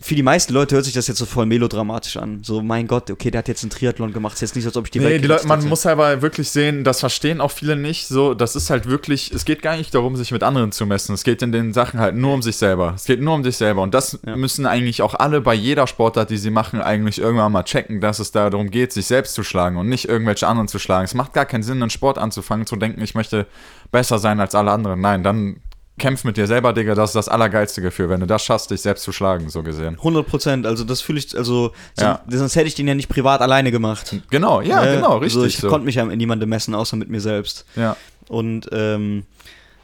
für 0.00 0.14
die 0.14 0.22
meisten 0.22 0.52
Leute 0.52 0.74
hört 0.74 0.84
sich 0.84 0.92
das 0.94 1.06
jetzt 1.08 1.18
so 1.18 1.24
voll 1.24 1.46
melodramatisch 1.46 2.16
an. 2.18 2.42
So, 2.44 2.60
mein 2.62 2.86
Gott, 2.86 3.10
okay, 3.10 3.30
der 3.30 3.38
hat 3.38 3.48
jetzt 3.48 3.62
einen 3.62 3.70
Triathlon 3.70 4.12
gemacht. 4.12 4.34
Ist 4.34 4.42
jetzt 4.42 4.54
nicht 4.54 4.64
so, 4.64 4.68
als 4.70 4.76
ob 4.76 4.84
ich 4.84 4.90
die 4.90 4.98
Nee, 4.98 5.06
Welt 5.06 5.24
die 5.24 5.28
Leute, 5.28 5.46
man 5.46 5.60
hätte. 5.60 5.68
muss 5.68 5.86
aber 5.86 6.20
wirklich 6.20 6.50
sehen, 6.50 6.84
das 6.84 7.00
verstehen 7.00 7.40
auch 7.40 7.50
viele 7.50 7.74
nicht. 7.76 8.06
So, 8.08 8.34
das 8.34 8.54
ist 8.54 8.68
halt 8.70 8.86
wirklich, 8.88 9.32
es 9.32 9.44
geht 9.44 9.62
gar 9.62 9.76
nicht 9.76 9.94
darum, 9.94 10.14
sich 10.16 10.30
mit 10.30 10.42
anderen 10.42 10.72
zu 10.72 10.84
messen. 10.84 11.14
Es 11.14 11.24
geht 11.24 11.40
in 11.42 11.52
den 11.52 11.72
Sachen 11.72 12.00
halt 12.00 12.14
nur 12.16 12.34
um 12.34 12.42
sich 12.42 12.56
selber. 12.56 12.92
Es 12.94 13.04
geht 13.06 13.20
nur 13.20 13.34
um 13.34 13.42
sich 13.44 13.56
selber. 13.56 13.82
Und 13.82 13.94
das 13.94 14.18
Ja. 14.26 14.36
müssen 14.36 14.66
eigentlich 14.66 15.00
auch 15.02 15.14
alle 15.14 15.40
bei 15.40 15.54
jeder 15.54 15.86
Sportart, 15.86 16.28
die 16.30 16.36
sie 16.38 16.50
machen, 16.50 16.80
eigentlich 16.82 17.18
irgendwann 17.18 17.52
mal 17.52 17.62
checken, 17.64 18.00
dass 18.00 18.18
es 18.18 18.30
da 18.30 18.50
darum 18.50 18.70
geht, 18.70 18.92
sich 18.92 19.06
selbst 19.06 19.34
zu 19.34 19.42
schlagen 19.42 19.76
und 19.78 19.88
nicht 19.88 20.08
irgendwelche 20.08 20.46
anderen 20.46 20.68
zu 20.68 20.78
schlagen. 20.78 21.04
Es 21.06 21.14
macht 21.14 21.32
gar 21.32 21.46
keinen 21.46 21.62
Sinn, 21.62 21.80
einen 21.80 21.90
Sport 21.90 22.18
anzufangen, 22.18 22.66
zu 22.66 22.76
denken, 22.76 23.00
ich 23.00 23.14
möchte 23.14 23.46
besser 23.90 24.18
sein 24.18 24.38
als 24.38 24.54
alle 24.54 24.70
anderen. 24.70 25.00
Nein, 25.00 25.22
dann 25.22 25.56
kämpf 25.98 26.24
mit 26.24 26.36
dir 26.36 26.46
selber, 26.46 26.72
Digga. 26.72 26.94
Das 26.94 27.10
ist 27.10 27.14
das 27.16 27.28
allergeilste 27.28 27.80
Gefühl, 27.80 28.08
wenn 28.08 28.20
du 28.20 28.26
das 28.26 28.44
schaffst, 28.44 28.70
dich 28.70 28.80
selbst 28.80 29.04
zu 29.04 29.12
schlagen, 29.12 29.48
so 29.48 29.62
gesehen. 29.62 29.94
100 29.98 30.26
Prozent, 30.26 30.66
also 30.66 30.82
das 30.84 31.00
fühle 31.00 31.18
ich, 31.20 31.36
also 31.36 31.72
Ja. 31.98 32.20
sonst, 32.28 32.56
hätte 32.56 32.66
ich 32.66 32.74
den 32.74 32.88
ja 32.88 32.94
nicht 32.94 33.08
privat 33.08 33.40
alleine 33.40 33.70
gemacht. 33.70 34.16
Genau, 34.30 34.60
ja, 34.60 34.84
Äh, 34.84 34.96
genau, 34.96 35.18
richtig. 35.18 35.36
Also 35.36 35.46
ich 35.46 35.56
so. 35.58 35.68
konnte 35.68 35.84
mich 35.86 35.94
ja 35.94 36.02
in 36.04 36.18
niemandem 36.18 36.48
messen, 36.48 36.74
außer 36.74 36.96
mit 36.96 37.08
mir 37.08 37.20
selbst. 37.20 37.64
ja. 37.76 37.96
Und 38.28 38.68
ähm, 38.72 39.24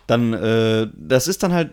dann, 0.07 0.33
äh, 0.33 0.89
das 0.95 1.29
ist 1.29 1.43
dann 1.43 1.53
halt, 1.53 1.71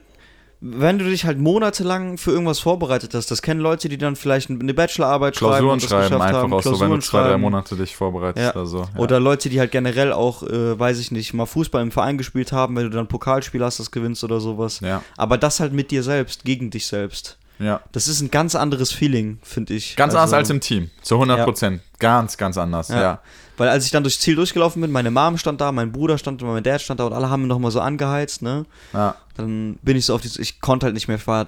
wenn 0.60 0.98
du 0.98 1.06
dich 1.06 1.26
halt 1.26 1.38
monatelang 1.38 2.18
für 2.18 2.32
irgendwas 2.32 2.60
vorbereitet 2.60 3.14
hast, 3.14 3.30
das 3.30 3.42
kennen 3.44 3.60
Leute, 3.60 3.90
die 3.90 3.98
dann 3.98 4.16
vielleicht 4.16 4.50
eine 4.50 4.74
Bachelorarbeit 4.74 5.36
schreiben 5.36 5.52
Klausuren 5.52 5.74
und 5.74 5.84
das 5.84 5.90
schreiben 5.90 6.04
geschafft 6.06 6.22
einfach 6.24 6.42
haben, 6.42 6.54
auch 6.54 6.64
so, 6.64 6.70
wenn 6.72 6.74
du 6.74 6.78
Klausuren 6.80 7.02
zwei, 7.02 7.20
drei 7.20 7.28
schreiben. 7.30 7.42
Monate 7.42 7.76
dich 7.76 7.96
vorbereitest 7.96 8.46
Ja. 8.46 8.52
oder 8.54 8.66
so. 8.66 8.80
Ja. 8.80 8.90
Oder 8.98 9.20
Leute, 9.20 9.50
die 9.50 9.60
halt 9.60 9.72
generell 9.72 10.12
auch, 10.14 10.42
äh, 10.44 10.80
weiß 10.80 10.98
ich 11.00 11.12
nicht, 11.12 11.34
mal 11.34 11.46
Fußball 11.46 11.82
im 11.84 11.92
Verein 11.92 12.18
gespielt 12.18 12.52
haben, 12.52 12.76
wenn 12.76 12.84
du 12.84 12.90
dann 12.90 13.08
Pokalspiel 13.08 13.64
hast, 13.64 13.80
das 13.80 13.92
gewinnst 13.92 14.24
oder 14.24 14.40
sowas. 14.40 14.80
Ja, 14.80 15.04
Aber 15.16 15.38
das 15.38 15.60
halt 15.60 15.74
mit 15.74 15.92
dir 15.92 16.02
selbst, 16.02 16.44
gegen 16.44 16.72
dich 16.72 16.88
selbst. 16.88 17.38
Ja. 17.60 17.82
Das 17.92 18.08
ist 18.08 18.22
ein 18.22 18.32
ganz 18.32 18.56
anderes 18.56 18.92
Feeling, 18.92 19.40
finde 19.44 19.74
ich. 19.74 19.96
Ganz 19.96 20.14
Also, 20.14 20.24
anders 20.24 20.34
als 20.34 20.50
im 20.50 20.62
Team, 20.62 20.90
zu 21.02 21.16
100 21.16 21.44
Prozent. 21.44 21.82
Ganz, 22.00 22.38
ganz 22.38 22.58
anders, 22.58 22.90
ja. 22.90 23.02
Ja. 23.02 23.20
Weil 23.58 23.70
als 23.70 23.86
ich 23.86 23.92
dann 23.92 24.04
durchs 24.04 24.20
Ziel 24.20 24.36
durchgelaufen 24.36 24.82
bin, 24.82 24.92
meine 24.92 25.10
Mom 25.10 25.38
stand 25.38 25.60
da, 25.62 25.72
mein 25.72 25.92
Bruder 25.92 26.18
stand 26.20 26.42
da, 26.42 26.46
mein 26.46 26.62
Dad 26.64 26.80
stand 26.82 27.00
da 27.00 27.06
und 27.06 27.14
alle 27.14 27.30
haben 27.30 27.42
mich 27.42 27.50
nochmal 27.50 27.72
so 27.72 27.82
angeheizt, 27.82 28.42
ne? 28.44 28.66
ja. 28.94 29.16
Dann 29.36 29.78
bin 29.82 29.98
ich 29.98 30.06
so 30.06 30.16
auf 30.16 30.22
die, 30.22 30.30
ich 30.42 30.62
konnte 30.62 30.86
halt 30.86 30.94
nicht 30.94 31.08
mehr, 31.08 31.18
ich 31.18 31.26
war 31.28 31.48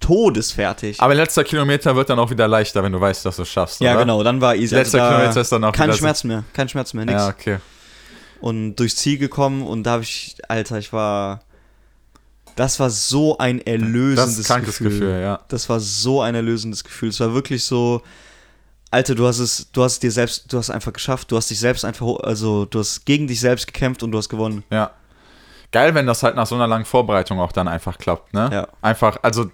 todesfertig. 0.00 1.00
Aber 1.00 1.14
letzter 1.14 1.44
Kilometer 1.44 1.94
wird 1.96 2.08
dann 2.10 2.18
auch 2.18 2.30
wieder 2.30 2.48
leichter, 2.48 2.82
wenn 2.82 2.92
du 2.92 3.00
weißt, 3.00 3.24
dass 3.26 3.36
du 3.36 3.42
es 3.42 3.48
schaffst, 3.48 3.80
ja, 3.80 3.92
oder? 3.92 4.00
genau, 4.00 4.22
dann 4.22 4.40
war 4.40 4.54
easy. 4.56 4.74
Letzter 4.74 4.98
da- 4.98 5.16
Kilometer 5.16 5.40
ist 5.40 5.52
dann 5.52 5.64
auch 5.64 5.72
Kein 5.72 5.92
Schmerz 5.92 6.24
mehr, 6.24 6.44
kein 6.52 6.68
Schmerz 6.68 6.94
mehr, 6.94 7.04
nix. 7.04 7.16
Ja, 7.20 7.28
okay. 7.28 7.58
und 8.40 8.76
durchs 8.76 8.96
Ziel 8.96 9.18
gekommen 9.18 9.62
und 9.66 9.82
da 9.84 9.92
habe 9.92 10.02
ich, 10.04 10.36
Alter, 10.48 10.78
ich 10.78 10.92
war, 10.92 11.40
das 12.58 12.80
war 12.80 12.90
so 12.90 13.38
ein 13.38 13.60
erlösendes 13.64 14.36
Das 14.38 14.46
krankes 14.48 14.78
Gefühl, 14.78 15.20
ja. 15.22 15.38
Das 15.46 15.68
war 15.68 15.78
so 15.78 16.22
ein 16.22 16.34
erlösendes 16.34 16.82
Gefühl. 16.82 17.10
Es 17.10 17.20
war 17.20 17.32
wirklich 17.32 17.64
so, 17.64 18.02
Alter, 18.90 19.14
du 19.14 19.28
hast 19.28 19.38
es, 19.38 19.70
du 19.70 19.84
hast 19.84 19.92
es 19.92 19.98
dir 20.00 20.10
selbst, 20.10 20.52
du 20.52 20.58
hast 20.58 20.66
es 20.66 20.74
einfach 20.74 20.92
geschafft, 20.92 21.30
du 21.30 21.36
hast 21.36 21.50
dich 21.50 21.60
selbst 21.60 21.84
einfach, 21.84 22.16
also 22.24 22.64
du 22.64 22.80
hast 22.80 23.06
gegen 23.06 23.28
dich 23.28 23.38
selbst 23.38 23.68
gekämpft 23.68 24.02
und 24.02 24.10
du 24.10 24.18
hast 24.18 24.28
gewonnen. 24.28 24.64
Ja. 24.70 24.90
Geil, 25.70 25.94
wenn 25.94 26.08
das 26.08 26.24
halt 26.24 26.34
nach 26.34 26.48
so 26.48 26.56
einer 26.56 26.66
langen 26.66 26.84
Vorbereitung 26.84 27.38
auch 27.38 27.52
dann 27.52 27.68
einfach 27.68 27.96
klappt, 27.96 28.34
ne? 28.34 28.50
Ja. 28.52 28.68
Einfach, 28.82 29.18
also 29.22 29.52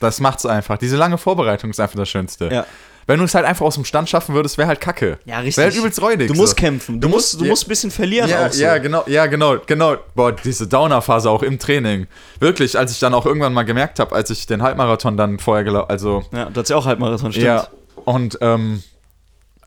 Das 0.00 0.20
macht's 0.20 0.44
einfach. 0.46 0.78
Diese 0.78 0.96
lange 0.96 1.18
Vorbereitung 1.18 1.70
ist 1.70 1.80
einfach 1.80 1.96
das 1.96 2.08
Schönste. 2.08 2.48
Ja. 2.52 2.66
Wenn 3.08 3.18
du 3.18 3.24
es 3.24 3.34
halt 3.34 3.46
einfach 3.46 3.64
aus 3.66 3.74
dem 3.74 3.84
Stand 3.86 4.08
schaffen 4.08 4.34
würdest, 4.34 4.58
wäre 4.58 4.68
halt 4.68 4.80
kacke. 4.80 5.18
Ja, 5.24 5.38
richtig. 5.38 5.56
Wäre 5.56 5.70
halt 5.70 5.76
übelst 5.76 6.00
räudig. 6.00 6.28
Du 6.28 6.34
so. 6.34 6.40
musst 6.42 6.56
kämpfen. 6.56 7.00
Du, 7.00 7.08
Du 7.08 7.14
musst, 7.14 7.32
musst- 7.32 7.40
du 7.40 7.44
ja. 7.46 7.50
musst 7.50 7.64
ein 7.64 7.68
bisschen 7.70 7.90
verlieren 7.90 8.28
Ja, 8.30 8.46
auch 8.46 8.52
so. 8.52 8.62
ja, 8.62 8.78
genau, 8.78 9.02
ja, 9.06 9.24
genau, 9.26 9.56
genau. 9.66 9.96
Boah, 10.14 10.30
diese 10.32 10.68
Downer-Phase 10.68 11.28
auch 11.30 11.42
im 11.42 11.58
Training. 11.58 12.06
Wirklich, 12.38 12.78
als 12.78 12.92
ich 12.92 12.98
dann 13.00 13.14
auch 13.14 13.24
irgendwann 13.26 13.54
mal 13.54 13.62
gemerkt 13.64 13.98
habe, 13.98 14.14
als 14.14 14.28
ich 14.30 14.46
den 14.46 14.62
Halbmarathon 14.62 15.16
dann 15.16 15.38
vorher 15.38 15.64
gelaufen, 15.64 15.88
also 15.90 16.22
Ja, 16.32 16.44
du 16.50 16.60
hast 16.60 16.68
ja 16.68 16.76
auch 16.76 16.84
Halbmarathon, 16.86 17.32
stimmt. 17.32 17.46
ja, 17.46 17.66
und 18.04 18.38
ähm, 18.42 18.82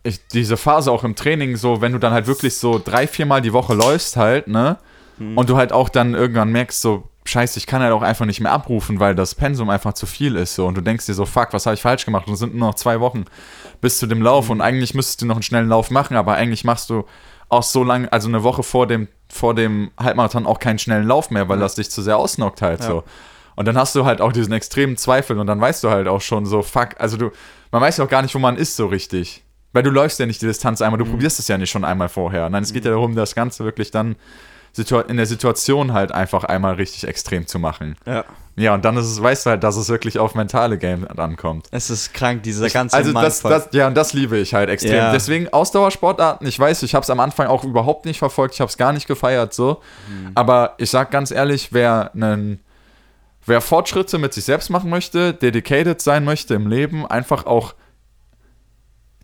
ich, 0.04 0.20
diese 0.28 0.56
Phase 0.56 0.92
auch 0.92 1.04
im 1.04 1.16
Training, 1.16 1.58
so, 1.58 1.82
wenn 1.82 1.92
du 1.94 1.98
dann 1.98 2.14
halt 2.14 2.28
wirklich 2.28 2.56
so 2.58 2.80
drei, 2.84 3.08
viermal 3.08 3.42
die 3.42 3.54
Woche 3.54 3.74
läufst 3.74 4.18
halt, 4.18 4.48
ne? 4.48 4.78
Hm. 5.18 5.38
Und 5.38 5.50
du 5.50 5.58
halt 5.58 5.74
auch 5.74 5.90
dann 5.90 6.14
irgendwann 6.14 6.52
merkst, 6.52 6.80
so, 6.82 7.04
scheiße, 7.32 7.58
ich 7.58 7.66
kann 7.68 7.82
halt 7.82 7.94
auch 7.94 8.02
einfach 8.02 8.26
nicht 8.26 8.40
mehr 8.42 8.52
abrufen, 8.52 9.00
weil 9.00 9.16
das 9.16 9.34
Pensum 9.36 9.70
einfach 9.70 9.94
zu 9.94 10.06
viel 10.06 10.36
ist, 10.36 10.56
so. 10.56 10.68
Und 10.68 10.76
du 10.78 10.82
denkst 10.82 11.06
dir 11.06 11.14
so, 11.14 11.26
fuck, 11.26 11.50
was 11.54 11.66
habe 11.66 11.74
ich 11.74 11.82
falsch 11.82 12.06
gemacht? 12.06 12.28
Und 12.28 12.34
es 12.34 12.40
sind 12.40 12.54
nur 12.56 12.68
noch 12.68 12.76
zwei 12.76 13.00
Wochen 13.00 13.26
bis 13.82 13.98
zu 13.98 14.06
dem 14.08 14.22
Lauf 14.22 14.46
Hm. 14.46 14.52
und 14.52 14.62
eigentlich 14.62 14.94
müsstest 14.94 15.22
du 15.22 15.26
noch 15.26 15.36
einen 15.36 15.44
schnellen 15.44 15.70
Lauf 15.70 15.90
machen, 15.90 16.16
aber 16.18 16.34
eigentlich 16.36 16.64
machst 16.64 16.90
du 16.90 17.06
auch 17.50 17.64
so 17.64 17.84
lange, 17.84 18.12
also 18.14 18.28
eine 18.30 18.44
Woche 18.44 18.64
vor 18.64 18.88
dem, 18.88 19.08
vor 19.30 19.56
dem 19.56 19.92
Halbmarathon 20.00 20.46
auch 20.46 20.60
keinen 20.60 20.80
schnellen 20.80 21.08
Lauf 21.08 21.32
mehr, 21.32 21.50
weil 21.50 21.60
das 21.60 21.76
dich 21.76 21.90
zu 21.90 22.02
sehr 22.02 22.18
ausnockt 22.18 22.62
halt 22.62 22.80
Ja. 22.82 22.88
so. 22.88 23.04
Und 23.56 23.68
dann 23.68 23.78
hast 23.78 23.94
du 23.96 24.06
halt 24.06 24.22
auch 24.22 24.32
diesen 24.32 24.54
extremen 24.54 24.96
Zweifel 24.96 25.38
und 25.38 25.48
dann 25.48 25.60
weißt 25.60 25.84
du 25.84 25.90
halt 25.90 26.08
auch 26.08 26.22
schon 26.22 26.46
so, 26.46 26.62
fuck, 26.62 26.90
also 27.00 27.18
du, 27.18 27.32
man 27.72 27.82
weiß 27.82 27.98
ja 27.98 28.06
auch 28.06 28.10
gar 28.10 28.22
nicht, 28.22 28.34
wo 28.36 28.40
man 28.40 28.56
ist 28.56 28.76
so 28.78 28.88
richtig. 28.88 29.44
Weil 29.74 29.84
du 29.84 29.90
läufst 29.90 30.20
ja 30.20 30.26
nicht 30.26 30.42
die 30.42 30.46
Distanz 30.48 30.82
einmal, 30.82 30.98
du 30.98 31.06
Mhm. 31.06 31.12
probierst 31.12 31.40
es 31.40 31.48
ja 31.48 31.58
nicht 31.58 31.70
schon 31.70 31.84
einmal 31.86 32.10
vorher. 32.10 32.50
Nein, 32.50 32.64
es 32.64 32.74
geht 32.74 32.86
ja 32.86 32.92
darum, 32.92 33.16
das 33.16 33.36
Ganze 33.36 33.64
wirklich 33.66 33.90
dann 33.92 34.16
in 34.78 35.18
der 35.18 35.26
Situation 35.26 35.94
halt 35.94 36.12
einfach 36.12 36.44
einmal 36.44 36.76
richtig 36.76 37.08
extrem 37.08 37.48
zu 37.48 37.60
machen. 37.60 37.96
Ja. 38.06 38.26
Ja, 38.58 38.74
und 38.74 38.84
dann 38.84 38.98
ist 38.98 39.06
es, 39.06 39.22
weißt 39.22 39.46
du 39.46 39.52
halt, 39.52 39.64
dass 39.64 39.78
es 39.78 39.88
wirklich 39.88 40.20
auf 40.20 40.36
mentale 40.36 40.78
Game 40.78 41.08
ankommt. 41.18 41.68
Es 41.72 41.90
ist 41.90 42.14
krank, 42.14 42.44
dieser 42.44 42.70
ganze 42.70 42.98
Also 42.98 43.14
das, 43.14 43.42
das, 43.42 43.70
ja, 43.72 43.88
und 43.88 43.96
das 43.96 44.12
liebe 44.12 44.38
ich 44.38 44.54
halt 44.54 44.70
extrem. 44.70 44.96
Ja. 44.96 45.12
Deswegen 45.14 45.48
Ausdauersportarten, 45.52 46.46
ich 46.46 46.60
weiß, 46.60 46.84
ich 46.84 46.94
habe 46.94 47.04
es 47.04 47.10
am 47.10 47.22
Anfang 47.22 47.48
auch 47.48 47.64
überhaupt 47.64 48.06
nicht 48.06 48.20
verfolgt, 48.20 48.56
ich 48.56 48.62
habe 48.62 48.70
es 48.70 48.78
gar 48.78 48.92
nicht 48.92 49.08
gefeiert 49.08 49.54
so. 49.54 49.82
Mhm. 50.10 50.32
Aber 50.36 50.74
ich 50.78 50.90
sag 50.90 51.12
ganz 51.12 51.32
ehrlich, 51.32 51.70
wer 51.72 52.12
einen 52.14 52.60
wer 53.46 53.62
Fortschritte 53.62 54.18
mit 54.18 54.34
sich 54.34 54.46
selbst 54.46 54.70
machen 54.70 54.90
möchte, 54.90 55.34
dedicated 55.34 56.02
sein 56.02 56.26
möchte 56.26 56.54
im 56.54 56.68
Leben, 56.68 57.06
einfach 57.08 57.46
auch 57.46 57.74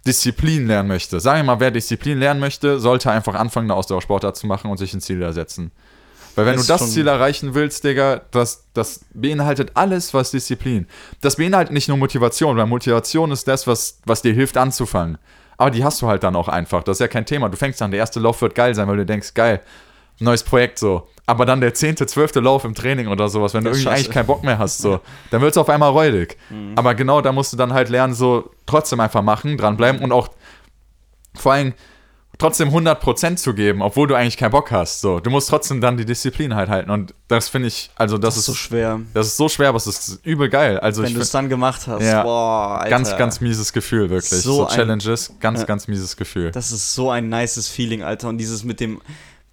Disziplin 0.07 0.67
lernen 0.67 0.87
möchte. 0.87 1.19
Sagen 1.19 1.39
wir 1.39 1.43
mal, 1.43 1.59
wer 1.59 1.69
Disziplin 1.69 2.17
lernen 2.17 2.39
möchte, 2.39 2.79
sollte 2.79 3.11
einfach 3.11 3.35
anfangen, 3.35 3.69
eine 3.69 3.75
Ausdauersportart 3.75 4.35
zu 4.35 4.47
machen 4.47 4.71
und 4.71 4.77
sich 4.77 4.93
ein 4.93 5.01
Ziel 5.01 5.19
da 5.19 5.33
setzen. 5.33 5.71
Weil 6.35 6.45
wenn 6.45 6.57
du 6.57 6.63
das 6.63 6.93
Ziel 6.93 7.07
erreichen 7.07 7.55
willst, 7.55 7.83
Digga, 7.83 8.21
das, 8.29 8.65
das 8.73 9.01
beinhaltet 9.13 9.71
alles, 9.73 10.13
was 10.13 10.29
Disziplin. 10.31 10.87
Das 11.19 11.37
beinhaltet 11.37 11.73
nicht 11.73 11.87
nur 11.87 11.97
Motivation, 11.97 12.55
weil 12.57 12.67
Motivation 12.67 13.31
ist 13.31 13.47
das, 13.47 13.65
was, 13.65 13.99
was 14.05 14.21
dir 14.21 14.33
hilft 14.33 14.55
anzufangen. 14.55 15.17
Aber 15.57 15.71
die 15.71 15.83
hast 15.83 15.99
du 16.01 16.07
halt 16.07 16.21
dann 16.23 16.35
auch 16.35 16.47
einfach. 16.47 16.83
Das 16.83 16.97
ist 16.97 17.01
ja 17.01 17.07
kein 17.07 17.25
Thema. 17.25 17.49
Du 17.49 17.57
fängst 17.57 17.81
an, 17.81 17.89
der 17.89 17.99
erste 17.99 18.19
Lauf 18.19 18.39
wird 18.41 18.53
geil 18.53 18.75
sein, 18.75 18.87
weil 18.87 18.97
du 18.97 19.05
denkst, 19.05 19.33
geil, 19.33 19.61
neues 20.19 20.43
Projekt 20.43 20.79
so. 20.79 21.07
Aber 21.25 21.45
dann 21.45 21.59
der 21.59 21.73
zehnte, 21.73 22.05
zwölfte 22.07 22.39
Lauf 22.39 22.63
im 22.63 22.73
Training 22.73 23.07
oder 23.07 23.27
sowas, 23.27 23.53
wenn 23.53 23.63
du 23.65 23.71
irgendwie 23.71 23.89
eigentlich 23.89 24.09
keinen 24.09 24.27
Bock 24.27 24.43
mehr 24.43 24.57
hast, 24.59 24.77
so, 24.77 25.01
dann 25.29 25.41
wird 25.41 25.51
es 25.51 25.57
auf 25.57 25.67
einmal 25.69 25.89
räudig. 25.91 26.37
Aber 26.75 26.95
genau 26.95 27.19
da 27.21 27.31
musst 27.33 27.51
du 27.51 27.57
dann 27.57 27.73
halt 27.73 27.89
lernen, 27.89 28.13
so 28.13 28.49
trotzdem 28.65 28.99
einfach 29.01 29.21
machen, 29.21 29.57
dranbleiben 29.57 30.01
und 30.01 30.11
auch 30.13 30.29
vor 31.35 31.51
allem 31.53 31.73
trotzdem 32.39 32.69
100% 32.69 33.35
zu 33.37 33.53
geben, 33.55 33.81
obwohl 33.81 34.07
du 34.07 34.13
eigentlich 34.15 34.37
keinen 34.37 34.51
Bock 34.51 34.71
hast. 34.71 35.01
So, 35.01 35.19
du 35.19 35.29
musst 35.31 35.49
trotzdem 35.49 35.81
dann 35.81 35.97
die 35.97 36.05
Disziplin 36.05 36.53
halt 36.55 36.69
halten 36.69 36.91
und 36.91 37.13
das 37.27 37.49
finde 37.49 37.67
ich, 37.67 37.89
also 37.95 38.17
das, 38.19 38.35
das 38.35 38.37
ist 38.41 38.45
so 38.45 38.53
schwer. 38.53 38.99
das 39.15 39.27
ist 39.27 39.37
so 39.37 39.49
schwer, 39.49 39.69
aber 39.69 39.77
es 39.77 39.87
ist 39.87 40.19
übel 40.23 40.47
geil. 40.47 40.79
Also 40.79 41.01
Wenn 41.03 41.13
du 41.15 41.19
es 41.19 41.31
dann 41.31 41.49
gemacht 41.49 41.87
hast. 41.87 42.03
Ja. 42.03 42.23
Boah, 42.23 42.77
Alter. 42.79 42.89
ganz, 42.89 43.17
ganz 43.17 43.41
mieses 43.41 43.73
Gefühl 43.73 44.09
wirklich. 44.11 44.41
So 44.43 44.53
So, 44.53 44.67
ein- 44.67 44.75
Challenges, 44.75 45.33
ganz, 45.39 45.59
Ja. 45.61 45.65
ganz 45.65 45.87
mieses 45.87 46.15
Gefühl. 46.15 46.51
Das 46.51 46.71
ist 46.71 46.93
so 46.93 47.09
ein 47.09 47.27
nices 47.27 47.67
Feeling, 47.69 48.03
Alter. 48.03 48.29
Und 48.29 48.37
dieses 48.37 48.63
mit 48.63 48.79
dem, 48.79 49.01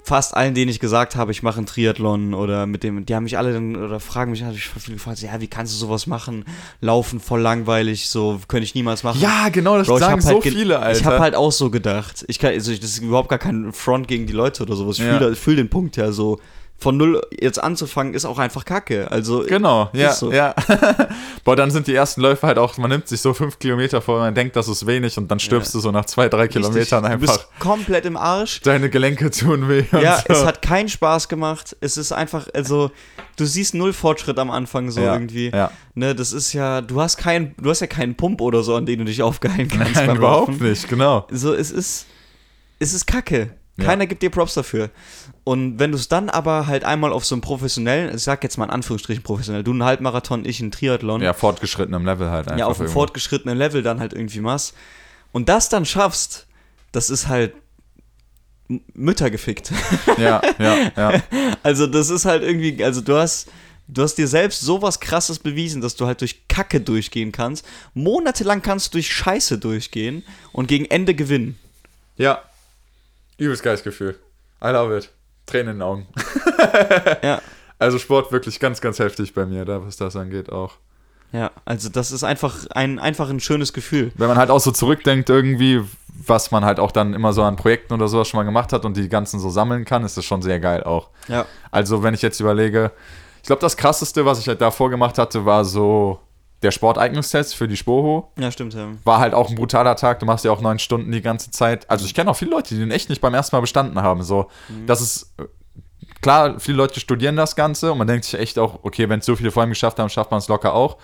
fast 0.07 0.37
allen, 0.37 0.55
denen 0.55 0.71
ich 0.71 0.81
gesagt 0.81 1.17
habe, 1.17 1.33
ich 1.33 1.43
mache 1.43 1.57
einen 1.57 1.67
Triathlon 1.67 2.35
oder 2.35 2.67
mit 2.67 2.83
dem, 2.83 3.07
die 3.07 3.15
haben 3.15 3.25
mich 3.25 3.39
alle 3.39 3.55
dann, 3.55 3.75
oder 3.75 4.01
fragen 4.01 4.33
mich, 4.33 4.43
habe 4.43 4.55
ich 4.55 4.69
viel 4.69 4.95
gefragt, 4.95 5.21
ja, 5.23 5.41
wie 5.41 5.47
kannst 5.49 5.73
du 5.73 5.79
sowas 5.79 6.07
machen? 6.07 6.45
Laufen 6.83 7.21
voll 7.21 7.41
langweilig, 7.41 8.09
so 8.11 8.39
könnte 8.47 8.65
ich 8.65 8.75
niemals 8.75 9.03
machen. 9.03 9.19
Ja, 9.21 9.49
genau, 9.49 9.79
das 9.79 9.87
Bro, 9.87 9.99
sagen 9.99 10.13
hab 10.13 10.21
so 10.21 10.29
halt 10.29 10.43
viele, 10.43 10.79
Alter. 10.79 10.99
Ich 11.01 11.07
habe 11.07 11.21
halt 11.21 11.35
auch 11.35 11.53
so 11.53 11.71
gedacht. 11.71 12.23
Ich 12.29 12.39
kann, 12.39 12.53
also 12.53 12.71
ich, 12.71 12.81
das 12.81 12.91
ist 12.91 12.99
überhaupt 12.99 13.31
gar 13.31 13.39
kein 13.39 13.73
Front 13.73 14.07
gegen 14.07 14.27
die 14.27 14.35
Leute 14.35 14.63
oder 14.63 14.77
sowas. 14.77 14.99
Ich 14.99 15.05
Ja. 15.05 15.19
fühle 15.19 15.35
fühl 15.35 15.57
den 15.57 15.71
Punkt 15.71 15.97
ja 15.97 16.13
so. 16.13 16.39
Von 16.77 16.97
null 16.99 17.23
jetzt 17.41 17.63
anzufangen, 17.63 18.13
ist 18.15 18.25
auch 18.27 18.39
einfach 18.39 18.65
Kacke. 18.67 19.11
Also, 19.11 19.45
Genau, 19.47 19.89
ja, 19.95 20.13
so. 20.13 20.31
ja. 20.33 20.55
Boah, 21.45 21.57
dann 21.57 21.71
sind 21.71 21.87
die 21.87 21.95
ersten 21.95 22.21
Läufe 22.21 22.47
halt 22.47 22.59
auch, 22.59 22.77
man 22.79 22.91
nimmt 22.91 23.09
sich 23.09 23.21
so 23.23 23.33
fünf 23.33 23.59
Kilometer 23.59 24.03
vor, 24.03 24.19
man 24.19 24.35
denkt, 24.35 24.55
das 24.57 24.69
ist 24.69 24.87
wenig 24.87 25.17
und 25.17 25.31
dann 25.31 25.39
stirbst 25.39 25.73
Ja. 25.73 25.79
du 25.79 25.83
so 25.83 25.91
nach 25.93 26.05
zwei, 26.05 26.29
drei 26.29 26.43
richtig, 26.43 26.63
Kilometern 26.63 27.05
Du 27.05 27.09
einfach. 27.11 27.37
bist 27.39 27.49
komplett 27.59 28.05
im 28.05 28.17
Arsch. 28.19 28.61
Deine 28.63 28.91
Gelenke 28.91 29.31
tun 29.31 29.69
weh. 29.69 29.85
Ja, 29.93 30.19
so. 30.27 30.35
es 30.35 30.45
hat 30.45 30.61
keinen 30.63 30.89
Spaß 30.91 31.29
gemacht. 31.29 31.75
Es 31.81 31.97
ist 31.97 32.13
einfach, 32.13 32.49
also, 32.53 32.91
du 33.37 33.47
siehst 33.47 33.75
null 33.75 33.93
Fortschritt 33.95 34.39
am 34.39 34.51
Anfang 34.51 34.91
so 34.91 35.01
ja, 35.01 35.15
irgendwie. 35.15 35.51
Ja. 35.51 35.71
Ne, 35.95 36.15
das 36.15 36.33
ist 36.33 36.53
ja, 36.53 36.81
du 36.83 37.01
hast 37.01 37.17
keinen, 37.17 37.55
du 37.57 37.71
hast 37.71 37.81
ja 37.81 37.87
keinen 37.87 38.15
Pump 38.17 38.41
oder 38.43 38.63
so, 38.63 38.75
an 38.75 38.85
den 38.85 38.99
du 38.99 39.05
dich 39.07 39.23
aufgeheilen 39.23 39.69
kannst. 39.69 39.95
Nein, 39.95 40.17
überhaupt 40.17 40.49
Laufen. 40.49 40.69
nicht, 40.69 40.89
genau. 40.89 41.27
So, 41.31 41.55
es 41.55 41.71
ist, 41.71 42.07
es 42.79 42.93
ist 42.93 43.07
Kacke. 43.07 43.51
Ja. 43.77 43.85
Keiner 43.87 44.07
gibt 44.07 44.23
dir 44.23 44.31
Props 44.31 44.55
dafür. 44.55 44.91
Und 45.43 45.79
wenn 45.81 45.91
du 45.91 45.97
es 45.99 46.09
dann 46.09 46.31
aber 46.31 46.67
halt 46.69 46.85
einmal 46.85 47.13
auf 47.13 47.25
so 47.25 47.35
einem 47.35 47.43
professionellen, 47.43 48.15
ich 48.15 48.23
sag 48.23 48.45
jetzt 48.45 48.57
mal 48.57 48.67
in 48.67 48.71
Anführungsstrichen 48.71 49.23
professionell, 49.25 49.65
du 49.65 49.73
einen 49.73 49.83
Halbmarathon, 49.85 50.45
ich 50.45 50.61
einen 50.61 50.71
Triathlon, 50.71 51.21
Ja, 51.23 51.33
fortgeschrittenem 51.33 52.05
Level 52.07 52.31
halt 52.31 52.47
einfach. 52.47 52.59
ja, 52.59 52.67
auf 52.67 52.81
einem 52.81 52.89
fortgeschrittenen 52.89 53.59
Level 53.59 53.83
dann 53.83 53.99
halt 53.99 54.13
irgendwie 54.13 54.41
machst 54.41 54.75
und 55.33 55.49
das 55.49 55.69
dann 55.69 55.85
schaffst, 55.85 56.47
das 56.93 57.11
ist 57.11 57.27
halt 57.29 57.53
Mütter 58.95 59.31
gefickt. 59.31 59.73
Ja, 60.19 60.41
ja, 60.59 60.91
ja. 60.97 61.23
Also 61.63 61.87
das 61.87 62.09
ist 62.11 62.25
halt 62.25 62.43
irgendwie, 62.45 62.83
also 62.85 63.01
du 63.01 63.17
hast, 63.17 63.49
du 63.89 64.03
hast 64.03 64.15
dir 64.15 64.29
selbst 64.29 64.61
sowas 64.61 65.01
krasses 65.01 65.39
bewiesen, 65.41 65.81
dass 65.83 65.97
du 65.97 66.07
halt 66.07 66.21
durch 66.21 66.47
Kacke 66.49 66.81
durchgehen 66.81 67.33
kannst. 67.33 67.67
Monatelang 67.93 68.63
kannst 68.63 68.87
du 68.87 68.91
durch 68.93 69.13
Scheiße 69.13 69.59
durchgehen 69.59 70.23
und 70.53 70.69
gegen 70.69 70.85
Ende 70.87 71.15
gewinnen. 71.15 71.59
Ja. 72.17 72.41
Übelst 73.39 73.63
geiles 73.63 73.83
Gefühl. 73.83 74.19
I 74.63 74.69
love 74.69 74.97
it. 74.97 75.11
Tränen 75.47 75.73
in 75.73 75.77
den 75.79 75.83
Augen. 75.83 76.07
Ja. 77.23 77.41
Also 77.77 77.99
Sport 77.99 78.31
wirklich 78.31 78.61
ganz, 78.61 78.81
ganz 78.81 79.01
heftig 79.01 79.35
bei 79.35 79.45
mir, 79.45 79.65
da 79.65 79.85
was 79.85 79.97
das 79.97 80.15
angeht 80.15 80.51
auch. 80.51 80.75
Ja, 81.33 81.51
also 81.65 81.89
das 81.89 82.13
ist 82.13 82.23
einfach 82.23 82.65
ein, 82.71 83.01
einfach 83.01 83.29
ein 83.29 83.41
schönes 83.41 83.73
Gefühl. 83.73 84.13
Wenn 84.15 84.29
man 84.29 84.39
halt 84.39 84.49
auch 84.49 84.61
so 84.61 84.71
zurückdenkt 84.71 85.29
irgendwie, 85.29 85.83
was 86.09 86.53
man 86.53 86.65
halt 86.65 86.79
auch 86.79 86.93
dann 86.93 87.13
immer 87.13 87.33
so 87.33 87.43
an 87.43 87.57
Projekten 87.57 87.93
oder 87.93 88.07
sowas 88.07 88.29
schon 88.29 88.39
mal 88.39 88.45
gemacht 88.45 88.73
hat 88.73 88.85
und 88.85 88.97
die 88.97 89.09
ganzen 89.09 89.41
so 89.41 89.51
sammeln 89.51 89.85
kann, 89.85 90.05
ist 90.05 90.17
das 90.17 90.25
schon 90.25 90.41
sehr 90.41 90.61
geil 90.61 90.85
auch. 90.85 91.11
Ja. 91.27 91.47
Also 91.73 92.05
wenn 92.05 92.15
ich 92.15 92.23
jetzt 92.23 92.39
überlege, 92.39 92.93
ich 93.43 93.49
glaube 93.49 93.61
das 93.61 93.77
krasseste, 93.77 94.25
was 94.25 94.39
ich 94.39 94.47
halt 94.47 94.61
davor 94.61 94.91
gemacht 94.91 95.19
hatte, 95.19 95.45
war 95.45 95.65
so 95.65 96.21
der 96.63 96.71
Sporteignungstest 96.71 97.55
für 97.55 97.69
die 97.69 97.77
Spoho. 97.77 98.33
Ja, 98.39 98.51
stimmt, 98.51 98.75
ja. 98.75 98.89
War 99.05 99.19
halt 99.19 99.35
auch 99.35 99.51
ein 99.51 99.55
brutaler 99.57 99.97
Tag, 99.97 100.21
du 100.21 100.27
machst 100.27 100.45
ja 100.45 100.51
auch 100.51 100.61
neun 100.63 100.79
Stunden 100.79 101.13
die 101.13 101.21
ganze 101.21 101.51
Zeit. 101.51 101.89
Also 101.91 102.07
ich 102.07 102.15
kenne 102.15 102.31
auch 102.31 102.37
viele 102.37 102.53
Leute, 102.53 102.75
die 102.75 102.81
den 102.81 102.91
echt 102.91 103.09
nicht 103.11 103.21
beim 103.21 103.35
ersten 103.35 103.55
Mal 103.57 103.61
bestanden 103.61 104.01
haben. 104.01 104.23
So, 104.23 104.49
das 104.87 105.03
ist 105.03 105.35
äh, 105.39 105.45
klar, 106.23 106.59
viele 106.59 106.79
Leute 106.79 107.01
studieren 107.01 107.37
das 107.37 107.55
Ganze 107.55 107.93
und 107.93 107.99
man 107.99 108.07
denkt 108.07 108.25
sich 108.25 108.41
echt 108.41 108.59
auch, 108.59 108.79
okay, 108.83 109.11
wenn 109.11 109.21
es 109.21 109.27
so 109.27 109.37
viele 109.37 109.51
vor 109.51 109.61
allem 109.63 109.71
geschafft 109.71 109.99
haben, 109.99 110.09
schafft 110.09 110.31
man 110.31 110.39
es 110.39 110.49
locker 110.49 110.73
auch. 110.73 110.97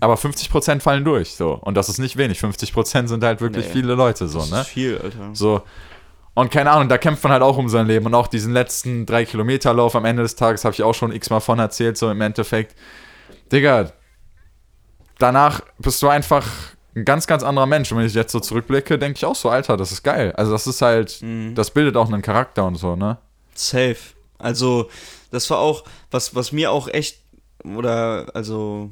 Aber 0.00 0.14
50% 0.14 0.80
fallen 0.80 1.04
durch, 1.04 1.36
so. 1.36 1.52
Und 1.60 1.76
das 1.76 1.88
ist 1.88 1.98
nicht 1.98 2.16
wenig. 2.16 2.40
50% 2.40 3.06
sind 3.06 3.22
halt 3.22 3.40
wirklich 3.40 3.66
Nee. 3.66 3.72
viele 3.72 3.94
Leute, 3.94 4.26
so, 4.26 4.40
Das 4.40 4.50
ne? 4.50 4.60
ist 4.62 4.66
viel, 4.68 4.98
Alter. 4.98 5.30
So. 5.32 5.62
Und 6.36 6.50
keine 6.50 6.72
Ahnung, 6.72 6.88
da 6.88 6.98
kämpft 6.98 7.22
man 7.22 7.32
halt 7.32 7.42
auch 7.42 7.56
um 7.56 7.68
sein 7.68 7.86
Leben. 7.86 8.06
Und 8.06 8.14
auch 8.16 8.26
diesen 8.26 8.52
letzten 8.52 9.04
3-Kilometer-Lauf 9.06 9.94
am 9.94 10.04
Ende 10.04 10.22
des 10.24 10.34
Tages 10.34 10.64
habe 10.64 10.74
ich 10.74 10.82
auch 10.82 10.92
schon 10.94 11.12
x-mal 11.12 11.38
von 11.38 11.60
erzählt, 11.60 11.96
so 11.96 12.10
im 12.10 12.20
Endeffekt. 12.20 12.74
Digga, 13.52 13.92
danach 15.18 15.60
bist 15.78 16.02
du 16.02 16.08
einfach 16.08 16.46
ein 16.96 17.04
ganz, 17.04 17.26
ganz 17.26 17.42
anderer 17.42 17.66
Mensch. 17.66 17.90
Und 17.92 17.98
wenn 17.98 18.06
ich 18.06 18.14
jetzt 18.14 18.32
so 18.32 18.40
zurückblicke, 18.40 18.98
denke 18.98 19.16
ich 19.16 19.24
auch 19.24 19.34
so, 19.34 19.48
Alter, 19.48 19.76
das 19.76 19.90
ist 19.92 20.02
geil. 20.02 20.32
Also 20.36 20.52
das 20.52 20.66
ist 20.66 20.80
halt, 20.82 21.18
Mhm. 21.22 21.54
das 21.54 21.70
bildet 21.70 21.96
auch 21.96 22.06
einen 22.12 22.22
Charakter 22.22 22.64
und 22.64 22.76
so, 22.76 22.94
ne? 22.96 23.18
Safe. 23.54 23.96
Also, 24.38 24.88
das 25.30 25.48
war 25.50 25.58
auch, 25.58 25.84
was, 26.10 26.34
was 26.34 26.52
mir 26.52 26.70
auch 26.70 26.88
echt, 26.88 27.18
oder, 27.64 28.26
also, 28.34 28.90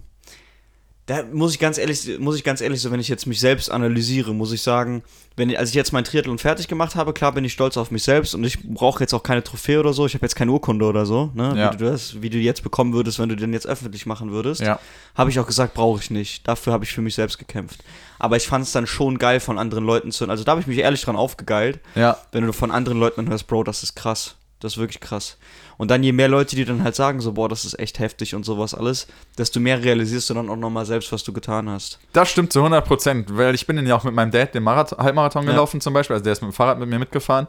da 1.07 1.25
muss 1.33 1.53
ich 1.53 1.59
ganz 1.59 1.79
ehrlich, 1.79 2.19
muss 2.21 2.37
ich 2.37 2.45
ganz 2.45 2.61
ehrlich 2.61 2.81
so, 2.81 2.91
wenn 2.93 3.01
ich 3.01 3.09
jetzt 3.09 3.27
mich 3.27 3.41
selbst 3.41 3.71
analysiere, 3.71 4.33
muss 4.33 4.53
ich 4.53 4.63
sagen, 4.63 5.03
wenn 5.37 5.51
ich, 5.51 5.59
als 5.59 5.71
ich 5.71 5.75
jetzt 5.75 5.93
mein 5.93 6.05
Triathlon 6.05 6.39
fertig 6.39 6.69
gemacht 6.69 6.95
habe, 6.95 7.13
klar 7.13 7.33
bin 7.33 7.45
ich 7.45 7.53
stolz 7.53 7.77
auf 7.77 7.91
mich 7.91 8.05
selbst 8.05 8.35
und 8.35 8.45
ich 8.45 8.59
brauche 8.63 9.03
jetzt 9.03 9.13
auch 9.13 9.23
keine 9.25 9.43
Trophäe 9.43 9.81
oder 9.81 9.93
so, 9.93 10.07
ich 10.07 10.15
habe 10.15 10.25
jetzt 10.25 10.37
keine 10.37 10.53
Urkunde 10.53 10.85
oder 10.85 11.05
so, 11.05 11.31
ne, 11.35 11.55
Ja. 11.57 11.73
wie, 11.73 11.77
du 11.79 11.85
das, 11.87 12.23
wie 12.23 12.31
du 12.31 12.39
jetzt 12.39 12.63
bekommen 12.63 12.93
würdest, 12.93 13.19
wenn 13.19 13.29
du 13.29 13.35
den 13.37 13.53
jetzt 13.53 13.67
öffentlich 13.67 14.07
machen 14.07 14.31
würdest. 14.31 14.61
Ja. 14.61 14.79
Habe 15.17 15.31
ich 15.31 15.41
auch 15.41 15.47
gesagt, 15.47 15.75
brauche 15.75 16.01
ich 16.01 16.11
nicht. 16.11 16.47
Dafür 16.47 16.73
habe 16.73 16.85
ich 16.85 16.93
für 16.93 17.03
mich 17.03 17.15
selbst 17.17 17.39
gekämpft. 17.39 17.83
Aber 18.21 18.37
ich 18.37 18.47
fand 18.47 18.65
es 18.65 18.71
dann 18.73 18.87
schon 18.87 19.19
geil 19.19 19.41
von 19.41 19.59
anderen 19.59 19.85
Leuten 19.85 20.13
zu, 20.13 20.29
also 20.29 20.45
da 20.45 20.53
habe 20.53 20.61
ich 20.61 20.67
mich 20.69 20.79
ehrlich 20.79 21.03
dran 21.03 21.17
aufgegeilt, 21.17 21.81
Ja. 21.97 22.17
wenn 22.31 22.47
du 22.47 22.53
von 22.53 22.71
anderen 22.71 23.01
Leuten 23.01 23.29
hörst, 23.29 23.49
Bro, 23.49 23.65
das 23.65 23.83
ist 23.83 23.97
krass. 23.97 24.37
Das 24.63 24.73
ist 24.75 24.79
wirklich 24.79 25.01
krass. 25.01 25.39
Und 25.77 25.91
dann 25.91 26.03
je 26.05 26.13
mehr 26.13 26.29
Leute, 26.29 26.55
die 26.55 26.65
dann 26.65 26.85
halt 26.85 26.95
sagen, 26.95 27.21
so, 27.21 27.33
boah, 27.33 27.49
das 27.49 27.65
ist 27.65 27.79
echt 27.79 27.99
heftig 27.99 28.35
und 28.35 28.45
sowas 28.45 28.75
alles, 28.75 29.07
desto 29.37 29.59
mehr 29.59 29.83
realisierst 29.83 30.31
du 30.31 30.35
dann 30.35 30.49
auch 30.49 30.57
nochmal 30.57 30.87
selbst, 30.87 31.11
was 31.13 31.25
du 31.25 31.33
getan 31.33 31.69
hast. 31.69 31.99
Das 32.13 32.31
stimmt 32.31 32.53
zu 32.53 32.61
100 32.61 32.85
Prozent, 32.87 33.37
weil 33.37 33.55
ich 33.55 33.67
bin 33.67 33.77
dann 33.77 33.87
ja 33.87 33.97
auch 33.97 34.05
mit 34.05 34.15
meinem 34.15 34.31
Dad 34.31 34.55
den 34.55 34.63
Marathon, 34.63 34.99
Halbmarathon 34.99 35.45
Ja. 35.45 35.51
gelaufen 35.51 35.81
zum 35.81 35.93
Beispiel, 35.95 36.15
also 36.15 36.25
der 36.25 36.33
ist 36.35 36.43
mit 36.43 36.51
dem 36.53 36.55
Fahrrad 36.55 36.79
mit 36.79 36.89
mir 36.89 36.99
mitgefahren. 36.99 37.49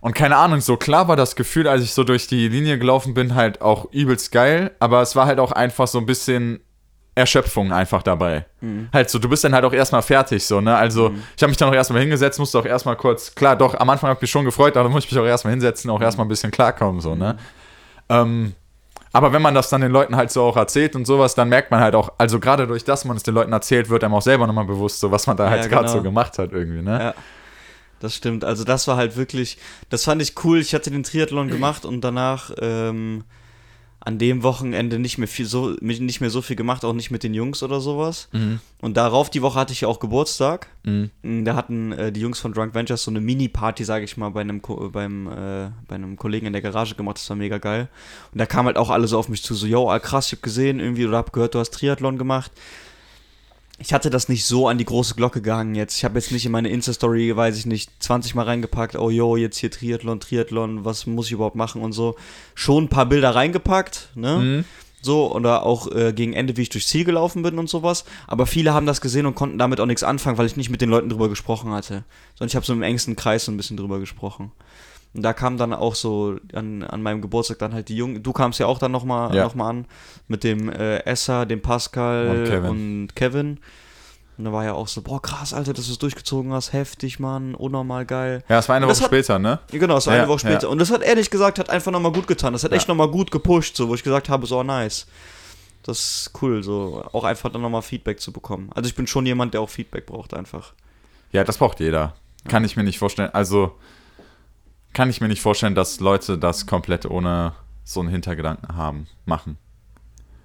Und 0.00 0.14
keine 0.14 0.36
Ahnung, 0.36 0.60
so 0.60 0.76
klar 0.76 1.08
war 1.08 1.16
das 1.16 1.36
Gefühl, 1.36 1.68
als 1.68 1.82
ich 1.82 1.92
so 1.92 2.04
durch 2.04 2.26
die 2.26 2.48
Linie 2.48 2.78
gelaufen 2.78 3.12
bin, 3.12 3.34
halt 3.34 3.60
auch 3.60 3.92
übelst 3.92 4.32
geil, 4.32 4.70
aber 4.78 5.02
es 5.02 5.14
war 5.14 5.26
halt 5.26 5.38
auch 5.38 5.52
einfach 5.52 5.88
so 5.88 5.98
ein 5.98 6.06
bisschen 6.06 6.60
Erschöpfung 7.14 7.72
einfach 7.72 8.02
dabei. 8.02 8.46
Halt 8.92 9.10
so, 9.10 9.18
du 9.18 9.28
bist 9.28 9.44
dann 9.44 9.54
halt 9.54 9.64
auch 9.64 9.72
erstmal 9.72 10.02
fertig, 10.02 10.44
so, 10.44 10.60
ne? 10.60 10.76
Also, 10.76 11.12
ich 11.36 11.42
habe 11.42 11.50
mich 11.50 11.56
dann 11.56 11.68
auch 11.68 11.74
erstmal 11.74 12.00
hingesetzt, 12.00 12.38
musste 12.38 12.58
auch 12.58 12.64
erstmal 12.64 12.96
kurz, 12.96 13.34
klar, 13.34 13.56
doch, 13.56 13.74
am 13.74 13.90
Anfang 13.90 14.08
habe 14.08 14.18
ich 14.18 14.22
mich 14.22 14.30
schon 14.30 14.44
gefreut, 14.44 14.76
aber 14.76 14.84
dann 14.84 14.92
muss 14.92 15.04
ich 15.04 15.10
mich 15.10 15.20
auch 15.20 15.26
erstmal 15.26 15.52
hinsetzen, 15.52 15.90
auch 15.90 16.00
erstmal 16.00 16.26
ein 16.26 16.28
bisschen 16.28 16.50
klarkommen, 16.50 17.00
so, 17.00 17.14
ne? 17.14 17.36
Ähm, 18.08 18.54
aber 19.12 19.32
wenn 19.32 19.42
man 19.42 19.54
das 19.54 19.68
dann 19.70 19.80
den 19.80 19.90
Leuten 19.90 20.14
halt 20.14 20.30
so 20.30 20.42
auch 20.44 20.56
erzählt 20.56 20.94
und 20.94 21.04
sowas, 21.04 21.34
dann 21.34 21.48
merkt 21.48 21.70
man 21.70 21.80
halt 21.80 21.94
auch, 21.94 22.12
also 22.18 22.38
gerade 22.38 22.66
durch 22.66 22.84
das 22.84 23.04
man 23.04 23.16
es 23.16 23.24
den 23.24 23.34
Leuten 23.34 23.52
erzählt, 23.52 23.88
wird 23.88 24.04
einem 24.04 24.14
auch 24.14 24.22
selber 24.22 24.46
nochmal 24.46 24.66
bewusst, 24.66 25.00
so 25.00 25.10
was 25.10 25.26
man 25.26 25.36
da 25.36 25.44
Ja, 25.44 25.50
halt 25.50 25.68
gerade 25.68 25.86
genau. 25.86 25.96
so 25.96 26.02
gemacht 26.02 26.38
hat 26.38 26.52
irgendwie, 26.52 26.82
ne? 26.82 26.98
Ja. 26.98 27.14
Das 27.98 28.14
stimmt. 28.14 28.44
Also 28.44 28.64
das 28.64 28.88
war 28.88 28.96
halt 28.96 29.16
wirklich, 29.16 29.58
das 29.90 30.04
fand 30.04 30.22
ich 30.22 30.34
cool. 30.44 30.58
Ich 30.58 30.74
hatte 30.74 30.90
den 30.90 31.02
Triathlon 31.02 31.48
gemacht 31.50 31.84
und 31.84 32.00
danach 32.00 32.50
ähm, 32.60 33.24
an 34.02 34.18
dem 34.18 34.42
Wochenende 34.42 34.98
nicht 34.98 35.18
mehr 35.18 35.28
viel 35.28 35.44
so 35.44 35.76
nicht 35.80 36.20
mehr 36.20 36.30
so 36.30 36.40
viel 36.40 36.56
gemacht, 36.56 36.84
auch 36.84 36.94
nicht 36.94 37.10
mit 37.10 37.22
den 37.22 37.34
Jungs 37.34 37.62
oder 37.62 37.80
sowas. 37.80 38.28
Und 38.80 38.96
darauf 38.96 39.28
die 39.28 39.42
Woche 39.42 39.58
hatte 39.60 39.74
ich 39.74 39.82
ja 39.82 39.88
auch 39.88 40.00
Geburtstag. 40.00 40.68
Mhm. 40.84 41.44
Da 41.44 41.54
hatten 41.54 41.92
äh, 41.92 42.10
die 42.10 42.20
Jungs 42.20 42.40
von 42.40 42.52
Drunk 42.52 42.74
Ventures 42.74 43.04
so 43.04 43.10
eine 43.10 43.20
Mini-Party, 43.20 43.84
sage 43.84 44.06
ich 44.06 44.16
mal, 44.16 44.30
bei 44.30 44.40
einem, 44.40 44.62
Ko 44.62 44.88
beim, 44.90 45.26
äh, 45.26 45.70
bei 45.86 45.96
einem 45.96 46.16
Kollegen 46.16 46.46
in 46.46 46.54
der 46.54 46.62
Garage 46.62 46.94
gemacht. 46.94 47.18
Das 47.18 47.28
war 47.28 47.36
mega 47.36 47.58
geil. 47.58 47.88
Und 48.32 48.38
da 48.38 48.46
kamen 48.46 48.68
halt 48.68 48.78
auch 48.78 48.88
alle 48.88 49.06
so 49.06 49.18
auf 49.18 49.28
mich 49.28 49.42
zu, 49.42 49.54
so, 49.54 49.66
yo, 49.66 49.90
ah, 49.90 49.98
krass, 49.98 50.28
ich 50.28 50.38
hab 50.38 50.42
gesehen 50.42 50.80
irgendwie 50.80 51.06
oder 51.06 51.18
hab 51.18 51.32
gehört, 51.34 51.54
du 51.54 51.58
hast 51.58 51.70
Triathlon 51.70 52.16
gemacht. 52.16 52.52
Ich 53.82 53.94
hatte 53.94 54.10
das 54.10 54.28
nicht 54.28 54.44
so 54.44 54.68
an 54.68 54.76
die 54.76 54.84
große 54.84 55.14
Glocke 55.14 55.40
gehangen 55.40 55.74
jetzt. 55.74 55.96
Ich 55.96 56.04
habe 56.04 56.18
jetzt 56.18 56.32
nicht 56.32 56.44
in 56.44 56.52
meine 56.52 56.68
Insta-Story, 56.68 57.34
weiß 57.34 57.56
ich 57.56 57.64
nicht, 57.64 57.90
20 58.02 58.34
Mal 58.34 58.44
reingepackt, 58.44 58.94
oh 58.94 59.08
yo, 59.08 59.36
jetzt 59.36 59.56
hier 59.56 59.70
Triathlon, 59.70 60.20
Triathlon, 60.20 60.84
was 60.84 61.06
muss 61.06 61.26
ich 61.26 61.32
überhaupt 61.32 61.56
machen 61.56 61.80
und 61.80 61.92
so. 61.92 62.14
Schon 62.54 62.84
ein 62.84 62.88
paar 62.88 63.06
Bilder 63.06 63.34
reingepackt, 63.34 64.10
ne? 64.14 64.36
Mhm. 64.36 64.64
So, 65.02 65.34
oder 65.34 65.64
auch 65.64 65.90
äh, 65.92 66.12
gegen 66.12 66.34
Ende, 66.34 66.58
wie 66.58 66.62
ich 66.62 66.68
durchs 66.68 66.88
Ziel 66.88 67.04
gelaufen 67.04 67.42
bin 67.42 67.58
und 67.58 67.70
sowas. 67.70 68.04
Aber 68.26 68.44
viele 68.44 68.74
haben 68.74 68.84
das 68.84 69.00
gesehen 69.00 69.24
und 69.24 69.34
konnten 69.34 69.56
damit 69.56 69.80
auch 69.80 69.86
nichts 69.86 70.02
anfangen, 70.02 70.36
weil 70.36 70.44
ich 70.44 70.56
nicht 70.56 70.68
mit 70.68 70.82
den 70.82 70.90
Leuten 70.90 71.08
drüber 71.08 71.30
gesprochen 71.30 71.72
hatte. 71.72 72.04
Sondern 72.34 72.48
ich 72.48 72.56
habe 72.56 72.66
so 72.66 72.74
im 72.74 72.82
engsten 72.82 73.16
Kreis 73.16 73.46
so 73.46 73.52
ein 73.52 73.56
bisschen 73.56 73.78
drüber 73.78 73.98
gesprochen. 73.98 74.52
Und 75.12 75.22
da 75.22 75.32
kam 75.32 75.56
dann 75.56 75.72
auch 75.74 75.94
so 75.96 76.36
an, 76.54 76.82
an 76.84 77.02
meinem 77.02 77.20
Geburtstag 77.20 77.58
dann 77.58 77.74
halt 77.74 77.88
die 77.88 77.96
Jungen. 77.96 78.22
Du 78.22 78.32
kamst 78.32 78.60
ja 78.60 78.66
auch 78.66 78.78
dann 78.78 78.92
nochmal 78.92 79.34
Ja. 79.34 79.44
noch 79.44 79.54
mal 79.56 79.68
an 79.70 79.86
mit 80.28 80.44
dem 80.44 80.68
äh, 80.70 80.98
Essa, 80.98 81.44
dem 81.44 81.60
Pascal 81.62 82.28
Und 82.28 82.44
Kevin. 82.44 82.70
und 82.70 83.16
Kevin. 83.16 83.58
Und 84.38 84.44
da 84.46 84.52
war 84.52 84.64
ja 84.64 84.72
auch 84.72 84.88
so, 84.88 85.02
boah, 85.02 85.20
krass, 85.20 85.52
Alter, 85.52 85.72
dass 85.74 85.86
du 85.86 85.92
es 85.92 85.98
durchgezogen 85.98 86.52
hast. 86.52 86.72
Heftig, 86.72 87.18
Mann, 87.20 87.54
unnormal 87.54 88.06
geil. 88.06 88.42
Ja, 88.48 88.58
es 88.60 88.68
war 88.68 88.76
eine 88.76 88.86
Woche 88.86 89.00
hat- 89.00 89.06
später, 89.06 89.38
ne? 89.38 89.58
Genau, 89.70 89.94
das 89.94 90.06
war 90.06 90.14
Ja, 90.14 90.20
eine 90.22 90.28
Woche 90.30 90.38
später. 90.38 90.62
ja. 90.62 90.68
Und 90.68 90.78
das 90.78 90.90
hat 90.90 91.02
ehrlich 91.02 91.28
gesagt, 91.28 91.58
hat 91.58 91.68
einfach 91.68 91.90
nochmal 91.92 92.12
gut 92.12 92.26
getan. 92.26 92.52
Das 92.54 92.64
hat 92.64 92.72
echt 92.72 92.86
Ja. 92.88 92.94
nochmal 92.94 93.08
gut 93.10 93.30
gepusht, 93.32 93.76
so, 93.76 93.88
wo 93.88 93.94
ich 93.94 94.02
gesagt 94.02 94.28
habe, 94.30 94.46
so, 94.46 94.60
oh, 94.60 94.62
nice. 94.62 95.06
Das 95.82 95.98
ist 95.98 96.30
cool, 96.40 96.62
so, 96.62 97.04
auch 97.12 97.24
einfach 97.24 97.50
dann 97.50 97.62
nochmal 97.62 97.82
Feedback 97.82 98.20
zu 98.20 98.32
bekommen. 98.32 98.70
Also 98.74 98.88
ich 98.88 98.94
bin 98.94 99.06
schon 99.06 99.26
jemand, 99.26 99.54
der 99.54 99.60
auch 99.60 99.68
Feedback 99.70 100.06
braucht, 100.06 100.32
einfach. 100.34 100.72
Ja, 101.32 101.42
das 101.44 101.58
braucht 101.58 101.80
jeder. 101.80 102.14
Kann 102.48 102.64
ich 102.64 102.76
mir 102.76 102.84
nicht 102.84 102.98
vorstellen. 102.98 103.30
Also, 103.34 103.72
kann 104.92 105.10
ich 105.10 105.20
mir 105.20 105.28
nicht 105.28 105.40
vorstellen, 105.42 105.74
dass 105.74 106.00
Leute 106.00 106.38
das 106.38 106.66
komplett 106.66 107.06
ohne 107.06 107.52
so 107.84 108.00
einen 108.00 108.08
Hintergedanken 108.08 108.76
haben, 108.76 109.06
machen. 109.24 109.56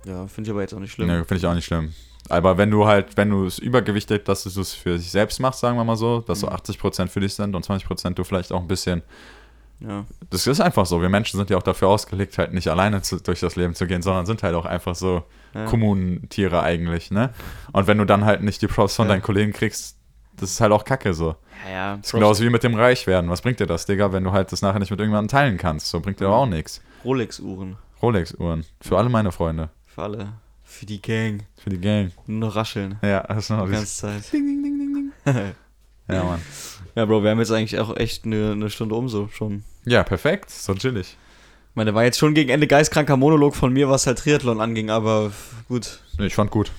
Ja, 0.06 0.28
finde 0.28 0.50
ich 0.50 0.52
aber 0.52 0.62
jetzt 0.62 0.74
auch 0.74 0.80
nicht 0.80 0.91
schlimm. 0.91 1.08
Ne, 1.08 1.26
finde 1.26 1.38
ich 1.38 1.46
auch 1.46 1.54
nicht 1.56 1.66
schlimm. 1.66 1.93
Aber 2.30 2.58
wenn 2.58 2.72
du 2.72 2.86
halt, 2.88 3.18
wenn 3.18 3.30
du 3.30 3.46
es 3.46 3.60
übergewichtet, 3.60 4.28
dass 4.28 4.43
du 4.43 4.62
es 4.62 4.74
für 4.74 4.98
dich 4.98 5.12
selbst 5.12 5.39
machst, 5.39 5.60
sagen 5.60 5.78
wir 5.78 5.84
mal 5.84 5.96
so, 5.96 6.22
dass 6.22 6.39
so 6.39 6.50
80% 6.50 7.08
für 7.08 7.20
dich 7.20 7.34
sind 7.36 7.56
und 7.56 7.66
20% 7.66 8.14
du 8.16 8.24
vielleicht 8.24 8.52
auch 8.52 8.62
ein 8.62 8.68
bisschen. 8.68 9.04
Ja. 9.80 10.06
Das 10.30 10.48
ist 10.48 10.60
einfach 10.62 10.86
so. 10.86 11.02
Wir 11.02 11.10
Menschen 11.10 11.38
sind 11.38 11.50
ja 11.50 11.58
auch 11.58 11.64
dafür 11.64 11.89
ausgelegt, 11.89 12.38
halt 12.38 12.54
nicht 12.54 12.68
alleine 12.70 13.02
zu, 13.02 13.22
durch 13.22 13.41
das 13.41 13.56
Leben 13.56 13.76
zu 13.76 13.86
gehen, 13.88 14.02
sondern 14.02 14.26
sind 14.26 14.41
halt 14.41 14.56
auch 14.56 14.66
einfach 14.66 14.96
so 14.96 15.24
Ja. 15.54 15.66
Kommunentiere 15.66 16.64
eigentlich, 16.64 17.12
ne? 17.12 17.34
Und 17.74 17.86
wenn 17.88 17.98
du 17.98 18.06
dann 18.06 18.26
halt 18.26 18.41
nicht 18.41 18.62
die 18.62 18.68
Props 18.68 18.96
von 18.96 19.08
Ja. 19.08 19.14
deinen 19.14 19.22
Kollegen 19.22 19.54
kriegst, 19.54 19.98
das 20.39 20.51
ist 20.51 20.61
halt 20.61 20.71
auch 20.71 20.83
Kacke 20.83 21.13
so. 21.13 21.36
Ja, 21.65 21.71
ja. 21.71 21.97
Das 21.97 22.07
ist 22.07 22.11
genauso 22.13 22.43
wie 22.43 22.49
mit 22.49 22.63
dem 22.63 22.75
Reichwerden. 22.75 23.29
Was 23.29 23.41
bringt 23.41 23.59
dir 23.59 23.67
das, 23.67 23.86
Digga, 23.86 24.11
wenn 24.11 24.23
du 24.23 24.31
halt 24.31 24.51
das 24.51 24.61
nachher 24.61 24.79
nicht 24.79 24.91
mit 24.91 24.99
irgendjemandem 24.99 25.29
teilen 25.29 25.57
kannst? 25.57 25.88
So 25.88 25.99
bringt 25.99 26.19
dir 26.19 26.29
auch 26.29 26.45
nichts. 26.45 26.81
Rolex-Uhren. 27.03 27.77
Rolex-Uhren. 28.01 28.65
Für 28.81 28.97
alle 28.97 29.09
meine 29.09 29.31
Freunde. 29.31 29.69
Für 29.86 30.03
alle. 30.03 30.33
Für 30.63 30.86
die 30.86 31.01
Gang. 31.01 31.43
Für 31.57 31.69
die 31.69 31.79
Gang. 31.79 32.11
Nur 32.27 32.49
noch 32.49 32.55
rascheln. 32.55 32.97
Ja, 33.01 33.21
das 33.23 33.45
ist 33.45 33.49
noch 33.51 33.65
Die 33.65 33.71
ganze 33.71 33.95
Zeit. 33.95 34.33
Ding, 34.33 34.45
ding, 34.45 34.63
ding, 34.63 34.77
ding, 34.79 35.11
ding. 35.25 35.55
Ja, 36.07 36.23
Mann. 36.23 36.41
Ja, 36.93 37.05
Bro, 37.05 37.23
wir 37.23 37.31
haben 37.31 37.39
jetzt 37.39 37.51
eigentlich 37.51 37.79
auch 37.79 37.95
echt 37.97 38.25
eine, 38.25 38.51
eine 38.51 38.69
Stunde 38.69 38.93
um 38.93 39.09
so 39.09 39.27
schon. 39.29 39.63
Ja, 39.86 40.03
perfekt. 40.03 40.51
So 40.51 40.75
chillig. 40.75 41.17
Ich 41.71 41.75
meine, 41.75 41.95
war 41.95 42.03
jetzt 42.03 42.19
schon 42.19 42.36
gegen 42.36 42.51
Ende 42.51 42.67
geistkranker 42.67 43.17
Monolog 43.17 43.55
von 43.55 43.73
mir, 43.73 43.89
was 43.89 44.05
halt 44.05 44.19
Triathlon 44.19 44.61
anging, 44.61 44.91
aber 44.91 45.31
gut. 45.67 46.01
Nee, 46.19 46.27
ich 46.27 46.36
fand 46.36 46.51
gut. 46.51 46.71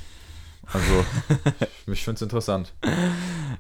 Also, 0.73 1.05
ich 1.87 2.03
finde 2.05 2.17
es 2.17 2.23
interessant. 2.23 2.73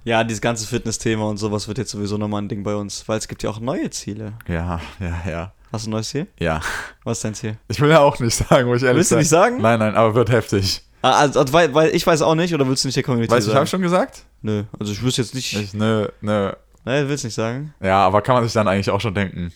Ja, 0.04 0.22
dieses 0.22 0.40
ganze 0.40 0.68
Fitness-Thema 0.68 1.24
und 1.28 1.36
sowas 1.36 1.66
wird 1.66 1.78
jetzt 1.78 1.90
sowieso 1.90 2.16
nochmal 2.16 2.40
ein 2.42 2.48
Ding 2.48 2.62
bei 2.62 2.76
uns, 2.76 3.08
weil 3.08 3.18
es 3.18 3.26
gibt 3.26 3.42
ja 3.42 3.50
auch 3.50 3.58
neue 3.58 3.90
Ziele. 3.90 4.34
Ja, 4.46 4.80
ja, 5.00 5.22
ja. 5.28 5.52
Hast 5.72 5.84
du 5.86 5.90
ein 5.90 5.92
neues 5.92 6.10
Ziel? 6.10 6.28
Ja. 6.38 6.60
Was 7.02 7.18
ist 7.18 7.24
dein 7.24 7.34
Ziel? 7.34 7.56
Ich 7.66 7.80
will 7.80 7.90
ja 7.90 7.98
auch 8.00 8.16
nicht 8.20 8.34
sagen, 8.36 8.68
wo 8.68 8.74
ich 8.74 8.84
ehrlich 8.84 8.98
Willst 8.98 9.10
du 9.10 9.14
sag- 9.16 9.18
nicht 9.20 9.28
sagen? 9.28 9.60
Nein, 9.60 9.80
nein, 9.80 9.96
aber 9.96 10.14
wird 10.14 10.30
heftig. 10.30 10.82
Ah, 11.02 11.18
also, 11.20 11.40
also, 11.40 11.52
weil, 11.52 11.74
weil 11.74 11.88
ich 11.92 12.06
weiß 12.06 12.22
auch 12.22 12.36
nicht, 12.36 12.54
oder 12.54 12.68
willst 12.68 12.84
du 12.84 12.88
nicht 12.88 12.94
der 12.94 13.02
Community 13.02 13.32
Weißt 13.32 13.46
du, 13.46 13.50
ich 13.50 13.52
sagen? 13.52 13.58
habe 13.58 13.66
schon 13.66 13.82
gesagt? 13.82 14.26
Nö, 14.42 14.62
also 14.78 14.92
ich 14.92 15.02
wüsste 15.02 15.22
jetzt 15.22 15.34
nicht. 15.34 15.52
Ich, 15.56 15.74
nö, 15.74 16.06
nö. 16.20 16.52
Nein, 16.84 17.08
willst 17.08 17.24
nicht 17.24 17.34
sagen? 17.34 17.74
Ja, 17.80 18.06
aber 18.06 18.22
kann 18.22 18.36
man 18.36 18.44
sich 18.44 18.52
dann 18.52 18.68
eigentlich 18.68 18.90
auch 18.90 19.00
schon 19.00 19.14
denken. 19.14 19.52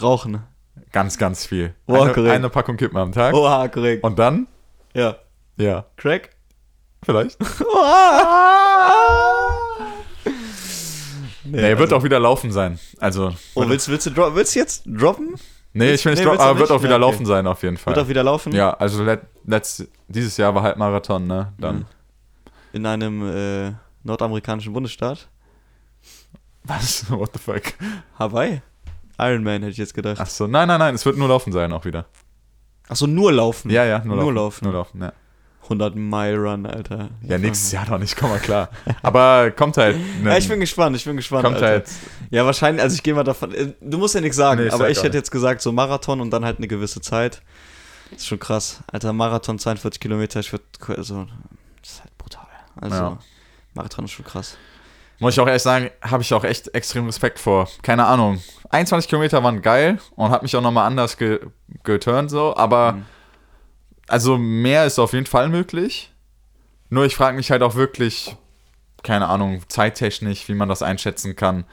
Rauchen. 0.00 0.42
Ganz, 0.92 1.18
ganz 1.18 1.44
viel. 1.44 1.74
Boah, 1.86 2.04
eine, 2.04 2.12
korrekt. 2.14 2.34
eine 2.34 2.48
Packung 2.48 2.78
Kippen 2.78 2.96
am 2.96 3.12
Tag. 3.12 3.34
Oha, 3.34 3.68
korrekt. 3.68 4.02
Und 4.02 4.18
dann? 4.18 4.46
Ja. 4.94 5.16
Ja, 5.58 5.84
Crack? 5.96 6.30
Vielleicht. 7.02 7.38
Oha! 7.74 8.90
Nee, 11.44 11.78
wird 11.78 11.92
auch 11.92 12.04
wieder 12.04 12.20
laufen 12.20 12.52
sein. 12.52 12.78
Also, 12.98 13.34
Oh, 13.54 13.68
willst, 13.68 13.88
willst, 13.88 14.06
du 14.06 14.10
dro- 14.10 14.34
willst 14.34 14.54
du 14.54 14.58
jetzt 14.60 14.84
droppen? 14.86 15.34
nee, 15.72 15.92
ich 15.94 16.04
will 16.04 16.12
nicht 16.12 16.20
nee, 16.24 16.30
du 16.30 16.38
aber 16.38 16.58
wird 16.58 16.70
auch 16.70 16.80
wieder 16.82 16.90
Ja, 16.90 16.96
okay. 16.96 17.00
laufen 17.12 17.26
sein 17.26 17.46
auf 17.46 17.62
jeden 17.62 17.76
Fall. 17.76 17.94
Wird 17.94 18.04
auch 18.04 18.08
wieder 18.08 18.22
laufen? 18.22 18.52
Ja, 18.52 18.72
also 18.74 19.02
let, 19.02 19.22
letzt, 19.46 19.86
dieses 20.08 20.36
Jahr 20.36 20.54
war 20.54 20.62
Halbmarathon, 20.62 21.26
ne? 21.26 21.52
Dann. 21.58 21.76
Mhm. 21.78 21.84
In 22.72 22.86
einem 22.86 23.28
äh, 23.68 23.72
nordamerikanischen 24.04 24.72
Bundesstaat. 24.72 25.28
Was? 26.64 27.06
What 27.10 27.30
the 27.32 27.38
fuck? 27.38 27.62
Hawaii? 28.18 28.62
Ironman 29.18 29.62
hätte 29.62 29.72
ich 29.72 29.78
jetzt 29.78 29.94
gedacht. 29.94 30.18
Ach 30.20 30.26
so, 30.28 30.46
nein, 30.46 30.68
nein, 30.68 30.78
nein, 30.78 30.94
es 30.94 31.04
wird 31.04 31.16
nur 31.16 31.28
laufen 31.28 31.52
sein 31.52 31.72
auch 31.72 31.84
wieder. 31.84 32.06
Achso, 32.88 33.06
nur 33.06 33.32
laufen. 33.32 33.70
Ja, 33.70 33.84
ja, 33.84 33.98
nur, 34.04 34.16
Nur 34.16 34.32
laufen. 34.32 34.34
laufen. 34.36 34.64
Nur 34.64 34.72
laufen, 34.74 35.02
ja. 35.02 35.12
100 35.62 35.94
Mile 35.94 36.36
Run, 36.38 36.66
Alter. 36.66 37.10
Ja, 37.22 37.38
nächstes 37.38 37.70
Jahr 37.72 37.88
noch 37.88 37.98
nicht, 37.98 38.16
komm 38.16 38.30
mal 38.30 38.38
klar. 38.40 38.70
Aber 39.02 39.50
kommt 39.52 39.76
halt. 39.76 39.96
Ne, 40.22 40.30
Ja, 40.30 40.36
ich 40.38 40.48
bin 40.48 40.58
gespannt, 40.60 40.96
ich 40.96 41.04
bin 41.04 41.16
gespannt. 41.16 41.44
kommt 41.44 41.56
Alter. 41.56 41.66
halt. 41.68 41.88
Ja, 42.30 42.44
wahrscheinlich, 42.44 42.82
also 42.82 42.94
ich 42.94 43.02
gehe 43.02 43.14
mal 43.14 43.22
davon. 43.24 43.52
äh, 43.54 43.72
Du 43.80 43.98
musst 43.98 44.14
ja 44.14 44.20
nichts 44.20 44.36
sagen, 44.36 44.60
Nee, 44.60 44.66
ich 44.68 44.72
aber 44.72 44.84
sag 44.84 44.90
ich 44.90 44.98
hätte 44.98 45.08
nicht. 45.08 45.14
jetzt 45.16 45.30
gesagt, 45.30 45.62
so 45.62 45.70
Marathon 45.72 46.20
und 46.20 46.30
dann 46.30 46.44
halt 46.44 46.58
eine 46.58 46.66
gewisse 46.68 47.00
Zeit. 47.00 47.42
Das 48.10 48.20
ist 48.22 48.26
schon 48.26 48.40
krass. 48.40 48.80
Alter, 48.90 49.12
Marathon 49.12 49.58
42 49.58 50.00
Kilometer, 50.00 50.40
ich 50.40 50.50
würde. 50.52 50.64
Also, 50.96 51.26
das 51.82 51.90
ist 51.92 52.00
halt 52.00 52.18
brutal. 52.18 52.46
Also, 52.80 52.96
Ja. 52.96 53.18
Marathon 53.74 54.04
ist 54.06 54.10
schon 54.12 54.24
krass. 54.24 54.56
Muss 55.20 55.34
ich 55.34 55.40
auch 55.40 55.46
ehrlich 55.46 55.62
sagen, 55.62 55.90
habe 56.02 56.22
ich 56.22 56.32
auch 56.34 56.42
echt 56.44 56.74
extrem 56.74 57.04
Respekt 57.06 57.38
vor. 57.38 57.68
Keine 57.82 58.06
Ahnung. 58.06 58.42
21 58.70 59.08
Kilometer 59.08 59.44
waren 59.44 59.60
geil 59.62 59.98
und 60.16 60.30
hat 60.30 60.42
mich 60.42 60.56
auch 60.56 60.62
nochmal 60.62 60.86
anders 60.86 61.16
ge 61.18 61.40
geturnt 61.84 62.30
so, 62.30 62.56
aber 62.56 62.92
Mhm. 62.94 63.04
Also 64.10 64.36
mehr 64.38 64.84
ist 64.86 64.98
auf 64.98 65.12
jeden 65.12 65.26
Fall 65.26 65.48
möglich. 65.48 66.12
Nur 66.88 67.04
ich 67.04 67.14
frage 67.16 67.36
mich 67.36 67.50
halt 67.50 67.62
auch 67.62 67.74
wirklich, 67.76 68.36
keine 69.02 69.28
Ahnung, 69.28 69.62
zeittechnisch, 69.68 70.48
wie 70.48 70.54
man 70.54 70.68
das 70.68 70.82
einschätzen 70.82 71.36
kann. 71.36 71.64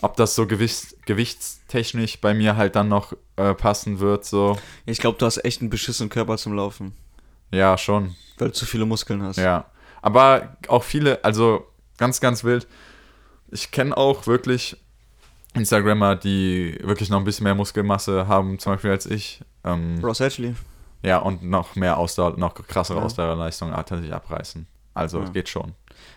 Ob 0.00 0.16
das 0.16 0.34
so 0.36 0.46
gewichts 0.46 0.94
gewichtstechnisch 1.06 2.20
bei 2.20 2.34
mir 2.34 2.56
halt 2.56 2.76
dann 2.76 2.88
noch 2.88 3.14
äh, 3.36 3.54
passen 3.54 3.98
wird, 3.98 4.24
so. 4.24 4.56
Ich 4.86 4.98
glaube, 4.98 5.18
du 5.18 5.26
hast 5.26 5.44
echt 5.44 5.60
einen 5.60 5.70
beschissenen 5.70 6.08
Körper 6.10 6.36
zum 6.38 6.52
Laufen, 6.54 6.94
Ja, 7.50 7.76
schon. 7.76 8.14
weil 8.38 8.48
du 8.48 8.54
zu 8.54 8.64
viele 8.66 8.86
Muskeln 8.86 9.22
hast. 9.22 9.38
Ja. 9.38 9.64
Aber 10.00 10.56
auch 10.68 10.84
viele, 10.84 11.24
also 11.24 11.66
ganz, 11.96 12.20
ganz 12.20 12.44
wild. 12.44 12.68
Ich 13.50 13.72
kenne 13.72 13.96
auch 13.96 14.26
wirklich 14.28 14.76
Instagrammer, 15.54 16.14
die 16.14 16.78
wirklich 16.82 17.08
noch 17.10 17.18
ein 17.18 17.24
bisschen 17.24 17.44
mehr 17.44 17.54
Muskelmasse 17.56 18.28
haben, 18.28 18.58
zum 18.60 18.74
Beispiel 18.74 18.90
als 18.90 19.06
ich. 19.06 19.40
Ähm, 19.64 19.98
Ross 20.04 20.20
Ashley. 20.20 20.54
Ja, 21.02 21.18
und 21.18 21.42
noch 21.42 21.76
mehr 21.76 21.96
Ausdauer, 21.98 22.36
noch 22.38 22.54
krassere 22.54 22.98
Ja. 22.98 23.04
Ausdauerleistung 23.04 23.70
tatsächlich 23.72 24.12
abreißen. 24.12 24.66
Also 24.94 25.20
Ja. 25.20 25.28
geht 25.30 25.48
schon. 25.48 25.72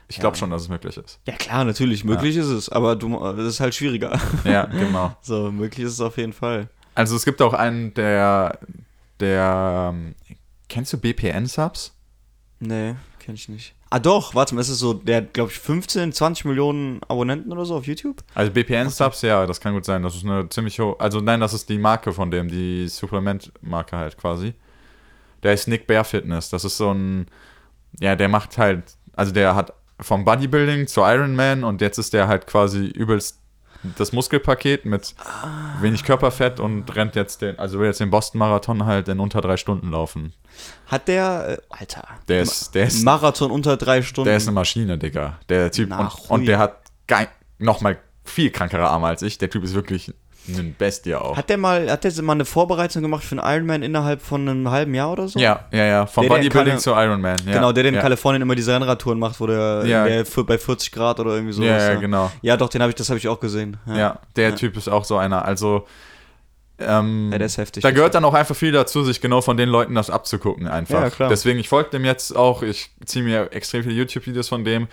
Ich 0.07 0.19
glaube 0.19 0.35
Ja. 0.35 0.39
schon, 0.39 0.49
dass 0.49 0.63
es 0.63 0.69
möglich 0.69 0.97
ist. 0.97 1.19
Ja 1.27 1.35
klar, 1.35 1.63
natürlich, 1.65 2.03
möglich 2.03 2.35
ist 2.35 2.47
es, 2.47 2.69
aber 2.69 2.95
du, 2.95 3.17
es 3.25 3.45
ist 3.47 3.59
halt 3.59 3.75
schwieriger. 3.75 4.19
Ja, 4.43 4.65
genau. 4.65 5.15
So, 5.21 5.51
möglich 5.51 5.85
ist 5.85 5.93
es 5.93 6.01
auf 6.01 6.17
jeden 6.17 6.33
Fall. 6.33 6.67
Also 6.95 7.15
es 7.15 7.23
gibt 7.25 7.41
auch 7.41 7.53
einen, 7.53 7.93
der, 7.93 8.59
der, 9.19 9.91
ähm, 9.93 10.15
kennst 10.67 10.91
du 10.93 10.97
BPN-Subs? 10.97 11.93
Nee, 12.59 12.95
kenn 13.19 13.35
ich 13.35 13.49
nicht. 13.49 13.75
Ah 13.89 13.99
doch, 13.99 14.35
warte 14.35 14.55
mal, 14.55 14.61
ist 14.61 14.69
es 14.69 14.79
so, 14.79 14.93
der 14.93 15.17
hat, 15.17 15.33
glaube 15.33 15.51
ich, 15.51 15.59
15, 15.59 16.13
20 16.13 16.45
Millionen 16.45 17.01
Abonnenten 17.09 17.51
oder 17.51 17.65
so 17.65 17.75
auf 17.75 17.85
YouTube? 17.87 18.23
Also 18.35 18.51
BPN-Subs, 18.51 19.21
ja, 19.23 19.45
das 19.45 19.59
kann 19.59 19.73
gut 19.73 19.83
sein. 19.85 20.01
Das 20.03 20.15
ist 20.15 20.23
eine 20.25 20.47
ziemlich 20.49 20.79
hohe, 20.79 20.97
also 20.99 21.19
nein, 21.19 21.39
das 21.41 21.53
ist 21.53 21.67
die 21.69 21.77
Marke 21.77 22.13
von 22.13 22.31
dem, 22.31 22.47
die 22.47 22.87
Supplement-Marke 22.87 23.97
halt 23.97 24.17
quasi. 24.17 24.53
Der 25.43 25.53
ist 25.53 25.67
Nick 25.67 25.87
Bear 25.87 26.03
Fitness. 26.03 26.49
Das 26.49 26.63
ist 26.65 26.77
so 26.77 26.91
ein, 26.93 27.27
ja, 27.99 28.15
der 28.15 28.29
macht 28.29 28.57
halt, 28.57 28.83
also 29.15 29.31
der 29.31 29.55
hat 29.55 29.73
vom 29.99 30.25
Bodybuilding 30.25 30.87
zu 30.87 31.01
Ironman 31.01 31.63
und 31.63 31.81
jetzt 31.81 31.97
ist 31.97 32.13
der 32.13 32.27
halt 32.27 32.47
quasi 32.47 32.85
übelst 32.85 33.39
das 33.97 34.11
Muskelpaket 34.11 34.85
mit 34.85 35.15
wenig 35.79 36.03
Körperfett 36.03 36.59
und 36.59 36.95
rennt 36.95 37.15
jetzt 37.15 37.41
den, 37.41 37.57
also 37.57 37.79
will 37.79 37.87
jetzt 37.87 37.99
den 37.99 38.11
Boston-Marathon 38.11 38.85
halt 38.85 39.07
in 39.07 39.19
unter 39.19 39.41
drei 39.41 39.57
Stunden 39.57 39.89
laufen. 39.89 40.33
Hat 40.87 41.07
der, 41.07 41.49
äh, 41.49 41.57
Alter, 41.69 42.07
Der 42.27 42.41
ist, 42.41 42.75
der 42.75 42.85
ist, 42.85 43.03
Marathon 43.03 43.49
unter 43.49 43.77
drei 43.77 44.03
Stunden? 44.03 44.27
der 44.27 44.37
ist 44.37 44.47
eine 44.47 44.53
Maschine, 44.53 44.97
Digga. 44.97 45.39
Der 45.49 45.71
Typ, 45.71 45.89
Na, 45.89 45.99
und, 46.27 46.29
und 46.29 46.45
der 46.45 46.59
hat 46.59 46.81
geil, 47.07 47.27
noch 47.57 47.81
mal 47.81 47.97
viel 48.23 48.51
krankere 48.51 48.87
Arme 48.87 49.07
als 49.07 49.23
ich. 49.23 49.39
Der 49.39 49.49
Typ 49.49 49.63
ist 49.63 49.73
wirklich 49.73 50.13
ein 50.47 50.75
Bestie 50.77 51.15
auch. 51.15 51.37
Hat 51.37 51.49
der 51.49 51.57
mal, 51.57 51.89
hat 51.89 52.03
der 52.03 52.11
mal 52.23 52.33
eine 52.33 52.45
Vorbereitung 52.45 53.01
gemacht 53.01 53.23
für 53.23 53.37
einen 53.41 53.55
Ironman 53.55 53.83
innerhalb 53.83 54.21
von 54.21 54.47
einem 54.47 54.69
halben 54.69 54.93
Jahr 54.93 55.11
oder 55.11 55.27
so? 55.27 55.39
Ja, 55.39 55.65
ja, 55.71 55.85
ja. 55.85 56.05
Vom 56.05 56.23
Der, 56.27 56.29
Bodybuilding 56.35 56.77
zu 56.79 56.91
Ironman. 56.91 57.37
Ja. 57.45 57.53
Genau, 57.53 57.71
der, 57.71 57.83
der 57.83 57.89
in 57.91 57.95
ja. 57.95 58.01
Kalifornien 58.01 58.41
immer 58.41 58.55
diese 58.55 58.73
Rennradtouren 58.73 59.19
macht, 59.19 59.39
wo 59.39 59.47
der, 59.47 59.83
Ja. 59.85 60.05
der 60.05 60.25
bei 60.43 60.57
40 60.57 60.91
Grad 60.91 61.19
oder 61.19 61.31
irgendwie 61.35 61.53
sowas. 61.53 61.67
Ja, 61.69 61.93
ja, 61.93 61.95
genau. 61.99 62.31
Ja, 62.41 62.57
doch, 62.57 62.69
den 62.69 62.81
habe 62.81 62.89
ich, 62.89 62.95
das 62.95 63.09
habe 63.09 63.17
ich 63.19 63.27
auch 63.27 63.39
gesehen. 63.39 63.77
Ja, 63.85 63.97
Ja, 63.97 64.19
der 64.35 64.49
Ja. 64.49 64.55
Typ 64.55 64.77
ist 64.77 64.87
auch 64.87 65.05
so 65.05 65.17
einer. 65.17 65.45
Also, 65.45 65.85
ähm, 66.79 67.29
Ja, 67.31 67.37
der 67.37 67.45
ist 67.45 67.57
heftig. 67.57 67.83
da 67.83 67.91
gehört 67.91 68.15
dann 68.15 68.25
auch 68.25 68.33
einfach 68.33 68.55
viel 68.55 68.71
dazu, 68.71 69.03
sich 69.03 69.21
genau 69.21 69.41
von 69.41 69.57
den 69.57 69.69
Leuten 69.69 69.93
das 69.95 70.09
abzugucken 70.09 70.67
einfach. 70.67 71.01
Ja, 71.01 71.09
klar. 71.11 71.29
Deswegen, 71.29 71.59
ich 71.59 71.69
folge 71.69 71.91
dem 71.91 72.05
jetzt 72.05 72.35
auch. 72.35 72.63
Ich 72.63 72.89
ziehe 73.05 73.23
mir 73.23 73.49
extrem 73.51 73.83
viele 73.83 73.95
YouTube-Videos 73.95 74.49
von 74.49 74.63
dem, 74.65 74.87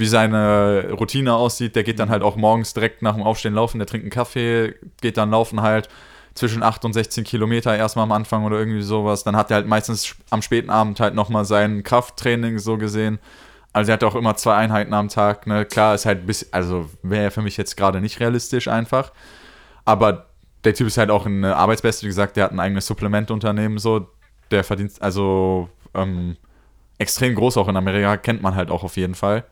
wie 0.00 0.06
seine 0.06 0.92
Routine 0.92 1.34
aussieht. 1.34 1.76
Der 1.76 1.84
geht 1.84 1.98
dann 1.98 2.08
halt 2.08 2.22
auch 2.22 2.36
morgens 2.36 2.72
direkt 2.74 3.02
nach 3.02 3.14
dem 3.14 3.22
Aufstehen 3.22 3.54
laufen. 3.54 3.78
Der 3.78 3.86
trinkt 3.86 4.04
einen 4.04 4.10
Kaffee, 4.10 4.74
geht 5.00 5.16
dann 5.16 5.30
laufen 5.30 5.60
halt 5.60 5.88
zwischen 6.34 6.62
8 6.62 6.84
und 6.86 6.92
16 6.94 7.24
Kilometer 7.24 7.76
erstmal 7.76 8.04
am 8.04 8.12
Anfang 8.12 8.44
oder 8.44 8.58
irgendwie 8.58 8.82
sowas. 8.82 9.24
Dann 9.24 9.36
hat 9.36 9.50
er 9.50 9.56
halt 9.56 9.66
meistens 9.66 10.16
am 10.30 10.42
späten 10.42 10.70
Abend 10.70 10.98
halt 11.00 11.14
nochmal 11.14 11.44
sein 11.44 11.82
Krafttraining 11.82 12.58
so 12.58 12.78
gesehen. 12.78 13.18
Also 13.72 13.90
er 13.90 13.94
hat 13.94 14.04
auch 14.04 14.14
immer 14.14 14.36
zwei 14.36 14.56
Einheiten 14.56 14.94
am 14.94 15.08
Tag. 15.08 15.46
Ne? 15.46 15.66
Klar, 15.66 15.94
ist 15.94 16.06
halt 16.06 16.20
ein 16.20 16.26
bisschen, 16.26 16.48
also 16.52 16.88
wäre 17.02 17.30
für 17.30 17.42
mich 17.42 17.56
jetzt 17.56 17.76
gerade 17.76 18.00
nicht 18.00 18.20
realistisch 18.20 18.68
einfach. 18.68 19.12
Aber 19.84 20.26
der 20.64 20.74
Typ 20.74 20.86
ist 20.86 20.98
halt 20.98 21.10
auch 21.10 21.26
eine 21.26 21.56
Arbeitsbeste, 21.56 22.04
wie 22.04 22.08
gesagt, 22.08 22.36
der 22.36 22.44
hat 22.44 22.52
ein 22.52 22.60
eigenes 22.60 22.86
Supplementunternehmen, 22.86 23.78
so, 23.78 24.08
der 24.50 24.64
verdient, 24.64 25.00
also 25.00 25.68
ähm, 25.94 26.36
extrem 26.98 27.34
groß 27.34 27.56
auch 27.56 27.68
in 27.68 27.76
Amerika, 27.76 28.16
kennt 28.16 28.42
man 28.42 28.54
halt 28.54 28.70
auch 28.70 28.82
auf 28.84 28.96
jeden 28.96 29.14
Fall. 29.14 29.44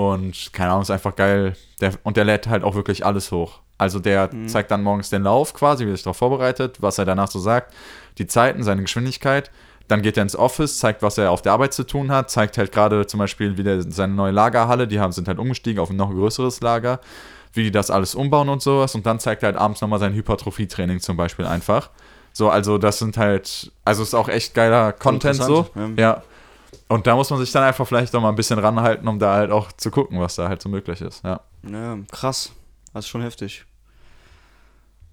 Und 0.00 0.52
keine 0.52 0.70
Ahnung, 0.70 0.82
ist 0.82 0.90
einfach 0.90 1.14
geil. 1.14 1.54
Der, 1.80 1.92
und 2.04 2.16
der 2.16 2.24
lädt 2.24 2.48
halt 2.48 2.64
auch 2.64 2.74
wirklich 2.74 3.04
alles 3.04 3.30
hoch. 3.32 3.60
Also 3.76 3.98
der 3.98 4.30
zeigt 4.46 4.70
dann 4.70 4.82
morgens 4.82 5.08
den 5.08 5.22
Lauf 5.22 5.54
quasi, 5.54 5.86
wie 5.86 5.90
er 5.90 5.96
sich 5.96 6.04
darauf 6.04 6.18
vorbereitet, 6.18 6.82
was 6.82 6.98
er 6.98 7.06
danach 7.06 7.30
so 7.30 7.38
sagt, 7.38 7.72
die 8.18 8.26
Zeiten, 8.26 8.62
seine 8.62 8.82
Geschwindigkeit. 8.82 9.50
Dann 9.88 10.02
geht 10.02 10.16
er 10.16 10.22
ins 10.22 10.36
Office, 10.36 10.78
zeigt, 10.78 11.02
was 11.02 11.18
er 11.18 11.32
auf 11.32 11.42
der 11.42 11.52
Arbeit 11.52 11.72
zu 11.72 11.84
tun 11.84 12.12
hat, 12.12 12.30
zeigt 12.30 12.58
halt 12.58 12.70
gerade 12.72 13.06
zum 13.06 13.18
Beispiel 13.18 13.56
wieder 13.58 13.82
seine 13.90 14.12
neue 14.12 14.30
Lagerhalle, 14.30 14.86
die 14.86 15.00
haben, 15.00 15.12
sind 15.12 15.26
halt 15.26 15.38
umgestiegen 15.38 15.80
auf 15.80 15.90
ein 15.90 15.96
noch 15.96 16.10
größeres 16.10 16.60
Lager, 16.60 17.00
wie 17.54 17.64
die 17.64 17.70
das 17.70 17.90
alles 17.90 18.14
umbauen 18.14 18.48
und 18.48 18.62
sowas. 18.62 18.94
Und 18.94 19.06
dann 19.06 19.18
zeigt 19.18 19.42
er 19.42 19.48
halt 19.48 19.56
abends 19.56 19.80
nochmal 19.80 19.98
sein 19.98 20.14
Hypertrophie-Training 20.14 21.00
zum 21.00 21.16
Beispiel 21.16 21.46
einfach. 21.46 21.90
So, 22.32 22.50
also 22.50 22.78
das 22.78 22.98
sind 22.98 23.16
halt, 23.16 23.72
also 23.84 24.02
ist 24.02 24.14
auch 24.14 24.28
echt 24.28 24.54
geiler 24.54 24.92
Content 24.92 25.36
so. 25.36 25.66
interessant, 25.74 25.98
Ja. 25.98 26.22
Und 26.88 27.06
da 27.06 27.14
muss 27.14 27.30
man 27.30 27.38
sich 27.38 27.52
dann 27.52 27.62
einfach 27.62 27.86
vielleicht 27.86 28.12
noch 28.12 28.20
mal 28.20 28.30
ein 28.30 28.34
bisschen 28.34 28.58
ranhalten, 28.58 29.06
um 29.06 29.18
da 29.18 29.34
halt 29.34 29.50
auch 29.50 29.72
zu 29.72 29.90
gucken, 29.90 30.18
was 30.20 30.34
da 30.34 30.48
halt 30.48 30.60
so 30.60 30.68
möglich 30.68 31.00
ist. 31.00 31.24
Ja. 31.24 31.40
Ja, 31.68 31.98
krass. 32.10 32.52
Das 32.92 33.04
ist 33.04 33.08
schon 33.10 33.22
heftig. 33.22 33.64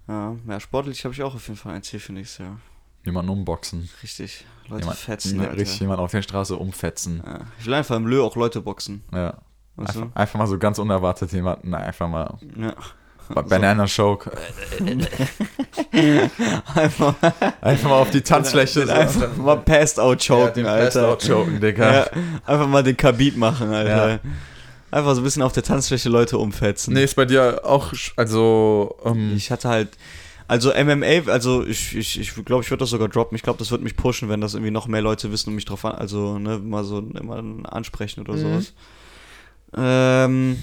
Ja, 0.07 0.35
ja 0.47 0.59
sportlich 0.59 1.03
habe 1.03 1.13
ich 1.13 1.21
auch 1.21 1.35
auf 1.35 1.47
jeden 1.47 1.59
Fall 1.59 1.73
ein 1.73 1.83
Ziel 1.83 1.99
für 1.99 2.13
nächstes 2.13 2.39
Jahr. 2.39 2.57
Jemanden 3.05 3.31
umboxen. 3.31 3.89
Richtig. 4.03 4.45
Leute 4.67 4.81
Jemand, 4.81 4.97
fetzen, 4.97 5.37
ne, 5.37 5.43
Alter. 5.43 5.57
richtig 5.57 5.79
jemand 5.79 5.99
auf 5.99 6.11
der 6.11 6.21
Straße 6.21 6.55
umfetzen. 6.55 7.23
Ja. 7.25 7.41
Ich 7.59 7.65
will 7.65 7.73
einfach 7.73 7.95
im 7.95 8.07
Lö 8.07 8.21
auch 8.21 8.35
Leute 8.35 8.61
boxen. 8.61 9.03
Ja. 9.13 9.37
Einfach, 9.77 10.07
einfach 10.15 10.39
mal 10.39 10.47
so 10.47 10.57
ganz 10.57 10.79
unerwartet 10.79 11.31
jemanden 11.31 11.73
einfach 11.75 12.09
mal 12.09 12.39
Ja. 12.57 12.73
Bei 13.33 13.41
Banana 13.41 13.85
Choke 13.87 14.31
Einfach, 16.75 17.15
einfach 17.61 17.89
mal 17.89 17.99
auf 17.99 18.11
die 18.11 18.21
Tanzfläche 18.21 18.85
so. 18.85 18.91
einfach 18.91 19.35
mal 19.37 19.57
passed 19.57 19.99
out 19.99 20.25
choken, 20.25 20.53
den 20.55 20.65
Alter. 20.65 20.85
Passed 20.85 21.03
Out 21.03 21.25
choken, 21.27 21.59
Digga. 21.59 21.93
Ja, 21.93 22.07
einfach 22.45 22.67
mal 22.67 22.83
den 22.83 22.97
Kabit 22.97 23.37
machen, 23.37 23.73
Alter. 23.73 24.09
Ja. 24.09 24.19
Einfach 24.91 25.15
so 25.15 25.21
ein 25.21 25.23
bisschen 25.23 25.41
auf 25.41 25.51
der 25.53 25.63
Tanzfläche 25.63 26.09
Leute 26.09 26.37
umfetzen. 26.37 26.93
Nee, 26.93 27.03
ist 27.03 27.15
bei 27.15 27.25
dir 27.25 27.61
auch, 27.65 27.93
also, 28.15 28.95
ähm, 29.03 29.33
Ich 29.35 29.51
hatte 29.51 29.67
halt, 29.69 29.89
also 30.47 30.71
MMA, 30.71 31.29
also 31.29 31.65
ich 31.65 31.89
glaube, 31.91 31.99
ich, 31.99 32.19
ich, 32.19 32.45
glaub, 32.45 32.61
ich 32.63 32.69
würde 32.71 32.79
das 32.81 32.89
sogar 32.91 33.09
droppen. 33.09 33.35
Ich 33.35 33.43
glaube, 33.43 33.59
das 33.59 33.69
wird 33.71 33.81
mich 33.81 33.97
pushen, 33.97 34.29
wenn 34.29 34.39
das 34.39 34.53
irgendwie 34.53 34.71
noch 34.71 34.87
mehr 34.87 35.01
Leute 35.01 35.29
wissen 35.31 35.49
und 35.49 35.55
mich 35.55 35.65
drauf 35.65 35.83
an, 35.83 35.95
also 35.95 36.39
ne, 36.39 36.57
mal 36.59 36.85
so 36.85 36.99
immer 36.99 37.43
ansprechen 37.73 38.21
oder 38.21 38.33
Mhm. 38.33 38.37
sowas. 38.37 38.73
Ähm, 39.75 40.57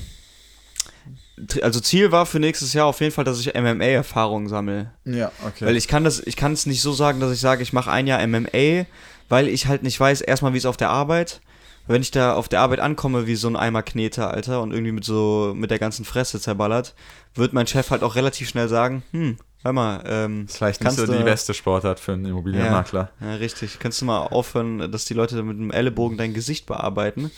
also 1.62 1.80
Ziel 1.80 2.12
war 2.12 2.26
für 2.26 2.39
nächstes 2.39 2.72
Jahr 2.74 2.87
auf 2.87 3.01
jeden 3.01 3.12
Fall, 3.12 3.24
dass 3.24 3.41
ich 3.41 3.55
MMA-Erfahrung 3.55 4.49
sammle. 4.49 4.93
ja, 5.05 5.32
okay. 5.47 5.66
Weil 5.66 5.76
ich 5.76 5.89
kann 5.89 6.05
das, 6.05 6.20
ich 6.20 6.37
kann 6.37 6.53
es 6.53 6.66
nicht 6.66 6.80
so 6.82 6.93
sagen, 6.93 7.20
dass 7.20 7.32
ich 7.32 7.41
sage, 7.41 7.62
ich 7.62 7.72
mache 7.72 7.91
ein 7.91 8.07
Jahr 8.07 8.24
MMA, 8.26 8.87
weil 9.28 9.49
ich 9.49 9.66
halt 9.66 9.82
nicht 9.82 9.99
weiß, 9.99 10.20
erstmal 10.20 10.53
wie 10.53 10.59
es 10.59 10.66
auf 10.66 10.76
der 10.76 10.91
Arbeit. 10.91 11.41
Wenn 11.87 12.01
ich 12.01 12.11
da 12.11 12.32
auf 12.35 12.49
der 12.49 12.61
Arbeit 12.61 12.80
ankomme 12.80 13.26
wie 13.26 13.35
so 13.35 13.47
ein 13.47 13.57
Eimer 13.57 13.82
Knete, 13.82 14.26
Alter, 14.28 14.62
und 14.62 14.72
irgendwie 14.72 14.93
mit 14.93 15.05
so, 15.05 15.53
mit 15.55 15.70
der 15.70 15.78
ganzen 15.78 16.07
Fresse 16.07 16.41
zerballert, 16.41 16.95
wird 17.35 17.53
mein 17.53 17.66
Chef 17.66 17.91
halt 17.91 18.03
auch 18.03 18.14
relativ 18.14 18.49
schnell 18.49 18.68
sagen, 18.68 19.03
hm, 19.11 19.37
hör 19.62 19.72
mal, 19.74 20.03
ähm, 20.07 20.47
ist 20.47 20.57
vielleicht 20.57 20.80
nicht 20.80 20.87
kannst 20.87 20.99
so 20.99 21.12
die 21.12 21.18
du- 21.18 21.24
beste 21.24 21.53
Sportart 21.53 22.01
für 22.01 22.12
einen 22.14 22.24
Immobilienmakler. 22.24 23.11
ja, 23.20 23.35
richtig. 23.35 23.80
Kannst 23.80 24.01
du 24.01 24.07
mal 24.07 24.18
aufhören, 24.28 24.91
dass 24.93 25.05
die 25.05 25.12
Leute 25.14 25.43
mit 25.43 25.59
dem 25.59 25.70
Ellenbogen 25.72 26.16
dein 26.16 26.32
Gesicht 26.32 26.64
bearbeiten? 26.64 27.30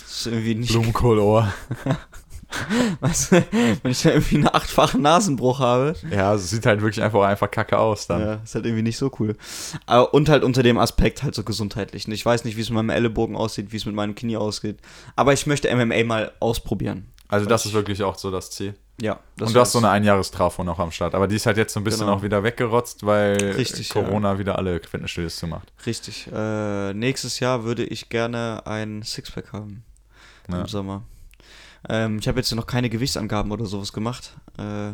Das 0.00 0.20
ist 0.20 0.26
irgendwie 0.26 0.54
nicht. 0.54 0.70
Blumenkohlohr. 0.72 1.52
Weißt 3.00 3.32
du, 3.32 3.44
wenn 3.82 3.90
ich 3.92 4.02
da 4.02 4.10
irgendwie 4.10 4.36
einen 4.36 4.48
achtfachen 4.48 5.02
Nasenbruch 5.02 5.58
habe, 5.58 5.94
Ja, 6.10 6.34
es 6.34 6.50
sieht 6.50 6.66
halt 6.66 6.80
wirklich 6.82 7.02
einfach, 7.02 7.22
einfach 7.22 7.50
kacke 7.50 7.78
aus 7.78 8.06
dann. 8.06 8.20
ja, 8.20 8.34
ist 8.44 8.54
halt 8.54 8.66
irgendwie 8.66 8.82
nicht 8.82 8.98
so 8.98 9.10
cool. 9.18 9.36
Aber, 9.86 10.12
und 10.14 10.28
halt 10.28 10.44
unter 10.44 10.62
dem 10.62 10.78
Aspekt 10.78 11.22
halt 11.22 11.34
so 11.34 11.42
gesundheitlich. 11.44 12.06
Ich 12.08 12.24
weiß 12.26 12.44
nicht, 12.44 12.56
wie 12.56 12.60
es 12.60 12.68
mit 12.70 12.76
meinem 12.76 12.90
Ellenbogen 12.90 13.36
aussieht, 13.36 13.72
wie 13.72 13.76
es 13.76 13.86
mit 13.86 13.94
meinem 13.94 14.14
Knie 14.14 14.36
aussieht. 14.36 14.78
Aber 15.16 15.32
ich 15.32 15.46
möchte 15.46 15.74
MMA 15.74 16.04
mal 16.04 16.32
ausprobieren. 16.40 17.06
Also 17.28 17.46
das 17.46 17.64
ist 17.64 17.72
wirklich 17.72 18.02
auch 18.02 18.18
so 18.18 18.30
das 18.30 18.50
Ziel. 18.50 18.74
Ja. 19.00 19.18
Das 19.38 19.48
und 19.48 19.54
du 19.54 19.60
hast 19.60 19.72
so 19.72 19.78
eine 19.78 19.88
Einjahrestrafo 19.88 20.62
noch 20.64 20.78
am 20.78 20.90
Start. 20.92 21.14
Aber 21.14 21.26
die 21.26 21.36
ist 21.36 21.46
halt 21.46 21.56
jetzt 21.56 21.72
so 21.72 21.80
ein 21.80 21.84
bisschen 21.84 22.00
Genau. 22.06 22.18
auch 22.18 22.22
wieder 22.22 22.44
weggerotzt, 22.44 23.06
weil 23.06 23.36
Richtig, 23.56 23.88
Corona 23.88 24.38
wieder 24.38 24.58
alle 24.58 24.78
Fitnessstudios 24.80 25.36
zumacht. 25.36 25.72
Richtig. 25.86 26.28
Äh, 26.32 26.92
nächstes 26.92 27.40
Jahr 27.40 27.64
würde 27.64 27.84
ich 27.84 28.10
gerne 28.10 28.62
ein 28.66 29.02
Sixpack 29.02 29.52
haben. 29.54 29.82
Ja. 30.50 30.60
Im 30.60 30.66
Sommer. 30.66 31.02
Ähm, 31.88 32.18
ich 32.18 32.28
habe 32.28 32.38
jetzt 32.38 32.54
noch 32.54 32.66
keine 32.66 32.90
Gewichtsangaben 32.90 33.52
oder 33.52 33.66
sowas 33.66 33.92
gemacht. 33.92 34.36
Äh, 34.58 34.92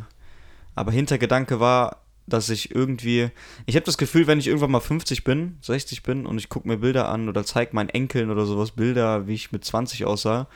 aber 0.74 0.92
Hintergedanke 0.92 1.60
war, 1.60 2.02
dass 2.26 2.50
ich 2.50 2.74
irgendwie. 2.74 3.30
Ich 3.66 3.74
habe 3.74 3.86
das 3.86 3.98
Gefühl, 3.98 4.26
wenn 4.26 4.38
ich 4.38 4.46
irgendwann 4.46 4.70
mal 4.70 4.80
50 4.80 5.24
bin, 5.24 5.58
60 5.62 6.02
bin 6.02 6.26
und 6.26 6.38
ich 6.38 6.48
gucke 6.48 6.68
mir 6.68 6.78
Bilder 6.78 7.08
an 7.08 7.28
oder 7.28 7.44
zeige 7.44 7.74
meinen 7.74 7.88
Enkeln 7.88 8.30
oder 8.30 8.46
sowas 8.46 8.72
Bilder, 8.72 9.26
wie 9.26 9.34
ich 9.34 9.52
mit 9.52 9.64
20 9.64 10.04
aussah, 10.04 10.46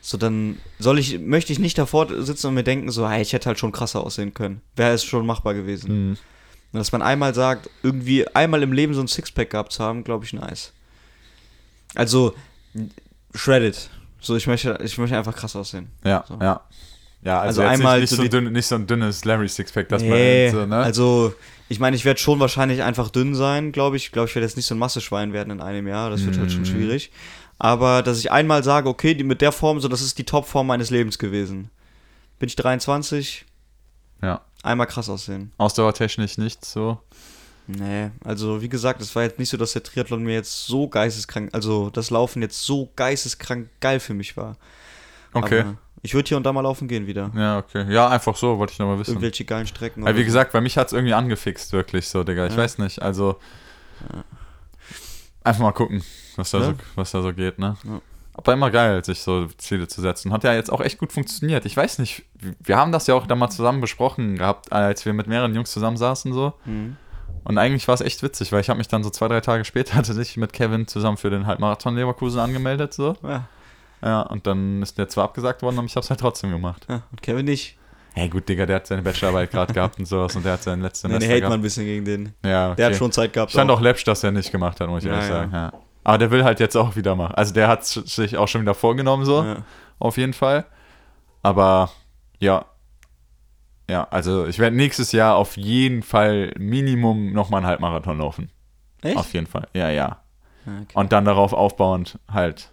so 0.00 0.18
dann 0.18 0.58
soll 0.78 0.98
ich, 0.98 1.18
möchte 1.20 1.52
ich 1.52 1.58
nicht 1.58 1.78
davor 1.78 2.08
sitzen 2.22 2.48
und 2.48 2.54
mir 2.54 2.64
denken, 2.64 2.90
so, 2.90 3.08
hey, 3.08 3.22
ich 3.22 3.32
hätte 3.32 3.46
halt 3.46 3.58
schon 3.58 3.72
krasser 3.72 4.04
aussehen 4.04 4.34
können. 4.34 4.60
Wäre 4.74 4.92
es 4.94 5.04
schon 5.04 5.24
machbar 5.24 5.54
gewesen. 5.54 6.08
Mhm. 6.08 6.16
Und 6.72 6.78
dass 6.78 6.90
man 6.90 7.02
einmal 7.02 7.34
sagt, 7.34 7.70
irgendwie 7.82 8.26
einmal 8.28 8.62
im 8.62 8.72
Leben 8.72 8.94
so 8.94 9.00
ein 9.00 9.08
Sixpack 9.08 9.50
gehabt 9.50 9.72
zu 9.72 9.84
haben, 9.84 10.04
glaube 10.04 10.24
ich, 10.24 10.32
nice. 10.32 10.72
Also, 11.94 12.34
shredded. 13.34 13.90
So, 14.22 14.36
ich 14.36 14.46
möchte, 14.46 14.78
ich 14.82 14.96
möchte 14.98 15.16
einfach 15.18 15.34
krass 15.36 15.54
aussehen. 15.56 15.88
Ja, 16.04 16.24
So. 16.26 16.38
ja. 16.40 16.60
Ja, 17.24 17.40
also, 17.40 17.60
Also 17.62 17.72
einmal 17.72 18.00
nicht, 18.00 18.10
nicht, 18.10 18.20
so 18.20 18.26
dünn, 18.28 18.52
nicht 18.52 18.66
so 18.66 18.74
ein 18.74 18.86
dünnes 18.88 19.24
Larry 19.24 19.48
Sixpack, 19.48 19.88
dass 19.88 20.02
Nee, 20.02 20.50
man 20.50 20.60
so, 20.60 20.66
ne? 20.66 20.76
also, 20.78 21.32
ich 21.68 21.78
meine, 21.78 21.94
ich 21.94 22.04
werde 22.04 22.18
schon 22.18 22.40
wahrscheinlich 22.40 22.82
einfach 22.82 23.10
dünn 23.10 23.36
sein, 23.36 23.70
glaube 23.70 23.96
ich. 23.96 24.06
Ich 24.06 24.12
glaube, 24.12 24.28
ich 24.28 24.34
werde 24.34 24.44
jetzt 24.46 24.56
nicht 24.56 24.66
so 24.66 24.74
ein 24.74 24.78
Masseschwein 24.78 25.32
werden 25.32 25.50
in 25.52 25.60
einem 25.60 25.86
Jahr. 25.86 26.10
Das 26.10 26.24
wird 26.24 26.36
halt 26.36 26.50
schon 26.50 26.62
Mhm. 26.62 26.66
schwierig. 26.66 27.12
Aber, 27.60 28.02
dass 28.02 28.18
ich 28.18 28.32
einmal 28.32 28.64
sage, 28.64 28.88
okay, 28.88 29.14
die 29.14 29.22
mit 29.22 29.40
der 29.40 29.52
Form, 29.52 29.78
so, 29.78 29.86
das 29.86 30.00
ist 30.02 30.18
die 30.18 30.24
Topform 30.24 30.66
meines 30.66 30.90
Lebens 30.90 31.16
gewesen. 31.16 31.70
Bin 32.40 32.48
ich 32.48 32.56
23, 32.56 33.46
ja. 34.20 34.40
einmal 34.64 34.88
krass 34.88 35.08
aussehen. 35.08 35.52
Ausdauertechnisch 35.58 36.38
nicht 36.38 36.64
so. 36.64 36.98
Nee, 37.78 38.10
also 38.24 38.60
wie 38.62 38.68
gesagt, 38.68 39.00
es 39.00 39.14
war 39.14 39.22
jetzt 39.22 39.38
nicht 39.38 39.48
so, 39.48 39.56
dass 39.56 39.72
der 39.72 39.82
Triathlon 39.82 40.22
mir 40.22 40.34
jetzt 40.34 40.66
so 40.66 40.88
geisteskrank, 40.88 41.50
also 41.52 41.90
das 41.90 42.10
Laufen 42.10 42.42
jetzt 42.42 42.62
so 42.62 42.90
geisteskrank 42.96 43.68
geil 43.80 44.00
für 44.00 44.14
mich 44.14 44.36
war. 44.36 44.56
Okay. 45.32 45.60
Aber 45.60 45.76
ich 46.02 46.14
würde 46.14 46.28
hier 46.28 46.36
und 46.36 46.44
da 46.44 46.52
mal 46.52 46.60
laufen 46.62 46.88
gehen 46.88 47.06
wieder. 47.06 47.30
ja, 47.34 47.58
okay. 47.58 47.86
Ja, 47.92 48.08
einfach 48.08 48.36
so, 48.36 48.58
wollte 48.58 48.72
ich 48.72 48.78
nochmal 48.78 48.98
wissen. 48.98 49.12
Irgendwelche 49.12 49.44
geilen 49.44 49.66
Strecken. 49.66 50.04
Weil, 50.04 50.16
wie 50.16 50.24
gesagt, 50.24 50.52
bei 50.52 50.60
mich 50.60 50.76
hat 50.76 50.88
es 50.88 50.92
irgendwie 50.92 51.14
angefixt, 51.14 51.72
wirklich 51.72 52.08
so, 52.08 52.24
Digga. 52.24 52.46
Ich 52.46 52.52
Ja. 52.52 52.58
weiß 52.58 52.78
nicht, 52.78 53.00
also. 53.00 53.36
Einfach 55.44 55.62
mal 55.62 55.72
gucken, 55.72 56.02
was 56.36 56.50
da, 56.50 56.58
Ja. 56.58 56.64
so, 56.66 56.74
was 56.94 57.10
da 57.10 57.22
so 57.22 57.32
geht, 57.32 57.58
ne? 57.58 57.76
Ja. 57.84 58.00
Aber 58.34 58.52
immer 58.54 58.70
geil, 58.70 59.04
sich 59.04 59.20
so 59.20 59.46
Ziele 59.58 59.86
zu 59.88 60.00
setzen. 60.00 60.32
Hat 60.32 60.42
ja 60.44 60.54
jetzt 60.54 60.72
auch 60.72 60.80
echt 60.80 60.98
gut 60.98 61.12
funktioniert. 61.12 61.66
Ich 61.66 61.76
weiß 61.76 61.98
nicht, 61.98 62.24
wir 62.60 62.76
haben 62.78 62.90
das 62.90 63.06
ja 63.06 63.14
auch 63.14 63.26
da 63.26 63.34
mal 63.34 63.50
zusammen 63.50 63.80
besprochen 63.80 64.36
gehabt, 64.38 64.72
als 64.72 65.04
wir 65.04 65.12
mit 65.12 65.26
mehreren 65.26 65.54
Jungs 65.54 65.70
zusammensaßen 65.72 66.32
so. 66.32 66.54
Mhm. 66.64 66.96
Und 67.44 67.58
eigentlich 67.58 67.88
war 67.88 67.94
es 67.94 68.00
echt 68.00 68.22
witzig, 68.22 68.52
weil 68.52 68.60
ich 68.60 68.68
habe 68.68 68.78
mich 68.78 68.88
dann 68.88 69.02
so 69.02 69.10
zwei, 69.10 69.28
drei 69.28 69.40
Tage 69.40 69.64
später 69.64 69.94
tatsächlich 69.96 70.36
mit 70.36 70.52
Kevin 70.52 70.86
zusammen 70.86 71.16
für 71.16 71.30
den 71.30 71.46
Halbmarathon 71.46 71.96
Leverkusen 71.96 72.40
angemeldet 72.40 72.94
so. 72.94 73.16
Ja, 73.22 73.44
Ja, 74.02 74.22
und 74.22 74.46
dann 74.46 74.82
ist 74.82 74.98
der 74.98 75.08
zwar 75.08 75.24
abgesagt 75.24 75.62
worden, 75.62 75.78
aber 75.78 75.86
ich 75.86 75.96
habe 75.96 76.04
es 76.04 76.10
halt 76.10 76.20
trotzdem 76.20 76.50
gemacht. 76.50 76.86
ja, 76.88 77.02
und 77.10 77.22
Kevin 77.22 77.46
nicht. 77.46 77.76
Hey, 78.14 78.28
gut, 78.28 78.46
Digga, 78.48 78.66
der 78.66 78.76
hat 78.76 78.86
seine 78.86 79.00
Bachelorarbeit 79.02 79.50
gerade 79.50 79.72
gehabt 79.74 79.98
und 79.98 80.04
sowas 80.06 80.36
und 80.36 80.44
der 80.44 80.52
hat 80.52 80.62
sein 80.62 80.82
letztes 80.82 81.04
Nee, 81.04 81.14
Semester 81.18 81.34
gehabt. 81.36 81.50
man 81.50 81.60
ein 81.60 81.62
bisschen 81.62 81.84
gegen 81.86 82.04
den. 82.04 82.34
Ja, 82.44 82.66
okay. 82.68 82.76
Der 82.76 82.86
hat 82.86 82.96
schon 82.96 83.10
Zeit 83.10 83.32
gehabt. 83.32 83.50
Stand 83.52 83.70
auch 83.70 83.80
läppsch, 83.80 84.04
dass 84.04 84.22
er 84.22 84.32
nicht 84.32 84.52
gemacht 84.52 84.80
hat, 84.80 84.88
muss 84.88 85.02
ich 85.02 85.08
Ja, 85.08 85.14
ehrlich 85.14 85.28
ja. 85.30 85.34
sagen. 85.36 85.52
Ja. 85.52 85.72
Aber 86.04 86.18
der 86.18 86.30
will 86.30 86.44
halt 86.44 86.60
jetzt 86.60 86.76
auch 86.76 86.94
wieder 86.94 87.16
machen. 87.16 87.34
Also 87.36 87.54
der 87.54 87.68
hat 87.68 87.84
sich 87.86 88.36
auch 88.36 88.48
schon 88.48 88.60
wieder 88.62 88.74
vorgenommen, 88.74 89.24
so, 89.24 89.56
auf 89.98 90.16
jeden 90.18 90.32
Fall. 90.34 90.64
Aber 91.42 91.90
ja. 92.38 92.66
Ja, 93.90 94.06
also 94.10 94.46
ich 94.46 94.58
werde 94.58 94.76
nächstes 94.76 95.12
Jahr 95.12 95.36
auf 95.36 95.56
jeden 95.56 96.02
Fall 96.02 96.52
Minimum 96.58 97.32
nochmal 97.32 97.58
einen 97.58 97.66
Halbmarathon 97.66 98.18
laufen. 98.18 98.50
Echt? 99.02 99.16
Auf 99.16 99.32
jeden 99.34 99.46
Fall. 99.46 99.66
Ja, 99.74 99.90
ja. 99.90 100.22
Ja, 100.64 100.72
okay. 100.82 100.92
Und 100.94 101.12
dann 101.12 101.24
darauf 101.24 101.52
aufbauend 101.52 102.18
halt 102.32 102.70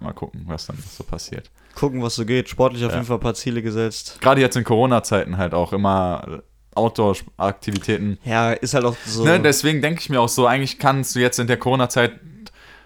mal 0.00 0.12
gucken, 0.12 0.42
was 0.46 0.66
dann 0.66 0.76
so 0.78 1.04
passiert. 1.04 1.50
Gucken, 1.74 2.02
was 2.02 2.14
so 2.16 2.24
geht. 2.24 2.48
Sportlich 2.48 2.84
auf 2.84 2.90
Ja. 2.92 2.96
jeden 2.96 3.06
Fall 3.06 3.18
ein 3.18 3.20
paar 3.20 3.34
Ziele 3.34 3.62
gesetzt. 3.62 4.18
Gerade 4.20 4.40
jetzt 4.40 4.56
in 4.56 4.64
Corona-Zeiten 4.64 5.36
halt 5.36 5.54
auch 5.54 5.72
immer 5.72 6.40
Outdoor-Aktivitäten. 6.74 8.18
Ja, 8.24 8.52
ist 8.52 8.74
halt 8.74 8.84
auch 8.84 8.96
so. 9.06 9.24
Ne, 9.24 9.40
deswegen 9.40 9.82
denke 9.82 10.00
ich 10.00 10.10
mir 10.10 10.20
auch 10.20 10.28
so, 10.28 10.46
eigentlich 10.46 10.78
kannst 10.78 11.14
du 11.14 11.20
jetzt 11.20 11.38
in 11.38 11.46
der 11.46 11.56
Corona-Zeit, 11.58 12.18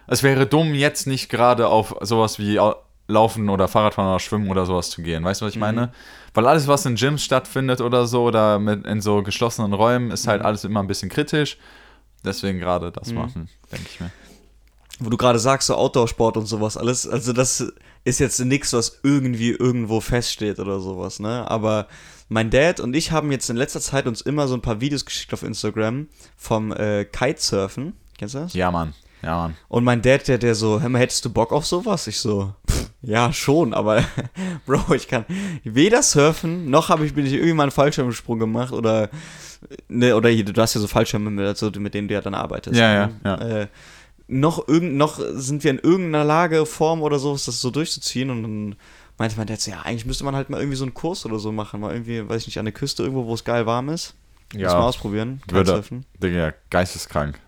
es 0.06 0.22
wäre 0.22 0.46
dumm, 0.46 0.74
jetzt 0.74 1.06
nicht 1.06 1.28
gerade 1.28 1.68
auf 1.68 1.94
sowas 2.00 2.38
wie 2.38 2.58
Au- 2.60 2.76
Laufen 3.08 3.48
oder 3.48 3.66
Fahrradfahren 3.68 4.10
oder 4.10 4.20
Schwimmen 4.20 4.50
oder 4.50 4.66
sowas 4.66 4.90
zu 4.90 5.02
gehen. 5.02 5.24
Weißt 5.24 5.40
du, 5.40 5.46
was 5.46 5.50
ich 5.52 5.56
Mhm. 5.56 5.60
meine? 5.60 5.92
Weil 6.34 6.46
alles, 6.46 6.66
was 6.68 6.86
in 6.86 6.94
Gyms 6.94 7.22
stattfindet 7.24 7.80
oder 7.80 8.06
so 8.06 8.22
oder 8.24 8.58
mit, 8.58 8.86
in 8.86 9.00
so 9.00 9.22
geschlossenen 9.22 9.72
Räumen, 9.72 10.10
ist 10.10 10.26
Mhm. 10.26 10.30
halt 10.30 10.42
alles 10.42 10.64
immer 10.64 10.80
ein 10.80 10.86
bisschen 10.86 11.08
kritisch. 11.10 11.58
Deswegen 12.24 12.58
gerade 12.58 12.92
das 12.92 13.08
Mhm. 13.08 13.14
machen, 13.16 13.48
denke 13.72 13.86
ich 13.92 14.00
mir. 14.00 14.10
wo 15.02 15.08
du 15.08 15.16
gerade 15.16 15.38
sagst, 15.38 15.66
so 15.68 15.76
Outdoor-Sport 15.76 16.36
und 16.36 16.44
sowas 16.44 16.76
alles, 16.76 17.08
also 17.08 17.32
das 17.32 17.64
ist 18.04 18.20
jetzt 18.20 18.38
nichts, 18.40 18.74
was 18.74 19.00
irgendwie 19.02 19.48
irgendwo 19.52 20.00
feststeht 20.02 20.58
oder 20.58 20.78
sowas, 20.78 21.20
ne? 21.20 21.50
Aber 21.50 21.86
mein 22.28 22.50
Dad 22.50 22.80
und 22.80 22.94
ich 22.94 23.10
haben 23.10 23.32
jetzt 23.32 23.48
in 23.48 23.56
letzter 23.56 23.80
Zeit 23.80 24.06
uns 24.06 24.20
immer 24.20 24.46
so 24.46 24.52
ein 24.52 24.60
paar 24.60 24.82
Videos 24.82 25.06
geschickt 25.06 25.32
auf 25.32 25.42
Instagram 25.42 26.08
vom 26.36 26.70
äh, 26.72 27.06
Kitesurfen. 27.06 27.94
Kennst 28.18 28.34
du 28.34 28.40
das? 28.40 28.52
Ja, 28.52 28.70
Mann. 28.70 28.92
Ja, 29.22 29.36
Mann. 29.36 29.56
Und 29.68 29.84
mein 29.84 30.02
Dad, 30.02 30.28
der, 30.28 30.36
der 30.36 30.54
so, 30.54 30.82
hör 30.82 30.88
mal, 30.90 30.98
hättest 30.98 31.24
du 31.24 31.30
Bock 31.30 31.50
auf 31.52 31.64
sowas? 31.64 32.06
Ich 32.06 32.18
so, 32.18 32.52
pff, 32.70 32.79
ja, 33.02 33.32
schon, 33.32 33.72
aber 33.74 34.04
Bro, 34.66 34.94
ich 34.94 35.08
kann 35.08 35.24
weder 35.64 36.02
surfen, 36.02 36.68
noch 36.70 36.88
habe 36.88 37.06
ich, 37.06 37.14
bin 37.14 37.26
ich 37.26 37.32
irgendwie 37.32 37.54
mal 37.54 37.64
einen 37.64 37.72
Fallschirmsprung 37.72 38.38
gemacht 38.38 38.72
oder, 38.72 39.08
ne, 39.88 40.14
oder 40.16 40.28
hier, 40.28 40.44
du 40.44 40.60
hast 40.60 40.74
ja 40.74 40.80
so 40.80 40.86
Fallschirme, 40.86 41.30
mit, 41.30 41.46
also 41.46 41.70
mit 41.78 41.94
denen 41.94 42.08
du 42.08 42.14
ja 42.14 42.20
dann 42.20 42.34
arbeitest. 42.34 42.78
Ja, 42.78 42.92
ja, 42.92 43.06
ne? 43.06 43.14
ja. 43.24 43.34
Äh, 43.62 43.66
noch, 44.28 44.68
irgend, 44.68 44.94
noch 44.96 45.18
sind 45.32 45.64
wir 45.64 45.70
in 45.72 45.78
irgendeiner 45.78 46.24
Lage, 46.24 46.64
Form 46.66 47.02
oder 47.02 47.18
so, 47.18 47.32
das 47.32 47.44
so 47.46 47.70
durchzuziehen 47.70 48.30
und 48.30 48.42
dann 48.42 48.76
meinte 49.18 49.36
mein 49.36 49.46
Dad 49.46 49.66
ja, 49.66 49.80
eigentlich 49.82 50.06
müsste 50.06 50.24
man 50.24 50.36
halt 50.36 50.50
mal 50.50 50.58
irgendwie 50.60 50.76
so 50.76 50.84
einen 50.84 50.94
Kurs 50.94 51.26
oder 51.26 51.38
so 51.38 51.50
machen, 51.52 51.80
mal 51.80 51.92
irgendwie, 51.92 52.28
weiß 52.28 52.42
ich 52.42 52.46
nicht, 52.48 52.58
an 52.58 52.64
der 52.66 52.72
Küste 52.74 53.02
irgendwo, 53.02 53.26
wo 53.26 53.34
es 53.34 53.44
geil 53.44 53.66
warm 53.66 53.88
ist. 53.88 54.14
Muss 54.52 54.62
mal 54.62 54.68
Ja, 54.68 54.78
ausprobieren. 54.80 55.40
würde. 55.48 55.82
Digga, 56.22 56.52
geisteskrank. 56.70 57.38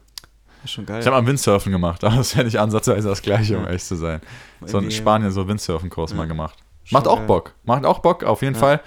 Ist 0.65 0.71
schon 0.73 0.87
geil. 0.87 1.01
Ich 1.01 1.07
habe 1.07 1.21
mal 1.21 1.27
Windsurfen 1.27 1.73
gemacht, 1.73 2.03
aber 2.05 2.17
das 2.17 2.35
wäre 2.37 2.45
nicht 2.47 2.59
ansatzweise 2.59 3.09
das 3.09 3.23
Gleiche, 3.23 3.59
um 3.59 3.65
Ja. 3.65 3.71
echt 3.71 3.87
zu 3.87 3.97
sein. 3.97 4.21
So 4.67 4.79
in 4.79 4.91
Spanien 4.91 5.31
so 5.33 5.47
Windsurfen-Kurs 5.49 6.11
Ja. 6.13 6.17
mal 6.17 6.29
gemacht. 6.29 6.59
Schon 6.85 6.97
Macht 6.97 7.09
auch 7.09 7.19
geil. 7.19 7.27
Bock. 7.27 7.55
Macht 7.65 7.85
auch 7.87 7.99
Bock, 8.01 8.25
auf 8.25 8.43
jeden 8.43 8.55
Ja. 8.55 8.61
Fall. 8.61 8.81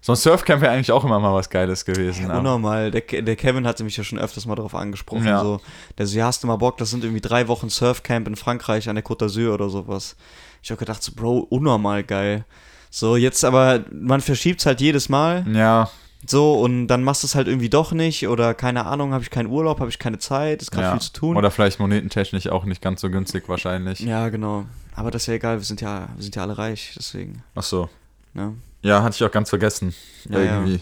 So 0.00 0.12
ein 0.12 0.16
Surfcamp 0.16 0.62
wäre 0.62 0.72
eigentlich 0.72 0.92
auch 0.92 1.04
immer 1.04 1.18
mal 1.18 1.34
was 1.34 1.50
Geiles 1.50 1.84
gewesen. 1.84 2.22
Ja, 2.22 2.28
aber- 2.30 2.38
unnormal. 2.38 2.90
Der, 2.92 3.00
der 3.02 3.34
Kevin 3.36 3.66
hatte 3.66 3.82
mich 3.82 3.96
ja 3.96 4.04
schon 4.04 4.18
öfters 4.18 4.46
mal 4.46 4.54
darauf 4.54 4.74
angesprochen. 4.74 5.26
Ja. 5.26 5.40
So. 5.42 5.60
Der 5.98 6.06
so, 6.06 6.16
ja, 6.16 6.26
hast 6.26 6.42
du 6.42 6.46
mal 6.46 6.56
Bock? 6.56 6.76
Das 6.78 6.90
sind 6.90 7.02
irgendwie 7.02 7.20
drei 7.20 7.48
Wochen 7.48 7.68
Surfcamp 7.68 8.28
in 8.28 8.36
Frankreich 8.36 8.88
an 8.88 8.94
der 8.94 9.04
Côte 9.04 9.24
d'Azur 9.26 9.52
oder 9.54 9.68
sowas. 9.68 10.16
Ich 10.62 10.70
habe 10.70 10.78
gedacht, 10.78 11.02
so, 11.02 11.12
Bro, 11.14 11.38
unnormal 11.50 12.04
geil. 12.04 12.44
So, 12.90 13.16
jetzt 13.16 13.44
aber, 13.44 13.84
man 13.92 14.20
verschiebt 14.20 14.60
es 14.60 14.66
halt 14.66 14.80
jedes 14.80 15.08
Mal. 15.08 15.44
Ja, 15.52 15.90
So, 16.26 16.60
und 16.60 16.88
dann 16.88 17.04
machst 17.04 17.22
du 17.22 17.26
es 17.26 17.34
halt 17.34 17.46
irgendwie 17.46 17.68
doch 17.68 17.92
nicht. 17.92 18.28
Oder 18.28 18.54
keine 18.54 18.86
Ahnung, 18.86 19.12
habe 19.12 19.22
ich 19.22 19.30
keinen 19.30 19.48
Urlaub, 19.48 19.80
habe 19.80 19.90
ich 19.90 19.98
keine 19.98 20.18
Zeit, 20.18 20.62
ist 20.62 20.70
gerade 20.70 20.86
ja. 20.86 20.92
viel 20.92 21.00
zu 21.00 21.12
tun. 21.12 21.36
Oder 21.36 21.50
vielleicht 21.50 21.78
monetentechnisch 21.78 22.48
auch 22.48 22.64
nicht 22.64 22.82
ganz 22.82 23.00
so 23.00 23.10
günstig 23.10 23.48
wahrscheinlich. 23.48 24.00
ja, 24.00 24.28
genau. 24.28 24.66
Aber 24.94 25.12
das 25.12 25.22
ist 25.22 25.26
ja 25.28 25.34
egal, 25.34 25.58
wir 25.58 25.64
sind 25.64 25.80
ja, 25.80 26.08
wir 26.16 26.22
sind 26.22 26.34
ja 26.34 26.42
alle 26.42 26.58
reich, 26.58 26.92
deswegen. 26.96 27.44
Ach 27.54 27.62
so. 27.62 27.88
Ne? 28.34 28.54
Ja, 28.82 29.02
hatte 29.02 29.14
ich 29.14 29.24
auch 29.24 29.30
ganz 29.30 29.48
vergessen. 29.48 29.94
Ja, 30.28 30.40
ja. 30.40 30.54
irgendwie. 30.56 30.80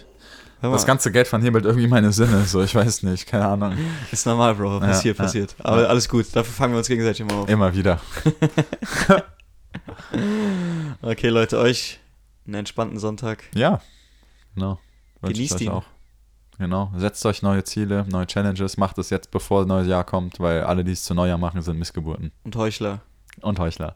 Das 0.63 0.87
ganze 0.87 1.13
Geld 1.13 1.29
verhebelt 1.29 1.67
irgendwie 1.67 1.87
meine 1.87 2.13
Sinne. 2.13 2.43
So, 2.45 2.63
ich 2.63 2.75
weiß 2.75 3.03
nicht, 3.03 3.27
keine 3.27 3.47
Ahnung. 3.47 3.77
ist 4.11 4.27
normal, 4.27 4.55
Bro. 4.55 4.81
Passiert, 4.81 5.19
ja. 5.19 5.25
passiert. 5.25 5.55
Aber 5.59 5.89
alles 5.89 6.09
gut, 6.09 6.27
dafür 6.33 6.53
fangen 6.53 6.73
wir 6.73 6.79
uns 6.79 6.89
gegenseitig 6.89 7.21
immer 7.21 7.35
auf. 7.35 7.49
Immer 7.49 7.75
wieder. 7.75 8.01
Okay, 11.03 11.29
Leute, 11.29 11.59
euch 11.59 12.01
einen 12.47 12.55
entspannten 12.55 12.99
Sonntag. 12.99 13.45
Ja, 13.55 13.81
genau. 14.55 14.81
Ich 14.81 14.86
Genießt 15.23 15.61
ihn. 15.61 15.69
auch. 15.71 15.85
Genau. 16.59 16.91
Setzt 16.97 17.25
euch 17.27 17.43
neue 17.43 17.65
Ziele, 17.65 18.07
neue 18.09 18.27
Challenges. 18.27 18.77
Macht 18.79 18.97
es 18.99 19.11
jetzt, 19.11 19.31
bevor 19.31 19.61
das 19.61 19.69
neue 19.69 19.85
Jahr 19.87 20.05
kommt, 20.05 20.41
weil 20.41 20.63
alle, 20.65 20.85
die 20.85 20.93
es 20.93 21.05
zu 21.05 21.15
Neujahr 21.15 21.37
machen, 21.39 21.61
sind 21.63 21.79
Missgeburten. 21.79 22.33
Und 22.45 22.57
Heuchler 22.57 23.01
Und 23.43 23.59
Heuchler. 23.59 23.95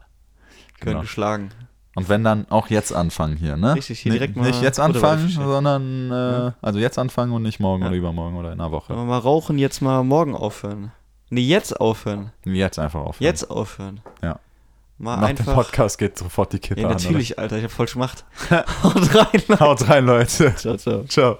können 0.79 0.91
Genau. 0.91 1.01
geschlagen. 1.01 1.49
Und 1.95 2.07
wenn 2.07 2.23
dann 2.23 2.45
auch 2.49 2.67
jetzt 2.69 2.93
anfangen 2.93 3.35
hier, 3.35 3.57
ne? 3.57 3.75
Richtig, 3.75 3.99
hier 3.99 4.11
direkt 4.13 4.35
mal 4.37 4.45
Nicht 4.47 4.61
jetzt 4.61 4.77
Butter 4.77 4.99
bei 5.01 5.11
anfangen, 5.11 5.29
sondern 5.29 6.11
äh, 6.11 6.13
Ja. 6.13 6.53
also 6.61 6.79
jetzt 6.79 6.97
anfangen 6.99 7.33
und 7.33 7.41
nicht 7.41 7.59
morgen 7.59 7.81
Ja. 7.81 7.89
oder 7.89 7.97
übermorgen 7.97 8.37
oder 8.37 8.53
in 8.53 8.61
einer 8.61 8.71
Woche. 8.71 8.95
Wir 8.95 9.03
mal 9.03 9.17
rauchen, 9.17 9.57
jetzt 9.57 9.81
mal 9.81 10.03
morgen 10.03 10.35
aufhören. 10.35 10.91
Nee, 11.31 11.41
jetzt 11.41 11.79
aufhören. 11.81 12.31
Jetzt 12.45 12.77
einfach 12.79 13.01
aufhören. 13.01 13.25
Jetzt 13.25 13.49
aufhören. 13.49 14.01
Ja. 14.21 14.39
Mal 15.01 15.17
Nach 15.17 15.29
dem 15.29 15.37
einfach. 15.39 15.55
Podcast 15.55 15.97
geht 15.97 16.15
sofort 16.17 16.53
die 16.53 16.59
Kippe 16.59 16.79
Ja, 16.79 16.87
an. 16.87 16.93
natürlich, 16.93 17.39
Alter, 17.39 17.57
ich 17.57 17.63
hab 17.63 17.71
voll 17.71 17.87
gemacht. 17.87 18.23
Haut 18.83 19.15
rein. 19.15 19.41
Oder? 19.49 19.59
Haut 19.59 19.89
rein, 19.89 20.05
Leute. 20.05 20.53
Ciao, 20.55 20.77
ciao. 20.77 21.03
Ciao. 21.05 21.39